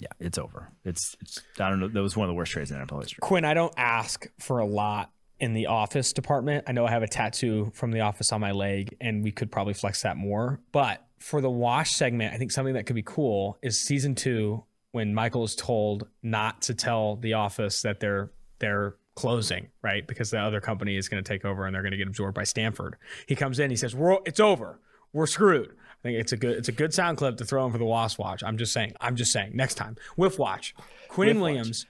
Yeah, 0.00 0.08
it's 0.18 0.38
over. 0.38 0.70
It's, 0.84 1.16
it's 1.20 1.42
I 1.58 1.68
don't 1.68 1.80
know. 1.80 1.88
That 1.88 2.00
was 2.00 2.16
one 2.16 2.26
of 2.26 2.32
the 2.32 2.34
worst 2.34 2.52
trades 2.52 2.70
in 2.70 2.78
NFL 2.78 3.02
history. 3.02 3.18
Quinn, 3.20 3.44
I 3.44 3.52
don't 3.52 3.74
ask 3.76 4.26
for 4.38 4.58
a 4.58 4.64
lot 4.64 5.10
in 5.38 5.52
the 5.52 5.66
office 5.66 6.12
department. 6.14 6.64
I 6.66 6.72
know 6.72 6.86
I 6.86 6.90
have 6.90 7.02
a 7.02 7.08
tattoo 7.08 7.70
from 7.74 7.90
the 7.90 8.00
office 8.00 8.32
on 8.32 8.40
my 8.40 8.52
leg, 8.52 8.96
and 9.00 9.22
we 9.22 9.30
could 9.30 9.50
probably 9.52 9.74
flex 9.74 10.02
that 10.02 10.16
more. 10.16 10.60
But 10.72 11.06
for 11.18 11.42
the 11.42 11.50
wash 11.50 11.92
segment, 11.92 12.32
I 12.32 12.38
think 12.38 12.50
something 12.50 12.74
that 12.74 12.86
could 12.86 12.96
be 12.96 13.02
cool 13.02 13.58
is 13.62 13.78
season 13.80 14.14
two 14.14 14.64
when 14.92 15.14
Michael 15.14 15.44
is 15.44 15.54
told 15.54 16.08
not 16.22 16.62
to 16.62 16.74
tell 16.74 17.16
the 17.16 17.34
office 17.34 17.82
that 17.82 18.00
they're 18.00 18.30
they're 18.58 18.96
closing, 19.14 19.68
right? 19.82 20.06
Because 20.06 20.30
the 20.30 20.38
other 20.38 20.60
company 20.60 20.96
is 20.96 21.08
going 21.08 21.22
to 21.22 21.28
take 21.28 21.44
over 21.44 21.66
and 21.66 21.74
they're 21.74 21.82
going 21.82 21.92
to 21.92 21.98
get 21.98 22.08
absorbed 22.08 22.34
by 22.34 22.44
Stamford. 22.44 22.96
He 23.26 23.34
comes 23.36 23.58
in, 23.58 23.70
he 23.70 23.76
says, 23.76 23.94
"We're 23.94 24.18
it's 24.26 24.40
over. 24.40 24.80
We're 25.12 25.26
screwed." 25.26 25.70
I 25.70 26.02
think 26.02 26.18
it's 26.18 26.32
a 26.32 26.36
good 26.36 26.56
it's 26.56 26.68
a 26.68 26.72
good 26.72 26.94
sound 26.94 27.18
clip 27.18 27.36
to 27.38 27.44
throw 27.44 27.66
in 27.66 27.72
for 27.72 27.78
the 27.78 27.84
Wasp 27.84 28.18
Watch. 28.18 28.42
I'm 28.42 28.56
just 28.56 28.72
saying. 28.72 28.94
I'm 29.00 29.16
just 29.16 29.32
saying. 29.32 29.52
Next 29.54 29.74
time, 29.74 29.96
Whiff 30.16 30.38
Watch, 30.38 30.74
Quinn 31.08 31.28
Whiff 31.28 31.36
Watch. 31.36 31.42
Williams, 31.42 31.86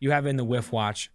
you 0.00 0.10
have 0.10 0.26
in 0.26 0.36
the 0.36 0.44
Whiff 0.44 0.72
Watch. 0.72 1.10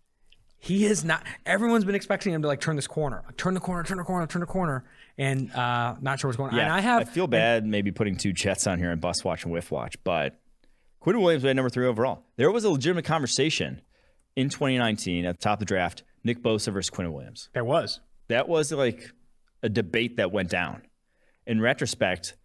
He 0.57 0.85
is 0.85 1.03
not. 1.03 1.25
Everyone's 1.45 1.85
been 1.85 1.95
expecting 1.95 2.33
him 2.33 2.43
to 2.43 2.47
like 2.47 2.61
turn 2.61 2.75
this 2.75 2.87
corner, 2.87 3.23
like, 3.25 3.35
turn 3.35 3.53
the 3.55 3.59
corner, 3.59 3.83
turn 3.83 3.97
the 3.97 4.03
corner, 4.03 4.27
turn 4.27 4.41
the 4.41 4.45
corner, 4.45 4.85
and 5.17 5.51
uh, 5.53 5.95
not 6.01 6.19
sure 6.19 6.29
what's 6.29 6.37
going 6.37 6.53
on. 6.53 6.59
and 6.59 6.71
I 6.71 6.79
have 6.81 7.01
I 7.01 7.05
feel 7.05 7.27
bad 7.27 7.65
maybe 7.65 7.91
putting 7.91 8.15
two 8.15 8.31
Jets 8.31 8.67
on 8.67 8.77
here 8.77 8.91
and 8.91 9.01
bus 9.01 9.23
watch 9.23 9.43
and 9.43 9.51
whiff 9.51 9.71
watch, 9.71 9.95
but 10.03 10.39
Quinn 11.01 11.19
Williams 11.19 11.43
went 11.43 11.55
number 11.55 11.69
three 11.69 11.87
overall. 11.87 12.23
There 12.37 12.51
was 12.51 12.63
a 12.63 12.69
legitimate 12.69 13.05
conversation 13.05 13.81
in 14.35 14.49
2019 14.49 15.25
at 15.25 15.37
the 15.37 15.41
top 15.41 15.53
of 15.53 15.59
the 15.59 15.65
draft. 15.65 16.03
Nick 16.23 16.41
Bosa 16.41 16.71
versus 16.71 16.91
Quinn 16.91 17.11
Williams. 17.11 17.49
there 17.53 17.65
was. 17.65 17.99
That 18.29 18.47
was 18.47 18.71
like 18.71 19.11
a 19.63 19.67
debate 19.69 20.17
that 20.17 20.31
went 20.31 20.49
down. 20.49 20.83
In 21.47 21.59
retrospect, 21.59 22.35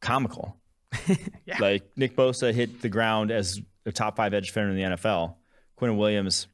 comical. 0.00 0.56
yeah. 1.46 1.58
Like 1.60 1.84
Nick 1.96 2.16
Bosa 2.16 2.52
hit 2.52 2.82
the 2.82 2.88
ground 2.88 3.30
as 3.30 3.60
a 3.86 3.92
top 3.92 4.16
five 4.16 4.34
edge 4.34 4.48
defender 4.48 4.72
in 4.72 4.76
the 4.76 4.96
NFL. 4.96 5.36
Quinn 5.76 5.96
Williams 5.96 6.48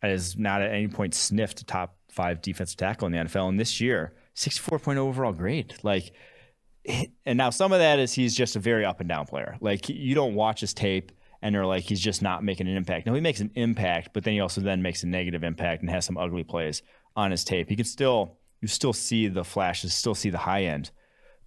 has 0.00 0.36
not 0.36 0.62
at 0.62 0.72
any 0.72 0.88
point 0.88 1.14
sniffed 1.14 1.60
a 1.60 1.64
top 1.64 1.96
five 2.10 2.40
defensive 2.40 2.78
tackle 2.78 3.06
in 3.06 3.12
the 3.12 3.18
NFL. 3.18 3.48
And 3.50 3.60
this 3.60 3.80
year, 3.80 4.14
64.0 4.36 4.96
overall 4.96 5.32
grade. 5.32 5.74
Like, 5.82 6.12
and 7.26 7.38
now 7.38 7.50
some 7.50 7.72
of 7.72 7.78
that 7.78 7.98
is 7.98 8.12
he's 8.12 8.34
just 8.34 8.56
a 8.56 8.60
very 8.60 8.84
up 8.84 9.00
and 9.00 9.08
down 9.08 9.26
player. 9.26 9.56
Like 9.60 9.88
you 9.88 10.14
don't 10.14 10.34
watch 10.34 10.60
his 10.60 10.74
tape 10.74 11.12
and 11.42 11.54
they're 11.54 11.66
like 11.66 11.84
he's 11.84 12.00
just 12.00 12.22
not 12.22 12.42
making 12.42 12.68
an 12.68 12.76
impact. 12.76 13.06
No, 13.06 13.14
he 13.14 13.20
makes 13.20 13.40
an 13.40 13.50
impact, 13.54 14.10
but 14.12 14.24
then 14.24 14.34
he 14.34 14.40
also 14.40 14.60
then 14.60 14.82
makes 14.82 15.02
a 15.02 15.06
negative 15.06 15.44
impact 15.44 15.82
and 15.82 15.90
has 15.90 16.04
some 16.04 16.16
ugly 16.16 16.44
plays 16.44 16.82
on 17.16 17.30
his 17.30 17.44
tape. 17.44 17.68
He 17.68 17.76
can 17.76 17.84
still 17.84 18.38
you 18.60 18.68
still 18.68 18.92
see 18.92 19.28
the 19.28 19.44
flashes, 19.44 19.94
still 19.94 20.14
see 20.14 20.30
the 20.30 20.38
high 20.38 20.64
end, 20.64 20.90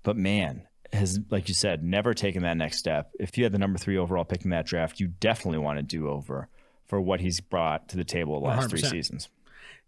but 0.03 0.15
man 0.15 0.68
has 0.93 1.19
like 1.30 1.49
you 1.49 1.53
said 1.53 1.84
never 1.84 2.14
taken 2.14 2.43
that 2.43 2.57
next 2.57 2.77
step. 2.77 3.11
If 3.19 3.38
you 3.38 3.43
had 3.43 3.51
the 3.51 3.59
number 3.59 3.77
three 3.77 3.97
overall 3.97 4.23
pick 4.23 4.43
in 4.43 4.51
that 4.51 4.65
draft, 4.65 4.99
you 4.99 5.07
definitely 5.07 5.59
want 5.59 5.80
to 5.80 5.84
do 5.84 6.09
over 6.09 6.47
for 6.85 7.01
what 7.01 7.19
he's 7.19 7.41
brought 7.41 7.89
to 7.89 7.97
the 7.97 8.05
table 8.05 8.39
the 8.39 8.47
last 8.47 8.69
three 8.69 8.81
100%. 8.81 8.89
seasons. 8.89 9.30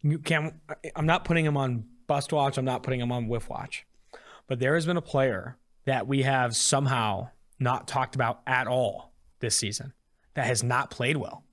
You 0.01 0.19
can 0.19 0.59
I'm 0.95 1.05
not 1.05 1.25
putting 1.25 1.45
him 1.45 1.57
on 1.57 1.85
bust 2.07 2.33
watch. 2.33 2.57
I'm 2.57 2.65
not 2.65 2.83
putting 2.83 2.99
him 2.99 3.11
on 3.11 3.27
whiff 3.27 3.49
watch. 3.49 3.85
But 4.49 4.59
there 4.59 4.73
has 4.73 4.85
been 4.85 4.97
a 4.97 5.01
player 5.01 5.57
that 5.85 6.07
we 6.07 6.23
have 6.23 6.55
somehow 6.55 7.29
not 7.59 7.87
talked 7.87 8.15
about 8.15 8.41
at 8.45 8.67
all 8.67 9.13
this 9.39 9.55
season 9.55 9.93
that 10.33 10.45
has 10.45 10.63
not 10.63 10.91
played 10.91 11.15
well. 11.15 11.45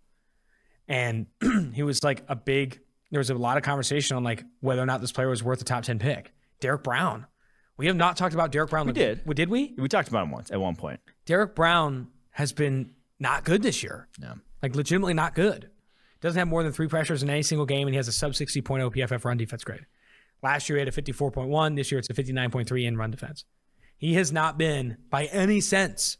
And 0.88 1.26
he 1.74 1.84
was 1.84 2.02
like 2.02 2.24
a 2.28 2.34
big 2.34 2.80
there 3.12 3.20
was 3.20 3.30
a 3.30 3.34
lot 3.34 3.56
of 3.56 3.62
conversation 3.62 4.16
on 4.16 4.24
like 4.24 4.44
whether 4.60 4.82
or 4.82 4.86
not 4.86 5.00
this 5.00 5.12
player 5.12 5.28
was 5.28 5.42
worth 5.42 5.60
a 5.60 5.64
top 5.64 5.84
10 5.84 6.00
pick. 6.00 6.32
Derrick 6.58 6.82
Brown. 6.82 7.26
We 7.76 7.86
have 7.86 7.96
not 7.96 8.16
talked 8.16 8.34
about 8.34 8.50
Derrick 8.50 8.70
Brown. 8.70 8.86
We 8.86 8.92
did. 8.92 9.20
We, 9.26 9.34
Did 9.34 9.50
we? 9.50 9.74
We 9.76 9.88
talked 9.88 10.08
about 10.08 10.24
him 10.24 10.30
once 10.30 10.50
at 10.50 10.60
one 10.60 10.74
point. 10.76 10.98
Derrick 11.26 11.54
Brown 11.54 12.08
has 12.30 12.52
been 12.52 12.90
not 13.20 13.44
good 13.44 13.62
this 13.62 13.82
year. 13.82 14.08
Yeah. 14.20 14.34
Like 14.62 14.74
legitimately 14.74 15.14
not 15.14 15.34
good. 15.34 15.70
Doesn't 16.22 16.38
have 16.38 16.48
more 16.48 16.62
than 16.62 16.72
three 16.72 16.88
pressures 16.88 17.22
in 17.22 17.28
any 17.28 17.42
single 17.42 17.66
game, 17.66 17.86
and 17.86 17.94
he 17.94 17.96
has 17.98 18.08
a 18.08 18.12
sub 18.12 18.32
60.0 18.32 18.94
PFF 18.94 19.24
run 19.24 19.36
defense 19.36 19.62
grade. 19.62 19.84
Last 20.42 20.68
year 20.68 20.78
he 20.78 20.80
had 20.80 20.88
a 20.88 20.92
54.1. 20.92 21.76
This 21.76 21.90
year 21.90 21.98
it's 21.98 22.10
a 22.10 22.14
59.3 22.14 22.86
in 22.86 22.96
run 22.96 23.10
defense. 23.10 23.44
He 23.98 24.14
has 24.14 24.32
not 24.32 24.58
been 24.58 24.98
by 25.10 25.24
any 25.26 25.60
sense 25.60 26.18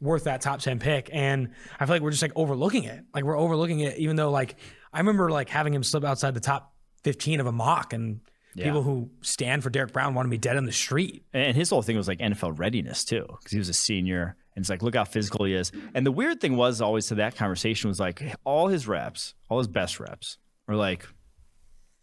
worth 0.00 0.24
that 0.24 0.40
top 0.42 0.60
10 0.60 0.78
pick. 0.78 1.08
And 1.12 1.50
I 1.80 1.86
feel 1.86 1.94
like 1.94 2.02
we're 2.02 2.10
just 2.10 2.22
like 2.22 2.32
overlooking 2.36 2.84
it. 2.84 3.04
Like 3.14 3.24
we're 3.24 3.38
overlooking 3.38 3.80
it, 3.80 3.98
even 3.98 4.16
though 4.16 4.30
like 4.30 4.56
I 4.92 4.98
remember 4.98 5.30
like 5.30 5.48
having 5.48 5.74
him 5.74 5.82
slip 5.82 6.04
outside 6.04 6.34
the 6.34 6.40
top 6.40 6.74
15 7.04 7.40
of 7.40 7.46
a 7.46 7.52
mock 7.52 7.92
and 7.92 8.20
people 8.56 8.82
who 8.82 9.10
stand 9.20 9.62
for 9.62 9.70
Derrick 9.70 9.92
Brown 9.92 10.14
want 10.14 10.26
to 10.26 10.30
be 10.30 10.38
dead 10.38 10.56
on 10.56 10.64
the 10.64 10.72
street. 10.72 11.24
And 11.34 11.54
his 11.56 11.70
whole 11.70 11.82
thing 11.82 11.96
was 11.96 12.08
like 12.08 12.18
NFL 12.18 12.58
readiness 12.58 13.04
too, 13.04 13.26
because 13.28 13.52
he 13.52 13.58
was 13.58 13.68
a 13.68 13.74
senior. 13.74 14.36
And 14.54 14.62
it's 14.62 14.70
like, 14.70 14.82
look 14.82 14.94
how 14.94 15.04
physical 15.04 15.44
he 15.44 15.52
is. 15.52 15.70
And 15.94 16.06
the 16.06 16.12
weird 16.12 16.40
thing 16.40 16.56
was 16.56 16.80
always 16.80 17.06
to 17.08 17.16
that 17.16 17.36
conversation 17.36 17.88
was 17.88 18.00
like 18.00 18.22
all 18.44 18.68
his 18.68 18.88
reps, 18.88 19.34
all 19.50 19.58
his 19.58 19.68
best 19.68 20.00
reps 20.00 20.38
were 20.66 20.76
like 20.76 21.06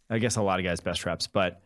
I 0.09 0.19
guess 0.19 0.35
a 0.35 0.41
lot 0.41 0.59
of 0.59 0.65
guys 0.65 0.79
best 0.79 1.05
reps, 1.05 1.27
but 1.27 1.61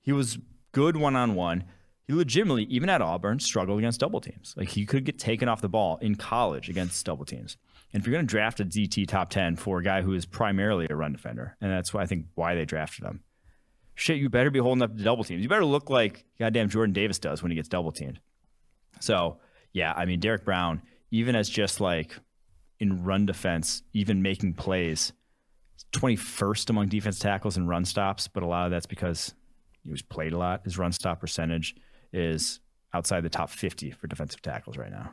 he 0.00 0.12
was 0.12 0.38
good 0.72 0.96
one 0.96 1.16
on 1.16 1.34
one. 1.34 1.64
He 2.06 2.14
legitimately, 2.14 2.64
even 2.64 2.88
at 2.88 3.02
Auburn, 3.02 3.40
struggled 3.40 3.78
against 3.78 4.00
double 4.00 4.20
teams. 4.20 4.54
Like 4.56 4.68
he 4.68 4.86
could 4.86 5.04
get 5.04 5.18
taken 5.18 5.48
off 5.48 5.60
the 5.60 5.68
ball 5.68 5.98
in 5.98 6.14
college 6.14 6.68
against 6.68 7.04
double 7.04 7.24
teams. 7.24 7.56
And 7.92 8.00
if 8.00 8.06
you're 8.06 8.14
going 8.14 8.26
to 8.26 8.30
draft 8.30 8.60
a 8.60 8.64
DT 8.64 9.06
top 9.08 9.30
10 9.30 9.56
for 9.56 9.78
a 9.78 9.82
guy 9.82 10.02
who 10.02 10.12
is 10.12 10.26
primarily 10.26 10.86
a 10.88 10.94
run 10.94 11.12
defender, 11.12 11.56
and 11.60 11.70
that's 11.70 11.92
why 11.92 12.02
I 12.02 12.06
think 12.06 12.26
why 12.34 12.54
they 12.54 12.64
drafted 12.64 13.04
him, 13.04 13.20
shit, 13.94 14.18
you 14.18 14.28
better 14.28 14.50
be 14.50 14.58
holding 14.58 14.82
up 14.82 14.96
the 14.96 15.02
double 15.02 15.24
teams. 15.24 15.42
You 15.42 15.48
better 15.48 15.64
look 15.64 15.90
like 15.90 16.24
goddamn 16.38 16.68
Jordan 16.68 16.92
Davis 16.92 17.18
does 17.18 17.42
when 17.42 17.50
he 17.50 17.56
gets 17.56 17.68
double 17.68 17.92
teamed. 17.92 18.20
So, 19.00 19.38
yeah, 19.72 19.92
I 19.96 20.04
mean, 20.04 20.20
Derrick 20.20 20.44
Brown, 20.44 20.82
even 21.10 21.34
as 21.34 21.48
just 21.48 21.80
like 21.80 22.18
in 22.78 23.04
run 23.04 23.26
defense, 23.26 23.82
even 23.92 24.22
making 24.22 24.54
plays, 24.54 25.12
21st 25.92 26.70
among 26.70 26.88
defense 26.88 27.18
tackles 27.18 27.56
and 27.56 27.68
run 27.68 27.84
stops, 27.84 28.28
but 28.28 28.42
a 28.42 28.46
lot 28.46 28.66
of 28.66 28.70
that's 28.70 28.86
because 28.86 29.34
he 29.82 29.90
was 29.90 30.02
played 30.02 30.32
a 30.32 30.38
lot. 30.38 30.62
His 30.64 30.78
run 30.78 30.92
stop 30.92 31.20
percentage 31.20 31.76
is 32.12 32.60
outside 32.92 33.22
the 33.22 33.28
top 33.28 33.50
50 33.50 33.90
for 33.92 34.06
defensive 34.06 34.42
tackles 34.42 34.76
right 34.76 34.90
now. 34.90 35.12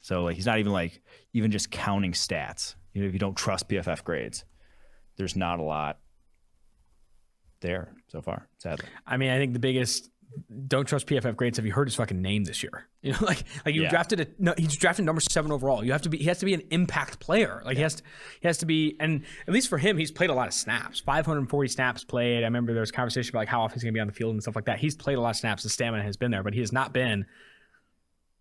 So 0.00 0.24
like 0.24 0.36
he's 0.36 0.46
not 0.46 0.58
even 0.58 0.72
like 0.72 1.02
even 1.32 1.50
just 1.50 1.70
counting 1.70 2.12
stats. 2.12 2.74
You 2.92 3.02
know, 3.02 3.08
if 3.08 3.12
you 3.12 3.18
don't 3.18 3.36
trust 3.36 3.68
PFF 3.68 4.04
grades, 4.04 4.44
there's 5.16 5.36
not 5.36 5.58
a 5.58 5.62
lot 5.62 5.98
there 7.60 7.92
so 8.08 8.22
far, 8.22 8.48
sadly. 8.58 8.86
I 9.06 9.16
mean, 9.16 9.30
I 9.30 9.38
think 9.38 9.52
the 9.52 9.58
biggest 9.58 10.10
don't 10.66 10.86
trust 10.86 11.06
PFF 11.06 11.36
grades. 11.36 11.58
Have 11.58 11.66
you 11.66 11.72
heard 11.72 11.88
his 11.88 11.94
fucking 11.94 12.20
name 12.20 12.44
this 12.44 12.62
year? 12.62 12.86
You 13.00 13.12
know, 13.12 13.18
like 13.22 13.44
like 13.64 13.76
you 13.76 13.82
Yeah. 13.82 13.90
drafted 13.90 14.18
a 14.18 14.26
no, 14.40 14.54
he's 14.58 14.76
drafted 14.76 15.04
number 15.04 15.20
seven 15.20 15.52
overall. 15.52 15.84
You 15.84 15.92
have 15.92 16.02
to 16.02 16.08
be 16.08 16.18
he 16.18 16.24
has 16.24 16.40
to 16.40 16.44
be 16.44 16.52
an 16.52 16.62
impact 16.72 17.20
player. 17.20 17.62
Like 17.64 17.76
he 17.76 17.82
has 17.84 17.94
to 17.94 18.02
he 18.40 18.48
has 18.48 18.58
to 18.58 18.66
be 18.66 18.96
and 18.98 19.22
at 19.46 19.54
least 19.54 19.68
for 19.68 19.78
him, 19.78 19.96
he's 19.96 20.10
played 20.10 20.30
a 20.30 20.34
lot 20.34 20.48
of 20.48 20.52
snaps. 20.52 20.98
Five 20.98 21.24
hundred 21.24 21.40
and 21.40 21.48
forty 21.48 21.68
snaps 21.68 22.02
played. 22.02 22.38
I 22.38 22.46
remember 22.46 22.72
there 22.72 22.80
was 22.80 22.90
conversation 22.90 23.30
about 23.30 23.42
like 23.42 23.48
how 23.48 23.62
often 23.62 23.76
he's 23.76 23.84
gonna 23.84 23.92
be 23.92 24.00
on 24.00 24.08
the 24.08 24.12
field 24.12 24.32
and 24.32 24.42
stuff 24.42 24.56
like 24.56 24.64
that. 24.64 24.80
He's 24.80 24.96
played 24.96 25.16
a 25.16 25.20
lot 25.20 25.30
of 25.30 25.36
snaps. 25.36 25.62
The 25.62 25.68
stamina 25.68 26.02
has 26.02 26.16
been 26.16 26.32
there, 26.32 26.42
but 26.42 26.54
he 26.54 26.60
has 26.60 26.72
not 26.72 26.92
been 26.92 27.24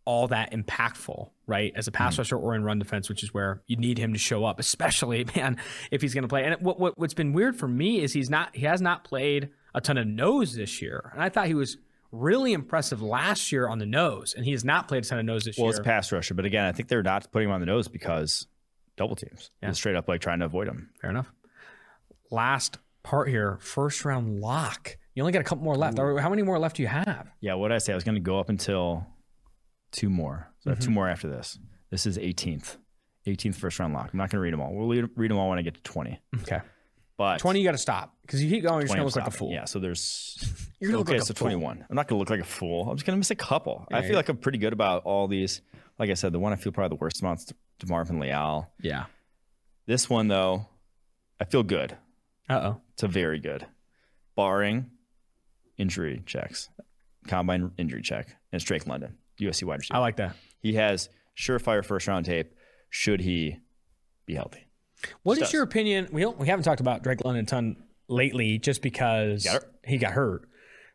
all 0.05 0.27
that 0.30 0.53
impactful, 0.53 1.30
right? 1.45 1.73
As 1.76 1.88
a 1.88 1.91
pass 1.91 2.15
mm. 2.15 2.19
rusher 2.19 2.38
or 2.38 2.55
in 2.55 2.64
run 2.64 2.80
defense, 2.80 3.09
which 3.09 3.23
is 3.23 3.34
where 3.34 3.61
you 3.68 3.76
need 3.76 3.97
him 3.99 4.14
to 4.14 4.19
show 4.19 4.43
up, 4.43 4.57
especially 4.57 5.26
man, 5.35 5.57
if 5.91 6.01
he's 6.01 6.15
going 6.15 6.23
to 6.23 6.30
play. 6.30 6.45
And 6.45 6.55
what, 6.61 6.80
what 6.80 6.97
what's 6.97 7.14
been 7.14 7.34
weird 7.34 7.57
for 7.57 7.68
me 7.68 7.99
is 8.01 8.14
he's 8.14 8.30
not 8.30 8.55
he 8.55 8.65
has 8.65 8.81
not 8.81 9.03
played 9.03 9.49
a 9.78 9.82
ton 9.82 9.98
of 9.98 10.08
nose 10.08 10.56
this 10.56 10.82
year, 10.82 11.12
and 11.14 11.22
I 11.22 11.30
thought 11.30 11.48
he 11.48 11.54
was 11.54 11.78
really 12.12 12.54
impressive 12.54 13.02
last 13.02 13.52
year 13.52 13.68
on 13.68 13.80
the 13.80 13.86
nose, 13.86 14.34
and 14.36 14.45
he 14.45 14.52
has 14.52 14.66
not 14.66 14.88
played 14.88 15.06
a 15.06 15.08
ton 15.08 15.20
of 15.20 15.26
nose 15.26 15.45
this 15.45 15.58
Well, 15.58 15.66
year. 15.66 15.72
Well, 15.72 15.80
it's 15.80 15.86
pass 15.86 16.12
rusher, 16.12 16.34
but 16.34 16.45
again, 16.45 16.66
I 16.66 16.72
think 16.72 16.90
they're 16.90 17.04
not 17.04 17.32
putting 17.32 17.49
him 17.49 17.54
on 17.54 17.60
the 17.60 17.66
nose 17.66 17.88
because 17.88 18.48
double 18.98 19.16
teams. 19.16 19.52
Yeah. 19.62 19.70
And 19.70 19.78
straight 19.78 19.95
up 19.95 20.08
like 20.08 20.22
trying 20.22 20.40
to 20.40 20.45
avoid 20.45 20.68
him. 20.68 20.90
Fair 20.99 21.12
enough. 21.12 21.32
Last 22.32 22.78
part 23.04 23.30
here, 23.30 23.58
first 23.62 24.04
round 24.04 24.41
lock. 24.41 24.98
You 25.14 25.24
only 25.24 25.32
got 25.32 25.40
a 25.40 25.45
couple 25.45 25.64
more 25.64 25.76
left. 25.76 25.98
Or 25.98 26.20
How 26.20 26.30
many 26.30 26.44
more 26.44 26.60
left 26.60 26.76
do 26.76 26.82
you 26.82 26.90
have? 26.90 27.32
Yeah, 27.40 27.54
what 27.54 27.70
did 27.70 27.76
I 27.76 27.78
say? 27.78 27.94
I 27.94 27.95
was 27.95 28.04
going 28.04 28.16
to 28.16 28.22
go 28.22 28.40
up 28.40 28.49
until 28.49 29.06
two 29.91 30.10
more. 30.10 30.52
So 30.60 30.70
I 30.70 30.72
have 30.72 30.80
two 30.80 30.88
mm-hmm. 30.88 30.95
more 30.95 31.10
after 31.10 31.28
this. 31.28 31.58
This 31.90 32.06
is 32.06 32.18
18th. 32.18 32.78
18th 33.26 33.56
first 33.56 33.80
round 33.80 33.94
lock. 33.94 34.10
I'm 34.12 34.18
not 34.18 34.30
going 34.30 34.38
to 34.38 34.40
read 34.40 34.54
them 34.54 34.62
all. 34.62 34.74
We'll 34.74 34.88
read, 34.88 35.10
read 35.16 35.32
them 35.32 35.38
all 35.38 35.49
when 35.49 35.60
I 35.60 35.62
get 35.62 35.76
to 35.76 35.82
20. 35.82 36.20
Okay, 36.41 36.60
But 37.18 37.39
twenty. 37.39 37.60
You 37.60 37.65
got 37.65 37.72
to 37.72 37.77
stop 37.80 38.15
because 38.22 38.44
you 38.44 38.49
keep 38.49 38.64
going. 38.64 38.76
You're 38.76 38.81
just 38.84 38.91
gonna 38.94 39.02
I'm 39.02 39.06
look 39.07 39.15
like 39.15 39.27
a 39.27 39.31
fool. 39.31 39.52
Yeah, 39.52 39.65
so 39.65 39.80
there's 39.80 40.38
You're 40.80 40.91
gonna 40.91 40.99
look 40.99 41.07
okay, 41.07 41.15
like 41.18 41.23
a 41.23 41.26
so 41.26 41.34
fool. 41.34 41.48
21. 41.48 41.85
I'm 41.89 41.95
not 41.95 42.07
going 42.07 42.18
to 42.18 42.19
look 42.19 42.30
like 42.30 42.39
a 42.39 42.44
fool. 42.44 42.88
I'm 42.89 42.95
just 42.95 43.06
going 43.07 43.15
to 43.15 43.18
miss 43.18 43.31
a 43.31 43.35
couple. 43.35 43.88
I 43.91 44.03
feel 44.03 44.15
like 44.15 44.30
I'm 44.30 44.38
pretty 44.38 44.60
good 44.60 44.73
about 44.73 45.03
all 45.03 45.27
these. 45.27 45.61
Like 45.98 46.11
I 46.11 46.14
said, 46.14 46.31
the 46.31 46.39
one 46.39 46.53
I 46.53 46.57
feel 46.57 46.72
probably 46.72 46.95
the 46.95 47.02
worst 47.02 47.19
about 47.19 47.39
is 47.39 47.52
DeMarvin 47.80 48.22
Leal. 48.22 48.69
Yeah. 48.80 49.06
This 49.88 50.07
one 50.10 50.27
though, 50.27 50.68
I 51.41 51.45
feel 51.45 51.64
good. 51.64 51.98
Uh 52.48 52.60
oh. 52.64 52.81
It's 52.94 53.02
a 53.02 53.07
very 53.07 53.39
good, 53.39 53.65
barring 54.35 54.91
injury 55.77 56.22
checks, 56.27 56.69
combine 57.27 57.72
injury 57.77 58.03
check, 58.03 58.27
and 58.52 58.61
it's 58.61 58.64
Drake 58.64 58.85
London, 58.85 59.18
USC 59.41 59.64
wide 59.64 59.80
receiver. 59.80 59.98
I 59.98 59.99
like 59.99 60.18
that. 60.18 60.35
he 60.60 60.73
has 60.76 61.10
surefire 61.35 61.84
first 61.84 62.07
round 62.07 62.27
tape. 62.27 62.53
Should 62.91 63.22
he 63.22 63.57
be 64.27 64.35
healthy? 64.35 64.66
What 65.24 65.38
is 65.38 65.45
Does. 65.45 65.53
your 65.53 65.64
opinion? 65.64 66.10
We 66.11 66.22
don't, 66.22 66.38
we 66.38 66.48
haven't 66.48 66.64
talked 66.64 66.82
about 66.82 67.03
Drake 67.03 67.24
London 67.24 67.44
a 67.44 67.48
ton 67.48 67.84
lately, 68.07 68.57
just 68.57 68.82
because 68.82 69.44
Got 69.44 69.64
he 69.84 69.98
got 69.98 70.14
hurt. 70.14 70.48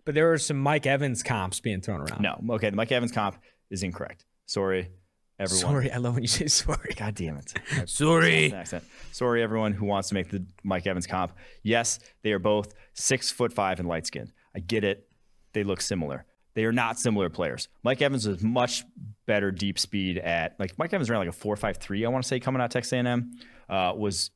But 0.05 0.15
there 0.15 0.33
are 0.33 0.39
some 0.39 0.59
Mike 0.59 0.87
Evans 0.87 1.23
comps 1.23 1.61
being 1.61 1.81
thrown 1.81 2.01
around. 2.01 2.23
No. 2.23 2.55
Okay, 2.55 2.71
the 2.71 2.77
Mike 2.77 2.91
Evans 2.91 3.13
comp 3.13 3.37
is 3.71 3.83
incorrect. 3.83 4.25
Sorry, 4.47 4.91
everyone. 5.39 5.61
sorry. 5.61 5.93
I 5.93 5.99
love 5.99 6.15
when 6.15 6.23
you 6.25 6.29
say 6.29 6.49
sorry. 6.49 6.95
God 6.97 7.15
damn 7.15 7.37
it. 7.37 7.55
Sorry. 7.89 8.53
Accent. 8.53 8.85
Sorry, 9.13 9.43
everyone 9.43 9.73
who 9.73 9.87
wants 9.87 10.09
to 10.09 10.15
make 10.15 10.31
the 10.31 10.45
Mike 10.65 10.87
Evans 10.87 11.07
comp. 11.07 11.33
Yes, 11.63 12.01
they 12.23 12.33
are 12.33 12.39
both 12.39 12.75
six 12.95 13.31
foot 13.31 13.53
five 13.53 13.79
and 13.79 13.89
light 13.89 14.07
skinned. 14.07 14.33
I 14.55 14.59
get 14.61 14.85
it. 14.85 15.09
They 15.53 15.65
look 15.65 15.81
similar. 15.81 16.27
They 16.55 16.65
are 16.65 16.73
not 16.73 16.99
similar 16.99 17.31
players. 17.31 17.69
Mike 17.83 18.03
Evans 18.03 18.27
was 18.29 18.43
much 18.43 18.85
better 19.27 19.51
deep 19.51 19.79
speed 19.79 20.19
at 20.19 20.59
like 20.59 20.79
Mike 20.79 20.93
Evans 20.93 21.09
ran 21.09 21.21
like 21.21 21.29
a 21.29 21.33
four 21.33 21.57
five 21.57 21.79
three. 21.79 22.05
I 22.05 22.09
want 22.09 22.25
to 22.25 22.29
say 22.29 22.41
coming 22.41 22.61
out 22.61 22.67
of 22.67 22.71
Texas 22.71 22.93
A&M 22.93 23.33
uh, 23.69 23.93
was 23.97 24.31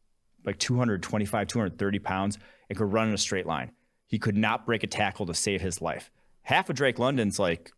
like 0.44 0.58
225, 0.58 1.46
230 1.46 1.98
pounds 1.98 2.38
and 2.68 2.78
could 2.78 2.92
run 2.92 3.08
in 3.08 3.14
a 3.14 3.18
straight 3.18 3.46
line. 3.46 3.72
He 4.06 4.18
could 4.18 4.36
not 4.36 4.64
break 4.64 4.82
a 4.84 4.86
tackle 4.86 5.26
to 5.26 5.34
save 5.34 5.60
his 5.60 5.82
life. 5.82 6.10
Half 6.42 6.70
of 6.70 6.76
Drake 6.76 6.98
London's 6.98 7.38
like 7.38 7.72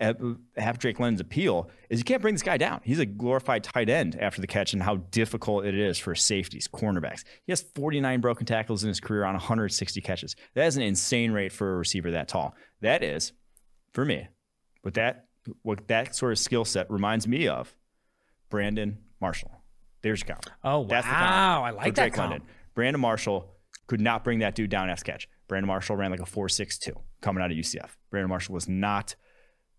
half 0.00 0.16
of 0.20 0.78
Drake 0.78 1.00
London's 1.00 1.20
appeal 1.20 1.68
is 1.90 1.98
you 1.98 2.04
can't 2.04 2.22
bring 2.22 2.34
this 2.34 2.42
guy 2.42 2.56
down. 2.56 2.80
He's 2.84 3.00
a 3.00 3.06
glorified 3.06 3.64
tight 3.64 3.88
end 3.88 4.16
after 4.20 4.40
the 4.40 4.46
catch 4.46 4.72
and 4.72 4.82
how 4.82 4.96
difficult 5.10 5.64
it 5.64 5.74
is 5.74 5.98
for 5.98 6.14
safeties, 6.14 6.68
cornerbacks. 6.68 7.24
He 7.44 7.52
has 7.52 7.62
49 7.74 8.20
broken 8.20 8.46
tackles 8.46 8.84
in 8.84 8.88
his 8.88 9.00
career 9.00 9.24
on 9.24 9.34
160 9.34 10.00
catches. 10.00 10.36
That 10.54 10.66
is 10.66 10.76
an 10.76 10.82
insane 10.82 11.32
rate 11.32 11.52
for 11.52 11.74
a 11.74 11.78
receiver 11.78 12.12
that 12.12 12.28
tall. 12.28 12.54
That 12.80 13.02
is, 13.02 13.32
for 13.92 14.04
me, 14.04 14.28
what 14.82 14.94
that 14.94 15.26
what 15.62 15.88
that 15.88 16.14
sort 16.14 16.32
of 16.32 16.38
skill 16.38 16.64
set 16.64 16.90
reminds 16.90 17.26
me 17.26 17.48
of, 17.48 17.74
Brandon 18.50 18.98
Marshall. 19.20 19.62
There's 20.02 20.20
your 20.20 20.36
comp. 20.36 20.46
Oh, 20.62 20.84
That's 20.84 21.06
wow. 21.06 21.62
I 21.64 21.70
like 21.70 21.94
that 21.96 22.12
comp. 22.12 22.30
London. 22.30 22.48
Brandon 22.74 23.00
Marshall 23.00 23.54
could 23.86 24.00
not 24.00 24.22
bring 24.24 24.40
that 24.40 24.54
dude 24.54 24.70
down 24.70 24.90
as 24.90 25.02
catch. 25.02 25.28
Brandon 25.48 25.66
Marshall 25.66 25.96
ran 25.96 26.10
like 26.10 26.20
a 26.20 26.24
4.62 26.24 26.92
coming 27.20 27.42
out 27.42 27.50
of 27.50 27.56
UCF. 27.56 27.90
Brandon 28.10 28.28
Marshall 28.28 28.54
was 28.54 28.68
not 28.68 29.16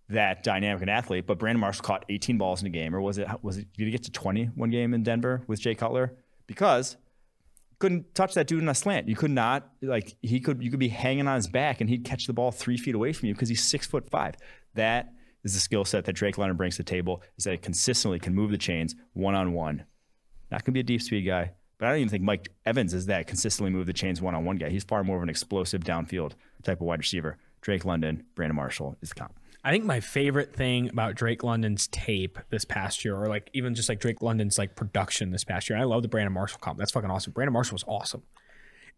that 0.10 0.44
dynamic 0.44 0.82
an 0.82 0.90
athlete, 0.90 1.28
but 1.28 1.38
Brandon 1.38 1.62
Marshall 1.62 1.84
caught 1.84 2.04
18 2.10 2.38
balls 2.38 2.62
in 2.62 2.68
a 2.68 2.72
game, 2.72 2.96
or 2.96 3.02
was 3.02 3.18
it 3.20 3.28
was 3.42 3.58
it 3.58 3.68
did 3.78 3.86
he 3.86 3.92
get 3.92 4.04
to 4.04 4.12
20 4.12 4.46
one 4.56 4.72
game 4.72 4.94
in 4.94 5.04
Denver 5.04 5.44
with 5.48 5.62
Jay 5.62 5.76
Cutler? 5.76 6.18
Because 6.48 6.98
couldn't 7.80 8.14
touch 8.14 8.34
that 8.34 8.48
dude 8.48 8.62
in 8.62 8.70
a 8.70 8.76
slant. 8.76 9.08
You 9.08 9.16
could 9.16 9.32
not 9.32 9.70
like 9.82 10.16
he 10.22 10.40
could 10.40 10.62
you 10.62 10.70
could 10.70 10.80
be 10.80 10.90
hanging 10.90 11.28
on 11.28 11.36
his 11.36 11.48
back 11.48 11.82
and 11.82 11.90
he'd 11.90 12.04
catch 12.04 12.28
the 12.28 12.34
ball 12.34 12.52
three 12.52 12.78
feet 12.78 12.96
away 12.96 13.14
from 13.14 13.28
you 13.28 13.34
because 13.34 13.50
he's 13.50 13.64
six 13.64 13.88
foot 13.88 14.10
five. 14.10 14.36
That 14.76 15.14
is 15.44 15.54
the 15.54 15.60
skill 15.60 15.86
set 15.86 16.06
that 16.06 16.14
Drake 16.14 16.38
London 16.38 16.58
brings 16.58 16.76
to 16.76 16.84
the 16.84 16.90
table 16.90 17.24
is 17.38 17.46
that 17.46 17.54
it 17.54 17.62
consistently 17.62 18.20
can 18.20 18.36
move 18.36 18.52
the 18.52 18.58
chains 18.58 18.96
one 19.14 19.36
on 19.36 19.54
one. 19.54 19.86
Not 20.52 20.66
gonna 20.66 20.74
be 20.74 20.82
a 20.82 20.84
deep 20.84 21.02
speed 21.02 21.22
guy, 21.22 21.54
but 21.78 21.88
I 21.88 21.92
don't 21.92 22.00
even 22.00 22.10
think 22.10 22.24
Mike 22.24 22.50
Evans 22.66 22.94
is 22.94 23.06
that 23.06 23.28
consistently 23.28 23.72
move 23.72 23.86
the 23.86 23.94
chains 23.94 24.22
one 24.22 24.36
on 24.36 24.44
one 24.44 24.58
guy. 24.58 24.70
He's 24.70 24.84
far 24.84 25.04
more 25.04 25.18
of 25.18 25.24
an 25.24 25.30
explosive 25.30 25.84
downfield 25.84 26.34
type 26.64 26.82
of 26.82 26.88
wide 26.88 27.00
receiver. 27.00 27.38
Drake 27.62 27.86
London, 27.86 28.24
Brandon 28.36 28.56
Marshall 28.56 28.98
is 29.02 29.10
the 29.10 29.16
comp. 29.16 29.39
I 29.64 29.72
think 29.72 29.84
my 29.84 30.00
favorite 30.00 30.56
thing 30.56 30.90
about 30.90 31.16
Drake 31.16 31.44
London's 31.44 31.88
tape 31.88 32.40
this 32.50 32.64
past 32.64 33.04
year, 33.04 33.16
or 33.16 33.28
like 33.28 33.50
even 33.54 33.76
just 33.76 33.90
like 33.90 34.00
Drake 34.00 34.22
London's 34.22 34.58
like 34.58 34.76
production 34.76 35.32
this 35.32 35.44
past 35.44 35.70
year, 35.70 35.78
I 35.78 35.84
love 35.84 36.02
the 36.02 36.08
Brandon 36.08 36.34
Marshall 36.34 36.60
comp. 36.60 36.80
That's 36.80 36.92
fucking 36.92 37.12
awesome. 37.12 37.34
Brandon 37.34 37.54
Marshall 37.54 37.76
was 37.76 37.84
awesome. 37.88 38.24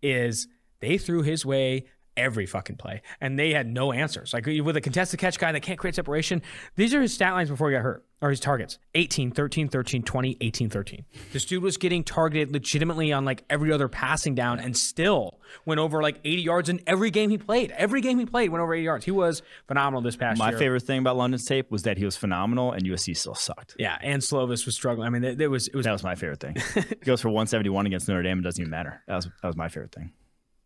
Is 0.03 0.47
they 0.79 0.97
threw 0.97 1.23
his 1.23 1.45
way 1.45 1.85
every 2.17 2.45
fucking 2.45 2.75
play, 2.77 3.01
and 3.19 3.37
they 3.39 3.51
had 3.53 3.67
no 3.67 3.91
answers. 3.91 4.33
Like 4.33 4.45
with 4.45 4.75
a 4.77 4.81
contested 4.81 5.19
catch 5.19 5.37
guy 5.39 5.51
that 5.51 5.61
can't 5.61 5.79
create 5.79 5.95
separation, 5.95 6.41
these 6.75 6.93
are 6.93 7.01
his 7.01 7.13
stat 7.13 7.33
lines 7.33 7.49
before 7.49 7.69
he 7.69 7.75
got 7.75 7.83
hurt, 7.83 8.05
or 8.21 8.29
his 8.29 8.39
targets 8.39 8.77
18, 8.95 9.31
13, 9.31 9.67
13, 9.69 10.03
20, 10.03 10.37
18, 10.41 10.69
13. 10.69 11.05
This 11.33 11.45
dude 11.45 11.63
was 11.63 11.77
getting 11.77 12.03
targeted 12.03 12.51
legitimately 12.51 13.11
on 13.13 13.25
like 13.25 13.43
every 13.49 13.71
other 13.71 13.87
passing 13.87 14.35
down, 14.35 14.59
and 14.59 14.75
still 14.77 15.39
went 15.65 15.79
over 15.79 16.01
like 16.01 16.19
80 16.23 16.41
yards 16.41 16.69
in 16.69 16.81
every 16.87 17.11
game 17.11 17.29
he 17.29 17.37
played. 17.37 17.71
Every 17.71 18.01
game 18.01 18.19
he 18.19 18.25
played 18.25 18.49
went 18.49 18.61
over 18.61 18.73
80 18.73 18.83
yards. 18.83 19.05
He 19.05 19.11
was 19.11 19.41
phenomenal 19.67 20.01
this 20.01 20.15
past 20.15 20.37
My 20.39 20.47
year. 20.49 20.53
My 20.57 20.59
favorite 20.59 20.83
thing 20.83 20.99
about 20.99 21.17
London's 21.17 21.45
tape 21.45 21.71
was 21.71 21.83
that 21.83 21.97
he 21.97 22.05
was 22.05 22.15
phenomenal 22.17 22.71
and 22.71 22.83
USC 22.83 23.15
still 23.17 23.35
sucked. 23.35 23.75
Yeah, 23.79 23.97
and 24.01 24.21
Slovis 24.21 24.65
was 24.65 24.75
struggling. 24.75 25.07
I 25.07 25.09
mean, 25.09 25.21
there- 25.21 25.35
there 25.35 25.49
was 25.49 25.67
it 25.67 25.75
was 25.75 25.85
That 25.85 25.91
was 25.93 26.03
my 26.03 26.15
favorite 26.15 26.39
thing. 26.39 26.55
he 26.73 26.95
goes 27.05 27.21
for 27.21 27.29
171 27.29 27.85
against 27.85 28.07
Notre 28.07 28.21
Dame. 28.23 28.39
It 28.39 28.43
doesn't 28.43 28.61
even 28.61 28.69
matter. 28.71 29.01
That 29.07 29.15
was 29.15 29.25
that 29.41 29.47
was 29.47 29.55
my 29.55 29.69
favorite 29.69 29.91
thing. 29.93 30.11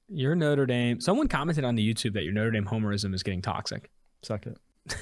Your 0.07 0.36
Notre 0.36 0.65
Dame. 0.65 0.99
Someone 0.99 1.27
commented 1.27 1.64
on 1.64 1.76
the 1.76 1.94
YouTube 1.94 2.14
that 2.14 2.23
your 2.23 2.34
Notre 2.34 2.52
Dame 2.52 2.65
homerism 2.65 3.14
is 3.14 3.23
getting 3.23 3.41
toxic. 3.41 3.90
Suck 4.22 4.45
it. 4.45 4.57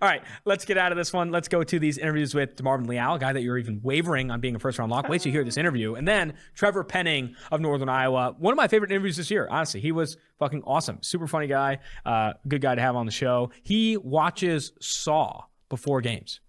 All 0.00 0.08
right, 0.08 0.22
let's 0.44 0.64
get 0.64 0.78
out 0.78 0.92
of 0.92 0.98
this 0.98 1.12
one. 1.12 1.30
Let's 1.30 1.48
go 1.48 1.62
to 1.62 1.78
these 1.78 1.98
interviews 1.98 2.34
with 2.34 2.56
DeMarvin 2.56 2.86
Leal, 2.86 3.14
a 3.14 3.18
guy 3.18 3.32
that 3.32 3.42
you're 3.42 3.58
even 3.58 3.80
wavering 3.82 4.30
on 4.30 4.40
being 4.40 4.54
a 4.54 4.58
first 4.58 4.78
round 4.78 4.90
lock. 4.90 5.08
Wait 5.08 5.20
till 5.20 5.30
you 5.30 5.36
hear 5.36 5.44
this 5.44 5.56
interview. 5.56 5.94
And 5.94 6.06
then 6.06 6.34
Trevor 6.54 6.84
Penning 6.84 7.34
of 7.50 7.60
Northern 7.60 7.88
Iowa. 7.88 8.34
One 8.38 8.52
of 8.52 8.56
my 8.56 8.68
favorite 8.68 8.90
interviews 8.90 9.16
this 9.16 9.30
year, 9.30 9.48
honestly. 9.50 9.80
He 9.80 9.92
was 9.92 10.16
fucking 10.38 10.62
awesome. 10.64 10.98
Super 11.02 11.26
funny 11.26 11.48
guy. 11.48 11.78
Uh, 12.06 12.34
good 12.48 12.60
guy 12.60 12.74
to 12.74 12.80
have 12.80 12.96
on 12.96 13.06
the 13.06 13.12
show. 13.12 13.50
He 13.62 13.96
watches 13.96 14.72
Saw 14.80 15.42
before 15.68 16.00
games. 16.00 16.40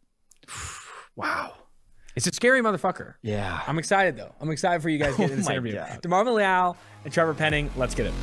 Wow. 1.16 1.54
It's 2.16 2.28
a 2.28 2.34
scary 2.34 2.62
motherfucker. 2.62 3.16
Yeah. 3.22 3.62
I'm 3.68 3.78
excited 3.78 4.16
though. 4.18 4.34
I'm 4.40 4.50
excited 4.50 4.82
for 4.82 4.90
you 4.90 4.98
guys 4.98 5.16
to 5.16 5.22
get 5.22 5.30
oh 5.30 5.34
in 5.34 5.38
this 5.40 5.48
Oh 5.48 5.50
my 5.50 5.56
interview. 5.56 5.74
God. 5.76 6.02
DeMarvin 6.02 6.34
Leal 6.36 6.78
and 7.04 7.14
Trevor 7.14 7.34
Penning. 7.34 7.70
Let's 7.76 7.94
get 7.96 8.06
it. 8.08 8.14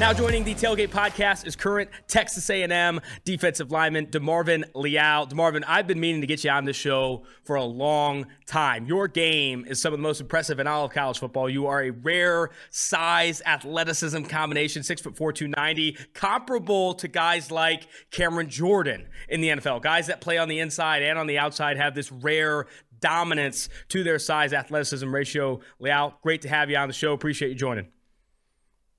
Now 0.00 0.12
joining 0.12 0.42
the 0.42 0.56
Tailgate 0.56 0.88
Podcast 0.88 1.46
is 1.46 1.54
current 1.54 1.88
Texas 2.08 2.50
A&M 2.50 3.00
defensive 3.24 3.70
lineman 3.70 4.06
DeMarvin 4.06 4.64
Leal. 4.74 5.28
DeMarvin, 5.28 5.62
I've 5.68 5.86
been 5.86 6.00
meaning 6.00 6.20
to 6.20 6.26
get 6.26 6.42
you 6.42 6.50
on 6.50 6.64
this 6.64 6.76
show 6.76 7.22
for 7.44 7.54
a 7.54 7.62
long 7.62 8.26
time. 8.44 8.86
Your 8.86 9.06
game 9.06 9.64
is 9.68 9.80
some 9.80 9.92
of 9.92 10.00
the 10.00 10.02
most 10.02 10.20
impressive 10.20 10.58
in 10.58 10.66
all 10.66 10.84
of 10.86 10.90
college 10.90 11.20
football. 11.20 11.48
You 11.48 11.68
are 11.68 11.84
a 11.84 11.90
rare 11.90 12.50
size 12.70 13.40
athleticism 13.46 14.24
combination, 14.24 14.82
six 14.82 15.00
foot 15.00 15.16
four, 15.16 15.32
290, 15.32 15.96
comparable 16.12 16.94
to 16.94 17.06
guys 17.06 17.52
like 17.52 17.86
Cameron 18.10 18.50
Jordan 18.50 19.06
in 19.28 19.42
the 19.42 19.50
NFL. 19.50 19.80
Guys 19.80 20.08
that 20.08 20.20
play 20.20 20.38
on 20.38 20.48
the 20.48 20.58
inside 20.58 21.04
and 21.04 21.20
on 21.20 21.28
the 21.28 21.38
outside 21.38 21.76
have 21.76 21.94
this 21.94 22.10
rare 22.10 22.66
dominance 22.98 23.68
to 23.90 24.02
their 24.02 24.18
size 24.18 24.52
athleticism 24.52 25.14
ratio. 25.14 25.60
Leal, 25.78 26.18
great 26.20 26.42
to 26.42 26.48
have 26.48 26.68
you 26.68 26.76
on 26.76 26.88
the 26.88 26.94
show. 26.94 27.12
Appreciate 27.12 27.50
you 27.50 27.54
joining. 27.54 27.93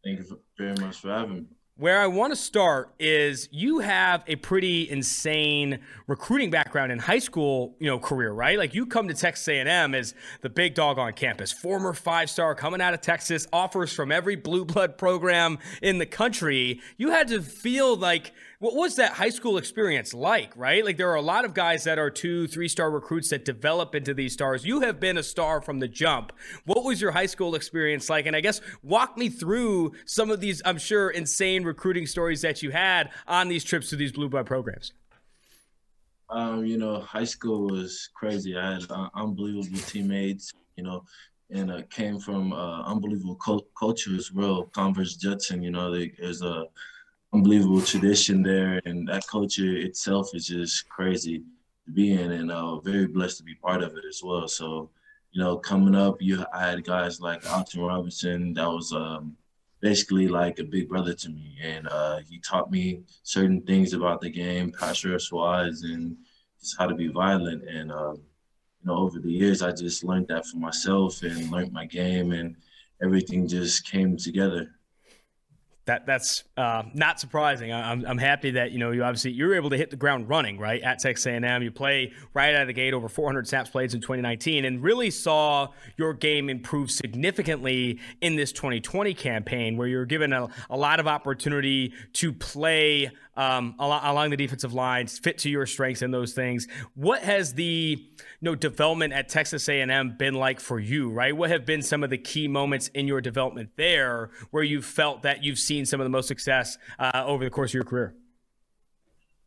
Thank 0.05 0.19
you 0.19 0.39
very 0.55 0.75
much 0.75 0.99
for 0.99 1.09
having 1.09 1.33
me. 1.33 1.45
Where 1.77 1.99
I 1.99 2.07
want 2.07 2.31
to 2.31 2.37
start 2.37 2.93
is 2.99 3.49
you 3.51 3.79
have 3.79 4.23
a 4.27 4.37
pretty 4.37 4.89
insane 4.89 5.79
recruiting 6.07 6.49
background 6.49 6.93
in 6.93 6.99
high 6.99 7.19
school, 7.19 7.75
you 7.79 7.87
know, 7.87 7.99
career, 7.99 8.31
right? 8.31 8.57
Like 8.57 8.73
you 8.73 8.85
come 8.85 9.09
to 9.09 9.13
Texas 9.13 9.45
A&M 9.49 9.93
as 9.93 10.13
the 10.39 10.49
big 10.49 10.73
dog 10.73 10.97
on 10.97 11.11
campus, 11.11 11.51
former 11.51 11.91
five-star 11.91 12.55
coming 12.55 12.79
out 12.79 12.93
of 12.93 13.01
Texas, 13.01 13.45
offers 13.51 13.91
from 13.91 14.09
every 14.09 14.37
blue 14.37 14.63
blood 14.63 14.97
program 14.97 15.57
in 15.81 15.97
the 15.97 16.05
country. 16.05 16.79
You 16.95 17.09
had 17.09 17.27
to 17.27 17.41
feel 17.41 17.97
like 17.97 18.31
what 18.65 18.73
was 18.73 18.95
that 18.95 19.11
high 19.11 19.29
school 19.29 19.59
experience 19.59 20.11
like, 20.11 20.51
right? 20.55 20.83
Like 20.83 20.97
there 20.97 21.11
are 21.11 21.15
a 21.15 21.21
lot 21.21 21.45
of 21.45 21.53
guys 21.53 21.83
that 21.83 21.99
are 21.99 22.09
two, 22.09 22.47
three-star 22.47 22.89
recruits 22.89 23.29
that 23.29 23.45
develop 23.45 23.93
into 23.93 24.11
these 24.11 24.33
stars. 24.33 24.65
You 24.65 24.79
have 24.79 24.99
been 24.99 25.19
a 25.19 25.23
star 25.23 25.61
from 25.61 25.77
the 25.77 25.87
jump. 25.87 26.33
What 26.65 26.83
was 26.83 26.99
your 26.99 27.11
high 27.11 27.27
school 27.27 27.53
experience 27.53 28.09
like? 28.09 28.25
And 28.25 28.35
I 28.35 28.41
guess 28.41 28.61
walk 28.81 29.19
me 29.19 29.29
through 29.29 29.91
some 30.07 30.31
of 30.31 30.39
these, 30.39 30.63
I'm 30.65 30.79
sure, 30.79 31.11
insane 31.11 31.63
recruiting 31.63 32.07
stories 32.07 32.41
that 32.41 32.63
you 32.63 32.71
had 32.71 33.11
on 33.27 33.49
these 33.49 33.63
trips 33.63 33.91
to 33.91 33.95
these 33.95 34.11
blue 34.11 34.29
blood 34.29 34.47
programs. 34.47 34.93
Um, 36.31 36.65
you 36.65 36.79
know, 36.79 37.01
high 37.01 37.23
school 37.23 37.67
was 37.67 38.09
crazy. 38.15 38.57
I 38.57 38.73
had 38.73 38.89
uh, 38.89 39.09
unbelievable 39.13 39.77
teammates, 39.81 40.51
you 40.75 40.83
know, 40.83 41.05
and 41.51 41.71
uh, 41.71 41.83
came 41.91 42.17
from 42.17 42.51
uh, 42.51 42.81
unbelievable 42.81 43.39
culture 43.77 44.15
as 44.15 44.31
well. 44.31 44.63
Converse 44.73 45.17
Judson, 45.17 45.61
you 45.61 45.69
know, 45.69 45.91
there's 45.91 46.41
a 46.41 46.65
unbelievable 47.35 47.81
tradition 47.81 48.41
there, 48.41 48.81
and 48.85 49.07
that 49.09 49.27
culture 49.27 49.75
itself 49.75 50.29
is 50.33 50.47
just 50.47 50.87
crazy 50.87 51.43
to 51.85 51.91
be 51.91 52.13
in, 52.13 52.31
and 52.31 52.49
uh, 52.49 52.79
very 52.79 53.07
blessed 53.07 53.37
to 53.37 53.43
be 53.43 53.55
part 53.55 53.83
of 53.83 53.97
it 53.97 54.05
as 54.07 54.21
well. 54.23 54.47
So, 54.47 54.89
you 55.31 55.41
know, 55.41 55.57
coming 55.57 55.95
up, 55.95 56.21
you 56.21 56.45
I 56.53 56.69
had 56.69 56.85
guys 56.85 57.19
like 57.19 57.51
Alton 57.51 57.81
Robinson 57.81 58.53
that 58.53 58.67
was 58.67 58.93
um, 58.93 59.35
basically 59.81 60.29
like 60.29 60.59
a 60.59 60.63
big 60.63 60.87
brother 60.87 61.13
to 61.13 61.29
me, 61.29 61.57
and 61.61 61.87
uh, 61.89 62.19
he 62.29 62.39
taught 62.39 62.71
me 62.71 63.01
certain 63.23 63.61
things 63.63 63.91
about 63.93 64.21
the 64.21 64.29
game, 64.29 64.71
pass 64.71 65.03
rush 65.03 65.29
wise, 65.31 65.81
and 65.81 66.15
just 66.61 66.77
how 66.79 66.87
to 66.87 66.95
be 66.95 67.09
violent. 67.09 67.67
And 67.67 67.91
um, 67.91 68.15
you 68.81 68.85
know, 68.85 68.97
over 68.97 69.19
the 69.19 69.31
years, 69.31 69.61
I 69.61 69.71
just 69.73 70.05
learned 70.05 70.29
that 70.29 70.45
for 70.45 70.57
myself 70.57 71.21
and 71.21 71.51
learned 71.51 71.73
my 71.73 71.85
game, 71.85 72.31
and 72.31 72.55
everything 73.03 73.45
just 73.45 73.85
came 73.91 74.15
together. 74.15 74.74
That 75.85 76.07
that's 76.07 76.43
uh, 76.57 76.83
not 76.95 77.19
surprising. 77.19 77.71
I'm, 77.71 78.03
I'm 78.05 78.17
happy 78.17 78.51
that 78.51 78.71
you 78.71 78.79
know 78.79 78.89
you 78.89 79.03
obviously 79.03 79.31
you're 79.31 79.53
able 79.53 79.69
to 79.69 79.77
hit 79.77 79.91
the 79.91 79.95
ground 79.95 80.27
running 80.27 80.57
right 80.57 80.81
at 80.81 80.97
Texas 80.97 81.27
A&M. 81.27 81.61
You 81.61 81.71
play 81.71 82.11
right 82.33 82.55
out 82.55 82.61
of 82.61 82.67
the 82.67 82.73
gate 82.73 82.93
over 82.95 83.07
400 83.07 83.47
snaps 83.47 83.69
played 83.69 83.93
in 83.93 84.01
2019, 84.01 84.65
and 84.65 84.81
really 84.81 85.11
saw 85.11 85.67
your 85.95 86.15
game 86.15 86.49
improve 86.49 86.89
significantly 86.89 87.99
in 88.21 88.35
this 88.35 88.51
2020 88.51 89.13
campaign, 89.13 89.77
where 89.77 89.87
you're 89.87 90.07
given 90.07 90.33
a, 90.33 90.47
a 90.71 90.77
lot 90.77 90.99
of 90.99 91.07
opportunity 91.07 91.93
to 92.13 92.33
play 92.33 93.11
um, 93.37 93.75
along 93.79 94.29
the 94.29 94.37
defensive 94.37 94.73
lines, 94.73 95.17
fit 95.19 95.39
to 95.39 95.49
your 95.49 95.65
strengths 95.65 96.01
and 96.01 96.13
those 96.13 96.33
things. 96.33 96.67
What 96.93 97.21
has 97.21 97.53
the 97.53 97.97
you 97.97 98.15
know 98.41 98.55
development 98.55 99.13
at 99.13 99.29
Texas 99.29 99.67
A&M 99.69 100.15
been 100.17 100.35
like 100.35 100.59
for 100.59 100.79
you? 100.79 101.09
Right? 101.09 101.35
What 101.35 101.49
have 101.49 101.65
been 101.65 101.81
some 101.81 102.03
of 102.03 102.09
the 102.09 102.17
key 102.17 102.47
moments 102.47 102.87
in 102.89 103.07
your 103.07 103.21
development 103.21 103.71
there 103.75 104.31
where 104.51 104.63
you 104.63 104.81
felt 104.81 105.23
that 105.23 105.43
you've 105.43 105.59
seen 105.59 105.85
some 105.85 105.99
of 105.99 106.05
the 106.05 106.09
most 106.09 106.27
success 106.27 106.77
uh, 106.99 107.23
over 107.25 107.43
the 107.43 107.49
course 107.49 107.71
of 107.71 107.75
your 107.75 107.83
career? 107.83 108.15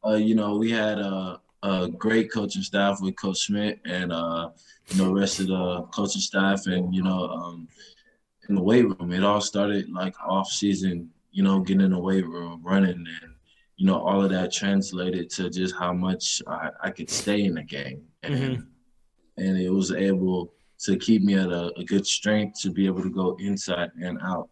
uh, 0.04 0.14
you 0.14 0.34
know, 0.34 0.56
we 0.56 0.70
had 0.70 0.98
a, 0.98 1.40
a 1.62 1.88
great 1.88 2.32
coaching 2.32 2.62
staff 2.62 3.00
with 3.00 3.16
Coach 3.16 3.38
Schmidt 3.38 3.80
and 3.84 4.12
uh, 4.12 4.50
you 4.88 4.98
know, 4.98 5.06
the 5.06 5.20
rest 5.20 5.40
of 5.40 5.48
the 5.48 5.82
coaching 5.92 6.20
staff, 6.20 6.66
and 6.66 6.94
you 6.94 7.02
know, 7.02 7.28
um, 7.28 7.68
in 8.48 8.54
the 8.54 8.62
weight 8.62 8.84
room. 8.84 9.12
It 9.12 9.24
all 9.24 9.40
started 9.40 9.90
like 9.90 10.14
off 10.24 10.48
season, 10.48 11.10
you 11.32 11.42
know, 11.42 11.60
getting 11.60 11.82
in 11.82 11.90
the 11.90 11.98
weight 11.98 12.26
room, 12.26 12.60
running, 12.62 13.06
and 13.22 13.27
you 13.78 13.86
know, 13.86 13.94
all 14.00 14.22
of 14.24 14.30
that 14.30 14.52
translated 14.52 15.30
to 15.30 15.48
just 15.48 15.74
how 15.76 15.92
much 15.92 16.42
I, 16.48 16.70
I 16.82 16.90
could 16.90 17.08
stay 17.08 17.44
in 17.44 17.54
the 17.54 17.62
game, 17.62 18.02
and 18.24 18.34
Mhm. 18.58 18.66
and 19.36 19.56
it 19.56 19.70
was 19.70 19.92
able 19.92 20.52
to 20.80 20.96
keep 20.96 21.22
me 21.22 21.34
at 21.34 21.48
a, 21.50 21.72
a 21.78 21.84
good 21.84 22.04
strength 22.06 22.60
to 22.62 22.70
be 22.70 22.86
able 22.86 23.02
to 23.02 23.10
go 23.10 23.36
inside 23.38 23.90
and 24.00 24.18
out. 24.20 24.48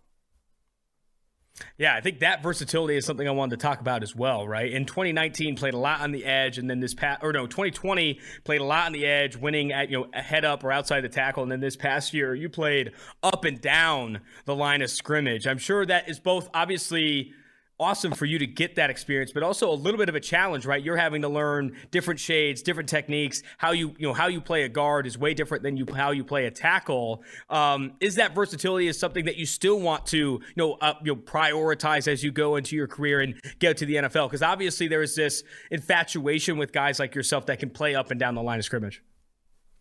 Yeah, 1.78 1.94
I 1.94 2.00
think 2.02 2.20
that 2.20 2.42
versatility 2.42 2.96
is 2.96 3.06
something 3.06 3.26
I 3.26 3.30
wanted 3.30 3.58
to 3.58 3.62
talk 3.66 3.80
about 3.80 4.02
as 4.02 4.14
well, 4.14 4.46
right? 4.46 4.70
In 4.70 4.84
2019, 4.84 5.56
played 5.56 5.72
a 5.74 5.78
lot 5.78 6.02
on 6.02 6.12
the 6.12 6.24
edge, 6.24 6.58
and 6.58 6.68
then 6.68 6.80
this 6.80 6.92
past, 6.94 7.22
or 7.24 7.32
no, 7.32 7.46
2020 7.46 8.20
played 8.44 8.60
a 8.60 8.64
lot 8.64 8.86
on 8.86 8.92
the 8.92 9.06
edge, 9.06 9.36
winning 9.36 9.72
at 9.72 9.90
you 9.90 9.98
know 9.98 10.06
a 10.14 10.22
head 10.22 10.44
up 10.44 10.62
or 10.62 10.70
outside 10.70 11.00
the 11.00 11.08
tackle, 11.08 11.42
and 11.42 11.50
then 11.50 11.60
this 11.60 11.74
past 11.74 12.12
year 12.14 12.34
you 12.34 12.48
played 12.48 12.92
up 13.24 13.44
and 13.44 13.60
down 13.60 14.20
the 14.44 14.54
line 14.54 14.82
of 14.82 14.90
scrimmage. 14.90 15.46
I'm 15.48 15.58
sure 15.58 15.84
that 15.86 16.08
is 16.08 16.20
both 16.20 16.48
obviously 16.54 17.32
awesome 17.78 18.12
for 18.12 18.24
you 18.24 18.38
to 18.38 18.46
get 18.46 18.76
that 18.76 18.90
experience, 18.90 19.32
but 19.32 19.42
also 19.42 19.70
a 19.70 19.74
little 19.74 19.98
bit 19.98 20.08
of 20.08 20.14
a 20.14 20.20
challenge, 20.20 20.64
right? 20.64 20.82
You're 20.82 20.96
having 20.96 21.22
to 21.22 21.28
learn 21.28 21.76
different 21.90 22.20
shades, 22.20 22.62
different 22.62 22.88
techniques. 22.88 23.42
How 23.58 23.72
you 23.72 23.94
you 23.98 24.06
know 24.06 24.14
how 24.14 24.28
you 24.28 24.40
play 24.40 24.62
a 24.62 24.68
guard 24.68 25.06
is 25.06 25.18
way 25.18 25.34
different 25.34 25.62
than 25.62 25.76
you 25.76 25.86
how 25.94 26.10
you 26.10 26.24
play 26.24 26.46
a 26.46 26.50
tackle. 26.50 27.22
Um, 27.50 27.92
is 28.00 28.16
that 28.16 28.34
versatility 28.34 28.88
is 28.88 28.98
something 28.98 29.26
that 29.26 29.36
you 29.36 29.46
still 29.46 29.80
want 29.80 30.06
to 30.06 30.16
you 30.16 30.40
know 30.56 30.74
uh, 30.74 30.94
you 31.04 31.14
know 31.14 31.20
prioritize 31.20 32.08
as 32.08 32.22
you 32.24 32.32
go 32.32 32.56
into 32.56 32.76
your 32.76 32.86
career 32.86 33.20
and 33.20 33.34
get 33.58 33.76
to 33.78 33.86
the 33.86 33.96
NFL? 33.96 34.28
Because 34.28 34.42
obviously 34.42 34.88
there 34.88 35.02
is 35.02 35.14
this 35.14 35.42
infatuation 35.70 36.58
with 36.58 36.72
guys 36.72 36.98
like 36.98 37.14
yourself 37.14 37.46
that 37.46 37.58
can 37.58 37.70
play 37.70 37.94
up 37.94 38.10
and 38.10 38.18
down 38.18 38.34
the 38.34 38.42
line 38.42 38.58
of 38.58 38.64
scrimmage. 38.64 39.02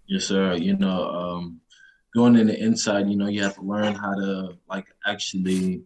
Yes, 0.07 0.25
sir. 0.25 0.53
You 0.53 0.77
know, 0.77 1.09
um, 1.09 1.61
going 2.13 2.35
in 2.35 2.47
the 2.47 2.59
inside, 2.59 3.09
you 3.09 3.17
know, 3.17 3.27
you 3.27 3.41
have 3.43 3.55
to 3.55 3.61
learn 3.61 3.95
how 3.95 4.13
to 4.13 4.57
like 4.69 4.85
actually, 5.05 5.83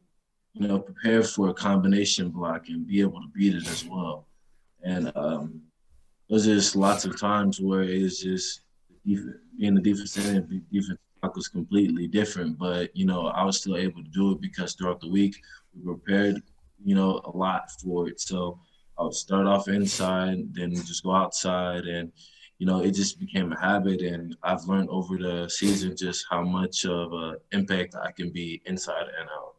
you 0.59 0.67
know, 0.67 0.79
prepare 0.79 1.23
for 1.23 1.49
a 1.49 1.53
combination 1.53 2.29
block 2.29 2.67
and 2.67 2.85
be 2.85 2.99
able 2.99 3.21
to 3.21 3.29
beat 3.33 3.55
it 3.55 3.67
as 3.67 3.85
well. 3.85 4.27
And 4.83 5.11
um, 5.15 5.61
there's 6.29 6.45
just 6.45 6.75
lots 6.75 7.05
of 7.05 7.17
times 7.17 7.61
where 7.61 7.83
it's 7.83 8.21
just 8.21 8.61
being 9.05 9.75
the 9.75 9.81
defensive 9.81 10.25
end, 10.25 10.49
the 10.49 10.61
defense 10.79 10.99
block 11.21 11.35
was 11.37 11.47
completely 11.47 12.07
different. 12.07 12.57
But 12.57 12.95
you 12.95 13.05
know, 13.05 13.27
I 13.27 13.43
was 13.45 13.57
still 13.57 13.77
able 13.77 14.03
to 14.03 14.09
do 14.09 14.33
it 14.33 14.41
because 14.41 14.73
throughout 14.73 14.99
the 14.99 15.09
week 15.09 15.41
we 15.73 15.81
prepared, 15.81 16.41
you 16.83 16.93
know, 16.93 17.21
a 17.23 17.35
lot 17.35 17.71
for 17.81 18.09
it. 18.09 18.19
So 18.19 18.59
I 18.97 19.03
would 19.03 19.13
start 19.13 19.47
off 19.47 19.69
inside, 19.69 20.53
then 20.53 20.75
just 20.75 21.03
go 21.03 21.13
outside 21.15 21.85
and 21.85 22.11
you 22.57 22.65
know, 22.65 22.81
it 22.81 22.91
just 22.91 23.17
became 23.21 23.53
a 23.53 23.59
habit, 23.59 24.01
and 24.01 24.35
I've 24.43 24.65
learned 24.65 24.89
over 24.89 25.17
the 25.17 25.47
season 25.47 25.95
just 25.95 26.25
how 26.29 26.41
much 26.41 26.85
of 26.85 27.13
an 27.13 27.37
impact 27.53 27.95
I 27.95 28.11
can 28.11 28.31
be 28.31 28.61
inside 28.65 29.07
and 29.17 29.29
out. 29.29 29.55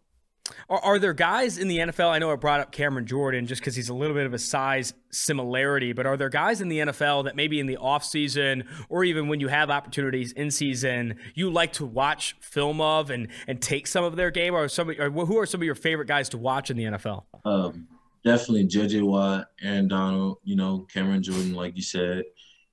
Are, 0.71 0.79
are 0.85 0.99
there 1.01 1.13
guys 1.13 1.59
in 1.59 1.67
the 1.67 1.79
NFL? 1.79 2.09
I 2.09 2.19
know 2.21 2.31
I 2.31 2.37
brought 2.37 2.61
up 2.61 2.71
Cameron 2.71 3.05
Jordan 3.05 3.47
just 3.47 3.61
because 3.61 3.75
he's 3.75 3.89
a 3.89 3.95
little 3.95 4.15
bit 4.15 4.25
of 4.25 4.33
a 4.33 4.39
size 4.39 4.95
similarity, 5.11 5.93
but 5.93 6.07
are 6.07 6.17
there 6.17 6.29
guys 6.29 6.61
in 6.61 6.69
the 6.69 6.79
NFL 6.79 7.25
that 7.25 7.35
maybe 7.35 7.59
in 7.59 7.67
the 7.67 7.77
offseason 7.77 8.67
or 8.89 9.03
even 9.03 9.27
when 9.27 9.41
you 9.41 9.49
have 9.49 9.69
opportunities 9.69 10.31
in 10.33 10.51
season, 10.53 11.17
you 11.35 11.51
like 11.51 11.73
to 11.75 11.85
watch 11.85 12.37
film 12.41 12.81
of 12.81 13.11
and, 13.11 13.29
and 13.49 13.61
take 13.61 13.89
some 13.89 14.05
of 14.05 14.15
their 14.15 14.31
game? 14.31 14.55
Or, 14.55 14.69
some, 14.69 14.89
or 14.89 15.11
who 15.11 15.39
are 15.39 15.47
some 15.47 15.61
of 15.61 15.65
your 15.65 15.75
favorite 15.75 16.07
guys 16.07 16.29
to 16.31 16.39
watch 16.39 16.71
in 16.71 16.77
the 16.77 16.85
NFL? 16.85 17.25
Um, 17.45 17.89
definitely 18.25 18.69
JJ 18.69 19.03
Watt, 19.03 19.49
Aaron 19.61 19.89
Donald, 19.89 20.39
you 20.45 20.55
know, 20.55 20.87
Cameron 20.93 21.25
Jordan, 21.25 21.53
like 21.53 21.75
you 21.75 21.83
said, 21.83 22.23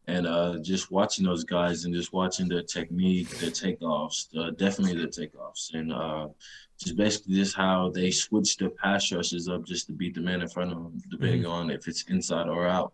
and 0.05 0.27
uh, 0.27 0.57
just 0.61 0.91
watching 0.91 1.25
those 1.25 1.43
guys 1.43 1.85
and 1.85 1.93
just 1.93 2.13
watching 2.13 2.47
their 2.47 2.61
technique, 2.61 3.29
their 3.39 3.49
takeoffs, 3.49 4.27
uh, 4.37 4.51
definitely 4.51 4.95
their 4.95 5.07
takeoffs, 5.07 5.73
and 5.73 5.91
uh, 5.91 6.27
just 6.77 6.95
basically 6.95 7.35
just 7.35 7.55
how 7.55 7.89
they 7.89 8.11
switch 8.11 8.57
their 8.57 8.69
pass 8.69 9.11
rushes 9.11 9.49
up 9.49 9.65
just 9.65 9.87
to 9.87 9.93
beat 9.93 10.13
the 10.15 10.21
man 10.21 10.41
in 10.41 10.47
front 10.47 10.71
of 10.71 10.77
them, 10.77 10.93
mm-hmm. 10.93 11.09
depending 11.09 11.45
on 11.45 11.69
if 11.69 11.87
it's 11.87 12.03
inside 12.03 12.47
or 12.47 12.67
out. 12.67 12.93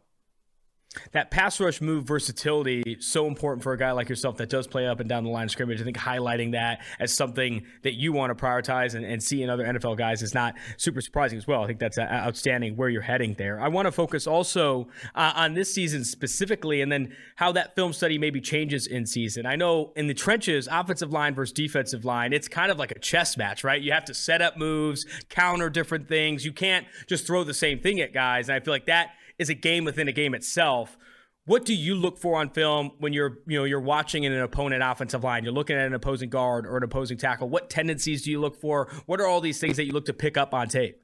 That 1.12 1.32
pass 1.32 1.60
rush 1.60 1.82
move 1.82 2.06
versatility 2.06 2.98
so 3.00 3.28
important 3.28 3.64
for 3.64 3.74
a 3.74 3.78
guy 3.78 3.92
like 3.92 4.10
yourself 4.10 4.38
that 4.38 4.50
does 4.50 4.68
play 4.68 4.88
up 4.88 5.00
and 5.00 5.10
down 5.10 5.24
the 5.24 5.30
line 5.30 5.46
of 5.46 5.52
scrimmage. 5.52 5.82
I 5.82 5.84
think 5.84 5.98
highlighting 5.98 6.52
that 6.54 6.82
as 7.00 7.14
something 7.14 7.66
that 7.84 7.94
you 7.94 8.14
want 8.14 8.36
to 8.36 8.44
prioritize 8.44 8.96
and, 8.96 9.06
and 9.06 9.22
see 9.22 9.44
in 9.44 9.50
other 9.50 9.66
NFL 9.66 9.98
guys 9.98 10.22
is 10.22 10.34
not 10.34 10.56
super 10.78 11.02
surprising 11.02 11.38
as 11.38 11.48
well. 11.48 11.64
I 11.64 11.68
think 11.68 11.80
that's 11.80 11.98
outstanding 11.98 12.76
where 12.76 12.90
you're 12.90 13.02
heading 13.02 13.36
there. 13.36 13.60
I 13.60 13.68
want 13.68 13.86
to 13.86 13.92
focus 13.92 14.28
also 14.28 14.88
uh, 15.16 15.34
on 15.36 15.54
this 15.54 15.74
season 15.74 16.04
specifically, 16.04 16.82
and 16.82 16.92
then 16.92 17.16
how 17.36 17.52
that 17.54 17.76
film 17.76 17.94
study 17.94 18.18
maybe 18.18 18.42
changes 18.42 18.88
in 18.88 19.06
season. 19.06 19.46
I 19.46 19.56
know 19.56 19.92
in 19.96 20.08
the 20.08 20.14
trenches, 20.14 20.68
offensive 20.72 21.12
line 21.12 21.36
versus 21.36 21.54
defensive 21.54 22.06
line, 22.06 22.34
it's 22.34 22.48
kind 22.48 22.72
of 22.72 22.78
like 22.78 22.92
a 22.92 23.00
chess 23.00 23.38
match, 23.38 23.64
right? 23.64 23.82
You 23.82 23.92
have 23.92 24.06
to 24.06 24.14
set 24.14 24.42
up 24.42 24.58
moves, 24.58 25.06
counter 25.30 25.70
different 25.70 26.08
things. 26.08 26.46
You 26.46 26.54
can't 26.54 26.86
just 27.08 27.26
throw 27.26 27.44
the 27.44 27.54
same 27.54 27.80
thing 27.80 28.00
at 28.02 28.14
guys. 28.14 28.50
And 28.50 28.56
I 28.56 28.60
feel 28.60 28.74
like 28.74 28.88
that 28.88 29.12
is 29.40 29.50
a 29.50 29.54
game 29.54 29.86
within 29.86 30.08
a 30.08 30.12
game 30.12 30.34
itself. 30.34 30.98
What 31.46 31.66
do 31.66 31.74
you 31.74 31.96
look 31.96 32.18
for 32.18 32.40
on 32.40 32.50
film 32.50 32.92
when 33.00 33.12
you're, 33.12 33.40
you 33.48 33.60
know, 33.60 33.66
you're 33.66 33.82
watching 33.82 34.26
an 34.26 34.34
opponent 34.40 34.82
offensive 34.82 35.24
line? 35.24 35.44
You're 35.44 35.54
looking 35.54 35.76
at 35.76 35.86
an 35.86 35.94
opposing 35.94 36.30
guard 36.30 36.66
or 36.66 36.78
an 36.78 36.84
opposing 36.84 37.18
tackle. 37.18 37.50
What 37.50 37.70
tendencies 37.70 38.24
do 38.24 38.32
you 38.32 38.40
look 38.40 38.60
for? 38.60 38.90
What 39.08 39.20
are 39.20 39.28
all 39.28 39.42
these 39.42 39.60
things 39.60 39.76
that 39.76 39.86
you 39.86 39.92
look 39.92 40.06
to 40.06 40.14
pick 40.14 40.38
up 40.38 40.54
on 40.54 40.70
tape? 40.70 41.02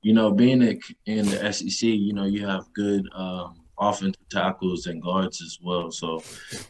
You 0.00 0.14
know, 0.14 0.32
being 0.32 0.62
in 1.04 1.26
the 1.26 1.52
SEC, 1.52 1.82
you 1.82 2.14
know, 2.14 2.24
you 2.24 2.46
have 2.46 2.72
good 2.72 3.06
um, 3.14 3.60
offensive 3.78 4.28
tackles 4.30 4.86
and 4.86 5.02
guards 5.02 5.42
as 5.42 5.58
well. 5.62 5.90
So, 5.90 6.22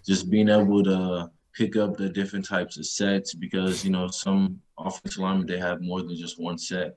just 0.05 0.31
being 0.31 0.49
able 0.49 0.83
to 0.85 1.31
pick 1.57 1.77
up 1.77 1.97
the 1.97 2.09
different 2.09 2.45
types 2.45 2.79
of 2.79 2.87
sets 2.87 3.35
because 3.35 3.85
you 3.85 3.91
know 3.91 4.09
some 4.09 4.61
offensive 4.79 5.23
linemen 5.23 5.47
they 5.47 5.59
have 5.59 5.81
more 5.81 6.03
than 6.03 6.17
just 6.17 6.41
one 6.41 6.59
set 6.59 6.97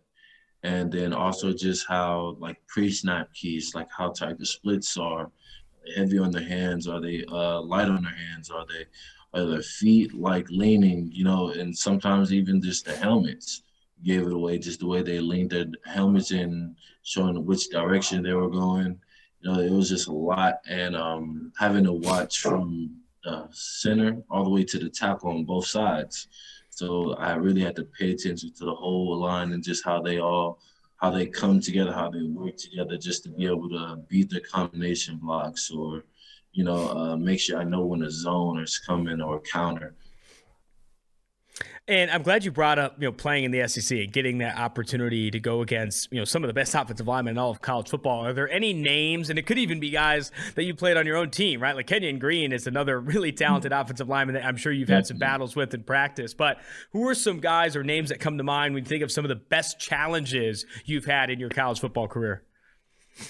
and 0.64 0.92
then 0.92 1.14
also 1.14 1.54
just 1.54 1.88
how 1.88 2.36
like 2.40 2.58
pre-snap 2.68 3.34
keys, 3.34 3.74
like 3.76 3.90
how 3.96 4.10
tight 4.10 4.38
the 4.38 4.46
splits 4.46 4.98
are, 4.98 5.32
heavy 5.96 6.20
on 6.20 6.32
their 6.32 6.44
hands, 6.44 6.88
are 6.88 7.02
they 7.02 7.24
uh, 7.32 7.62
light 7.62 7.88
on 7.88 8.04
their 8.04 8.14
hands, 8.14 8.50
are 8.50 8.66
they 8.68 8.86
are 9.34 9.46
their 9.46 9.62
feet 9.62 10.14
like 10.14 10.48
leaning, 10.50 11.10
you 11.14 11.24
know, 11.24 11.50
and 11.52 11.78
sometimes 11.78 12.34
even 12.34 12.62
just 12.62 12.86
the 12.86 12.96
helmets 12.96 13.64
gave 14.04 14.26
it 14.26 14.34
away, 14.34 14.58
just 14.58 14.80
the 14.80 14.88
way 14.88 15.02
they 15.02 15.20
leaned 15.20 15.52
their 15.52 15.66
helmets 15.86 16.32
in, 16.32 16.76
showing 17.04 17.46
which 17.46 17.70
direction 17.70 18.24
they 18.24 18.34
were 18.34 18.50
going. 18.50 19.00
You 19.42 19.52
know, 19.52 19.60
it 19.60 19.72
was 19.72 19.90
just 19.90 20.08
a 20.08 20.14
lot, 20.14 20.60
and 20.68 20.96
um, 20.96 21.54
having 21.58 21.86
to 21.86 21.94
watch 21.94 22.40
from 22.40 22.98
the 23.24 23.48
center 23.52 24.22
all 24.30 24.44
the 24.44 24.50
way 24.50 24.64
to 24.64 24.80
the 24.80 24.90
tackle 24.90 25.30
on 25.30 25.46
both 25.46 25.66
sides 25.66 26.28
so 26.80 27.14
I 27.16 27.36
really 27.36 27.60
had 27.60 27.76
to 27.76 27.84
pay 27.84 28.12
attention 28.12 28.54
to 28.54 28.64
the 28.64 28.74
whole 28.74 29.18
line 29.18 29.52
and 29.52 29.62
just 29.62 29.84
how 29.84 30.02
they 30.02 30.20
all, 30.20 30.60
how 30.96 31.10
they 31.12 31.26
come 31.26 31.60
together, 31.60 31.92
how 31.92 32.10
they 32.10 32.24
work 32.24 32.56
together, 32.56 32.98
just 32.98 33.24
to 33.24 33.30
be 33.30 33.46
able 33.48 33.70
to 33.72 33.98
beat 34.08 34.30
the 34.30 34.40
combination 34.40 35.18
blocks 35.18 35.70
or, 35.72 36.06
you 36.54 36.64
know, 36.64 36.82
uh, 36.98 37.18
make 37.18 37.42
sure 37.42 37.60
I 37.60 37.66
know 37.66 37.86
when 37.86 38.04
a 38.04 38.10
zone 38.10 38.60
is 38.60 38.78
coming 38.78 39.20
or 39.22 39.42
counter. 39.42 39.94
And 41.90 42.12
I'm 42.12 42.22
glad 42.22 42.46
you 42.46 42.52
brought 42.52 42.78
up, 42.78 42.98
you 43.00 43.08
know, 43.08 43.12
playing 43.12 43.46
in 43.46 43.52
the 43.52 43.68
SEC 43.68 43.98
and 43.98 44.14
getting 44.14 44.38
that 44.38 44.60
opportunity 44.60 45.32
to 45.32 45.40
go 45.40 45.64
against, 45.64 46.08
you 46.12 46.20
know, 46.20 46.24
some 46.24 46.44
of 46.44 46.48
the 46.48 46.54
best 46.54 46.76
offensive 46.76 47.08
linemen 47.08 47.32
in 47.32 47.38
all 47.40 47.50
of 47.50 47.62
college 47.62 47.90
football. 47.90 48.24
Are 48.24 48.32
there 48.32 48.48
any 48.48 48.74
names, 48.74 49.32
and 49.32 49.40
it 49.40 49.48
could 49.48 49.58
even 49.58 49.80
be 49.80 49.90
guys 49.90 50.32
that 50.54 50.66
you 50.66 50.76
played 50.76 50.98
on 50.98 51.08
your 51.08 51.18
own 51.18 51.32
team, 51.32 51.60
right? 51.60 51.76
Like 51.76 51.88
Kenyon 51.88 52.20
Green 52.20 52.52
is 52.52 52.68
another 52.68 53.00
really 53.00 53.32
talented 53.32 53.72
offensive 53.72 54.08
lineman 54.08 54.36
that 54.36 54.46
I'm 54.46 54.56
sure 54.56 54.72
you've 54.72 54.88
had 54.88 55.08
some 55.08 55.16
mm-hmm. 55.16 55.22
battles 55.22 55.56
with 55.56 55.74
in 55.74 55.82
practice. 55.82 56.36
But 56.36 56.60
who 56.92 57.08
are 57.08 57.16
some 57.16 57.40
guys 57.40 57.76
or 57.76 57.84
names 57.84 58.10
that 58.10 58.20
come 58.20 58.38
to 58.38 58.44
mind 58.44 58.76
when 58.76 58.84
you 58.84 58.88
think 58.88 59.02
of 59.02 59.12
some 59.12 59.26
of 59.26 59.30
the 59.30 59.36
best 59.36 59.80
challenges 59.80 60.68
you've 60.86 61.06
had 61.06 61.32
in 61.32 61.40
your 61.40 61.50
college 61.50 61.80
football 61.80 62.08
career? 62.08 62.44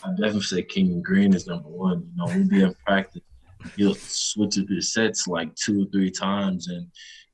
I 0.03 0.10
definitely 0.10 0.41
say 0.41 0.64
Kenyon 0.64 1.02
Green 1.02 1.34
is 1.34 1.48
number 1.48 1.69
one. 1.69 2.11
You 2.11 2.18
know, 2.18 2.26
we'll 2.26 2.49
be 2.49 2.61
in 2.64 2.76
practice. 2.86 3.22
He'll 3.77 3.95
switch 3.95 4.60
up 4.60 4.68
his 4.68 4.91
sets 4.91 5.27
like 5.27 5.56
two 5.56 5.84
or 5.84 5.86
three 5.91 6.11
times 6.11 6.68
and 6.68 6.88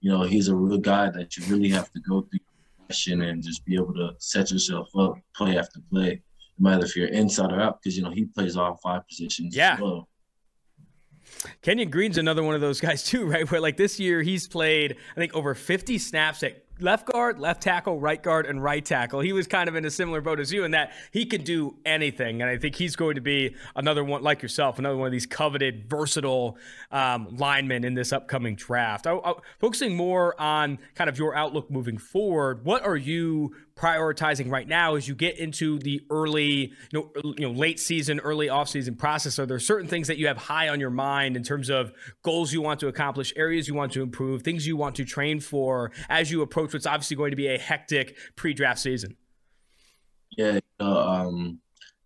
you 0.05 0.11
know, 0.11 0.21
he's 0.21 0.49
a 0.49 0.55
real 0.55 0.77
guy 0.77 1.09
that 1.09 1.35
you 1.35 1.43
really 1.47 1.69
have 1.69 1.91
to 1.91 1.99
go 1.99 2.21
through 2.21 3.23
and 3.23 3.41
just 3.41 3.65
be 3.65 3.73
able 3.73 3.91
to 3.95 4.11
set 4.19 4.51
yourself 4.51 4.87
up 4.95 5.15
play 5.35 5.57
after 5.57 5.79
play, 5.91 6.21
no 6.59 6.69
matter 6.69 6.85
if 6.85 6.95
you're 6.95 7.07
inside 7.07 7.51
or 7.51 7.59
out, 7.59 7.81
because 7.81 7.97
you 7.97 8.03
know 8.03 8.11
he 8.11 8.25
plays 8.25 8.55
all 8.55 8.79
five 8.83 9.01
positions. 9.07 9.55
Yeah. 9.55 9.81
Well. 9.81 10.07
Kenyon 11.63 11.89
Green's 11.89 12.19
another 12.19 12.43
one 12.43 12.53
of 12.53 12.61
those 12.61 12.79
guys 12.79 13.03
too, 13.03 13.25
right? 13.31 13.49
Where 13.49 13.59
like 13.59 13.77
this 13.77 13.99
year 13.99 14.21
he's 14.21 14.47
played, 14.47 14.95
I 15.17 15.19
think 15.19 15.33
over 15.33 15.55
50 15.55 15.97
snaps 15.97 16.43
at 16.43 16.64
left 16.79 17.05
guard, 17.05 17.39
left 17.39 17.61
tackle, 17.61 17.99
right 17.99 18.21
guard, 18.21 18.45
and 18.45 18.61
right 18.61 18.83
tackle. 18.83 19.19
He 19.19 19.33
was 19.33 19.47
kind 19.47 19.69
of 19.69 19.75
in 19.75 19.85
a 19.85 19.91
similar 19.91 20.21
boat 20.21 20.39
as 20.39 20.51
you 20.51 20.63
in 20.63 20.71
that 20.71 20.91
he 21.11 21.25
can 21.25 21.43
do 21.43 21.75
anything. 21.85 22.41
And 22.41 22.49
I 22.49 22.57
think 22.57 22.75
he's 22.75 22.95
going 22.95 23.15
to 23.15 23.21
be 23.21 23.55
another 23.75 24.03
one, 24.03 24.21
like 24.23 24.41
yourself, 24.41 24.79
another 24.79 24.97
one 24.97 25.07
of 25.07 25.11
these 25.11 25.25
coveted, 25.25 25.89
versatile 25.89 26.57
um, 26.91 27.35
linemen 27.37 27.83
in 27.83 27.93
this 27.93 28.11
upcoming 28.11 28.55
draft. 28.55 29.07
I, 29.07 29.15
I, 29.15 29.33
focusing 29.59 29.95
more 29.95 30.39
on 30.39 30.79
kind 30.95 31.09
of 31.09 31.17
your 31.17 31.35
outlook 31.35 31.71
moving 31.71 31.97
forward, 31.97 32.65
what 32.65 32.83
are 32.83 32.97
you 32.97 33.55
prioritizing 33.75 34.49
right 34.49 34.67
now 34.67 34.95
as 34.95 35.07
you 35.07 35.15
get 35.15 35.37
into 35.37 35.77
the 35.79 36.01
early, 36.09 36.71
you 36.91 36.93
know, 36.93 37.11
you 37.37 37.47
know, 37.47 37.51
late 37.51 37.79
season, 37.79 38.19
early 38.21 38.47
offseason 38.47 38.97
process? 38.97 39.37
Are 39.37 39.45
there 39.45 39.59
certain 39.59 39.87
things 39.87 40.07
that 40.07 40.17
you 40.17 40.27
have 40.27 40.37
high 40.37 40.69
on 40.69 40.79
your 40.79 40.89
mind 40.89 41.35
in 41.35 41.43
terms 41.43 41.69
of 41.69 41.91
goals 42.23 42.53
you 42.53 42.61
want 42.61 42.79
to 42.79 42.87
accomplish, 42.87 43.33
areas 43.35 43.67
you 43.67 43.73
want 43.73 43.91
to 43.93 44.01
improve, 44.01 44.43
things 44.43 44.65
you 44.65 44.77
want 44.77 44.95
to 44.95 45.05
train 45.05 45.39
for 45.39 45.91
as 46.09 46.31
you 46.31 46.41
approach 46.41 46.73
what's 46.73 46.85
obviously 46.85 47.17
going 47.17 47.31
to 47.31 47.37
be 47.37 47.47
a 47.47 47.57
hectic 47.57 48.17
pre-draft 48.35 48.79
season? 48.79 49.17
Yeah, 50.37 50.59
um, 50.79 51.59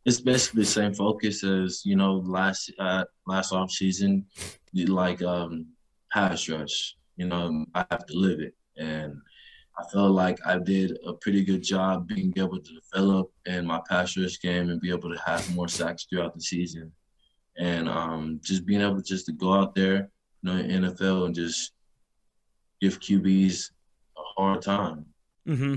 it's 0.05 0.21
basically 0.21 0.63
the 0.63 0.69
same 0.69 0.93
focus 0.93 1.43
as 1.43 1.85
you 1.85 1.95
know 1.95 2.23
last 2.25 2.71
uh, 2.79 3.05
last 3.27 3.51
off 3.51 3.71
season, 3.71 4.25
like 4.73 5.21
um, 5.21 5.67
pass 6.11 6.49
rush. 6.49 6.95
You 7.15 7.27
know, 7.27 7.65
I 7.75 7.85
have 7.91 8.05
to 8.05 8.17
live 8.17 8.39
it, 8.39 8.55
and 8.77 9.15
I 9.79 9.83
felt 9.91 10.11
like 10.11 10.39
I 10.45 10.59
did 10.59 10.97
a 11.05 11.13
pretty 11.13 11.43
good 11.43 11.63
job 11.63 12.07
being 12.07 12.33
able 12.35 12.59
to 12.59 12.79
develop 12.91 13.31
in 13.45 13.65
my 13.65 13.79
pass 13.89 14.17
rush 14.17 14.39
game 14.41 14.69
and 14.69 14.81
be 14.81 14.89
able 14.89 15.09
to 15.09 15.21
have 15.25 15.55
more 15.55 15.69
sacks 15.69 16.05
throughout 16.05 16.35
the 16.35 16.41
season. 16.41 16.91
And 17.57 17.87
um, 17.87 18.41
just 18.43 18.65
being 18.65 18.81
able 18.81 19.01
just 19.01 19.25
to 19.27 19.31
go 19.31 19.53
out 19.53 19.75
there, 19.75 20.11
you 20.41 20.51
know, 20.51 20.57
in 20.57 20.83
NFL 20.83 21.27
and 21.27 21.35
just 21.35 21.71
give 22.81 22.99
QBs 22.99 23.71
a 24.17 24.21
hard 24.35 24.61
time. 24.61 25.05
Mm-hmm. 25.47 25.75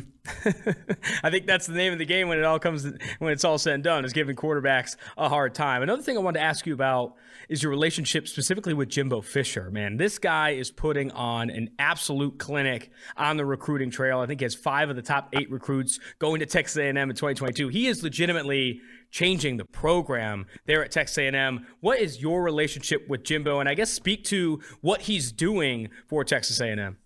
I 1.22 1.30
think 1.30 1.47
that's 1.47 1.66
the 1.66 1.72
name 1.72 1.93
of 1.93 1.98
the 1.98 2.05
game 2.05 2.28
when 2.28 2.39
it 2.39 2.44
all 2.44 2.59
comes 2.59 2.84
when 3.18 3.32
it's 3.32 3.44
all 3.44 3.59
said 3.59 3.74
and 3.74 3.84
done 3.84 4.05
is 4.05 4.12
giving 4.12 4.36
quarterbacks 4.36 4.97
a 5.16 5.28
hard 5.28 5.55
time. 5.55 5.82
Another 5.82 6.02
thing 6.02 6.16
I 6.16 6.20
wanted 6.20 6.40
to 6.40 6.44
ask 6.44 6.66
you 6.66 6.74
about 6.74 7.14
is 7.48 7.62
your 7.62 7.70
relationship 7.70 8.28
specifically 8.28 8.74
with 8.74 8.89
Jimbo 8.89 9.20
Fisher. 9.20 9.70
Man, 9.70 9.97
this 9.97 10.18
guy 10.18 10.51
is 10.51 10.70
putting 10.70 11.10
on 11.12 11.48
an 11.48 11.70
absolute 11.78 12.39
clinic 12.39 12.90
on 13.16 13.36
the 13.36 13.44
recruiting 13.44 13.90
trail. 13.90 14.20
I 14.20 14.26
think 14.26 14.40
he 14.40 14.44
has 14.44 14.55
five 14.55 14.90
of 14.90 14.97
the 14.97 15.02
top 15.02 15.28
eight 15.32 15.51
recruits 15.51 15.98
going 16.18 16.40
to 16.40 16.47
Texas 16.47 16.76
A&M 16.76 16.97
in 16.97 17.09
2022. 17.09 17.68
He 17.68 17.86
is 17.86 18.02
legitimately 18.02 18.80
changing 19.10 19.56
the 19.56 19.64
program 19.64 20.47
there 20.66 20.84
at 20.84 20.90
Texas 20.90 21.18
A&M. 21.18 21.66
What 21.80 21.98
is 21.98 22.20
your 22.20 22.43
relationship 22.43 23.09
with 23.09 23.24
Jimbo? 23.24 23.60
And 23.60 23.68
I 23.68 23.74
guess 23.74 23.90
speak 23.90 24.24
to 24.24 24.60
what 24.80 25.02
he's 25.02 25.32
doing 25.32 25.89
for 26.09 26.24
Texas 26.24 26.60
A&M 26.60 26.98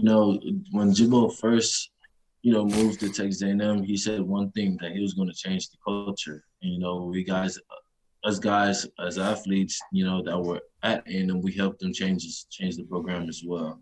you 0.00 0.06
know, 0.08 0.40
when 0.70 0.94
Jimbo 0.94 1.28
first, 1.28 1.90
you 2.40 2.54
know, 2.54 2.64
moved 2.64 3.00
to 3.00 3.08
Texas 3.08 3.42
A&M, 3.42 3.82
he 3.82 3.98
said 3.98 4.22
one 4.22 4.50
thing 4.52 4.78
that 4.80 4.92
he 4.92 5.02
was 5.02 5.12
going 5.12 5.28
to 5.28 5.34
change 5.34 5.68
the 5.68 5.76
culture. 5.84 6.42
And, 6.62 6.72
you 6.72 6.78
know, 6.78 7.04
we 7.04 7.22
guys, 7.22 7.58
us 8.24 8.38
guys 8.38 8.86
as 8.98 9.18
athletes, 9.18 9.78
you 9.92 10.06
know, 10.06 10.22
that 10.22 10.38
were 10.38 10.62
at 10.82 11.06
A&M, 11.06 11.42
we 11.42 11.52
helped 11.52 11.80
them 11.80 11.92
change 11.92 12.24
change 12.48 12.76
the 12.76 12.84
program 12.84 13.28
as 13.28 13.42
well. 13.46 13.78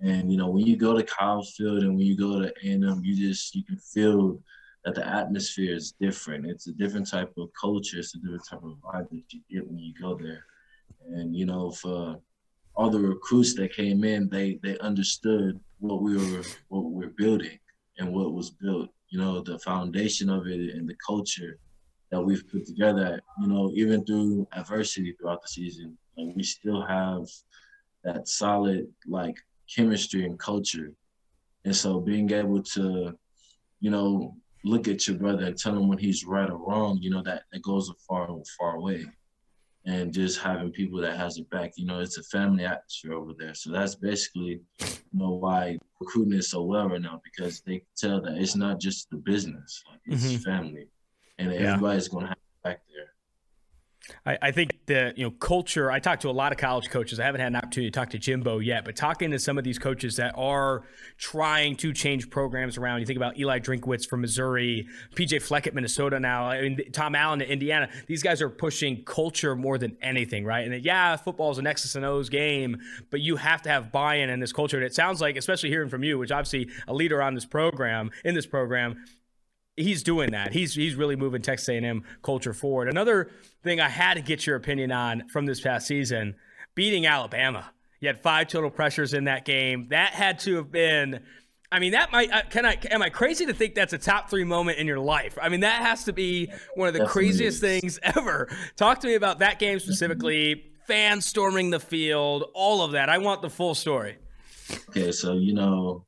And 0.00 0.30
you 0.30 0.38
know, 0.38 0.48
when 0.48 0.64
you 0.64 0.76
go 0.76 0.96
to 0.96 1.02
Kyle 1.02 1.42
Field 1.42 1.82
and 1.82 1.96
when 1.96 2.06
you 2.06 2.16
go 2.16 2.40
to 2.40 2.52
A&M, 2.64 3.00
you 3.02 3.16
just 3.16 3.54
you 3.56 3.64
can 3.64 3.78
feel 3.78 4.40
that 4.84 4.94
the 4.94 5.04
atmosphere 5.06 5.74
is 5.74 5.92
different. 6.00 6.46
It's 6.46 6.68
a 6.68 6.72
different 6.72 7.10
type 7.10 7.32
of 7.36 7.48
culture. 7.60 7.98
It's 7.98 8.14
a 8.14 8.18
different 8.18 8.46
type 8.48 8.62
of 8.62 8.76
vibe 8.84 9.10
that 9.10 9.22
you 9.32 9.40
get 9.50 9.66
when 9.66 9.80
you 9.80 9.92
go 10.00 10.16
there. 10.16 10.44
And 11.08 11.34
you 11.34 11.46
know, 11.46 11.72
for 11.72 12.20
all 12.78 12.90
the 12.90 13.00
recruits 13.00 13.54
that 13.54 13.74
came 13.74 14.04
in, 14.04 14.28
they 14.28 14.60
they 14.62 14.78
understood 14.78 15.58
what 15.80 16.00
we 16.00 16.16
were 16.16 16.44
what 16.68 16.84
we 16.84 17.06
we're 17.06 17.14
building 17.18 17.58
and 17.98 18.14
what 18.14 18.32
was 18.32 18.50
built. 18.50 18.88
You 19.08 19.18
know, 19.18 19.40
the 19.40 19.58
foundation 19.58 20.30
of 20.30 20.46
it 20.46 20.74
and 20.76 20.88
the 20.88 20.94
culture 21.04 21.58
that 22.12 22.22
we've 22.22 22.48
put 22.48 22.64
together. 22.66 23.20
You 23.40 23.48
know, 23.48 23.72
even 23.74 24.04
through 24.04 24.46
adversity 24.52 25.12
throughout 25.12 25.42
the 25.42 25.48
season, 25.48 25.98
like 26.16 26.36
we 26.36 26.44
still 26.44 26.86
have 26.86 27.26
that 28.04 28.28
solid 28.28 28.86
like 29.08 29.36
chemistry 29.74 30.24
and 30.24 30.38
culture. 30.38 30.92
And 31.64 31.74
so 31.74 31.98
being 31.98 32.30
able 32.30 32.62
to, 32.62 33.18
you 33.80 33.90
know, 33.90 34.36
look 34.64 34.86
at 34.86 35.08
your 35.08 35.16
brother 35.16 35.46
and 35.46 35.58
tell 35.58 35.76
him 35.76 35.88
when 35.88 35.98
he's 35.98 36.24
right 36.24 36.48
or 36.48 36.58
wrong, 36.58 36.98
you 37.00 37.10
know, 37.10 37.22
that, 37.24 37.42
that 37.52 37.62
goes 37.62 37.90
a 37.90 37.94
far, 38.06 38.28
far 38.56 38.80
way 38.80 39.04
and 39.88 40.12
just 40.12 40.38
having 40.38 40.70
people 40.70 41.00
that 41.00 41.16
has 41.16 41.38
it 41.38 41.48
back. 41.48 41.72
You 41.76 41.86
know, 41.86 42.00
it's 42.00 42.18
a 42.18 42.22
family 42.24 42.66
atmosphere 42.66 43.14
over 43.14 43.32
there. 43.36 43.54
So 43.54 43.72
that's 43.72 43.94
basically, 43.94 44.60
you 44.80 44.88
know, 45.14 45.30
why 45.30 45.78
recruiting 45.98 46.34
is 46.34 46.50
so 46.50 46.62
well 46.62 46.90
right 46.90 47.00
now 47.00 47.22
because 47.24 47.62
they 47.62 47.82
tell 47.96 48.20
that 48.20 48.36
it's 48.36 48.54
not 48.54 48.80
just 48.80 49.08
the 49.10 49.16
business, 49.16 49.82
like 49.90 50.00
it's 50.04 50.24
mm-hmm. 50.24 50.42
family, 50.42 50.88
and 51.38 51.50
yeah. 51.50 51.72
everybody's 51.72 52.08
going 52.08 52.24
to 52.24 52.28
have 52.28 52.38
back 52.62 52.80
there. 52.94 53.14
I, 54.26 54.38
I, 54.42 54.50
think 54.50 54.78
the 54.86 55.12
you 55.16 55.24
know 55.24 55.30
culture. 55.30 55.90
I 55.90 55.98
talked 55.98 56.22
to 56.22 56.30
a 56.30 56.32
lot 56.32 56.52
of 56.52 56.58
college 56.58 56.90
coaches. 56.90 57.20
I 57.20 57.24
haven't 57.24 57.40
had 57.40 57.48
an 57.48 57.56
opportunity 57.56 57.90
to 57.90 57.98
talk 57.98 58.10
to 58.10 58.18
Jimbo 58.18 58.58
yet, 58.58 58.84
but 58.84 58.96
talking 58.96 59.30
to 59.30 59.38
some 59.38 59.58
of 59.58 59.64
these 59.64 59.78
coaches 59.78 60.16
that 60.16 60.34
are 60.36 60.82
trying 61.16 61.76
to 61.76 61.92
change 61.92 62.30
programs 62.30 62.78
around. 62.78 63.00
You 63.00 63.06
think 63.06 63.16
about 63.16 63.38
Eli 63.38 63.58
Drinkwitz 63.58 64.06
from 64.06 64.20
Missouri, 64.20 64.86
PJ 65.14 65.42
Fleck 65.42 65.66
at 65.66 65.74
Minnesota 65.74 66.20
now, 66.20 66.46
I 66.46 66.62
mean, 66.62 66.80
Tom 66.92 67.14
Allen 67.14 67.42
at 67.42 67.48
Indiana. 67.48 67.88
These 68.06 68.22
guys 68.22 68.40
are 68.42 68.48
pushing 68.48 69.04
culture 69.04 69.54
more 69.54 69.78
than 69.78 69.96
anything, 70.02 70.44
right? 70.44 70.66
And 70.66 70.84
yeah, 70.84 71.16
football 71.16 71.50
is 71.50 71.58
an 71.58 71.66
X's 71.66 71.96
and 71.96 72.04
O's 72.04 72.28
game, 72.28 72.78
but 73.10 73.20
you 73.20 73.36
have 73.36 73.62
to 73.62 73.68
have 73.68 73.92
buy-in 73.92 74.30
in 74.30 74.40
this 74.40 74.52
culture. 74.52 74.76
And 74.76 74.86
it 74.86 74.94
sounds 74.94 75.20
like, 75.20 75.36
especially 75.36 75.70
hearing 75.70 75.88
from 75.88 76.02
you, 76.02 76.18
which 76.18 76.30
obviously 76.30 76.68
a 76.86 76.94
leader 76.94 77.22
on 77.22 77.34
this 77.34 77.44
program 77.44 78.10
in 78.24 78.34
this 78.34 78.46
program 78.46 78.96
he's 79.78 80.02
doing 80.02 80.32
that. 80.32 80.52
He's 80.52 80.74
he's 80.74 80.94
really 80.94 81.16
moving 81.16 81.42
Texas 81.42 81.68
A&M 81.68 82.04
culture 82.22 82.52
forward. 82.52 82.88
Another 82.88 83.30
thing 83.62 83.80
I 83.80 83.88
had 83.88 84.14
to 84.14 84.20
get 84.20 84.46
your 84.46 84.56
opinion 84.56 84.92
on 84.92 85.28
from 85.28 85.46
this 85.46 85.60
past 85.60 85.86
season, 85.86 86.34
beating 86.74 87.06
Alabama. 87.06 87.70
You 88.00 88.08
had 88.08 88.22
five 88.22 88.48
total 88.48 88.70
pressures 88.70 89.14
in 89.14 89.24
that 89.24 89.44
game. 89.44 89.88
That 89.90 90.10
had 90.12 90.38
to 90.40 90.56
have 90.56 90.70
been. 90.70 91.20
I 91.70 91.80
mean, 91.80 91.92
that 91.92 92.12
might. 92.12 92.50
Can 92.50 92.64
I? 92.64 92.78
Am 92.90 93.02
I 93.02 93.10
crazy 93.10 93.44
to 93.46 93.52
think 93.52 93.74
that's 93.74 93.92
a 93.92 93.98
top 93.98 94.30
three 94.30 94.44
moment 94.44 94.78
in 94.78 94.86
your 94.86 95.00
life? 95.00 95.36
I 95.40 95.48
mean, 95.48 95.60
that 95.60 95.82
has 95.82 96.04
to 96.04 96.12
be 96.12 96.50
one 96.74 96.88
of 96.88 96.94
the 96.94 97.00
Definitely 97.00 97.22
craziest 97.22 97.56
is. 97.56 97.60
things 97.60 97.98
ever. 98.02 98.48
Talk 98.76 99.00
to 99.00 99.06
me 99.06 99.14
about 99.14 99.40
that 99.40 99.58
game 99.58 99.78
specifically. 99.78 100.64
Fans 100.86 101.26
storming 101.26 101.68
the 101.68 101.80
field, 101.80 102.44
all 102.54 102.82
of 102.82 102.92
that. 102.92 103.10
I 103.10 103.18
want 103.18 103.42
the 103.42 103.50
full 103.50 103.74
story. 103.74 104.16
Okay, 104.90 105.12
so 105.12 105.34
you 105.34 105.52
know, 105.52 106.06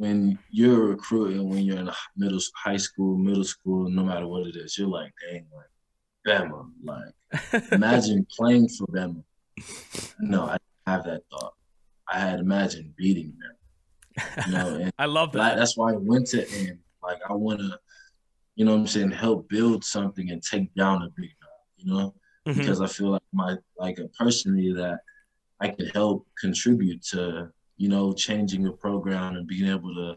when 0.00 0.38
you're 0.48 0.86
recruiting, 0.86 1.46
when 1.46 1.62
you're 1.62 1.76
in 1.76 1.90
middle 2.16 2.40
high 2.56 2.78
school, 2.78 3.18
middle 3.18 3.44
school, 3.44 3.90
no 3.90 4.02
matter 4.02 4.26
what 4.26 4.46
it 4.46 4.56
is, 4.56 4.78
you're 4.78 4.88
like, 4.88 5.12
dang, 5.20 5.44
like 5.54 5.66
Bama. 6.26 6.70
Like, 6.82 7.64
imagine 7.72 8.26
playing 8.34 8.70
for 8.70 8.86
Bama. 8.86 9.22
No, 10.18 10.44
I 10.44 10.56
have 10.86 11.04
that 11.04 11.24
thought. 11.30 11.52
I 12.10 12.18
had 12.18 12.40
imagined 12.40 12.96
beating 12.96 13.34
them. 13.42 14.46
You 14.46 14.52
know, 14.54 14.74
and 14.76 14.92
I 14.98 15.04
love 15.04 15.32
that. 15.32 15.58
That's 15.58 15.76
why 15.76 15.92
I 15.92 15.96
went 15.96 16.28
to 16.28 16.48
and 16.50 16.78
like 17.02 17.18
I 17.28 17.34
want 17.34 17.60
to, 17.60 17.78
you 18.54 18.64
know, 18.64 18.72
I'm 18.72 18.86
saying, 18.86 19.10
help 19.10 19.50
build 19.50 19.84
something 19.84 20.30
and 20.30 20.42
take 20.42 20.74
down 20.74 21.02
a 21.02 21.10
big 21.14 21.28
guy. 21.42 21.48
You 21.76 21.92
know, 21.92 22.14
mm-hmm. 22.48 22.58
because 22.58 22.80
I 22.80 22.86
feel 22.86 23.10
like 23.10 23.22
my 23.34 23.58
like 23.76 23.98
a 23.98 24.08
personally 24.18 24.72
that 24.72 25.00
I 25.60 25.68
could 25.68 25.90
help 25.92 26.26
contribute 26.40 27.02
to 27.10 27.52
you 27.80 27.88
know, 27.88 28.12
changing 28.12 28.66
a 28.66 28.72
program 28.72 29.36
and 29.36 29.46
being 29.46 29.66
able 29.66 29.94
to 29.94 30.14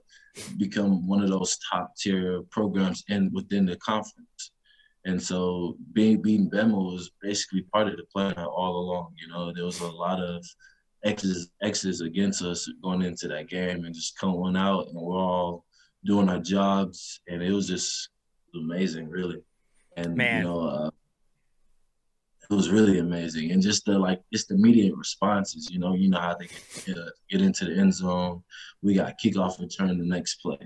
become 0.57 1.07
one 1.07 1.23
of 1.23 1.29
those 1.29 1.57
top 1.71 1.95
tier 1.95 2.41
programs 2.49 3.05
in 3.07 3.31
within 3.31 3.65
the 3.65 3.77
conference. 3.77 4.51
And 5.05 5.21
so 5.21 5.77
being 5.93 6.21
being 6.21 6.51
Bama 6.51 6.75
was 6.75 7.11
basically 7.21 7.61
part 7.73 7.87
of 7.87 7.95
the 7.95 8.03
plan 8.13 8.33
all 8.33 8.75
along. 8.75 9.13
You 9.17 9.29
know, 9.29 9.53
there 9.53 9.63
was 9.63 9.79
a 9.79 9.87
lot 9.87 10.19
of 10.19 10.45
X's 11.05 11.51
X's 11.61 12.01
against 12.01 12.41
us 12.41 12.69
going 12.83 13.01
into 13.01 13.29
that 13.29 13.47
game 13.47 13.85
and 13.85 13.95
just 13.95 14.19
coming 14.19 14.57
out 14.57 14.87
and 14.87 15.01
we're 15.01 15.15
all 15.15 15.63
doing 16.03 16.27
our 16.27 16.41
jobs 16.41 17.21
and 17.29 17.41
it 17.41 17.53
was 17.53 17.69
just 17.69 18.09
amazing, 18.53 19.09
really. 19.09 19.41
And 19.95 20.17
Man. 20.17 20.39
you 20.39 20.43
know, 20.43 20.59
uh, 20.67 20.89
it 22.49 22.53
was 22.53 22.69
really 22.69 22.99
amazing. 22.99 23.51
And 23.51 23.61
just 23.61 23.85
the 23.85 23.97
like, 23.97 24.21
it's 24.31 24.45
the 24.45 24.55
immediate 24.55 24.95
responses. 24.95 25.69
You 25.71 25.79
know, 25.79 25.93
you 25.95 26.09
know 26.09 26.19
how 26.19 26.35
they 26.35 26.47
get, 26.47 26.97
uh, 26.97 27.09
get 27.29 27.41
into 27.41 27.65
the 27.65 27.75
end 27.75 27.93
zone. 27.93 28.43
We 28.81 28.95
got 28.95 29.19
kickoff 29.19 29.59
return 29.59 29.97
the 29.97 30.05
next 30.05 30.35
play. 30.35 30.57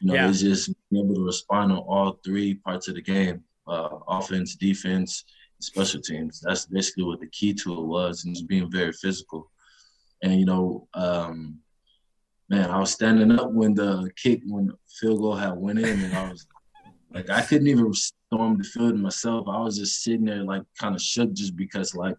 You 0.00 0.08
know, 0.08 0.14
yeah. 0.14 0.28
it's 0.28 0.40
just 0.40 0.72
being 0.90 1.04
able 1.04 1.14
to 1.14 1.24
respond 1.24 1.72
on 1.72 1.78
all 1.78 2.18
three 2.24 2.54
parts 2.54 2.88
of 2.88 2.96
the 2.96 3.02
game: 3.02 3.44
uh, 3.66 3.98
offense, 4.08 4.56
defense, 4.56 5.24
special 5.60 6.00
teams. 6.00 6.40
That's 6.40 6.66
basically 6.66 7.04
what 7.04 7.20
the 7.20 7.28
key 7.28 7.54
to 7.54 7.80
it 7.80 7.84
was, 7.84 8.24
and 8.24 8.34
just 8.34 8.48
being 8.48 8.70
very 8.70 8.92
physical. 8.92 9.50
And 10.22 10.38
you 10.38 10.46
know, 10.46 10.88
um, 10.94 11.60
man, 12.48 12.70
I 12.70 12.80
was 12.80 12.92
standing 12.92 13.38
up 13.38 13.52
when 13.52 13.74
the 13.74 14.10
kick, 14.16 14.42
when 14.46 14.66
the 14.66 14.74
field 14.98 15.20
goal 15.20 15.36
had 15.36 15.56
went 15.56 15.78
in, 15.78 16.00
and 16.00 16.14
I 16.14 16.30
was 16.30 16.46
like, 17.12 17.30
I 17.30 17.42
couldn't 17.42 17.68
even 17.68 17.84
storm 18.34 18.58
the 18.58 18.64
field 18.64 18.96
myself. 18.96 19.46
I 19.48 19.60
was 19.60 19.78
just 19.78 20.02
sitting 20.02 20.24
there 20.24 20.42
like 20.42 20.62
kind 20.78 20.94
of 20.94 21.00
shook 21.00 21.32
just 21.32 21.56
because 21.56 21.94
like 21.94 22.16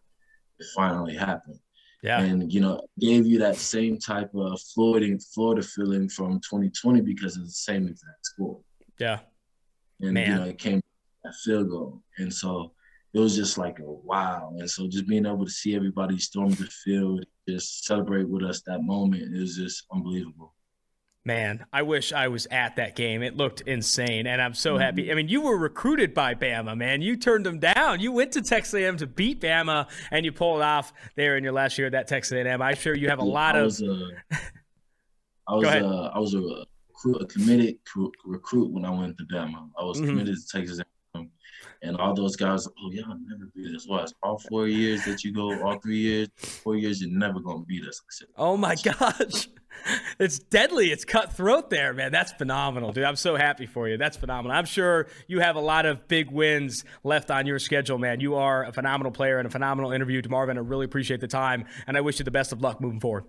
it 0.59 0.65
finally 0.75 1.15
happened. 1.15 1.59
Yeah. 2.03 2.21
And 2.21 2.51
you 2.53 2.61
know, 2.61 2.81
gave 2.99 3.25
you 3.25 3.39
that 3.39 3.55
same 3.55 3.97
type 3.97 4.29
of 4.35 4.61
Florida 4.73 5.17
Florida 5.33 5.63
feeling 5.63 6.07
from 6.07 6.39
2020 6.39 7.01
because 7.01 7.37
it's 7.37 7.47
the 7.47 7.73
same 7.73 7.87
exact 7.87 8.25
score. 8.25 8.59
Yeah. 8.99 9.19
And 10.01 10.13
Man. 10.13 10.29
you 10.29 10.35
know, 10.35 10.43
it 10.45 10.57
came 10.57 10.81
a 11.25 11.33
field 11.33 11.69
goal. 11.69 12.01
And 12.17 12.33
so 12.33 12.73
it 13.13 13.19
was 13.19 13.35
just 13.35 13.57
like 13.57 13.79
a 13.79 13.83
wow. 13.83 14.53
And 14.57 14.69
so 14.69 14.87
just 14.87 15.07
being 15.07 15.25
able 15.25 15.45
to 15.45 15.51
see 15.51 15.75
everybody 15.75 16.17
storm 16.19 16.51
the 16.51 16.69
field, 16.83 17.25
just 17.47 17.85
celebrate 17.85 18.29
with 18.29 18.43
us 18.43 18.61
that 18.67 18.83
moment, 18.83 19.35
it 19.35 19.39
was 19.39 19.55
just 19.55 19.85
unbelievable. 19.91 20.53
Man, 21.27 21.65
I 21.73 21.81
wish 21.81 22.13
I 22.13 22.27
was 22.27 22.45
at 22.51 22.75
that 22.75 22.95
game. 22.95 23.23
It 23.23 23.35
looked 23.35 23.61
insane, 23.61 24.27
and 24.27 24.39
I'm 24.39 24.53
so 24.53 24.77
happy. 24.77 25.05
Mm-hmm. 25.05 25.11
I 25.11 25.15
mean, 25.15 25.27
you 25.27 25.41
were 25.41 25.57
recruited 25.57 26.13
by 26.13 26.35
Bama, 26.35 26.77
man. 26.77 27.01
You 27.01 27.17
turned 27.17 27.47
them 27.47 27.57
down. 27.57 27.99
You 27.99 28.11
went 28.11 28.33
to 28.33 28.43
Texas 28.43 28.75
A&M 28.75 28.97
to 28.97 29.07
beat 29.07 29.41
Bama, 29.41 29.87
and 30.11 30.23
you 30.23 30.31
pulled 30.31 30.61
off 30.61 30.93
there 31.15 31.35
in 31.35 31.43
your 31.43 31.53
last 31.53 31.79
year 31.79 31.87
at 31.87 31.93
that 31.93 32.07
Texas 32.07 32.33
A&M. 32.33 32.61
I'm 32.61 32.75
sure 32.75 32.93
you 32.93 33.09
have 33.09 33.17
a 33.17 33.25
lot 33.25 33.55
I 33.55 33.63
was, 33.63 33.81
of. 33.81 33.89
Uh, 33.89 34.35
I 35.47 35.55
was, 35.55 35.65
uh, 35.65 36.11
I 36.13 36.19
was 36.19 36.35
a, 36.35 36.41
recruit, 36.41 37.21
a 37.23 37.25
committed 37.25 37.77
recruit 38.23 38.71
when 38.71 38.85
I 38.85 38.91
went 38.91 39.17
to 39.17 39.23
Bama. 39.33 39.67
I 39.79 39.83
was 39.83 39.97
mm-hmm. 39.97 40.09
committed 40.09 40.35
to 40.35 40.47
Texas 40.47 40.77
A&M, 40.77 40.85
and 41.85 41.97
all 41.97 42.13
those 42.13 42.35
guys. 42.35 42.67
Oh, 42.67 42.91
y'all 42.91 43.15
never 43.27 43.49
beat 43.55 43.75
us. 43.75 43.87
What? 43.87 44.11
All 44.23 44.37
four 44.49 44.67
years 44.67 45.05
that 45.05 45.23
you 45.23 45.31
go, 45.33 45.61
all 45.63 45.79
three 45.79 45.99
years, 45.99 46.29
four 46.37 46.75
years, 46.75 47.01
you're 47.01 47.11
never 47.11 47.39
gonna 47.39 47.63
beat 47.63 47.85
us. 47.85 48.01
Said, 48.09 48.27
oh 48.37 48.57
my 48.57 48.75
gosh 48.83 49.47
it's 50.19 50.39
deadly. 50.39 50.91
It's 50.91 51.05
cutthroat 51.05 51.69
there, 51.69 51.93
man. 51.93 52.11
That's 52.11 52.31
phenomenal, 52.33 52.91
dude. 52.91 53.03
I'm 53.03 53.15
so 53.15 53.35
happy 53.35 53.65
for 53.65 53.87
you. 53.87 53.97
That's 53.97 54.17
phenomenal. 54.17 54.57
I'm 54.57 54.65
sure 54.65 55.07
you 55.27 55.39
have 55.39 55.55
a 55.55 55.61
lot 55.61 55.85
of 55.85 56.07
big 56.07 56.31
wins 56.31 56.83
left 57.03 57.31
on 57.31 57.45
your 57.45 57.59
schedule, 57.59 57.97
man. 57.97 58.19
You 58.19 58.35
are 58.35 58.65
a 58.65 58.73
phenomenal 58.73 59.11
player 59.11 59.37
and 59.37 59.47
a 59.47 59.51
phenomenal 59.51 59.91
interview 59.91 60.21
DeMarvin. 60.21 60.55
I 60.55 60.59
really 60.59 60.85
appreciate 60.85 61.21
the 61.21 61.27
time, 61.27 61.65
and 61.87 61.97
I 61.97 62.01
wish 62.01 62.19
you 62.19 62.25
the 62.25 62.31
best 62.31 62.51
of 62.51 62.61
luck 62.61 62.81
moving 62.81 62.99
forward. 62.99 63.25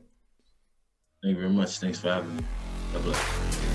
Thank 1.22 1.36
you 1.36 1.42
very 1.42 1.52
much. 1.52 1.78
Thanks 1.78 1.98
for 1.98 2.08
having 2.08 2.36
me. 2.36 2.44
God 2.92 3.02
bless. 3.02 3.65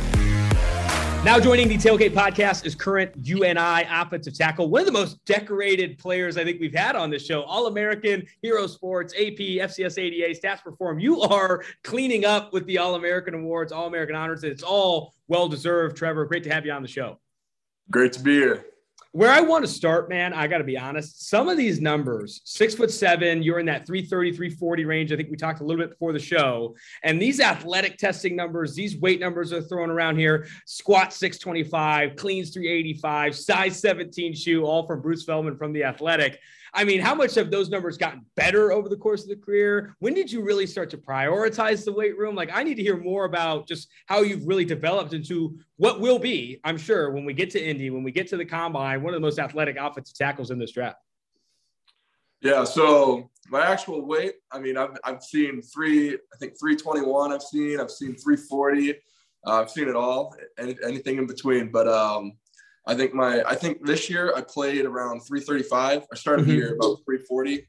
Now 1.23 1.39
joining 1.39 1.67
the 1.67 1.77
Tailgate 1.77 2.13
podcast 2.13 2.65
is 2.65 2.73
current 2.73 3.11
UNI 3.15 3.85
offensive 3.87 4.35
tackle, 4.35 4.69
one 4.69 4.81
of 4.81 4.87
the 4.87 4.91
most 4.91 5.23
decorated 5.25 5.99
players 5.99 6.35
I 6.35 6.43
think 6.43 6.59
we've 6.59 6.73
had 6.73 6.95
on 6.95 7.11
this 7.11 7.23
show. 7.23 7.43
All 7.43 7.67
American, 7.67 8.25
Hero 8.41 8.65
Sports, 8.65 9.13
AP, 9.13 9.37
FCS 9.37 9.99
ADA, 9.99 10.39
Stats 10.39 10.63
Perform. 10.63 10.99
You 10.99 11.21
are 11.21 11.63
cleaning 11.83 12.25
up 12.25 12.51
with 12.53 12.65
the 12.65 12.79
All 12.79 12.95
American 12.95 13.35
Awards, 13.35 13.71
All 13.71 13.85
American 13.85 14.15
Honors. 14.15 14.43
It's 14.43 14.63
all 14.63 15.13
well 15.27 15.47
deserved. 15.47 15.95
Trevor, 15.95 16.25
great 16.25 16.43
to 16.45 16.51
have 16.51 16.65
you 16.65 16.71
on 16.71 16.81
the 16.81 16.87
show. 16.87 17.19
Great 17.91 18.13
to 18.13 18.19
be 18.19 18.33
here 18.33 18.65
where 19.13 19.29
I 19.29 19.41
want 19.41 19.65
to 19.65 19.71
start, 19.71 20.07
man, 20.07 20.33
I 20.33 20.47
got 20.47 20.59
to 20.59 20.63
be 20.63 20.77
honest. 20.77 21.27
Some 21.29 21.49
of 21.49 21.57
these 21.57 21.81
numbers, 21.81 22.41
six 22.45 22.75
foot 22.75 22.91
seven, 22.91 23.43
you're 23.43 23.59
in 23.59 23.65
that 23.65 23.85
330, 23.85 24.31
340 24.31 24.85
range. 24.85 25.11
I 25.11 25.17
think 25.17 25.29
we 25.29 25.35
talked 25.35 25.59
a 25.59 25.65
little 25.65 25.81
bit 25.81 25.89
before 25.89 26.13
the 26.13 26.19
show. 26.19 26.75
And 27.03 27.21
these 27.21 27.41
athletic 27.41 27.97
testing 27.97 28.37
numbers, 28.37 28.73
these 28.73 28.97
weight 28.97 29.19
numbers 29.19 29.51
are 29.51 29.61
thrown 29.61 29.89
around 29.89 30.17
here 30.17 30.47
squat 30.65 31.13
625, 31.13 32.15
cleans 32.15 32.51
385, 32.51 33.35
size 33.35 33.79
17 33.79 34.33
shoe, 34.33 34.63
all 34.63 34.87
from 34.87 35.01
Bruce 35.01 35.25
Feldman 35.25 35.57
from 35.57 35.73
The 35.73 35.83
Athletic. 35.83 36.39
I 36.73 36.85
mean, 36.85 37.01
how 37.01 37.13
much 37.13 37.35
have 37.35 37.51
those 37.51 37.69
numbers 37.69 37.97
gotten 37.97 38.25
better 38.35 38.71
over 38.71 38.87
the 38.87 38.95
course 38.95 39.23
of 39.23 39.29
the 39.29 39.35
career? 39.35 39.95
When 39.99 40.13
did 40.13 40.31
you 40.31 40.41
really 40.41 40.65
start 40.65 40.89
to 40.91 40.97
prioritize 40.97 41.83
the 41.83 41.91
weight 41.91 42.17
room? 42.17 42.33
Like, 42.33 42.49
I 42.53 42.63
need 42.63 42.75
to 42.75 42.81
hear 42.81 42.95
more 42.95 43.25
about 43.25 43.67
just 43.67 43.89
how 44.05 44.21
you've 44.21 44.47
really 44.47 44.63
developed 44.63 45.13
into 45.13 45.59
what 45.75 45.99
will 45.99 46.17
be, 46.17 46.61
I'm 46.63 46.77
sure, 46.77 47.11
when 47.11 47.25
we 47.25 47.33
get 47.33 47.49
to 47.51 47.63
Indy, 47.63 47.89
when 47.89 48.03
we 48.03 48.11
get 48.11 48.27
to 48.29 48.37
the 48.37 48.45
combine, 48.45 49.03
one 49.03 49.13
of 49.13 49.19
the 49.19 49.25
most 49.25 49.37
athletic 49.37 49.75
offensive 49.77 50.15
tackles 50.15 50.49
in 50.49 50.59
this 50.59 50.71
draft. 50.71 50.97
Yeah. 52.41 52.63
So 52.63 53.29
my 53.49 53.65
actual 53.65 54.05
weight, 54.05 54.35
I 54.51 54.59
mean, 54.59 54.77
I've, 54.77 54.97
I've 55.03 55.23
seen 55.23 55.61
three, 55.61 56.13
I 56.13 56.37
think 56.39 56.57
321 56.57 57.33
I've 57.33 57.43
seen, 57.43 57.79
I've 57.81 57.91
seen 57.91 58.15
340. 58.15 58.93
Uh, 59.45 59.61
I've 59.61 59.71
seen 59.71 59.89
it 59.89 59.95
all, 59.95 60.35
any, 60.57 60.77
anything 60.85 61.17
in 61.17 61.27
between. 61.27 61.71
But 61.71 61.87
um, 61.87 62.33
I 62.87 62.95
think 62.95 63.13
my 63.13 63.43
I 63.43 63.55
think 63.55 63.85
this 63.85 64.09
year 64.09 64.33
I 64.35 64.41
played 64.41 64.85
around 64.85 65.21
335. 65.21 66.03
I 66.11 66.15
started 66.15 66.43
mm-hmm. 66.43 66.51
the 66.51 66.57
year 66.57 66.75
about 66.75 66.97
340. 67.05 67.67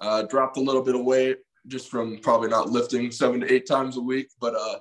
Uh, 0.00 0.22
dropped 0.22 0.56
a 0.56 0.60
little 0.60 0.82
bit 0.82 0.94
of 0.94 1.04
weight 1.04 1.38
just 1.66 1.90
from 1.90 2.18
probably 2.18 2.48
not 2.48 2.70
lifting 2.70 3.10
seven 3.10 3.40
to 3.40 3.52
eight 3.52 3.66
times 3.66 3.96
a 3.96 4.00
week, 4.00 4.28
but 4.40 4.54
uh, 4.54 4.78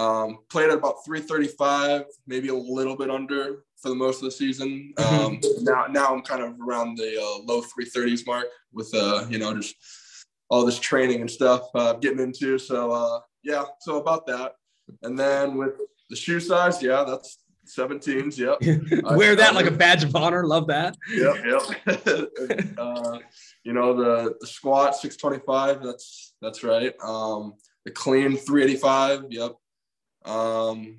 um, 0.00 0.38
played 0.50 0.70
at 0.70 0.78
about 0.78 1.04
335, 1.04 2.04
maybe 2.26 2.48
a 2.48 2.54
little 2.54 2.96
bit 2.96 3.10
under 3.10 3.64
for 3.80 3.88
the 3.88 3.94
most 3.94 4.18
of 4.18 4.24
the 4.24 4.30
season. 4.30 4.92
Mm-hmm. 4.98 5.24
Um, 5.24 5.40
now 5.62 5.86
now 5.86 6.14
I'm 6.14 6.22
kind 6.22 6.42
of 6.42 6.54
around 6.60 6.96
the 6.96 7.16
uh, 7.20 7.42
low 7.44 7.62
330s 7.62 8.26
mark 8.26 8.46
with 8.72 8.92
uh, 8.94 9.24
you 9.28 9.38
know 9.38 9.54
just 9.54 9.74
all 10.48 10.64
this 10.64 10.78
training 10.78 11.20
and 11.20 11.30
stuff 11.30 11.62
uh, 11.74 11.94
getting 11.94 12.20
into. 12.20 12.58
So 12.58 12.92
uh, 12.92 13.20
yeah, 13.42 13.64
so 13.80 14.00
about 14.00 14.26
that. 14.26 14.52
And 15.02 15.18
then 15.18 15.56
with 15.56 15.74
the 16.10 16.16
shoe 16.16 16.40
size, 16.40 16.82
yeah, 16.82 17.04
that's 17.04 17.38
17s. 17.66 18.38
Yep. 18.38 19.16
Wear 19.16 19.36
that 19.36 19.54
like 19.54 19.66
a 19.66 19.70
badge 19.70 20.04
of 20.04 20.14
honor. 20.16 20.46
Love 20.46 20.66
that. 20.68 20.96
Yep. 21.10 21.44
Yep. 21.44 22.72
uh, 22.78 23.18
you 23.64 23.72
know 23.72 23.94
the 23.94 24.34
the 24.40 24.46
squat 24.46 24.96
625. 24.96 25.82
That's 25.82 26.34
that's 26.40 26.62
right. 26.62 26.94
Um, 27.02 27.54
the 27.84 27.90
clean 27.90 28.36
385. 28.36 29.26
Yep. 29.30 29.52
Um, 30.24 30.98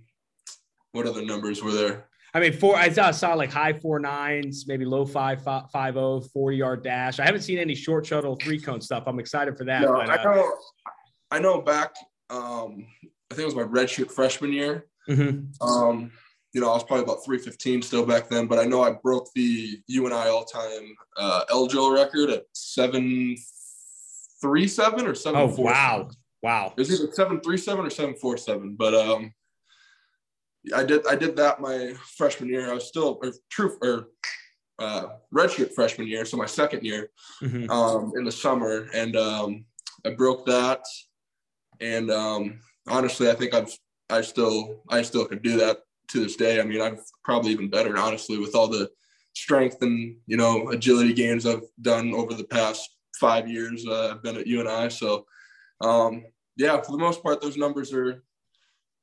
what 0.91 1.05
other 1.05 1.23
numbers 1.23 1.63
were 1.63 1.71
there? 1.71 2.07
I 2.33 2.39
mean, 2.39 2.53
four. 2.53 2.75
I 2.75 2.89
saw, 2.89 3.11
saw 3.11 3.33
like 3.33 3.51
high 3.51 3.73
four 3.73 3.99
nines, 3.99 4.65
maybe 4.67 4.85
low 4.85 5.05
five 5.05 5.43
five, 5.43 5.71
five 5.71 5.97
oh, 5.97 6.21
40 6.21 6.57
yard 6.57 6.83
dash. 6.83 7.19
I 7.19 7.25
haven't 7.25 7.41
seen 7.41 7.57
any 7.57 7.73
short 7.73 8.05
shuttle 8.05 8.35
three 8.35 8.59
cone 8.59 8.81
stuff. 8.81 9.03
I'm 9.07 9.19
excited 9.19 9.57
for 9.57 9.65
that. 9.65 9.81
No, 9.81 9.93
but, 9.93 10.09
I 10.09 10.15
uh, 10.15 10.35
know. 10.35 10.53
I 11.31 11.39
know. 11.39 11.61
Back, 11.61 11.95
um, 12.29 12.85
I 13.31 13.35
think 13.35 13.39
it 13.39 13.45
was 13.45 13.55
my 13.55 13.63
redshirt 13.63 14.11
freshman 14.11 14.53
year. 14.53 14.87
mhm. 15.09 15.49
Um, 15.61 16.11
you 16.57 16.61
know, 16.63 16.71
I 16.71 16.73
was 16.73 16.83
probably 16.83 17.03
about 17.03 17.23
315 17.23 17.83
still 17.83 18.03
back 18.03 18.29
then, 18.29 18.47
but 18.47 18.57
I 18.57 18.63
know 18.63 18.81
I 18.81 18.93
broke 18.93 19.29
the 19.35 19.79
UNI 19.85 20.15
all-time 20.15 20.95
uh, 21.15 21.43
eligible 21.51 21.91
record 21.91 22.31
at 22.31 22.45
737 22.53 25.05
or 25.05 25.11
Oh 25.11 25.13
747. 25.13 25.63
wow, 25.63 26.09
wow. 26.41 26.73
It 26.75 26.79
was 26.79 26.91
either 26.91 27.11
737 27.13 27.85
or 27.85 27.91
747, 27.91 28.75
but 28.75 28.95
um, 28.95 29.31
I 30.75 30.83
did 30.83 31.05
I 31.05 31.13
did 31.13 31.35
that 31.35 31.61
my 31.61 31.93
freshman 32.17 32.49
year. 32.49 32.71
I 32.71 32.73
was 32.73 32.87
still 32.87 33.19
or 33.21 33.31
true 33.51 33.77
or 33.83 34.07
uh, 34.79 35.09
redshirt 35.31 35.75
freshman 35.75 36.07
year, 36.07 36.25
so 36.25 36.37
my 36.37 36.47
second 36.47 36.83
year 36.83 37.11
Mhm. 37.43 37.69
um, 37.69 38.13
in 38.17 38.23
the 38.23 38.31
summer, 38.31 38.89
and 38.95 39.15
um, 39.15 39.63
I 40.03 40.09
broke 40.09 40.47
that. 40.47 40.83
And 41.81 42.09
um, 42.09 42.61
honestly, 42.87 43.29
I 43.29 43.35
think 43.35 43.53
I've 43.53 43.77
I 44.09 44.21
still 44.21 44.81
I 44.89 45.03
still 45.03 45.27
could 45.27 45.43
do 45.43 45.57
that 45.57 45.81
to 46.09 46.19
this 46.19 46.35
day. 46.35 46.59
I 46.59 46.63
mean, 46.63 46.81
I've 46.81 47.01
probably 47.23 47.51
even 47.51 47.69
better, 47.69 47.97
honestly, 47.97 48.37
with 48.37 48.55
all 48.55 48.67
the 48.67 48.89
strength 49.35 49.77
and 49.81 50.15
you 50.25 50.35
know 50.35 50.69
agility 50.69 51.13
gains 51.13 51.45
I've 51.45 51.61
done 51.81 52.13
over 52.13 52.33
the 52.33 52.43
past 52.43 52.89
five 53.19 53.47
years. 53.47 53.85
Uh, 53.87 54.11
I've 54.11 54.23
been 54.23 54.37
at 54.37 54.47
UNI, 54.47 54.89
so 54.89 55.25
um, 55.81 56.23
yeah, 56.55 56.81
for 56.81 56.91
the 56.91 56.97
most 56.97 57.21
part, 57.21 57.41
those 57.41 57.57
numbers 57.57 57.93
are 57.93 58.23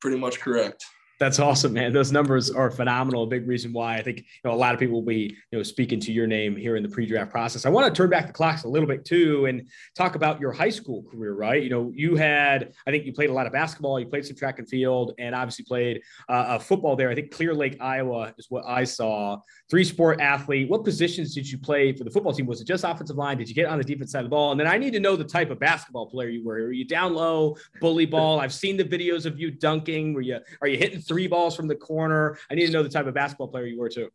pretty 0.01 0.19
much 0.19 0.41
correct. 0.41 0.85
That's 1.21 1.39
awesome, 1.39 1.73
man. 1.73 1.93
Those 1.93 2.11
numbers 2.11 2.51
are 2.51 2.71
phenomenal. 2.71 3.23
A 3.23 3.27
big 3.27 3.47
reason 3.47 3.73
why 3.73 3.97
I 3.97 4.03
think 4.03 4.19
you 4.19 4.25
know 4.45 4.53
a 4.53 4.57
lot 4.57 4.75
of 4.75 4.81
people 4.81 4.97
will 4.97 5.07
be 5.07 5.37
you 5.51 5.59
know 5.59 5.63
speaking 5.63 6.01
to 6.01 6.13
your 6.13 6.27
name 6.27 6.57
here 6.57 6.77
in 6.77 6.83
the 6.83 6.89
pre-draft 6.89 7.31
process. 7.31 7.67
I 7.67 7.69
want 7.69 7.93
to 7.93 7.97
turn 7.97 8.11
back 8.11 8.27
the 8.27 8.33
clocks 8.33 8.65
a 8.65 8.69
little 8.69 8.89
bit 8.89 9.05
too 9.05 9.47
and 9.47 9.69
talk 9.95 10.17
about 10.17 10.41
your 10.41 10.53
high 10.53 10.71
school 10.71 11.05
career. 11.05 11.35
Right? 11.35 11.63
You 11.63 11.71
know, 11.71 11.93
you 11.95 12.17
had 12.17 12.73
I 12.87 12.91
think 12.91 13.05
you 13.07 13.13
played 13.13 13.31
a 13.31 13.33
lot 13.33 13.47
of 13.47 13.53
basketball, 13.53 14.01
you 14.01 14.07
played 14.07 14.27
some 14.27 14.37
track 14.37 14.59
and 14.59 14.69
field, 14.69 15.13
and 15.19 15.35
obviously 15.35 15.65
played 15.65 16.03
uh, 16.29 16.33
uh, 16.33 16.59
football 16.59 16.97
there. 16.97 17.11
I 17.11 17.15
think 17.15 17.31
Clear 17.31 17.55
Lake, 17.55 17.77
Iowa, 17.81 18.35
is 18.37 18.47
what 18.49 18.65
I 18.67 18.85
saw. 18.85 19.39
Three 19.71 19.85
sport 19.85 20.21
athlete. 20.21 20.69
What 20.69 20.85
positions 20.85 21.35
did 21.35 21.51
you 21.51 21.59
play 21.59 21.93
for 21.93 22.05
the 22.05 22.11
football 22.11 22.33
team? 22.33 22.47
Was 22.47 22.61
it 22.61 22.67
just 22.67 22.85
offensive 22.85 23.17
line? 23.17 23.39
Did 23.39 23.49
you 23.49 23.55
get 23.55 23.67
on 23.67 23.79
the 23.79 23.85
defense 23.85 24.13
side 24.13 24.21
of 24.21 24.25
the 24.25 24.31
ball? 24.31 24.51
And 24.51 24.59
then 24.59 24.67
I 24.67 24.79
need 24.79 24.93
to 24.95 25.01
know 25.01 25.15
the 25.15 25.25
type 25.25 25.51
of 25.51 25.61
basketball 25.61 26.07
player 26.07 26.29
you 26.29 26.45
were. 26.45 26.55
Were 26.55 26.73
you 26.73 26.85
down 26.85 27.15
low, 27.15 27.57
bully 27.81 28.07
ball? 28.07 28.41
I've 28.41 28.53
seen 28.53 28.77
the 28.77 28.85
videos 28.85 29.27
of 29.27 29.39
you 29.39 29.51
dunking. 29.51 30.13
Were 30.13 30.21
you 30.21 30.39
are 30.61 30.69
you 30.69 30.77
hitting 30.77 31.01
three 31.07 31.27
balls 31.27 31.55
from 31.57 31.69
the 31.69 31.75
corner? 31.77 32.39
I 32.51 32.55
need 32.55 32.67
to 32.67 32.73
know 32.73 32.83
the 32.83 32.89
type 32.89 33.07
of 33.07 33.15
basketball 33.15 33.49
player 33.49 33.67
you 33.67 33.79
were 33.79 33.89
too. 33.89 34.11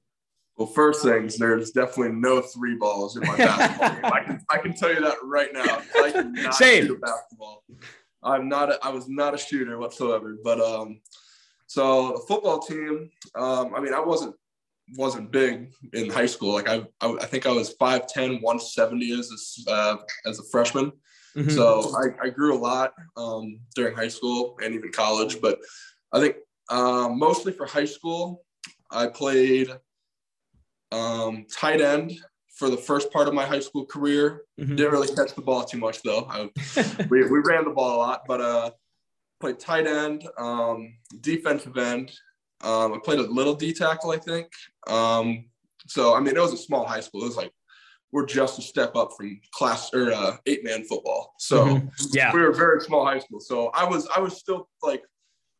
Well, 0.57 0.67
first 0.67 1.03
things, 1.03 1.37
there's 1.37 1.71
definitely 1.71 2.15
no 2.15 2.41
three 2.41 2.75
balls 2.75 3.15
in 3.15 3.25
my 3.25 3.37
basketball 3.37 3.89
game. 3.89 4.11
I 4.11 4.23
can, 4.23 4.45
I 4.49 4.57
can 4.57 4.73
tell 4.73 4.93
you 4.93 4.99
that 4.99 5.15
right 5.23 5.53
now. 5.53 5.81
I 6.03 6.11
cannot 6.11 6.53
Same. 6.53 6.87
shoot 6.87 6.97
a 6.97 6.99
basketball. 6.99 7.63
I'm 8.21 8.49
not. 8.49 8.69
A, 8.69 8.85
I 8.85 8.89
was 8.89 9.07
not 9.07 9.33
a 9.33 9.37
shooter 9.37 9.77
whatsoever. 9.77 10.35
But 10.43 10.59
um, 10.59 10.99
so 11.67 12.11
the 12.11 12.23
football 12.27 12.59
team. 12.59 13.09
Um, 13.35 13.73
I 13.73 13.79
mean, 13.79 13.93
I 13.93 14.01
wasn't 14.01 14.35
wasn't 14.97 15.31
big 15.31 15.71
in 15.93 16.09
high 16.09 16.25
school. 16.25 16.53
Like 16.53 16.67
I, 16.67 16.85
I, 16.99 17.13
I 17.21 17.25
think 17.25 17.45
I 17.45 17.51
was 17.51 17.75
5'10", 17.75 18.41
170 18.41 19.19
as 19.19 19.65
a, 19.67 19.71
uh, 19.71 19.97
as 20.25 20.39
a 20.39 20.43
freshman. 20.51 20.91
Mhm. 21.35 21.51
So 21.51 21.95
I, 21.95 22.27
I 22.27 22.29
grew 22.29 22.55
a 22.55 22.59
lot 22.59 22.93
um, 23.15 23.59
during 23.75 23.95
high 23.95 24.07
school 24.07 24.57
and 24.63 24.73
even 24.73 24.91
college. 24.91 25.39
But 25.39 25.59
I 26.11 26.19
think 26.19 26.37
um, 26.69 27.17
mostly 27.19 27.51
for 27.51 27.65
high 27.65 27.85
school, 27.85 28.43
I 28.91 29.07
played 29.07 29.69
um, 30.91 31.45
tight 31.51 31.81
end 31.81 32.13
for 32.55 32.69
the 32.69 32.77
first 32.77 33.11
part 33.11 33.27
of 33.27 33.33
my 33.33 33.45
high 33.45 33.59
school 33.59 33.85
career. 33.85 34.43
Mhm. 34.59 34.75
Didn't 34.77 34.91
really 34.91 35.07
catch 35.15 35.33
the 35.33 35.41
ball 35.41 35.63
too 35.63 35.77
much 35.77 36.01
though. 36.03 36.27
I, 36.29 36.49
we, 37.09 37.23
we 37.23 37.39
ran 37.39 37.65
the 37.65 37.71
ball 37.71 37.95
a 37.95 37.99
lot, 37.99 38.23
but 38.27 38.41
uh, 38.41 38.71
played 39.39 39.59
tight 39.59 39.87
end, 39.87 40.27
um, 40.37 40.95
defensive 41.21 41.77
end. 41.77 42.11
Um, 42.61 42.93
I 42.93 42.97
played 43.03 43.19
a 43.19 43.23
little 43.23 43.55
D 43.55 43.71
tackle, 43.73 44.11
I 44.11 44.17
think. 44.17 44.47
Um, 44.87 45.45
so 45.87 46.13
I 46.15 46.19
mean, 46.19 46.35
it 46.35 46.39
was 46.41 46.53
a 46.53 46.57
small 46.57 46.85
high 46.85 46.99
school. 46.99 47.21
It 47.21 47.27
was 47.27 47.37
like 47.37 47.51
we're 48.11 48.25
just 48.25 48.57
a 48.59 48.61
step 48.61 48.95
up 48.95 49.11
from 49.15 49.39
class 49.53 49.93
or 49.93 50.11
uh, 50.11 50.37
eight 50.47 50.63
man 50.63 50.83
football. 50.83 51.35
So 51.37 51.65
Mhm. 51.65 51.91
yeah. 52.11 52.33
we 52.33 52.41
were 52.41 52.49
a 52.49 52.53
very 52.55 52.81
small 52.81 53.05
high 53.05 53.19
school. 53.19 53.39
So 53.39 53.67
I 53.67 53.85
was 53.85 54.07
I 54.15 54.19
was 54.19 54.35
still 54.37 54.67
like 54.81 55.03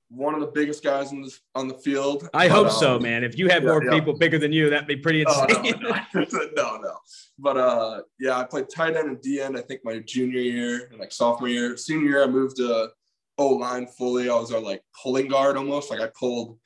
one 0.10 0.34
of 0.34 0.40
the 0.42 0.48
biggest 0.48 0.84
guys 0.84 1.12
in 1.12 1.22
this 1.22 1.40
on 1.56 1.68
the 1.68 1.74
field. 1.76 2.28
I 2.34 2.48
But, 2.48 2.56
hope 2.56 2.72
so, 2.72 2.96
um, 2.96 3.04
man. 3.04 3.24
If 3.24 3.38
you 3.38 3.48
had 3.48 3.64
yeah, 3.64 3.70
more 3.70 3.84
yeah. 3.84 3.92
people 3.92 4.14
bigger 4.18 4.40
than 4.40 4.52
you, 4.52 4.70
that'd 4.70 4.88
be 4.88 4.98
pretty 4.98 5.24
Oh, 5.28 5.46
insane. 5.46 5.76
no, 5.82 5.90
no, 6.16 6.50
no, 6.56 6.78
no. 6.78 6.98
But 7.38 7.58
uh, 7.58 8.02
yeah, 8.20 8.38
I 8.38 8.44
played 8.44 8.70
tight 8.74 8.96
end 8.96 9.08
and 9.10 9.22
D 9.22 9.40
end. 9.40 9.56
I 9.58 9.62
think 9.62 9.82
my 9.86 10.00
junior 10.00 10.40
year 10.42 10.88
and 10.92 11.00
like 11.00 11.12
sophomore 11.12 11.48
year, 11.50 11.78
senior 11.78 12.10
year, 12.10 12.24
I 12.24 12.28
moved 12.28 12.58
to 12.58 12.90
O 13.38 13.48
line 13.50 13.88
fully. 13.88 14.30
I 14.30 14.36
was 14.36 14.52
our 14.52 14.60
like 14.60 14.84
pulling 15.02 15.28
guard 15.28 15.56
almost. 15.58 15.90
Like 15.92 16.02
I 16.02 16.10
pulled 16.20 16.58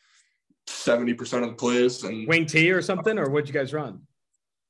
seventy 0.67 1.13
percent 1.13 1.43
of 1.43 1.49
the 1.49 1.55
plays. 1.55 2.03
And 2.03 2.27
Wing 2.27 2.45
T 2.45 2.71
or 2.71 2.81
something, 2.81 3.19
or 3.19 3.29
what'd 3.29 3.47
you 3.47 3.53
guys 3.53 3.73
run? 3.73 4.01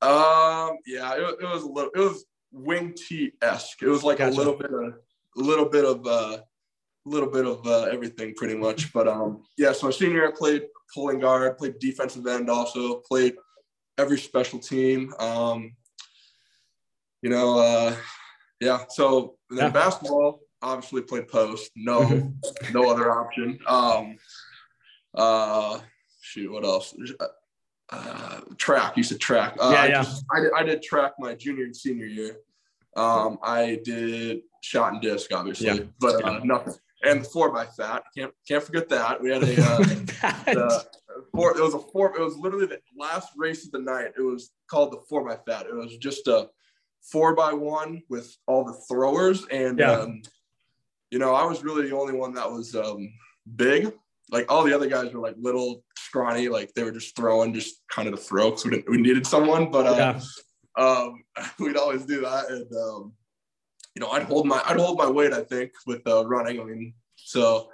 um, 0.02 0.78
yeah, 0.86 1.14
it, 1.16 1.38
it 1.42 1.46
was 1.46 1.64
a 1.64 1.68
little. 1.68 1.92
It 1.96 2.00
was 2.00 2.26
wing 2.52 2.94
T 2.96 3.32
esque. 3.42 3.82
It 3.82 3.88
was 3.88 4.04
like 4.04 4.18
Gotcha. 4.18 4.36
a 4.36 4.38
little 4.38 4.56
bit 4.58 4.72
of 4.74 4.82
a 5.38 5.40
little 5.40 5.66
bit 5.70 5.86
of 5.86 6.06
uh, 6.06 6.40
little 7.06 7.30
bit 7.30 7.46
of 7.46 7.66
uh, 7.68 7.84
everything 7.84 8.34
pretty 8.36 8.56
much. 8.56 8.94
But 8.94 9.08
um, 9.08 9.44
yeah. 9.58 9.72
So 9.74 9.88
my 9.88 9.92
senior 9.92 10.16
year, 10.16 10.28
I 10.30 10.32
played 10.32 10.64
pulling 10.94 11.20
guard, 11.20 11.58
played 11.58 11.80
defensive 11.80 12.26
end, 12.28 12.50
also 12.50 12.96
played 13.08 13.36
every 13.98 14.18
special 14.18 14.60
team. 14.60 15.14
Um, 15.20 15.76
you 17.22 17.30
know, 17.30 17.58
uh, 17.60 17.96
yeah. 18.60 18.86
So 18.90 19.36
then 19.50 19.60
Yeah. 19.66 19.70
basketball, 19.70 20.42
obviously 20.62 21.02
played 21.02 21.28
post. 21.28 21.72
No, 21.76 22.02
Mhm. 22.02 22.34
no 22.74 22.90
other 22.90 23.12
option. 23.12 23.60
Um, 23.68 24.18
uh, 25.14 25.80
shoot, 26.22 26.52
what 26.52 26.64
else? 26.64 26.96
Uh, 27.90 28.42
track. 28.58 28.98
You 28.98 29.04
said 29.04 29.20
track. 29.20 29.56
Uh, 29.60 29.72
Yeah, 29.74 29.82
I, 29.82 29.86
yeah. 29.88 30.04
just- 30.04 30.26
I, 30.34 30.40
did, 30.40 30.52
I 30.58 30.64
did 30.64 30.82
track 30.82 31.14
my 31.20 31.36
junior 31.36 31.66
and 31.66 31.76
senior 31.76 32.06
year. 32.08 32.38
Um, 32.96 33.38
I 33.44 33.80
did 33.84 34.42
shot 34.62 34.94
and 34.94 35.02
disc, 35.02 35.32
obviously, 35.34 35.68
Yeah. 35.68 35.80
but 36.00 36.24
uh, 36.24 36.40
nothing. 36.44 36.74
And 37.04 37.22
the 37.22 37.26
four 37.26 37.52
by 37.52 37.66
fat. 37.66 38.04
Can't 38.18 38.32
can't 38.48 38.64
forget 38.64 38.88
that. 38.90 39.22
We 39.22 39.32
had 39.32 39.44
a 39.44 39.62
uh, 39.64 39.78
the 40.46 40.86
four. 41.34 41.58
It 41.58 41.62
was 41.62 41.74
a 41.74 41.80
four. 41.80 42.16
It 42.16 42.24
was 42.24 42.38
literally 42.38 42.66
the 42.66 42.80
last 42.98 43.30
race 43.36 43.66
of 43.66 43.72
the 43.72 43.80
night. 43.80 44.14
It 44.18 44.22
was 44.22 44.52
called 44.68 44.92
the 44.94 45.02
four 45.10 45.28
by 45.28 45.38
fat. 45.46 45.66
It 45.66 45.74
was 45.76 45.98
just 45.98 46.28
a 46.28 46.50
four 47.02 47.36
by 47.36 47.54
one 47.54 48.02
with 48.10 48.36
all 48.48 48.64
the 48.64 48.80
throwers, 48.88 49.46
and 49.52 49.80
Yeah. 49.80 49.92
um, 49.92 50.22
you 51.12 51.20
know, 51.20 51.36
I 51.36 51.46
was 51.46 51.64
really 51.64 51.88
the 51.90 51.96
only 51.96 52.14
one 52.14 52.34
that 52.36 52.50
was 52.50 52.74
um, 52.76 53.12
big. 53.56 53.94
Like 54.32 54.52
all 54.52 54.64
the 54.64 54.74
other 54.74 54.88
guys 54.88 55.14
were 55.14 55.20
like 55.20 55.36
little, 55.38 55.84
scrawny. 56.14 56.48
Like 56.48 56.74
they 56.74 56.84
were 56.84 56.92
just 56.92 57.16
throwing, 57.16 57.54
just 57.54 57.82
kind 57.90 58.08
of 58.08 58.16
to 58.16 58.22
throw 58.22 58.50
because 58.52 58.66
we 58.66 58.72
didn't. 58.72 58.90
We 58.90 58.98
needed 58.98 59.26
someone, 59.28 59.72
but 59.72 59.86
uh, 59.88 60.20
yeah. 60.78 60.84
um, 60.84 61.24
we'd 61.60 61.78
always 61.78 62.06
do 62.06 62.22
that, 62.22 62.50
and 62.50 62.72
um, 62.76 63.14
you 63.96 64.02
know, 64.02 64.10
I'd 64.10 64.24
hold 64.24 64.48
my 64.48 64.62
I'd 64.66 64.78
hold 64.80 64.98
my 64.98 65.10
weight. 65.10 65.34
I 65.34 65.42
think 65.42 65.72
with 65.86 66.06
uh, 66.08 66.26
running. 66.26 66.60
I 66.60 66.64
mean, 66.64 66.94
so 67.16 67.70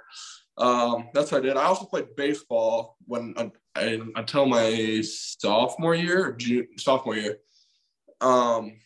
um, 0.58 1.08
that's 1.14 1.32
what 1.32 1.38
I 1.38 1.46
did. 1.46 1.56
I 1.56 1.64
also 1.64 1.86
played 1.86 2.14
baseball 2.16 2.96
when 3.06 3.34
I, 3.36 3.50
until 4.16 4.46
my 4.46 5.00
sophomore 5.02 5.94
year, 5.94 6.26
or 6.26 6.32
June, 6.32 6.68
sophomore 6.76 7.16
year. 7.16 7.38
Um, 8.20 8.76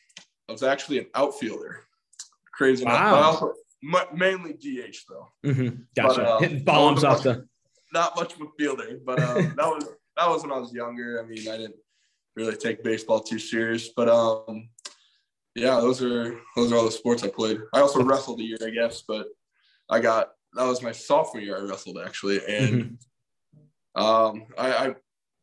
I 0.48 0.52
was 0.52 0.62
actually 0.62 0.98
an 0.98 1.06
outfielder. 1.15 1.81
Crazy. 2.52 2.85
Wow. 2.85 3.52
I 3.93 4.06
mainly 4.15 4.52
DH 4.52 4.97
though. 5.09 5.28
Mhm. 5.44 5.86
Gotcha. 5.97 6.20
But, 6.20 6.27
uh, 6.27 6.39
Hitting 6.39 6.65
bombs 6.65 7.05
off 7.05 7.23
the. 7.23 7.47
Not 7.93 8.16
much 8.16 8.35
of 8.35 8.40
a 8.40 8.47
fielder, 8.59 8.98
but 9.05 9.20
um, 9.20 9.55
that 9.56 9.66
was 9.66 9.89
that 10.16 10.28
was 10.28 10.43
when 10.43 10.52
I 10.52 10.59
was 10.59 10.73
younger. 10.73 11.23
I 11.23 11.27
mean, 11.27 11.48
I 11.48 11.56
didn't 11.56 11.77
really 12.36 12.56
take 12.56 12.82
baseball 12.82 13.20
too 13.20 13.39
serious, 13.39 13.89
but 13.89 14.09
um, 14.09 14.69
yeah, 15.55 15.81
those 15.81 16.02
are 16.02 16.40
those 16.56 16.72
are 16.72 16.76
all 16.76 16.85
the 16.85 16.90
sports 16.90 17.22
I 17.22 17.28
played. 17.28 17.59
I 17.72 17.81
also 17.81 18.02
wrestled 18.05 18.40
a 18.40 18.44
year, 18.44 18.59
I 18.64 18.70
guess, 18.70 19.02
but 19.06 19.28
I 19.90 20.01
got 20.01 20.32
that 20.55 20.66
was 20.66 20.82
my 20.82 20.93
sophomore 20.93 21.43
year. 21.43 21.59
I 21.59 21.68
wrestled 21.68 21.98
actually, 22.05 22.40
and 22.47 22.98
Mhm. 23.94 23.94
um, 24.02 24.47
I, 24.59 24.89
I 24.89 24.94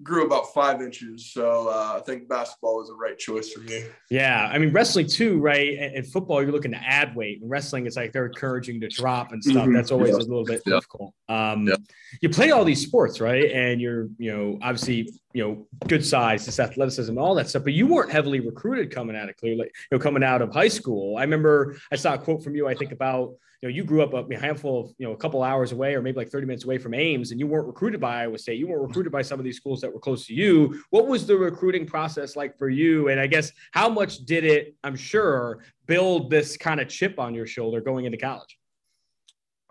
grew 0.04 0.26
about 0.26 0.54
five 0.54 0.82
inches. 0.82 1.32
So 1.32 1.68
uh, 1.68 1.96
I 1.98 2.02
think 2.06 2.28
basketball 2.28 2.78
was 2.78 2.88
the 2.88 2.96
right 2.96 3.18
choice 3.18 3.52
for 3.52 3.62
me. 3.62 3.86
Yeah. 4.10 4.50
I 4.52 4.58
mean, 4.58 4.72
wrestling 4.72 5.08
too, 5.08 5.40
right? 5.40 5.78
And, 5.78 6.06
football, 6.06 6.42
you're 6.42 6.52
looking 6.52 6.72
to 6.72 6.78
add 6.78 7.16
weight. 7.16 7.42
And 7.42 7.50
wrestling, 7.50 7.86
it's 7.86 7.96
like 7.96 8.12
they're 8.12 8.26
encouraging 8.26 8.82
to 8.82 8.88
drop 8.88 9.32
and 9.32 9.44
stuff. 9.44 9.64
Mm-hmm. 9.64 9.74
That's 9.74 9.92
always 9.92 10.12
yeah. 10.12 10.18
a 10.18 10.28
little 10.28 10.46
bit 10.46 10.62
yeah. 10.66 10.74
difficult. 10.74 11.14
Um, 11.30 11.68
yeah. 11.68 11.76
You 12.22 12.30
play 12.30 12.52
all 12.52 12.66
these 12.66 12.82
sports, 12.82 13.22
right? 13.22 13.52
And 13.52 13.80
you're, 13.80 14.10
you 14.18 14.32
know, 14.32 14.60
obviously, 14.62 15.10
you 15.34 15.44
know, 15.44 15.68
good 15.88 16.06
size, 16.06 16.46
this 16.46 16.60
athleticism, 16.60 17.18
all 17.18 17.36
that 17.36 17.50
stuff. 17.50 17.64
But 17.64 17.74
you 17.74 17.88
weren't 17.88 18.12
heavily 18.12 18.40
recruited 18.40 18.92
coming 18.94 19.16
out 19.16 19.30
of 19.30 19.38
Clear 19.38 19.56
Lake, 19.56 19.72
you 19.92 19.98
know, 19.98 20.04
coming 20.04 20.24
out 20.24 20.42
of 20.42 20.54
high 20.54 20.68
school. 20.68 21.18
I 21.18 21.22
remember 21.22 21.78
I 21.92 21.96
saw 21.96 22.16
a 22.16 22.18
quote 22.18 22.44
from 22.44 22.56
you, 22.56 22.68
I 22.68 22.74
think 22.76 22.92
about 22.92 23.36
you 23.62 23.70
know, 23.70 23.76
you 23.76 23.84
grew 23.84 24.02
up 24.02 24.14
a 24.14 24.38
handful 24.38 24.82
of, 24.82 24.94
you 24.98 25.06
know, 25.06 25.14
a 25.14 25.18
couple 25.18 25.44
hours 25.44 25.72
away 25.72 25.94
or 25.94 26.02
maybe 26.02 26.18
like 26.18 26.30
30 26.30 26.48
minutes 26.48 26.64
away 26.64 26.80
from 26.80 26.96
Ames 26.96 27.30
and 27.30 27.40
you 27.40 27.46
weren't 27.46 27.68
recruited 27.68 28.02
by 28.02 28.24
Iowa 28.24 28.40
State. 28.40 28.58
You 28.58 28.68
weren't 28.68 28.82
recruited 28.82 29.12
by 29.12 29.22
some 29.22 29.40
of 29.40 29.46
these 29.46 29.58
schools 29.58 29.82
that 29.82 29.94
were 29.94 30.00
close 30.00 30.26
to 30.28 30.34
you. 30.34 30.84
What 30.90 31.08
was 31.08 31.28
the 31.28 31.38
recruiting 31.38 31.86
process 31.86 32.36
like 32.36 32.58
for 32.58 32.70
you? 32.70 33.10
And 33.10 33.20
I 33.20 33.28
guess 33.28 33.52
how 33.72 33.88
much 33.88 34.26
did 34.26 34.46
it, 34.46 34.76
I'm 34.84 34.96
sure, 34.96 35.64
build 35.86 36.32
this 36.32 36.58
kind 36.58 36.80
of 36.80 36.88
chip 36.88 37.20
on 37.20 37.36
your 37.36 37.46
shoulder 37.46 37.82
going 37.82 38.06
into 38.06 38.18
college? 38.18 38.58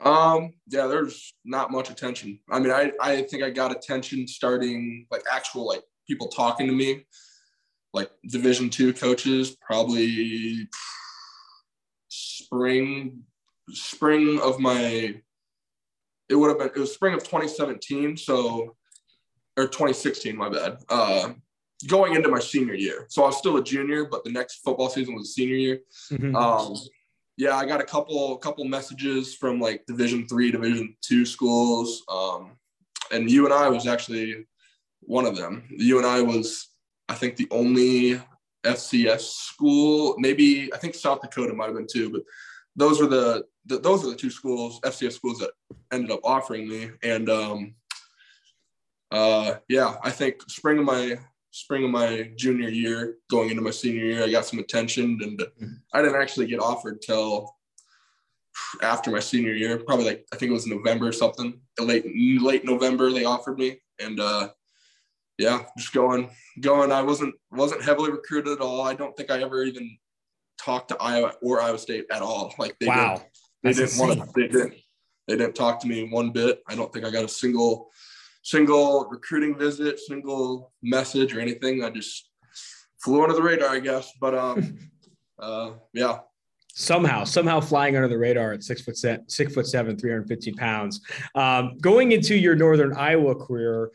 Um, 0.04 0.54
yeah, 0.68 0.86
there's 0.86 1.34
not 1.44 1.72
much 1.72 1.90
attention. 1.90 2.38
I 2.48 2.60
mean, 2.60 2.70
I, 2.70 2.92
I 3.00 3.22
think 3.22 3.42
I 3.42 3.50
got 3.50 3.72
attention 3.72 4.28
starting 4.28 5.06
like 5.10 5.24
actual 5.30 5.66
like 5.66 5.82
people 6.06 6.28
talking 6.28 6.68
to 6.68 6.72
me, 6.72 7.06
like 7.92 8.10
division 8.28 8.70
two 8.70 8.92
coaches, 8.92 9.56
probably 9.60 10.68
spring 12.08 13.24
spring 13.72 14.40
of 14.40 14.58
my 14.58 15.14
it 16.28 16.34
would 16.34 16.48
have 16.48 16.58
been 16.58 16.68
it 16.68 16.78
was 16.78 16.92
spring 16.94 17.14
of 17.14 17.20
2017 17.20 18.16
so 18.16 18.76
or 19.56 19.66
2016 19.66 20.36
my 20.36 20.48
bad 20.48 20.78
uh 20.88 21.32
going 21.88 22.14
into 22.14 22.28
my 22.28 22.38
senior 22.38 22.74
year. 22.74 23.06
So 23.08 23.22
i 23.22 23.26
was 23.26 23.38
still 23.38 23.56
a 23.56 23.64
junior 23.64 24.04
but 24.04 24.24
the 24.24 24.30
next 24.30 24.56
football 24.56 24.88
season 24.88 25.14
was 25.14 25.34
senior 25.34 25.56
year. 25.56 25.80
Mm-hmm. 26.10 26.36
um 26.36 26.76
yeah 27.36 27.56
i 27.56 27.64
got 27.64 27.80
a 27.80 27.84
couple 27.84 28.36
couple 28.38 28.64
messages 28.64 29.34
from 29.34 29.60
like 29.60 29.86
division 29.86 30.26
three 30.26 30.50
division 30.50 30.94
two 31.00 31.24
schools 31.24 32.02
um 32.08 32.52
and 33.12 33.28
UNI 33.28 33.70
was 33.70 33.88
actually 33.88 34.46
one 35.00 35.26
of 35.26 35.36
them. 35.36 35.64
UNI 35.70 36.22
was 36.22 36.68
i 37.08 37.14
think 37.14 37.36
the 37.36 37.48
only 37.50 38.20
fcs 38.64 39.20
school 39.22 40.14
maybe 40.18 40.70
i 40.74 40.76
think 40.76 40.94
south 40.94 41.22
dakota 41.22 41.54
might 41.54 41.66
have 41.66 41.74
been 41.74 41.86
too 41.90 42.10
but 42.10 42.22
those 42.76 43.00
were 43.00 43.06
the, 43.06 43.44
the, 43.66 43.78
those 43.78 44.04
are 44.04 44.10
the 44.10 44.16
two 44.16 44.30
schools, 44.30 44.80
FCS 44.80 45.12
schools 45.12 45.38
that 45.38 45.50
ended 45.92 46.10
up 46.10 46.20
offering 46.24 46.68
me. 46.68 46.90
And 47.02 47.28
um, 47.28 47.74
uh, 49.10 49.54
yeah, 49.68 49.96
I 50.02 50.10
think 50.10 50.42
spring 50.48 50.78
of 50.78 50.84
my 50.84 51.18
spring 51.52 51.84
of 51.84 51.90
my 51.90 52.30
junior 52.36 52.68
year, 52.68 53.16
going 53.28 53.50
into 53.50 53.62
my 53.62 53.70
senior 53.70 54.04
year, 54.04 54.24
I 54.24 54.30
got 54.30 54.46
some 54.46 54.58
attention, 54.58 55.18
and. 55.22 55.42
I 55.92 56.02
didn't 56.02 56.20
actually 56.20 56.46
get 56.46 56.60
offered 56.60 57.02
till 57.02 57.56
after 58.82 59.10
my 59.10 59.20
senior 59.20 59.52
year. 59.52 59.78
Probably 59.78 60.04
like 60.04 60.26
I 60.32 60.36
think 60.36 60.50
it 60.50 60.54
was 60.54 60.66
November 60.66 61.08
or 61.08 61.12
something. 61.12 61.60
Late 61.78 62.04
late 62.40 62.64
November, 62.64 63.10
they 63.10 63.24
offered 63.24 63.58
me, 63.58 63.80
and 64.00 64.20
uh, 64.20 64.50
yeah, 65.38 65.64
just 65.78 65.92
going 65.92 66.30
going. 66.60 66.92
I 66.92 67.02
wasn't 67.02 67.34
wasn't 67.50 67.82
heavily 67.82 68.10
recruited 68.10 68.52
at 68.52 68.60
all. 68.60 68.82
I 68.82 68.94
don't 68.94 69.16
think 69.16 69.30
I 69.30 69.42
ever 69.42 69.64
even 69.64 69.96
talked 70.58 70.88
to 70.88 70.96
Iowa 71.00 71.34
or 71.42 71.60
Iowa 71.60 71.78
State 71.78 72.06
at 72.12 72.22
all. 72.22 72.54
Like 72.58 72.76
they 72.78 72.86
wow. 72.86 73.22
They 73.62 73.72
didn't 73.72 73.98
want 73.98 74.18
to, 74.18 74.28
they 74.34 74.48
didn't, 74.48 74.74
they 75.26 75.36
didn't 75.36 75.54
talk 75.54 75.80
to 75.80 75.88
me 75.88 76.08
one 76.08 76.30
bit. 76.32 76.62
I 76.68 76.74
don't 76.74 76.92
think 76.92 77.04
I 77.04 77.10
got 77.10 77.24
a 77.24 77.28
single, 77.28 77.90
single 78.42 79.08
recruiting 79.10 79.56
visit, 79.56 79.98
single 79.98 80.72
message 80.82 81.34
or 81.34 81.40
anything. 81.40 81.84
I 81.84 81.90
just 81.90 82.30
flew 82.98 83.22
under 83.22 83.34
the 83.34 83.42
radar, 83.42 83.70
I 83.70 83.80
guess. 83.80 84.12
But 84.20 84.34
um, 84.34 84.78
uh, 85.38 85.72
yeah. 85.92 86.18
Somehow, 86.72 87.24
somehow 87.24 87.60
flying 87.60 87.96
under 87.96 88.08
the 88.08 88.16
radar 88.16 88.52
at 88.52 88.62
six 88.62 88.80
foot 88.80 88.96
seven, 88.96 89.28
six 89.28 89.52
foot 89.52 89.66
seven, 89.66 89.98
315 89.98 90.54
pounds. 90.54 91.00
Um, 91.34 91.76
going 91.78 92.12
into 92.12 92.36
your 92.36 92.54
Northern 92.54 92.96
Iowa 92.96 93.34
career, 93.34 93.90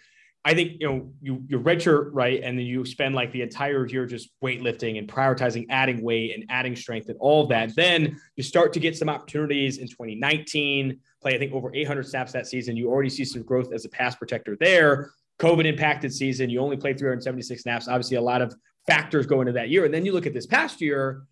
I 0.47 0.53
think 0.53 0.73
you 0.79 0.87
know 0.87 1.11
you 1.21 1.43
you 1.47 1.59
redshirt 1.59 2.11
right, 2.13 2.39
and 2.43 2.57
then 2.57 2.67
you 2.67 2.85
spend 2.85 3.15
like 3.15 3.31
the 3.31 3.41
entire 3.41 3.87
year 3.87 4.05
just 4.05 4.29
weightlifting 4.43 4.99
and 4.99 5.07
prioritizing 5.07 5.65
adding 5.71 6.03
weight 6.03 6.35
and 6.35 6.45
adding 6.49 6.75
strength 6.75 7.09
and 7.09 7.17
all 7.19 7.47
that. 7.47 7.75
Then 7.75 8.21
you 8.35 8.43
start 8.43 8.71
to 8.73 8.79
get 8.79 8.95
some 8.95 9.09
opportunities 9.09 9.79
in 9.79 9.87
2019. 9.87 10.99
Play 11.19 11.35
I 11.35 11.39
think 11.39 11.51
over 11.51 11.73
800 11.73 12.05
snaps 12.05 12.31
that 12.33 12.45
season. 12.45 12.77
You 12.77 12.89
already 12.89 13.09
see 13.09 13.25
some 13.25 13.41
growth 13.41 13.73
as 13.73 13.85
a 13.85 13.89
pass 13.89 14.15
protector 14.15 14.55
there. 14.59 15.11
COVID 15.39 15.65
impacted 15.65 16.13
season. 16.13 16.51
You 16.51 16.59
only 16.59 16.77
played 16.77 16.99
376 16.99 17.63
snaps. 17.63 17.87
Obviously, 17.87 18.17
a 18.17 18.21
lot 18.21 18.43
of 18.43 18.55
factors 18.85 19.25
go 19.25 19.41
into 19.41 19.53
that 19.53 19.69
year. 19.69 19.85
And 19.85 19.93
then 19.93 20.05
you 20.05 20.13
look 20.13 20.27
at 20.27 20.33
this 20.33 20.45
past 20.45 20.79
year. 20.79 21.23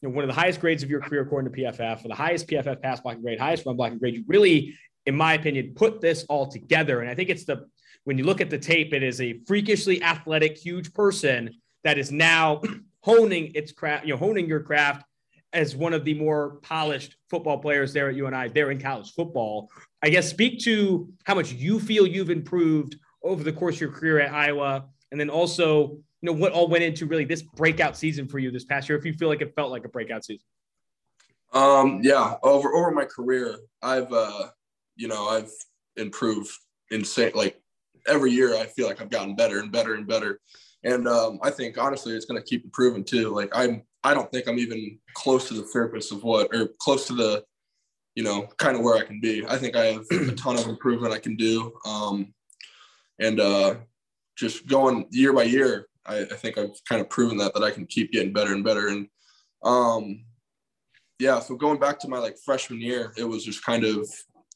You 0.00 0.08
know, 0.08 0.14
one 0.14 0.24
of 0.24 0.28
the 0.28 0.40
highest 0.40 0.60
grades 0.60 0.84
of 0.84 0.88
your 0.88 1.00
career 1.00 1.22
according 1.22 1.52
to 1.52 1.60
PFF, 1.60 2.00
for 2.00 2.08
the 2.08 2.14
highest 2.14 2.46
PFF 2.46 2.80
pass 2.80 3.00
blocking 3.00 3.20
grade, 3.20 3.38
highest 3.40 3.66
run 3.66 3.76
blocking 3.76 3.98
grade. 3.98 4.14
You 4.14 4.24
really, 4.28 4.74
in 5.06 5.16
my 5.16 5.34
opinion, 5.34 5.72
put 5.74 6.00
this 6.00 6.24
all 6.28 6.46
together. 6.46 7.00
And 7.00 7.10
I 7.10 7.14
think 7.16 7.28
it's 7.28 7.44
the 7.44 7.66
when 8.04 8.18
you 8.18 8.24
look 8.24 8.40
at 8.40 8.50
the 8.50 8.58
tape, 8.58 8.92
it 8.92 9.02
is 9.02 9.20
a 9.20 9.38
freakishly 9.46 10.02
athletic, 10.02 10.56
huge 10.56 10.92
person 10.92 11.54
that 11.84 11.98
is 11.98 12.10
now 12.10 12.62
honing 13.02 13.52
its 13.54 13.72
craft, 13.72 14.06
you 14.06 14.12
know, 14.12 14.18
honing 14.18 14.46
your 14.46 14.60
craft 14.60 15.04
as 15.52 15.74
one 15.74 15.92
of 15.92 16.04
the 16.04 16.14
more 16.14 16.58
polished 16.62 17.16
football 17.28 17.58
players 17.58 17.92
there 17.92 18.08
at 18.08 18.14
UNI, 18.14 18.48
there 18.48 18.70
in 18.70 18.80
college 18.80 19.12
football. 19.12 19.68
I 20.02 20.10
guess 20.10 20.28
speak 20.28 20.60
to 20.60 21.12
how 21.24 21.34
much 21.34 21.52
you 21.52 21.80
feel 21.80 22.06
you've 22.06 22.30
improved 22.30 22.96
over 23.22 23.42
the 23.42 23.52
course 23.52 23.76
of 23.76 23.80
your 23.82 23.90
career 23.90 24.20
at 24.20 24.32
Iowa, 24.32 24.86
and 25.10 25.20
then 25.20 25.28
also, 25.28 25.88
you 25.88 26.02
know, 26.22 26.32
what 26.32 26.52
all 26.52 26.68
went 26.68 26.84
into 26.84 27.06
really 27.06 27.24
this 27.24 27.42
breakout 27.42 27.96
season 27.96 28.28
for 28.28 28.38
you 28.38 28.50
this 28.50 28.64
past 28.64 28.88
year, 28.88 28.96
if 28.96 29.04
you 29.04 29.12
feel 29.12 29.28
like 29.28 29.42
it 29.42 29.54
felt 29.54 29.70
like 29.70 29.84
a 29.84 29.88
breakout 29.88 30.24
season. 30.24 30.44
Um, 31.52 32.00
yeah, 32.02 32.36
over 32.42 32.72
over 32.74 32.92
my 32.92 33.04
career, 33.04 33.58
I've 33.82 34.12
uh, 34.12 34.48
you 34.96 35.08
know, 35.08 35.26
I've 35.28 35.50
improved 35.96 36.50
insane 36.90 37.32
like 37.34 37.59
every 38.10 38.32
year 38.32 38.56
I 38.56 38.66
feel 38.66 38.86
like 38.86 39.00
I've 39.00 39.10
gotten 39.10 39.36
better 39.36 39.60
and 39.60 39.72
better 39.72 39.94
and 39.94 40.06
better. 40.06 40.40
And 40.82 41.06
um, 41.06 41.38
I 41.42 41.50
think 41.50 41.78
honestly, 41.78 42.14
it's 42.14 42.24
going 42.24 42.40
to 42.40 42.46
keep 42.46 42.64
improving 42.64 43.04
too. 43.04 43.30
Like 43.34 43.50
I'm, 43.54 43.82
I 44.02 44.14
don't 44.14 44.30
think 44.32 44.48
I'm 44.48 44.58
even 44.58 44.98
close 45.14 45.48
to 45.48 45.54
the 45.54 45.66
surface 45.66 46.10
of 46.10 46.22
what, 46.24 46.54
or 46.54 46.68
close 46.78 47.06
to 47.08 47.14
the, 47.14 47.44
you 48.14 48.24
know, 48.24 48.48
kind 48.58 48.76
of 48.76 48.82
where 48.82 48.96
I 48.96 49.04
can 49.04 49.20
be. 49.20 49.44
I 49.46 49.56
think 49.56 49.76
I 49.76 49.86
have 49.86 50.04
a 50.10 50.32
ton 50.32 50.58
of 50.58 50.66
improvement 50.66 51.14
I 51.14 51.18
can 51.18 51.36
do. 51.36 51.72
Um, 51.86 52.34
and 53.18 53.38
uh, 53.38 53.74
just 54.36 54.66
going 54.66 55.06
year 55.10 55.32
by 55.32 55.44
year, 55.44 55.86
I, 56.06 56.20
I, 56.22 56.34
think 56.34 56.56
I've 56.56 56.74
kind 56.88 57.02
of 57.02 57.10
proven 57.10 57.36
that 57.38 57.52
that 57.54 57.62
I 57.62 57.70
can 57.70 57.86
keep 57.86 58.10
getting 58.10 58.32
better 58.32 58.54
and 58.54 58.64
better. 58.64 58.88
And 58.88 59.06
um, 59.62 60.24
yeah, 61.18 61.38
so 61.40 61.54
going 61.54 61.78
back 61.78 61.98
to 62.00 62.08
my 62.08 62.18
like 62.18 62.36
freshman 62.42 62.80
year, 62.80 63.12
it 63.18 63.24
was 63.24 63.44
just 63.44 63.62
kind 63.64 63.84
of 63.84 64.08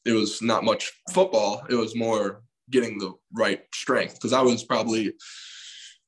it 0.06 0.12
was 0.12 0.40
not 0.40 0.64
much 0.64 0.93
football. 1.12 1.64
It 1.68 1.74
was 1.74 1.94
more 1.94 2.43
getting 2.70 2.98
the 2.98 3.12
right 3.32 3.62
strength 3.74 4.14
because 4.14 4.32
I 4.32 4.40
was 4.42 4.64
probably 4.64 5.12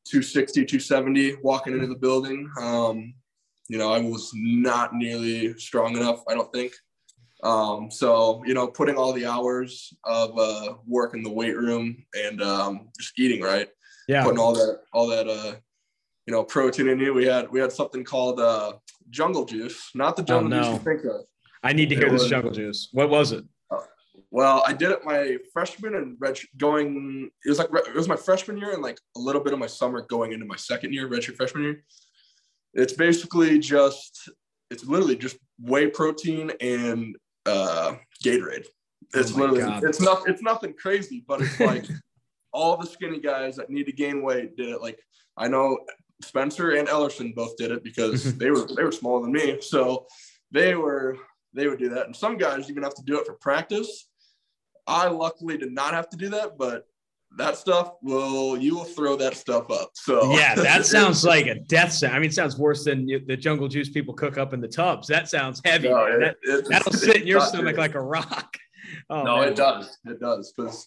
260, 0.08 0.64
270 0.64 1.36
walking 1.42 1.74
into 1.74 1.86
the 1.86 1.96
building. 1.96 2.50
Um, 2.60 3.14
you 3.68 3.78
know, 3.78 3.92
I 3.92 4.00
was 4.00 4.30
not 4.34 4.94
nearly 4.94 5.54
strong 5.58 5.96
enough, 5.96 6.22
I 6.28 6.34
don't 6.34 6.52
think. 6.52 6.72
Um, 7.42 7.90
so, 7.90 8.42
you 8.46 8.54
know, 8.54 8.68
putting 8.68 8.96
all 8.96 9.12
the 9.12 9.26
hours 9.26 9.92
of 10.04 10.38
uh, 10.38 10.74
work 10.86 11.14
in 11.14 11.22
the 11.22 11.32
weight 11.32 11.56
room 11.56 12.04
and 12.14 12.40
um, 12.42 12.88
just 12.98 13.18
eating 13.18 13.42
right. 13.42 13.68
Yeah. 14.08 14.22
Putting 14.22 14.38
all 14.38 14.54
that, 14.54 14.80
all 14.92 15.08
that, 15.08 15.28
uh, 15.28 15.56
you 16.26 16.32
know, 16.32 16.44
protein 16.44 16.88
in 16.88 16.98
you. 16.98 17.12
We 17.12 17.26
had, 17.26 17.50
we 17.50 17.60
had 17.60 17.72
something 17.72 18.04
called 18.04 18.40
uh, 18.40 18.74
jungle 19.10 19.44
juice, 19.44 19.90
not 19.94 20.16
the 20.16 20.22
jungle 20.22 20.54
oh, 20.54 20.56
no. 20.56 20.62
juice 20.62 20.72
you 20.72 20.92
think 20.92 21.04
of. 21.04 21.22
I 21.62 21.72
need 21.72 21.88
to 21.90 21.96
hear 21.96 22.06
it 22.06 22.12
this 22.12 22.22
was, 22.22 22.30
jungle 22.30 22.52
juice. 22.52 22.88
What 22.92 23.10
was 23.10 23.32
it? 23.32 23.44
Well, 24.30 24.62
I 24.66 24.72
did 24.72 24.90
it 24.90 25.04
my 25.04 25.38
freshman 25.52 25.94
and 25.94 26.16
red 26.18 26.38
going. 26.56 27.30
It 27.44 27.48
was 27.48 27.58
like 27.58 27.68
it 27.72 27.94
was 27.94 28.08
my 28.08 28.16
freshman 28.16 28.58
year 28.58 28.72
and 28.72 28.82
like 28.82 28.98
a 29.16 29.20
little 29.20 29.42
bit 29.42 29.52
of 29.52 29.58
my 29.58 29.66
summer 29.66 30.02
going 30.08 30.32
into 30.32 30.46
my 30.46 30.56
second 30.56 30.92
year, 30.92 31.08
redshirt 31.08 31.36
freshman 31.36 31.62
year. 31.62 31.84
It's 32.74 32.92
basically 32.92 33.58
just 33.58 34.28
it's 34.70 34.84
literally 34.84 35.16
just 35.16 35.36
whey 35.60 35.86
protein 35.86 36.52
and 36.60 37.16
uh, 37.46 37.94
Gatorade. 38.24 38.66
It's 39.14 39.32
oh 39.32 39.36
literally 39.36 39.60
God. 39.60 39.84
it's 39.84 40.00
not 40.00 40.28
it's 40.28 40.42
nothing 40.42 40.74
crazy, 40.74 41.24
but 41.26 41.40
it's 41.40 41.60
like 41.60 41.84
all 42.52 42.76
the 42.76 42.86
skinny 42.86 43.20
guys 43.20 43.56
that 43.56 43.70
need 43.70 43.84
to 43.84 43.92
gain 43.92 44.22
weight 44.22 44.56
did 44.56 44.70
it. 44.70 44.82
Like 44.82 44.98
I 45.36 45.48
know 45.48 45.78
Spencer 46.22 46.72
and 46.72 46.88
Ellerson 46.88 47.34
both 47.34 47.56
did 47.56 47.70
it 47.70 47.84
because 47.84 48.36
they 48.38 48.50
were 48.50 48.66
they 48.76 48.82
were 48.82 48.92
smaller 48.92 49.22
than 49.22 49.32
me, 49.32 49.60
so 49.60 50.06
they 50.50 50.74
were 50.74 51.16
they 51.54 51.68
would 51.68 51.78
do 51.78 51.88
that. 51.90 52.06
And 52.06 52.16
some 52.16 52.36
guys 52.36 52.68
even 52.70 52.82
have 52.82 52.94
to 52.94 53.02
do 53.04 53.18
it 53.18 53.26
for 53.26 53.34
practice. 53.34 54.08
I 54.86 55.08
luckily 55.08 55.58
did 55.58 55.72
not 55.72 55.94
have 55.94 56.08
to 56.10 56.16
do 56.16 56.28
that, 56.30 56.58
but 56.58 56.86
that 57.36 57.56
stuff 57.56 57.92
will 58.02 58.56
you 58.56 58.74
will 58.74 58.84
throw 58.84 59.16
that 59.16 59.36
stuff 59.36 59.70
up. 59.70 59.90
So 59.94 60.32
yeah, 60.32 60.54
that 60.54 60.86
sounds 60.96 61.24
like 61.24 61.46
a 61.46 61.56
death 61.56 61.92
sentence. 61.92 62.16
I 62.16 62.18
mean, 62.18 62.30
it 62.30 62.34
sounds 62.34 62.58
worse 62.58 62.84
than 62.84 63.06
the 63.06 63.36
jungle 63.36 63.68
juice 63.68 63.90
people 63.90 64.14
cook 64.14 64.38
up 64.38 64.54
in 64.54 64.60
the 64.60 64.68
tubs. 64.68 65.08
That 65.08 65.28
sounds 65.28 65.60
heavy. 65.64 65.88
No, 65.88 66.04
it, 66.06 66.36
that, 66.42 66.84
will 66.84 66.92
sit 66.92 67.22
in 67.22 67.26
your 67.26 67.40
stomach 67.40 67.76
like 67.76 67.94
a 67.94 68.02
rock. 68.02 68.56
Oh, 69.10 69.24
no, 69.24 69.40
man. 69.40 69.48
it 69.48 69.56
does. 69.56 69.98
It 70.04 70.20
does 70.20 70.52
because 70.56 70.86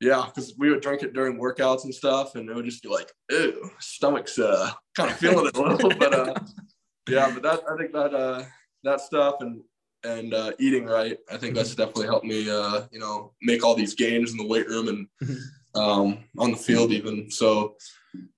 yeah, 0.00 0.24
because 0.26 0.54
we 0.58 0.70
would 0.70 0.82
drink 0.82 1.02
it 1.02 1.12
during 1.12 1.38
workouts 1.38 1.84
and 1.84 1.94
stuff, 1.94 2.34
and 2.34 2.48
it 2.48 2.54
would 2.54 2.64
just 2.64 2.82
be 2.82 2.88
like, 2.88 3.10
ew, 3.30 3.70
stomach's 3.78 4.38
uh, 4.38 4.70
kind 4.96 5.10
of 5.10 5.16
feeling 5.16 5.46
it 5.46 5.56
a 5.56 5.62
little, 5.62 5.90
but 5.96 6.12
uh, 6.12 6.34
yeah, 7.08 7.30
but 7.32 7.42
that 7.42 7.60
I 7.70 7.76
think 7.76 7.92
that 7.92 8.14
uh, 8.14 8.44
that 8.82 9.00
stuff 9.00 9.36
and 9.40 9.62
and 10.04 10.34
uh, 10.34 10.52
eating 10.58 10.84
right, 10.84 11.18
I 11.32 11.36
think 11.36 11.54
that's 11.54 11.74
definitely 11.74 12.06
helped 12.06 12.26
me, 12.26 12.50
uh, 12.50 12.82
you 12.92 12.98
know, 12.98 13.32
make 13.42 13.64
all 13.64 13.74
these 13.74 13.94
gains 13.94 14.30
in 14.32 14.36
the 14.36 14.46
weight 14.46 14.68
room 14.68 14.88
and 14.88 15.08
Mm-hmm. 15.22 15.80
um, 15.80 16.18
on 16.38 16.50
the 16.50 16.56
field 16.56 16.92
even. 16.92 17.30
So, 17.30 17.76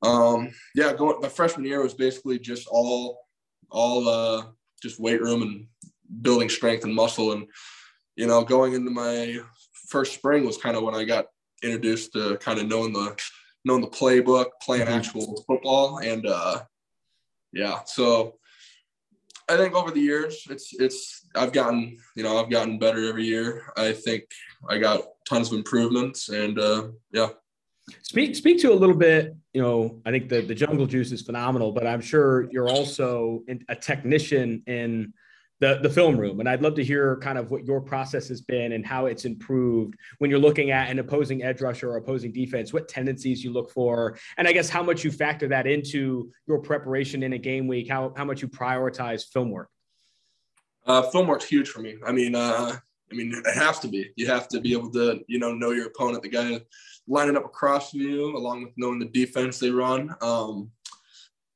um, 0.02 0.50
yeah, 0.74 0.92
going 0.92 1.20
my 1.20 1.28
freshman 1.28 1.66
year 1.66 1.82
was 1.82 1.94
basically 1.94 2.38
just 2.38 2.66
all 2.68 3.18
all 3.70 4.08
uh, 4.08 4.46
just 4.82 5.00
weight 5.00 5.20
room 5.20 5.42
and 5.42 5.66
building 6.22 6.48
strength 6.48 6.84
and 6.84 6.94
muscle, 6.94 7.32
and 7.32 7.46
you 8.14 8.26
know, 8.26 8.42
going 8.44 8.74
into 8.74 8.90
my 8.90 9.38
first 9.88 10.14
spring 10.14 10.46
was 10.46 10.56
kind 10.58 10.76
of 10.76 10.82
when 10.82 10.94
I 10.94 11.04
got 11.04 11.26
introduced 11.62 12.12
to 12.12 12.36
kind 12.38 12.58
of 12.60 12.68
knowing 12.68 12.92
the 12.92 13.16
knowing 13.64 13.80
the 13.82 13.88
playbook, 13.88 14.46
playing 14.62 14.86
Mhm. 14.86 14.96
actual 14.96 15.44
football, 15.46 15.98
and 15.98 16.26
uh, 16.26 16.62
yeah, 17.52 17.80
so 17.84 18.38
I 19.48 19.56
think 19.56 19.74
over 19.74 19.90
the 19.90 20.00
years, 20.00 20.46
it's 20.50 20.74
it's 20.74 21.26
I've 21.34 21.52
gotten 21.52 21.98
you 22.16 22.22
know 22.22 22.38
I've 22.38 22.50
gotten 22.50 22.78
better 22.78 23.08
every 23.08 23.24
year. 23.24 23.62
I 23.76 23.92
think 23.92 24.24
I 24.68 24.78
got 24.78 25.02
tons 25.28 25.52
of 25.52 25.58
improvements, 25.58 26.28
and 26.28 26.58
uh, 26.58 26.88
yeah, 27.12 27.28
Speak 28.02 28.34
speak 28.34 28.60
to 28.60 28.72
a 28.72 28.74
little 28.74 28.96
bit. 28.96 29.36
You 29.52 29.62
know, 29.62 30.02
I 30.04 30.10
think 30.10 30.28
the 30.28 30.40
the 30.40 30.54
jungle 30.54 30.86
juice 30.86 31.12
is 31.12 31.22
phenomenal, 31.22 31.72
but 31.72 31.86
I'm 31.86 32.00
sure 32.00 32.48
you're 32.50 32.68
also 32.68 33.42
a 33.68 33.76
technician 33.76 34.62
in 34.66 35.12
the 35.60 35.78
the 35.82 35.88
film 35.90 36.18
room, 36.18 36.40
and 36.40 36.48
I'd 36.48 36.62
love 36.62 36.74
to 36.74 36.84
hear 36.84 37.16
kind 37.18 37.38
of 37.38 37.50
what 37.50 37.64
your 37.64 37.80
process 37.80 38.28
has 38.28 38.40
been 38.42 38.72
and 38.72 38.84
how 38.84 39.06
it's 39.06 39.24
improved 39.24 39.94
when 40.18 40.30
you're 40.30 40.38
looking 40.38 40.70
at 40.70 40.90
an 40.90 40.98
opposing 40.98 41.42
edge 41.42 41.62
rusher 41.62 41.90
or 41.90 41.96
opposing 41.96 42.32
defense. 42.32 42.72
What 42.72 42.88
tendencies 42.88 43.42
you 43.42 43.52
look 43.52 43.70
for, 43.70 44.18
and 44.36 44.46
I 44.46 44.52
guess 44.52 44.68
how 44.68 44.82
much 44.82 45.02
you 45.04 45.10
factor 45.10 45.48
that 45.48 45.66
into 45.66 46.30
your 46.46 46.58
preparation 46.58 47.22
in 47.22 47.32
a 47.32 47.38
game 47.38 47.66
week. 47.66 47.88
How 47.88 48.12
how 48.16 48.24
much 48.24 48.42
you 48.42 48.48
prioritize 48.48 49.24
film 49.32 49.50
work. 49.50 49.70
uh, 50.86 51.02
film 51.10 51.26
work's 51.26 51.46
huge 51.46 51.68
for 51.68 51.80
me. 51.80 51.96
I 52.06 52.12
mean, 52.12 52.34
uh, 52.34 52.76
I 53.10 53.14
mean 53.14 53.32
it 53.34 53.54
has 53.54 53.78
to 53.80 53.88
be. 53.88 54.10
You 54.16 54.26
have 54.26 54.48
to 54.48 54.60
be 54.60 54.72
able 54.72 54.90
to 54.92 55.20
you 55.26 55.38
know 55.38 55.54
know 55.54 55.70
your 55.70 55.86
opponent, 55.86 56.22
the 56.22 56.28
guy 56.28 56.60
lining 57.08 57.36
up 57.36 57.44
across 57.44 57.90
from 57.92 58.00
you, 58.00 58.36
along 58.36 58.64
with 58.64 58.72
knowing 58.76 58.98
the 58.98 59.06
defense 59.06 59.58
they 59.58 59.70
run. 59.70 60.14
Um, 60.20 60.70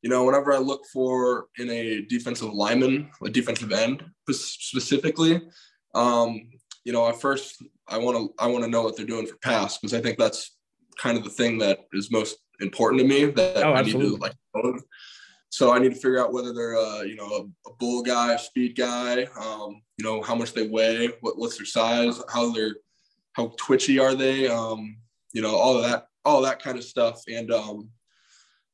you 0.03 0.09
know, 0.09 0.25
whenever 0.25 0.53
I 0.53 0.59
look 0.59 0.85
for 0.93 1.47
in 1.59 1.69
a 1.71 2.03
defensive 2.03 2.53
lineman, 2.53 3.11
a 3.25 3.29
defensive 3.29 3.73
end 3.73 4.05
specifically, 4.31 5.43
um, 5.95 6.49
you 6.85 6.93
know, 6.93 7.07
at 7.09 7.21
first 7.21 7.63
I 7.89 7.99
want 7.99 8.17
to 8.17 8.35
I 8.43 8.47
want 8.47 8.65
to 8.65 8.71
know 8.71 8.83
what 8.83 8.97
they're 8.97 9.07
doing 9.07 9.27
for 9.27 9.37
pass 9.37 9.79
because 9.79 9.95
I 9.95 10.01
think 10.01 10.19
that's 10.19 10.57
kind 10.99 11.19
of 11.19 11.25
the 11.25 11.31
thing 11.31 11.59
that 11.59 11.81
is 11.93 12.11
most 12.11 12.37
important 12.61 13.03
to 13.03 13.09
me. 13.09 13.27
That 13.27 13.59
Oh, 13.59 13.75
I 13.75 13.83
need 13.83 13.93
to 13.93 14.17
like. 14.17 14.35
own. 14.55 14.81
So 15.51 15.73
I 15.73 15.81
need 15.81 15.91
to 15.91 16.01
figure 16.01 16.21
out 16.21 16.33
whether 16.33 16.55
they're 16.55 16.77
uh, 16.77 17.03
you 17.03 17.17
know 17.17 17.27
a, 17.27 17.71
a 17.71 17.75
bull 17.79 18.03
guy, 18.03 18.35
a 18.35 18.39
speed 18.39 18.77
guy, 18.77 19.25
um, 19.39 19.83
you 19.99 20.05
know 20.05 20.23
how 20.23 20.35
much 20.35 20.55
they 20.55 20.67
weigh, 20.67 21.09
what, 21.21 21.39
what's 21.39 21.59
their 21.59 21.67
size, 21.67 22.21
how 22.33 22.53
they're 22.53 22.77
how 23.33 23.53
twitchy 23.59 23.99
are 23.99 24.15
they, 24.15 24.49
um, 24.49 24.97
you 25.33 25.43
know 25.43 25.55
all 25.55 25.77
of 25.77 25.83
that 25.83 26.07
all 26.25 26.41
that 26.43 26.63
kind 26.63 26.79
of 26.79 26.85
stuff 26.85 27.23
and 27.29 27.51
um, 27.53 27.89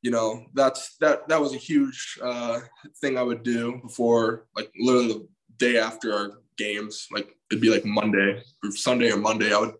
you 0.02 0.10
know 0.10 0.44
that's 0.54 0.96
that 0.98 1.28
that 1.28 1.40
was 1.40 1.54
a 1.54 1.58
huge 1.58 2.18
uh, 2.22 2.60
thing 3.00 3.16
i 3.16 3.22
would 3.22 3.42
do 3.42 3.78
before 3.82 4.46
like 4.54 4.70
literally 4.78 5.08
the 5.08 5.28
day 5.58 5.78
after 5.78 6.12
our 6.12 6.30
games 6.58 7.06
like 7.12 7.34
it'd 7.50 7.62
be 7.62 7.70
like 7.70 7.84
monday 7.84 8.42
or 8.64 8.70
sunday 8.70 9.10
or 9.10 9.16
monday 9.16 9.52
i 9.54 9.58
would 9.58 9.74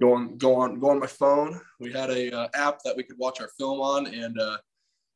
go 0.00 0.14
on 0.14 0.36
go 0.38 0.54
on 0.56 0.80
go 0.80 0.90
on 0.90 0.98
my 0.98 1.06
phone 1.06 1.60
we 1.80 1.92
had 1.92 2.10
a 2.10 2.30
uh, 2.36 2.48
app 2.54 2.78
that 2.84 2.96
we 2.96 3.02
could 3.02 3.18
watch 3.18 3.40
our 3.40 3.50
film 3.58 3.80
on 3.80 4.06
and 4.06 4.38
uh, 4.38 4.56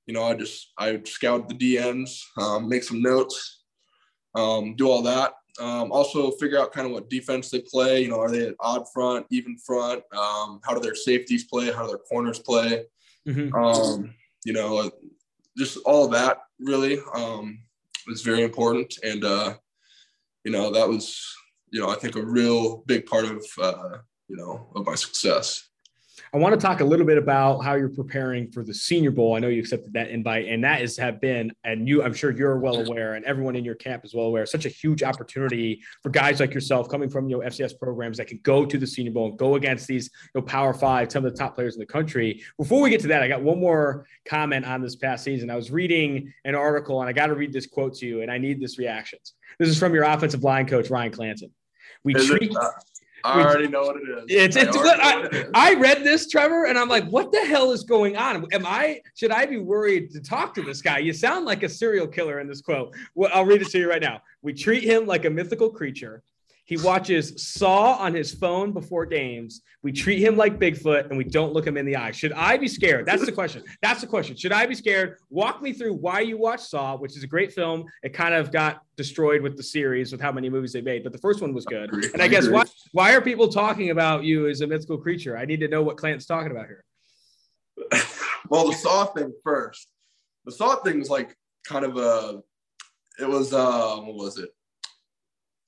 you 0.06 0.14
know 0.14 0.24
i 0.24 0.34
just 0.34 0.72
i 0.78 0.92
would 0.92 1.08
scout 1.08 1.48
the 1.48 1.54
dns 1.54 2.20
um, 2.38 2.68
make 2.68 2.82
some 2.82 3.02
notes 3.02 3.64
um, 4.34 4.76
do 4.76 4.88
all 4.88 5.02
that 5.02 5.32
um, 5.58 5.90
also 5.90 6.30
figure 6.32 6.58
out 6.58 6.72
kind 6.72 6.86
of 6.86 6.92
what 6.92 7.10
defense 7.10 7.50
they 7.50 7.60
play. 7.60 8.02
You 8.02 8.08
know, 8.08 8.20
are 8.20 8.30
they 8.30 8.48
an 8.48 8.54
odd 8.60 8.86
front, 8.92 9.26
even 9.30 9.58
front? 9.58 10.02
Um, 10.16 10.60
how 10.64 10.74
do 10.74 10.80
their 10.80 10.94
safeties 10.94 11.44
play? 11.44 11.72
How 11.72 11.82
do 11.82 11.88
their 11.88 11.98
corners 11.98 12.38
play? 12.38 12.84
Mhm. 13.28 13.52
Um, 13.54 14.14
you 14.44 14.54
know, 14.54 14.90
just 15.56 15.76
all 15.84 16.08
that 16.08 16.38
really 16.58 16.98
um, 17.14 17.62
was 18.06 18.22
very 18.22 18.42
important. 18.42 18.98
And, 19.02 19.22
uh, 19.24 19.54
you 20.44 20.52
know, 20.52 20.72
that 20.72 20.88
was, 20.88 21.22
you 21.70 21.80
know, 21.80 21.90
I 21.90 21.96
think 21.96 22.16
a 22.16 22.24
real 22.24 22.78
big 22.86 23.04
part 23.04 23.26
of, 23.26 23.44
uh, 23.60 23.98
you 24.28 24.36
know, 24.36 24.70
of 24.74 24.86
my 24.86 24.94
success. 24.94 25.67
I 26.34 26.36
want 26.36 26.58
to 26.58 26.60
talk 26.60 26.80
a 26.80 26.84
little 26.84 27.06
bit 27.06 27.16
about 27.16 27.60
how 27.60 27.74
you're 27.74 27.88
preparing 27.88 28.50
for 28.50 28.62
the 28.62 28.74
Senior 28.74 29.10
Bowl. 29.10 29.34
I 29.34 29.38
know 29.38 29.48
you 29.48 29.60
accepted 29.60 29.94
that 29.94 30.10
invite, 30.10 30.46
and 30.46 30.62
that 30.62 30.82
is 30.82 30.96
have 30.98 31.20
been, 31.20 31.50
and 31.64 31.88
you, 31.88 32.02
I'm 32.02 32.12
sure 32.12 32.30
you're 32.30 32.58
well 32.58 32.76
aware, 32.86 33.14
and 33.14 33.24
everyone 33.24 33.56
in 33.56 33.64
your 33.64 33.76
camp 33.76 34.04
is 34.04 34.14
well 34.14 34.26
aware, 34.26 34.44
such 34.44 34.66
a 34.66 34.68
huge 34.68 35.02
opportunity 35.02 35.82
for 36.02 36.10
guys 36.10 36.38
like 36.40 36.52
yourself 36.52 36.88
coming 36.88 37.08
from 37.08 37.30
you 37.30 37.38
know 37.38 37.44
FCS 37.46 37.78
programs 37.80 38.18
that 38.18 38.26
can 38.26 38.40
go 38.42 38.66
to 38.66 38.76
the 38.76 38.86
Senior 38.86 39.12
Bowl 39.12 39.28
and 39.30 39.38
go 39.38 39.54
against 39.54 39.86
these 39.86 40.10
you 40.34 40.40
know 40.40 40.42
Power 40.42 40.74
Five, 40.74 41.10
some 41.10 41.24
of 41.24 41.32
the 41.32 41.38
top 41.38 41.54
players 41.54 41.74
in 41.76 41.80
the 41.80 41.86
country. 41.86 42.42
Before 42.58 42.82
we 42.82 42.90
get 42.90 43.00
to 43.02 43.08
that, 43.08 43.22
I 43.22 43.28
got 43.28 43.42
one 43.42 43.58
more 43.58 44.06
comment 44.28 44.66
on 44.66 44.82
this 44.82 44.96
past 44.96 45.24
season. 45.24 45.50
I 45.50 45.56
was 45.56 45.70
reading 45.70 46.32
an 46.44 46.54
article, 46.54 47.00
and 47.00 47.08
I 47.08 47.12
got 47.14 47.28
to 47.28 47.34
read 47.34 47.54
this 47.54 47.66
quote 47.66 47.94
to 47.96 48.06
you, 48.06 48.20
and 48.20 48.30
I 48.30 48.36
need 48.36 48.60
this 48.60 48.78
reactions. 48.78 49.34
This 49.58 49.70
is 49.70 49.78
from 49.78 49.94
your 49.94 50.04
offensive 50.04 50.44
line 50.44 50.66
coach 50.66 50.90
Ryan 50.90 51.12
Clanton. 51.12 51.50
We 52.04 52.14
Is 52.14 52.28
it- 52.28 52.36
treat 52.36 52.56
uh, 52.56 52.70
I 53.24 53.42
already 53.42 53.68
know 53.68 53.82
what 53.82 53.96
it 53.96 54.08
is. 54.08 54.24
It's- 54.28 54.56
I 54.56 54.68
it's 54.68 54.76
know 54.76 54.82
what 54.82 55.24
it 55.26 55.34
is. 55.34 55.50
I 55.54 55.74
read 55.74 56.04
this, 56.04 56.28
Trevor, 56.28 56.66
and 56.66 56.78
I'm 56.78 56.88
like, 56.88 57.06
what 57.08 57.32
the 57.32 57.44
hell 57.44 57.72
is 57.72 57.84
going 57.84 58.16
on? 58.16 58.46
Am 58.52 58.66
I 58.66 59.00
should 59.14 59.30
I 59.30 59.46
be 59.46 59.58
worried 59.58 60.10
to 60.12 60.20
talk 60.20 60.54
to 60.54 60.62
this 60.62 60.82
guy? 60.82 60.98
You 60.98 61.12
sound 61.12 61.44
like 61.44 61.62
a 61.62 61.68
serial 61.68 62.06
killer 62.06 62.40
in 62.40 62.46
this 62.48 62.60
quote. 62.60 62.94
Well, 63.14 63.30
I'll 63.34 63.46
read 63.46 63.62
it 63.62 63.68
to 63.70 63.78
you 63.78 63.88
right 63.88 64.02
now. 64.02 64.22
We 64.42 64.52
treat 64.52 64.84
him 64.84 65.06
like 65.06 65.24
a 65.24 65.30
mythical 65.30 65.70
creature. 65.70 66.22
He 66.68 66.76
watches 66.76 67.32
Saw 67.42 67.94
on 67.94 68.12
his 68.12 68.34
phone 68.34 68.72
before 68.72 69.06
games. 69.06 69.62
We 69.82 69.90
treat 69.90 70.18
him 70.18 70.36
like 70.36 70.58
Bigfoot 70.58 71.08
and 71.08 71.16
we 71.16 71.24
don't 71.24 71.54
look 71.54 71.66
him 71.66 71.78
in 71.78 71.86
the 71.86 71.96
eye. 71.96 72.10
Should 72.10 72.34
I 72.34 72.58
be 72.58 72.68
scared? 72.68 73.06
That's 73.06 73.24
the 73.24 73.32
question. 73.32 73.64
That's 73.80 74.02
the 74.02 74.06
question. 74.06 74.36
Should 74.36 74.52
I 74.52 74.66
be 74.66 74.74
scared? 74.74 75.16
Walk 75.30 75.62
me 75.62 75.72
through 75.72 75.94
why 75.94 76.20
you 76.20 76.36
watch 76.36 76.60
Saw, 76.60 76.94
which 76.96 77.16
is 77.16 77.22
a 77.22 77.26
great 77.26 77.54
film. 77.54 77.86
It 78.02 78.12
kind 78.12 78.34
of 78.34 78.52
got 78.52 78.82
destroyed 78.98 79.40
with 79.40 79.56
the 79.56 79.62
series 79.62 80.12
with 80.12 80.20
how 80.20 80.30
many 80.30 80.50
movies 80.50 80.74
they 80.74 80.82
made, 80.82 81.04
but 81.04 81.12
the 81.12 81.18
first 81.18 81.40
one 81.40 81.54
was 81.54 81.64
good. 81.64 81.90
And 82.12 82.20
I 82.20 82.26
I 82.26 82.28
guess 82.28 82.48
why 82.48 82.64
why 82.92 83.14
are 83.14 83.22
people 83.22 83.48
talking 83.48 83.88
about 83.88 84.24
you 84.24 84.46
as 84.46 84.60
a 84.60 84.66
mythical 84.66 84.98
creature? 84.98 85.38
I 85.38 85.46
need 85.46 85.60
to 85.60 85.68
know 85.68 85.82
what 85.82 85.96
Clanton's 85.96 86.26
talking 86.26 86.50
about 86.50 86.66
here. 86.66 86.84
well, 88.50 88.68
the 88.68 88.74
saw 88.74 89.06
thing 89.06 89.32
first. 89.42 89.88
The 90.44 90.52
saw 90.52 90.76
thing 90.76 90.98
was 90.98 91.08
like 91.08 91.34
kind 91.66 91.86
of 91.86 91.96
a. 91.96 92.42
It 93.18 93.26
was 93.26 93.54
um, 93.54 94.06
what 94.06 94.16
was 94.16 94.36
it? 94.36 94.50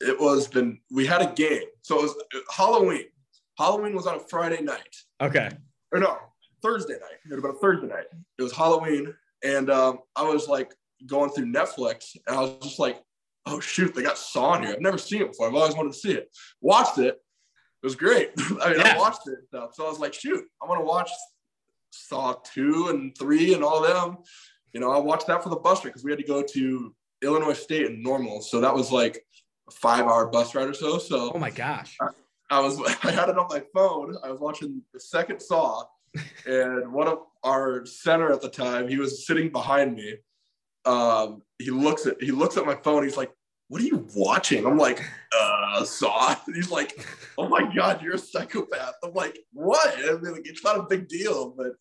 It 0.01 0.19
was 0.19 0.49
been 0.49 0.79
we 0.91 1.07
had 1.07 1.21
a 1.23 1.33
game, 1.33 1.65
so 1.83 1.99
it 1.99 2.03
was 2.03 2.15
Halloween. 2.55 3.05
Halloween 3.59 3.95
was 3.95 4.07
on 4.07 4.17
a 4.17 4.21
Friday 4.21 4.63
night, 4.63 4.97
Okay. 5.21 5.51
or 5.93 6.01
no, 6.01 6.17
Thursday 6.63 6.95
night. 6.95 7.19
It 7.27 7.33
have 7.35 7.43
been 7.43 7.51
a 7.51 7.59
Thursday 7.59 7.87
night. 7.87 8.07
It 8.39 8.43
was 8.43 8.53
Halloween, 8.53 9.15
and 9.45 9.71
um, 9.71 9.99
I 10.17 10.23
was 10.25 10.49
like 10.49 10.75
going 11.07 11.31
through 11.31 11.47
Netflix, 11.53 12.17
and 12.27 12.37
I 12.37 12.41
was 12.41 12.55
just 12.63 12.79
like, 12.79 13.03
"Oh 13.45 13.61
shoot, 13.61 13.95
they 13.95 14.03
got 14.03 14.17
Saw 14.17 14.55
in 14.55 14.63
here. 14.63 14.73
I've 14.73 14.81
never 14.81 14.97
seen 14.99 15.21
it 15.23 15.29
before. 15.29 15.49
I've 15.49 15.55
always 15.55 15.77
wanted 15.77 15.93
to 15.93 15.99
see 15.99 16.13
it. 16.13 16.35
Watched 16.63 16.97
it. 16.99 17.17
It 17.83 17.87
was 17.87 17.95
great. 17.97 18.31
I 18.63 18.71
mean, 18.71 18.81
Yeah. 18.81 18.95
I 18.97 18.99
watched 18.99 19.27
it 19.29 19.39
stuff. 19.49 19.75
So 19.75 19.85
I 19.87 19.89
was 19.91 19.99
like, 19.99 20.15
shoot, 20.15 20.45
I 20.63 20.67
want 20.67 20.81
to 20.81 20.85
watch 20.85 21.11
Saw 21.91 22.35
two 22.45 22.89
and 22.89 23.17
three 23.19 23.53
and 23.55 23.63
all 23.65 23.83
them. 23.83 24.19
You 24.73 24.81
know, 24.81 24.91
I 24.93 24.99
watched 24.99 25.27
that 25.27 25.43
for 25.43 25.49
the 25.51 25.57
bus 25.57 25.81
because 25.83 26.05
we 26.05 26.11
had 26.13 26.19
to 26.21 26.27
go 26.27 26.43
to 26.43 26.95
Illinois 27.23 27.53
State 27.55 27.87
and 27.87 28.03
normal. 28.03 28.41
So 28.43 28.61
that 28.61 28.75
was 28.75 28.91
like 28.93 29.23
a 29.71 29.73
five 29.73 30.05
hour 30.05 30.27
bus 30.27 30.55
ride 30.55 30.69
or 30.69 30.75
so. 30.75 30.99
So 30.99 31.33
Oh 31.35 31.39
my 31.39 31.51
gosh. 31.51 31.97
I 32.51 32.61
was 32.61 32.81
I 33.05 33.11
had 33.11 33.29
it 33.29 33.39
on 33.39 33.47
my 33.49 33.63
phone. 33.75 34.17
I 34.23 34.31
was 34.31 34.41
watching 34.41 34.83
the 34.93 35.01
second 35.01 35.41
Saw, 35.41 35.85
and 36.47 36.93
one 36.93 37.09
of 37.09 37.19
our 37.45 37.87
center 37.87 38.33
at 38.33 38.43
the 38.43 38.49
time, 38.51 38.89
he 38.89 38.99
was 38.99 39.27
sitting 39.27 39.51
behind 39.51 39.95
me. 39.95 40.17
Um, 40.85 41.43
he 41.59 41.71
looks 41.71 42.07
at 42.07 42.17
he 42.21 42.33
looks 42.33 42.57
at 42.57 42.67
my 42.67 42.75
phone. 42.75 43.05
He's 43.05 43.17
like, 43.17 43.31
"What 43.69 43.81
are 43.81 43.85
you 43.85 44.07
watching?" 44.15 44.67
I'm 44.67 44.79
like, 44.79 45.03
"Uh, 45.39 45.85
Saw." 45.85 46.35
He's 46.55 46.71
like, 46.71 47.07
"Oh 47.39 47.49
my 47.49 47.73
god, 47.75 48.03
you're 48.03 48.15
a 48.15 48.19
psychopath." 48.19 48.95
I'm 49.05 49.13
like, 49.13 49.39
"What?" 49.53 49.95
I 49.99 50.13
mean, 50.13 50.33
like, 50.33 50.49
it's 50.49 50.65
not 50.65 50.79
a 50.79 50.83
big 50.83 51.07
deal, 51.09 51.55
but 51.57 51.73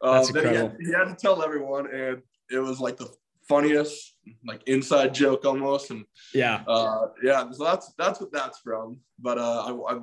uh, 0.00 0.14
That's 0.14 0.32
then 0.32 0.48
he 0.48 0.56
had, 0.56 0.76
he 0.80 0.92
had 0.92 1.04
to 1.04 1.16
tell 1.16 1.42
everyone, 1.42 1.92
and 1.92 2.22
it 2.50 2.60
was 2.60 2.80
like 2.80 2.96
the 2.96 3.12
funniest 3.48 4.14
like 4.46 4.62
inside 4.66 5.14
joke 5.14 5.44
almost, 5.44 5.90
and 5.90 6.04
Yeah. 6.34 6.62
uh 6.66 7.06
yeah 7.22 7.50
so 7.50 7.64
that's 7.64 7.92
that's 7.98 8.20
what 8.20 8.30
that's 8.32 8.58
from 8.58 8.98
but 9.18 9.38
uh 9.38 9.64
I, 9.88 9.94
I 9.94 10.00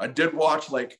i 0.00 0.06
did 0.08 0.34
watch 0.34 0.70
like 0.70 0.98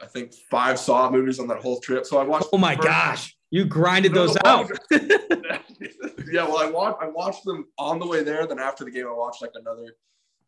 i 0.00 0.06
think 0.06 0.32
five 0.50 0.78
saw 0.78 1.10
movies 1.10 1.38
on 1.40 1.48
that 1.48 1.60
whole 1.60 1.80
trip 1.80 2.06
so 2.06 2.18
i 2.18 2.22
watched 2.22 2.46
Oh 2.52 2.58
my 2.58 2.74
gosh. 2.76 3.36
You 3.50 3.64
grinded 3.64 4.12
No, 4.12 4.26
those 4.26 4.36
out. 4.44 4.70
yeah 4.90 6.44
well 6.44 6.58
i 6.58 6.68
watched 6.70 6.98
i 7.02 7.08
watched 7.08 7.44
them 7.44 7.66
on 7.78 7.98
the 7.98 8.06
way 8.06 8.22
there 8.22 8.46
then 8.46 8.58
after 8.58 8.84
the 8.84 8.90
game 8.90 9.06
i 9.06 9.12
watched 9.12 9.42
like 9.42 9.52
another 9.54 9.96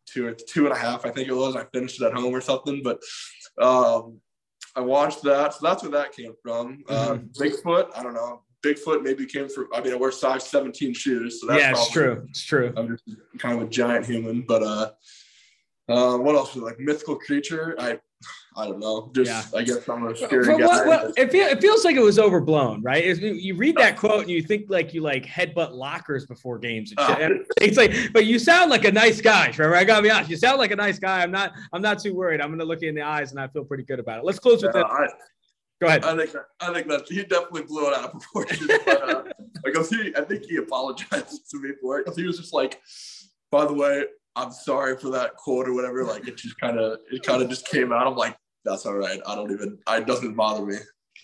two 0.05 0.27
or 0.27 0.33
two 0.33 0.65
and 0.65 0.73
a 0.73 0.77
half 0.77 1.05
i 1.05 1.09
think 1.09 1.27
it 1.27 1.33
was 1.33 1.55
i 1.55 1.63
finished 1.73 2.01
it 2.01 2.05
at 2.05 2.13
home 2.13 2.33
or 2.33 2.41
something 2.41 2.81
but 2.83 2.99
um 3.61 4.19
I 4.75 4.81
watched 4.81 5.23
that. 5.23 5.55
So 5.55 5.59
that's 5.63 5.81
where 5.81 5.91
that 5.93 6.11
came 6.11 6.33
from. 6.43 6.83
Mm-hmm. 6.87 6.93
Uh, 6.93 7.15
Bigfoot, 7.39 7.89
I 7.97 8.03
don't 8.03 8.13
know. 8.13 8.43
Bigfoot 8.63 9.03
maybe 9.03 9.25
came 9.25 9.47
from. 9.47 9.67
I 9.73 9.81
mean, 9.81 9.93
I 9.93 9.95
wear 9.95 10.11
size 10.11 10.47
17 10.47 10.93
shoes, 10.93 11.41
so 11.41 11.47
that's 11.47 11.61
yeah, 11.61 11.71
it's 11.71 11.89
true. 11.91 12.25
It's 12.29 12.43
true. 12.43 12.73
I'm 12.75 12.87
just 12.89 13.03
kind 13.37 13.61
of 13.61 13.67
a 13.67 13.69
giant 13.69 14.05
human, 14.05 14.41
but 14.41 14.63
uh, 14.63 14.91
uh, 15.87 16.17
what 16.17 16.35
else? 16.35 16.55
Like 16.55 16.79
mythical 16.79 17.15
creature. 17.15 17.75
I 17.79 17.99
I 18.57 18.65
don't 18.65 18.79
know. 18.79 19.09
Just 19.15 19.29
yeah. 19.53 19.57
I 19.59 19.63
guess 19.63 19.87
I'm 19.87 20.05
a 20.05 20.15
scary 20.15 20.45
guy. 20.45 20.65
What, 20.65 20.85
what, 20.85 21.13
it, 21.17 21.31
feel, 21.31 21.47
it 21.47 21.61
feels 21.61 21.85
like 21.85 21.95
it 21.95 22.01
was 22.01 22.19
overblown, 22.19 22.81
right? 22.81 23.03
It's, 23.03 23.21
you 23.21 23.55
read 23.55 23.77
that 23.77 23.95
quote 23.95 24.21
and 24.21 24.29
you 24.29 24.41
think 24.41 24.65
like 24.69 24.93
you 24.93 25.01
like 25.01 25.25
headbutt 25.25 25.71
lockers 25.71 26.25
before 26.25 26.57
games 26.59 26.91
and 26.91 26.99
shit. 26.99 27.31
Uh, 27.31 27.43
it's 27.61 27.77
like, 27.77 27.93
but 28.11 28.25
you 28.25 28.37
sound 28.37 28.69
like 28.69 28.83
a 28.83 28.91
nice 28.91 29.21
guy, 29.21 29.51
Trevor. 29.51 29.75
I 29.75 29.85
gotta 29.85 30.01
be 30.01 30.11
honest. 30.11 30.29
You 30.29 30.35
sound 30.35 30.57
like 30.57 30.71
a 30.71 30.75
nice 30.75 30.99
guy. 30.99 31.21
I'm 31.21 31.31
not. 31.31 31.53
I'm 31.71 31.81
not 31.81 31.99
too 31.99 32.13
worried. 32.13 32.41
I'm 32.41 32.49
gonna 32.49 32.65
look 32.65 32.81
you 32.81 32.89
in 32.89 32.95
the 32.95 33.01
eyes 33.01 33.31
and 33.31 33.39
I 33.39 33.47
feel 33.47 33.63
pretty 33.63 33.83
good 33.83 33.99
about 33.99 34.19
it. 34.19 34.25
Let's 34.25 34.39
close 34.39 34.61
with 34.61 34.75
yeah, 34.75 34.83
that. 34.83 35.11
Go 35.81 35.87
ahead. 35.87 36.03
I 36.03 36.15
think 36.15 36.35
I 36.59 36.73
think 36.73 36.87
that 36.89 37.07
he 37.07 37.23
definitely 37.23 37.63
blew 37.63 37.87
it 37.87 37.97
out 37.97 38.05
of 38.05 38.11
proportion. 38.11 38.67
but, 38.67 39.09
uh, 39.09 39.23
because 39.63 39.89
he, 39.89 40.13
I 40.15 40.21
think 40.21 40.43
he 40.45 40.57
apologized 40.57 41.49
to 41.51 41.61
me 41.61 41.69
for 41.81 41.99
it 41.99 42.05
because 42.05 42.17
he 42.17 42.25
was 42.25 42.37
just 42.37 42.53
like, 42.53 42.81
by 43.49 43.65
the 43.65 43.73
way, 43.73 44.03
I'm 44.35 44.51
sorry 44.51 44.97
for 44.97 45.09
that 45.11 45.35
quote 45.35 45.67
or 45.67 45.73
whatever. 45.73 46.03
Like 46.03 46.27
it 46.27 46.37
just 46.37 46.59
kind 46.59 46.77
of 46.77 46.99
it 47.11 47.23
kind 47.23 47.41
of 47.41 47.49
just 47.49 47.67
came 47.67 47.93
out. 47.93 48.07
I'm 48.07 48.15
like, 48.15 48.35
that's 48.65 48.85
all 48.85 48.95
right. 48.95 49.21
I 49.25 49.35
don't 49.35 49.51
even. 49.51 49.77
It 49.89 50.05
doesn't 50.05 50.35
bother 50.35 50.65
me. 50.65 50.77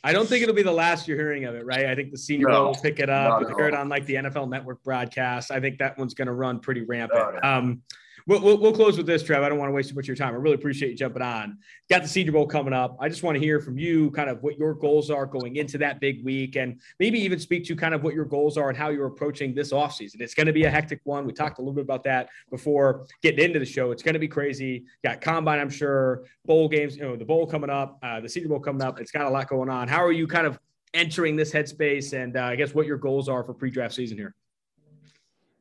I 0.03 0.13
don't 0.13 0.27
think 0.27 0.43
it'll 0.43 0.55
be 0.55 0.63
the 0.63 0.71
last 0.71 1.07
you're 1.07 1.17
hearing 1.17 1.45
of 1.45 1.55
it, 1.55 1.65
right? 1.65 1.87
I 1.87 1.95
think 1.95 2.11
the 2.11 2.17
Senior 2.17 2.49
no, 2.49 2.65
will 2.65 2.75
pick 2.75 2.99
it 2.99 3.09
up. 3.09 3.41
You 3.41 3.47
heard 3.57 3.73
on 3.73 3.89
like 3.89 4.05
the 4.05 4.15
NFL 4.15 4.49
Network 4.49 4.83
broadcast. 4.83 5.51
I 5.51 5.59
think 5.59 5.79
that 5.79 5.97
one's 5.97 6.13
going 6.13 6.27
to 6.27 6.33
run 6.33 6.59
pretty 6.59 6.81
rampant. 6.83 7.43
Um, 7.43 7.81
We'll, 8.27 8.41
we'll, 8.41 8.57
we'll, 8.57 8.73
close 8.73 8.97
with 8.97 9.05
this, 9.05 9.21
Trev. 9.21 9.43
I 9.43 9.49
don't 9.49 9.59
want 9.59 9.69
to 9.69 9.73
waste 9.73 9.89
too 9.89 9.95
much 9.95 10.05
of 10.05 10.07
your 10.07 10.15
time. 10.15 10.33
I 10.33 10.37
really 10.37 10.55
appreciate 10.55 10.89
you 10.89 10.95
jumping 10.95 11.21
on. 11.21 11.59
Got 11.91 12.01
the 12.01 12.07
Senior 12.07 12.31
Bowl 12.31 12.47
coming 12.47 12.73
up. 12.73 12.97
I 12.99 13.07
just 13.07 13.21
want 13.21 13.35
to 13.35 13.39
hear 13.39 13.59
from 13.59 13.77
you 13.77 14.09
kind 14.11 14.31
of 14.31 14.41
what 14.41 14.57
your 14.57 14.73
goals 14.73 15.11
are 15.11 15.27
going 15.27 15.57
into 15.57 15.77
that 15.77 15.99
big 15.99 16.25
week 16.25 16.55
and 16.55 16.81
maybe 16.99 17.19
even 17.19 17.37
speak 17.37 17.65
to 17.65 17.75
kind 17.75 17.93
of 17.93 18.01
what 18.01 18.15
your 18.15 18.25
goals 18.25 18.57
are 18.57 18.69
and 18.69 18.77
how 18.77 18.89
you're 18.89 19.05
approaching 19.05 19.53
this 19.53 19.71
offseason. 19.71 20.21
It's 20.21 20.33
going 20.33 20.47
to 20.47 20.53
be 20.53 20.63
a 20.63 20.71
hectic 20.71 21.01
one. 21.03 21.27
We 21.27 21.33
talked 21.33 21.59
a 21.59 21.61
little 21.61 21.75
bit 21.75 21.83
about 21.83 22.03
that 22.05 22.29
before 22.49 23.05
getting 23.21 23.45
into 23.45 23.59
the 23.59 23.65
show. 23.65 23.91
It's 23.91 24.01
going 24.01 24.13
to 24.13 24.19
be 24.19 24.27
crazy. 24.27 24.85
Got 25.03 25.21
combine, 25.21 25.59
I'm 25.59 25.69
sure, 25.69 26.23
bowl 26.45 26.67
games, 26.67 26.97
you 26.97 27.03
know, 27.03 27.15
the 27.15 27.25
bowl 27.25 27.45
coming 27.45 27.69
up, 27.69 27.99
uh, 28.01 28.21
the 28.21 28.29
Senior 28.29 28.49
Bowl 28.49 28.59
coming 28.59 28.81
up. 28.81 28.99
It's 28.99 29.11
got 29.11 29.27
a 29.27 29.29
lot 29.29 29.47
going 29.49 29.69
on. 29.69 29.87
How 29.87 30.03
are 30.03 30.11
you 30.11 30.25
kind 30.25 30.47
of 30.47 30.57
entering 30.95 31.35
this 31.35 31.51
headspace 31.51 32.13
and 32.13 32.37
uh, 32.37 32.45
I 32.45 32.55
guess 32.55 32.73
what 32.73 32.87
your 32.87 32.97
goals 32.97 33.29
are 33.29 33.43
for 33.43 33.53
pre 33.53 33.69
draft 33.69 33.93
season 33.93 34.17
here? 34.17 34.33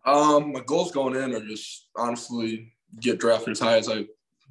Um, 0.05 0.53
my 0.53 0.61
goals 0.61 0.93
going 0.93 1.17
in 1.17 1.35
are 1.35 1.47
just 1.47 1.89
honestly 1.97 2.73
get 3.01 3.19
drafted 3.19 3.53
as 3.53 3.61
high 3.61 3.79
as 3.79 3.89
I, 3.89 4.05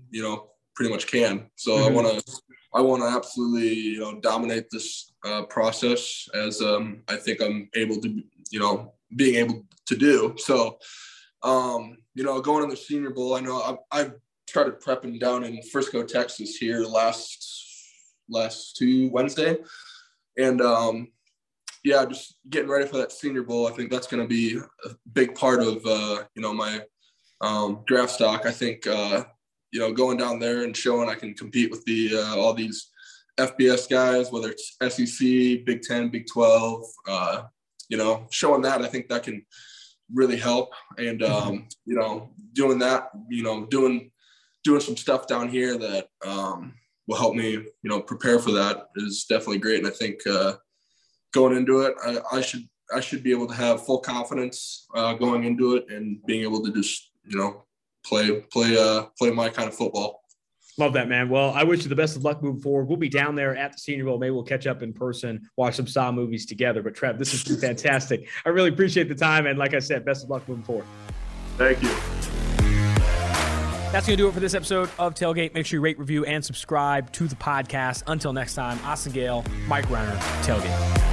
you 0.09 0.21
know, 0.21 0.49
pretty 0.75 0.91
much 0.91 1.07
can. 1.07 1.49
So 1.55 1.71
mm-hmm. 1.71 1.87
I 1.87 1.95
want 1.95 2.07
to, 2.25 2.41
I 2.73 2.81
want 2.81 3.03
to 3.03 3.07
absolutely, 3.07 3.73
you 3.73 3.99
know, 3.99 4.19
dominate 4.19 4.69
this 4.71 5.13
uh, 5.25 5.43
process 5.43 6.27
as 6.33 6.61
um, 6.61 7.03
I 7.07 7.17
think 7.17 7.41
I'm 7.41 7.69
able 7.75 7.97
to, 8.01 8.23
you 8.49 8.59
know, 8.59 8.93
being 9.15 9.35
able 9.35 9.65
to 9.85 9.95
do. 9.95 10.33
So, 10.37 10.79
um, 11.43 11.97
you 12.15 12.23
know, 12.23 12.41
going 12.41 12.63
in 12.63 12.69
the 12.69 12.77
Senior 12.77 13.11
Bowl, 13.11 13.35
I 13.35 13.41
know 13.41 13.61
I've, 13.61 13.77
I've 13.91 14.13
started 14.47 14.81
prepping 14.81 15.19
down 15.19 15.43
in 15.43 15.61
Frisco, 15.63 16.03
Texas 16.03 16.55
here 16.55 16.81
last 16.81 17.49
last 18.29 18.75
two 18.77 19.09
Wednesday, 19.09 19.57
and 20.37 20.61
um, 20.61 21.09
yeah, 21.83 22.05
just 22.05 22.37
getting 22.49 22.69
ready 22.69 22.87
for 22.87 22.97
that 22.97 23.11
Senior 23.11 23.43
Bowl. 23.43 23.67
I 23.67 23.71
think 23.71 23.91
that's 23.91 24.07
going 24.07 24.23
to 24.23 24.27
be 24.27 24.57
a 24.57 24.89
big 25.11 25.35
part 25.35 25.61
of 25.61 25.85
uh, 25.85 26.23
you 26.35 26.41
know 26.41 26.53
my 26.53 26.81
um, 27.41 27.83
draft 27.85 28.11
stock. 28.11 28.45
I 28.45 28.51
think 28.51 28.87
uh, 28.87 29.23
you 29.71 29.79
know 29.79 29.91
going 29.91 30.17
down 30.17 30.39
there 30.39 30.63
and 30.63 30.75
showing 30.75 31.09
I 31.09 31.15
can 31.15 31.33
compete 31.33 31.71
with 31.71 31.83
the 31.85 32.11
uh, 32.15 32.37
all 32.37 32.53
these 32.53 32.89
FBS 33.37 33.89
guys, 33.89 34.31
whether 34.31 34.51
it's 34.51 34.77
SEC, 34.81 35.65
Big 35.65 35.81
Ten, 35.81 36.09
Big 36.09 36.25
Twelve. 36.31 36.85
Uh, 37.07 37.43
you 37.89 37.97
know, 37.97 38.25
showing 38.31 38.61
that 38.61 38.81
I 38.81 38.87
think 38.87 39.09
that 39.09 39.23
can 39.23 39.45
really 40.13 40.37
help. 40.37 40.73
And 40.97 41.19
mm-hmm. 41.19 41.49
um, 41.49 41.67
you 41.85 41.95
know, 41.95 42.29
doing 42.53 42.79
that, 42.79 43.09
you 43.29 43.43
know, 43.43 43.65
doing 43.65 44.11
doing 44.63 44.79
some 44.79 44.95
stuff 44.95 45.27
down 45.27 45.49
here 45.49 45.77
that 45.77 46.07
um, 46.25 46.73
will 47.07 47.17
help 47.17 47.35
me, 47.35 47.51
you 47.51 47.67
know, 47.83 47.99
prepare 47.99 48.39
for 48.39 48.51
that 48.51 48.87
is 48.95 49.25
definitely 49.25 49.57
great. 49.57 49.79
And 49.79 49.87
I 49.87 49.91
think 49.91 50.25
uh, 50.25 50.53
going 51.33 51.57
into 51.57 51.81
it, 51.81 51.95
I, 52.03 52.19
I 52.31 52.41
should 52.41 52.67
I 52.93 52.99
should 52.99 53.23
be 53.23 53.31
able 53.31 53.47
to 53.47 53.53
have 53.53 53.85
full 53.85 53.99
confidence 53.99 54.87
uh, 54.95 55.13
going 55.13 55.43
into 55.43 55.75
it 55.75 55.85
and 55.89 56.23
being 56.25 56.43
able 56.43 56.63
to 56.63 56.71
just 56.71 57.11
you 57.25 57.37
know, 57.37 57.63
play 58.05 58.41
play 58.51 58.77
uh 58.77 59.05
play 59.17 59.31
my 59.31 59.49
kind 59.49 59.67
of 59.67 59.75
football. 59.75 60.21
Love 60.79 60.93
that, 60.93 61.07
man. 61.07 61.29
Well, 61.29 61.51
I 61.51 61.63
wish 61.63 61.83
you 61.83 61.89
the 61.89 61.95
best 61.95 62.15
of 62.15 62.23
luck 62.23 62.41
moving 62.41 62.59
forward. 62.59 62.85
We'll 62.85 62.97
be 62.97 63.09
down 63.09 63.35
there 63.35 63.55
at 63.55 63.73
the 63.73 63.77
Senior 63.77 64.05
Bowl. 64.05 64.17
Maybe 64.17 64.31
we'll 64.31 64.43
catch 64.43 64.65
up 64.65 64.81
in 64.81 64.91
person, 64.91 65.47
watch 65.55 65.75
some 65.75 65.85
Saw 65.85 66.11
movies 66.11 66.47
together. 66.47 66.81
But 66.81 66.95
Trev, 66.95 67.19
this 67.19 67.31
has 67.31 67.43
been 67.43 67.57
fantastic. 67.69 68.27
I 68.43 68.49
really 68.49 68.69
appreciate 68.69 69.07
the 69.07 69.15
time, 69.15 69.45
and 69.45 69.59
like 69.59 69.75
I 69.75 69.79
said, 69.79 70.03
best 70.03 70.23
of 70.23 70.31
luck 70.31 70.47
moving 70.49 70.63
forward. 70.63 70.85
Thank 71.57 71.83
you. 71.83 71.89
That's 73.91 74.07
going 74.07 74.17
to 74.17 74.23
do 74.23 74.27
it 74.27 74.33
for 74.33 74.39
this 74.39 74.55
episode 74.55 74.89
of 74.97 75.13
Tailgate. 75.13 75.53
Make 75.53 75.67
sure 75.67 75.77
you 75.77 75.81
rate, 75.81 75.99
review, 75.99 76.25
and 76.25 76.43
subscribe 76.43 77.11
to 77.11 77.27
the 77.27 77.35
podcast. 77.35 78.01
Until 78.07 78.33
next 78.33 78.55
time, 78.55 78.79
Austin 78.83 79.13
Gayle, 79.13 79.45
Mike 79.67 79.87
Renner, 79.91 80.15
Tailgate. 80.41 81.12